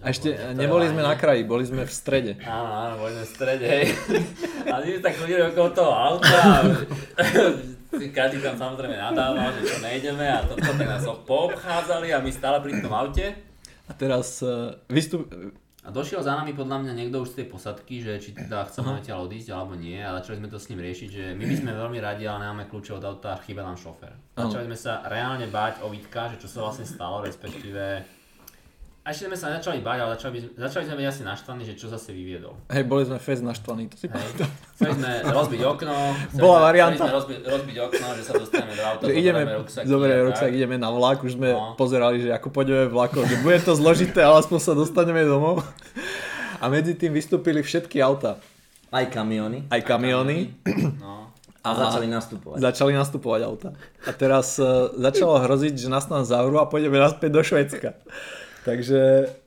A 0.00 0.12
ešte 0.12 0.32
To 0.32 0.56
neboli 0.56 0.88
sme 0.88 1.04
na 1.04 1.16
kraji, 1.16 1.44
boli 1.44 1.64
sme 1.64 1.84
v 1.84 1.92
strede. 1.92 2.32
Áno, 2.44 2.72
áno, 2.72 2.94
boli 3.00 3.12
sme 3.16 3.24
v 3.24 3.32
strede, 3.32 3.64
hej. 3.68 3.84
A 4.72 4.80
my 4.80 4.88
sme 4.88 5.02
tak 5.04 5.14
chodili 5.20 5.40
okolo 5.40 5.68
toho 5.72 5.92
auta 5.92 6.36
a 6.42 6.56
každý 8.18 8.42
tam 8.42 8.58
samozrejme 8.58 8.98
nadával, 8.98 9.54
že 9.56 9.72
čo 9.72 9.78
nejdeme 9.78 10.26
a 10.26 10.42
toto, 10.42 10.68
tak 10.74 10.88
nás 10.90 11.06
poobchádzali 11.06 12.12
a 12.12 12.18
my 12.18 12.30
stále 12.34 12.58
pri 12.60 12.82
tom 12.82 12.92
aute. 12.92 13.30
A 13.86 13.92
teraz 13.94 14.42
uh, 14.42 14.74
vystup... 14.90 15.30
A 15.86 15.94
došiel 15.94 16.18
za 16.18 16.34
nami 16.34 16.50
podľa 16.50 16.82
mňa 16.82 16.92
niekto 16.98 17.22
už 17.22 17.30
z 17.30 17.36
tej 17.38 17.46
posadky, 17.46 18.02
že 18.02 18.18
či 18.18 18.34
teda 18.34 18.66
chceme 18.66 18.98
odtiaľ 18.98 19.30
odísť 19.30 19.54
alebo 19.54 19.78
nie 19.78 20.02
a 20.02 20.18
začali 20.18 20.42
sme 20.42 20.50
to 20.50 20.58
s 20.58 20.66
ním 20.74 20.82
riešiť, 20.82 21.08
že 21.14 21.24
my 21.38 21.44
by 21.46 21.54
sme 21.62 21.70
veľmi 21.78 21.98
radi, 22.02 22.26
ale 22.26 22.42
nemáme 22.42 22.66
kľúče 22.66 22.98
od 22.98 23.06
auta 23.06 23.38
chýba 23.46 23.62
nám 23.62 23.78
šofér. 23.78 24.10
Začali 24.34 24.66
sme 24.66 24.74
sa 24.74 25.06
reálne 25.06 25.46
báť 25.46 25.86
o 25.86 25.88
Vítka, 25.94 26.26
že 26.34 26.42
čo 26.42 26.50
sa 26.50 26.66
vlastne 26.66 26.90
stalo, 26.90 27.22
respektíve 27.22 28.02
a 29.06 29.14
ešte 29.14 29.24
sme 29.24 29.38
sa 29.38 29.54
začali 29.54 29.78
báť, 29.78 29.98
ale 30.00 30.10
začali, 30.12 30.36
začali 30.52 30.82
sme 30.82 30.96
byť 30.96 31.06
asi 31.06 31.22
naštvaní, 31.22 31.62
že 31.62 31.74
čo 31.74 31.86
zase 31.86 32.10
vyviedol. 32.10 32.58
Hej, 32.66 32.82
boli 32.84 33.02
sme 33.02 33.16
fest 33.16 33.38
naštvaní, 33.40 33.86
to 33.86 33.94
si 33.94 34.10
pamätám. 34.10 34.50
Chceli 34.74 34.92
sme 34.96 35.10
rozbiť 35.30 35.60
okno, 35.64 35.94
Bola 36.34 36.58
sme, 36.58 36.66
varianta. 36.66 36.94
Chceli 36.96 37.06
sme 37.06 37.14
rozbiť, 37.14 37.38
rozbiť 37.46 37.76
okno, 37.80 38.06
že 38.10 38.22
sa 38.24 38.32
dostaneme 38.34 38.72
do 38.72 38.82
auta, 38.82 39.02
Že 39.02 39.12
ideme, 39.14 39.40
ruksaky. 39.54 39.86
a 39.86 40.24
ruksak, 40.24 40.50
ideme 40.50 40.76
na 40.76 40.90
vlak, 40.90 41.22
už 41.22 41.32
sme 41.32 41.48
No. 41.48 41.72
pozerali, 41.72 42.18
že 42.20 42.30
ako 42.30 42.50
pôjdeme 42.50 42.84
vlakom, 42.88 43.22
že 43.22 43.38
bude 43.38 43.56
to 43.60 43.72
zložité, 43.72 44.20
ale 44.20 44.42
aspoň 44.42 44.58
sa 44.58 44.72
dostaneme 44.72 45.22
domov. 45.22 45.62
A 46.56 46.66
medzi 46.66 46.92
tým 46.92 47.12
vystúpili 47.12 47.60
všetky 47.60 48.00
auta, 48.00 48.42
Aj 48.88 49.06
kamiony. 49.06 49.70
aj 49.70 49.80
kamiony, 49.82 50.50
No. 50.98 51.30
A 51.62 51.74
začali 51.76 52.06
nastupovať. 52.06 52.58
začali 52.60 52.90
nastupovať 52.92 53.40
auta. 53.42 53.68
A 54.02 54.10
teraz 54.10 54.54
uh, 54.56 54.90
začalo 54.92 55.34
hroziť, 55.36 55.74
že 55.76 55.86
nás 55.86 56.02
tam 56.04 56.22
zavrú 56.22 56.56
a 56.56 56.64
pôjdeme 56.64 56.94
naspäť 56.96 57.30
do 57.32 57.42
Švedska. 57.42 57.90
Takže 58.66 59.00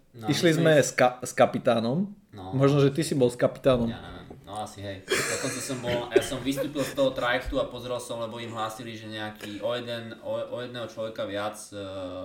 No, 0.09 0.25
išli 0.25 0.49
my 0.49 0.55
sme 0.55 0.73
s, 0.73 0.91
ka- 0.91 1.19
s 1.21 1.31
kapitánom, 1.31 2.07
No. 2.31 2.53
možno, 2.53 2.79
že 2.79 2.89
ty 2.89 3.03
si 3.03 3.13
bol 3.13 3.27
s 3.27 3.35
kapitánom. 3.35 3.85
Ja 3.85 3.99
neviem, 3.99 4.41
no 4.41 4.57
asi 4.57 4.79
hej. 4.79 5.05
Dokonca 5.05 5.59
som 5.59 5.77
bol, 5.79 6.09
ja 6.09 6.21
som 6.21 6.39
vystúpil 6.39 6.81
z 6.81 6.93
toho 6.93 7.11
trajektu 7.11 7.57
a 7.57 7.65
pozrel 7.65 7.97
som, 7.97 8.17
lebo 8.17 8.37
im 8.37 8.49
hlásili, 8.49 8.93
že 8.93 9.05
nejaký 9.05 9.59
o, 9.59 9.69
jeden, 9.73 10.17
o, 10.21 10.33
o 10.33 10.57
jedného 10.59 10.87
človeka 10.87 11.25
viac 11.25 11.57
e, 11.69 11.77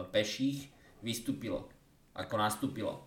peších 0.09 0.69
vystúpilo, 1.01 1.69
ako 2.13 2.35
nastúpilo. 2.37 3.05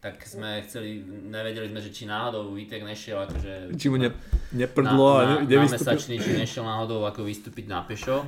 Tak 0.00 0.24
sme 0.24 0.64
chceli, 0.64 1.04
nevedeli 1.04 1.68
sme, 1.68 1.84
že 1.84 1.92
či 1.92 2.08
náhodou 2.08 2.56
Vítek 2.56 2.80
nešiel 2.80 3.20
akože 3.20 3.76
Či 3.76 3.92
mu 3.92 4.00
ne, 4.00 4.08
neprdlo 4.48 5.20
a 5.20 5.20
na, 5.20 5.24
ne, 5.28 5.34
na, 5.36 5.36
na 5.44 5.48
nevystúpil. 5.60 5.76
mesačný, 5.76 6.14
či 6.16 6.30
nešiel 6.40 6.64
náhodou 6.64 7.04
ako 7.04 7.28
vystúpiť 7.28 7.68
na 7.68 7.84
pešo, 7.84 8.24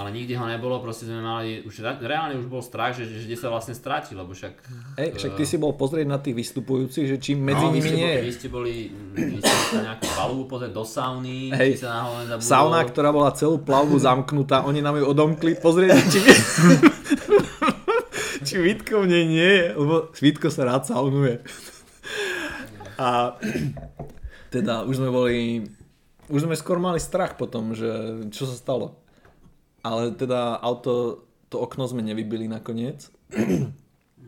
ale 0.00 0.16
nikdy 0.16 0.32
ho 0.40 0.48
nebolo, 0.48 0.80
proste 0.80 1.04
sme 1.04 1.20
mali, 1.20 1.60
už 1.68 1.84
re- 1.84 2.00
reálne 2.00 2.40
už 2.40 2.48
bol 2.48 2.64
strach, 2.64 2.96
že, 2.96 3.04
že 3.04 3.28
kde 3.28 3.36
sa 3.36 3.52
vlastne 3.52 3.76
strátil, 3.76 4.16
lebo 4.16 4.32
však... 4.32 4.64
Hej, 4.96 5.20
však 5.20 5.32
ty 5.36 5.44
si 5.44 5.60
bol 5.60 5.76
pozrieť 5.76 6.08
na 6.08 6.16
tých 6.16 6.40
vystupujúcich, 6.40 7.04
že 7.04 7.16
či 7.20 7.36
medzi 7.36 7.68
no, 7.68 7.76
nimi 7.76 8.00
nie 8.00 8.10
je. 8.16 8.20
vy 8.24 8.32
ste 8.32 8.48
boli, 8.48 8.88
vy 9.12 9.44
ste 9.44 9.56
sa 9.76 9.92
nejakú 9.92 10.08
palubu 10.16 10.56
pozrieť 10.56 10.72
do 10.72 10.88
sauny, 10.88 11.52
Hej. 11.52 11.76
či 11.76 11.84
sa 11.84 12.00
náhodou 12.00 12.16
nezabudol. 12.24 12.48
Sauna, 12.48 12.80
ktorá 12.88 13.10
bola 13.12 13.30
celú 13.36 13.60
plavbu 13.60 14.00
zamknutá, 14.00 14.64
oni 14.64 14.80
nám 14.80 14.96
ju 14.96 15.04
odomkli, 15.04 15.52
pozrieť, 15.60 16.00
či, 16.08 16.18
či 18.50 18.58
Vítko 18.58 19.06
v 19.06 19.10
nej 19.14 19.24
nie 19.30 19.50
je, 19.62 19.66
lebo 19.78 20.10
Vítko 20.18 20.50
sa 20.50 20.66
rád 20.66 20.90
saunuje. 20.90 21.38
A 22.98 23.38
teda 24.50 24.82
už 24.82 24.98
sme 24.98 25.14
boli, 25.14 25.70
už 26.26 26.50
sme 26.50 26.58
skôr 26.58 26.82
mali 26.82 26.98
strach 26.98 27.38
potom, 27.38 27.70
že 27.70 28.26
čo 28.34 28.50
sa 28.50 28.58
stalo. 28.58 28.98
Ale 29.86 30.10
teda 30.18 30.58
auto, 30.58 31.22
to 31.46 31.62
okno 31.62 31.86
sme 31.86 32.02
nevybili 32.02 32.50
nakoniec. 32.50 33.06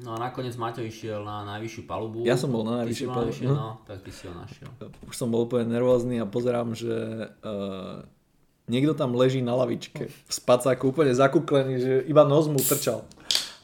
No 0.03 0.17
a 0.17 0.31
nakoniec 0.31 0.57
Maťo 0.57 0.81
išiel 0.87 1.21
na 1.27 1.45
najvyššiu 1.45 1.83
palubu. 1.85 2.25
Ja 2.25 2.39
som 2.39 2.55
bol 2.55 2.65
na 2.65 2.81
najvyššej 2.81 3.09
palubu, 3.13 3.43
no. 3.45 3.53
No, 3.53 3.71
tak 3.85 4.01
ty 4.07 4.11
si 4.15 4.25
ho 4.25 4.33
našiel. 4.33 4.71
Už 5.05 5.15
som 5.19 5.29
bol 5.29 5.45
úplne 5.45 5.69
nervózny 5.69 6.17
a 6.23 6.27
pozerám, 6.27 6.73
že 6.73 7.29
uh, 7.45 8.01
niekto 8.73 8.97
tam 8.97 9.13
leží 9.13 9.45
na 9.45 9.53
lavičke 9.53 10.09
v 10.09 10.33
spacáku, 10.33 10.97
úplne 10.97 11.13
zakúklený, 11.13 11.75
že 11.77 11.93
iba 12.09 12.25
nos 12.25 12.49
mu 12.49 12.57
trčal. 12.57 13.05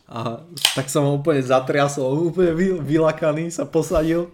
A 0.09 0.41
tak 0.73 0.89
som 0.89 1.05
ho 1.05 1.21
úplne 1.21 1.45
zatriasol, 1.45 2.33
úplne 2.33 2.57
vy, 2.57 2.81
vylakaný 2.81 3.53
sa 3.53 3.69
posadil. 3.69 4.33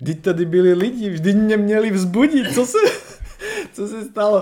Vždyť 0.00 0.18
tady 0.22 0.44
byli 0.48 0.72
lidi, 0.72 1.10
vždy 1.10 1.30
mě 1.34 1.56
měli 1.56 1.88
vzbudiť, 1.90 2.54
co 2.54 2.62
sa, 2.66 2.82
co 3.76 3.82
sa 3.84 4.00
stalo. 4.08 4.40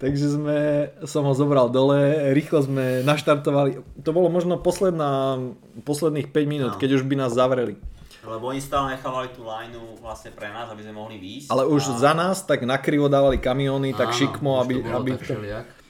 Takže 0.00 0.26
sme, 0.32 0.58
som 1.04 1.28
ho 1.28 1.36
zobral 1.36 1.68
dole, 1.68 2.32
rýchlo 2.32 2.64
sme 2.64 3.04
naštartovali. 3.04 3.84
To 4.00 4.10
bolo 4.16 4.32
možno 4.32 4.56
posledná, 4.56 5.36
posledných 5.84 6.32
5 6.32 6.48
minút, 6.48 6.72
No. 6.76 6.80
keď 6.80 6.90
už 7.00 7.02
by 7.04 7.14
nás 7.20 7.36
zavreli. 7.36 7.76
Lebo 8.24 8.48
oni 8.48 8.64
stále 8.64 8.96
nechávali 8.96 9.28
tú 9.36 9.44
lineu 9.44 9.84
vlastne 10.00 10.32
pre 10.32 10.48
nás, 10.48 10.72
aby 10.72 10.80
sme 10.80 10.96
mohli 10.96 11.20
výjsť. 11.20 11.52
Ale 11.52 11.68
už 11.68 11.92
a... 11.92 12.08
za 12.08 12.12
nás 12.16 12.40
tak 12.40 12.64
nakrivo 12.64 13.12
dávali 13.12 13.36
kamióny, 13.36 13.92
tak 13.92 14.08
Áno, 14.08 14.16
šikmo, 14.16 14.50
už 14.56 14.56
to 14.56 14.64
aby... 14.64 14.74
aby 14.88 15.10
všelijak. 15.20 15.83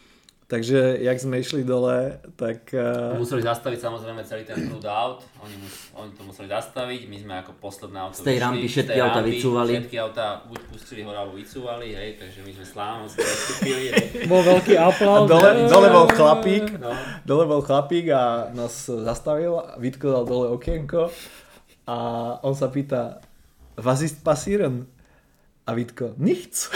Takže 0.55 1.03
jak 1.03 1.19
sme 1.19 1.43
išli 1.43 1.67
dole, 1.67 2.15
tak... 2.39 2.71
Uh, 2.71 3.19
Museli 3.19 3.43
zastaviť 3.43 3.75
samozrejme 3.83 4.23
celý 4.23 4.47
ten 4.47 4.55
prúd 4.71 4.87
aut, 4.87 5.27
oni, 5.43 5.59
mus, 5.59 5.91
oni 5.99 6.15
to 6.15 6.23
museli 6.23 6.47
zastaviť, 6.47 7.11
my 7.11 7.17
sme 7.19 7.35
ako 7.43 7.59
posledné 7.59 7.99
auto 7.99 8.15
Z 8.15 8.23
tej 8.23 8.39
vyšli, 8.39 8.45
rampy 8.47 8.67
všetky 8.71 8.99
auta 9.03 9.21
vycúvali. 9.27 9.73
Všetky 9.83 9.97
auta 9.99 10.27
buď 10.47 10.61
pustili 10.71 11.03
hore 11.03 11.19
alebo 11.19 11.35
vycúvali, 11.35 11.91
hej, 11.91 12.23
takže 12.23 12.47
my 12.47 12.51
sme 12.55 12.67
slávnostne 12.71 13.19
vystúpili. 13.19 13.85
Bol 14.31 14.43
veľký 14.47 14.75
aplauz. 14.79 15.27
dole, 15.27 15.51
dole 15.75 15.89
bol 15.91 16.07
chlapík, 16.07 16.65
No. 16.79 16.91
dole 17.27 17.45
bol 17.51 17.59
chlapík 17.59 18.07
a 18.15 18.23
nás 18.55 18.87
zastavil, 18.87 19.59
Vítko 19.83 20.15
dal 20.15 20.23
dole 20.23 20.55
okienko 20.55 21.11
a 21.91 21.97
on 22.47 22.55
sa 22.55 22.71
pýta, 22.71 23.19
was 23.75 24.07
ist 24.07 24.23
passieren? 24.23 24.87
A 25.67 25.75
Vítko, 25.75 26.13
nichts. 26.21 26.69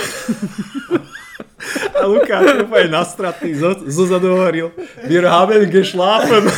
A 1.93 2.07
Lukáš 2.09 2.65
úplne 2.65 2.89
nastratný 2.89 3.53
zo, 3.53 3.77
zozadu 3.85 4.33
hovoril, 4.33 4.73
wir 5.05 5.29
haben 5.29 5.69
geschlafen. 5.69 6.49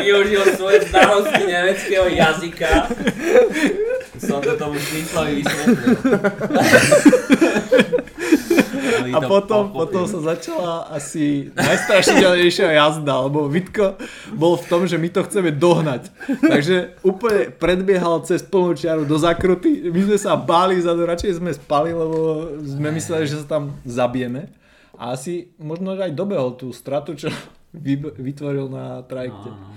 Využil 0.00 0.56
svoje 0.56 0.88
znalosti 0.88 1.42
nemeckého 1.44 2.08
jazyka. 2.08 2.88
Som 4.16 4.40
to 4.40 4.56
tomu 4.56 4.80
Šmíslovi 4.80 5.44
vysvetlil. 5.44 5.96
A 9.10 9.18
to 9.18 9.28
potom, 9.28 9.62
pochopili. 9.68 9.78
potom 9.80 10.02
sa 10.06 10.18
začala 10.24 10.72
asi 10.88 11.50
najstrašidelnejšia 11.52 12.68
jazda, 12.72 13.14
lebo 13.24 13.46
Vitko 13.46 13.98
bol 14.32 14.54
v 14.54 14.66
tom, 14.66 14.82
že 14.84 14.96
my 14.96 15.08
to 15.08 15.20
chceme 15.22 15.50
dohnať. 15.50 16.08
Takže 16.40 17.00
úplne 17.00 17.50
predbiehal 17.50 18.22
cez 18.22 18.40
plnú 18.40 18.74
čiaru 18.74 19.02
do 19.02 19.16
zakruty. 19.16 19.90
My 19.90 20.00
sme 20.04 20.18
sa 20.18 20.34
báli 20.34 20.78
za 20.78 20.92
to, 20.92 21.02
radšej 21.02 21.38
sme 21.38 21.50
spali, 21.50 21.90
lebo 21.90 22.48
sme 22.62 22.88
mysleli, 22.92 23.24
že 23.24 23.42
sa 23.42 23.58
tam 23.58 23.74
zabijeme. 23.82 24.48
A 24.94 25.12
asi 25.12 25.50
možno 25.58 25.94
aj 25.94 26.14
dobehol 26.14 26.54
tú 26.54 26.70
stratu, 26.70 27.18
čo 27.18 27.26
vy- 27.74 28.14
vytvoril 28.14 28.70
na 28.70 29.02
trajekte. 29.02 29.50
Áno, 29.50 29.74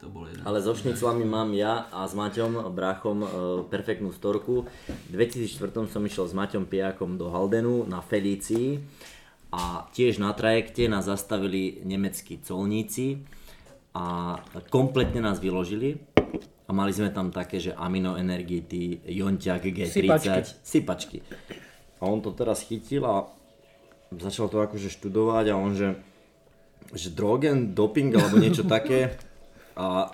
to 0.00 0.08
bol 0.08 0.24
jeden. 0.24 0.40
Ale 0.48 0.64
so 0.64 0.72
šniclami 0.72 1.28
mám 1.28 1.52
ja 1.52 1.84
a 1.92 2.08
s 2.08 2.16
Maťom, 2.16 2.72
bráchom, 2.72 3.18
e, 3.20 3.28
perfektnú 3.68 4.10
storku. 4.16 4.64
V 4.88 5.12
2004 5.12 5.92
som 5.92 6.00
išiel 6.00 6.24
s 6.24 6.34
Maťom 6.34 6.64
Pijakom 6.64 7.20
do 7.20 7.28
Haldenu 7.28 7.84
na 7.84 8.00
Felícii 8.00 8.80
a 9.52 9.84
tiež 9.92 10.16
na 10.16 10.32
trajekte 10.32 10.88
nás 10.88 11.04
zastavili 11.04 11.84
nemeckí 11.84 12.40
colníci 12.40 13.20
a 13.92 14.38
kompletne 14.72 15.20
nás 15.20 15.36
vyložili 15.36 16.00
a 16.64 16.70
mali 16.72 16.94
sme 16.94 17.12
tam 17.12 17.28
také, 17.34 17.60
že 17.60 17.76
aminoenergity, 17.76 19.04
jonťak 19.04 19.62
G30, 19.68 19.90
Sypačky. 19.90 20.40
sypačky. 20.62 21.18
A 22.00 22.08
on 22.08 22.24
to 22.24 22.32
teraz 22.32 22.64
chytil 22.64 23.04
a 23.04 23.28
začal 24.16 24.48
to 24.48 24.64
akože 24.64 24.88
študovať 24.88 25.44
a 25.52 25.58
on 25.60 25.74
že, 25.76 25.98
že 26.94 27.12
drogen, 27.12 27.76
doping 27.76 28.14
alebo 28.14 28.38
niečo 28.38 28.64
také 28.64 29.18
a 29.80 30.12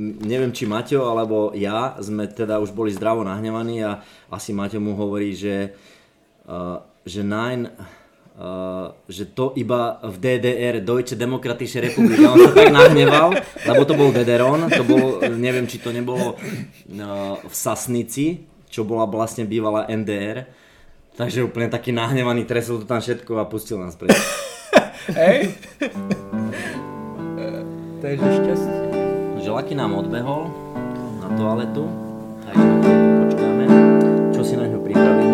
neviem 0.00 0.54
či 0.54 0.64
Maťo 0.64 1.04
alebo 1.12 1.52
ja 1.52 1.98
sme 2.00 2.24
teda 2.24 2.62
už 2.62 2.72
boli 2.72 2.94
zdravo 2.94 3.20
nahnevaní 3.26 3.84
a 3.84 4.00
asi 4.32 4.56
Maťo 4.56 4.80
mu 4.80 4.96
hovorí, 4.96 5.36
že, 5.36 5.76
uh, 6.48 6.80
že 7.04 7.20
nein, 7.20 7.68
uh, 7.68 8.94
že 9.10 9.28
to 9.28 9.52
iba 9.60 10.00
v 10.00 10.16
DDR, 10.16 10.80
Deutsche 10.80 11.18
Demokratische 11.18 11.84
Republik. 11.84 12.22
On 12.24 12.38
sa 12.38 12.54
tak 12.54 12.72
nahneval, 12.72 13.36
lebo 13.68 13.82
to 13.84 13.92
bol 13.98 14.08
DDRon, 14.14 14.70
to 14.72 14.86
bolo, 14.86 15.20
neviem 15.36 15.68
či 15.68 15.82
to 15.82 15.92
nebolo 15.92 16.38
uh, 16.38 17.36
v 17.42 17.54
Sasnici, 17.54 18.48
čo 18.72 18.88
bola 18.88 19.04
vlastne 19.04 19.44
bývalá 19.44 19.84
NDR. 19.90 20.48
Takže 21.18 21.42
úplne 21.42 21.66
taký 21.66 21.90
nahnevaný, 21.90 22.46
tresol 22.46 22.78
to 22.78 22.86
tam 22.86 23.02
všetko 23.02 23.42
a 23.42 23.50
pustil 23.50 23.82
nás 23.82 23.98
preč. 23.98 24.14
Hej? 25.10 25.58
To 27.98 28.06
je 28.06 28.14
že 28.14 28.30
šťastie. 28.30 28.78
že 29.42 29.50
Laky 29.50 29.74
nám 29.74 29.98
odbehol 29.98 30.46
na 31.18 31.28
toaletu, 31.34 31.90
takže 32.46 32.70
počkáme. 33.26 33.64
Čo 34.30 34.42
si 34.46 34.54
na 34.54 34.70
ňo 34.70 34.78
pripravili? 34.86 35.27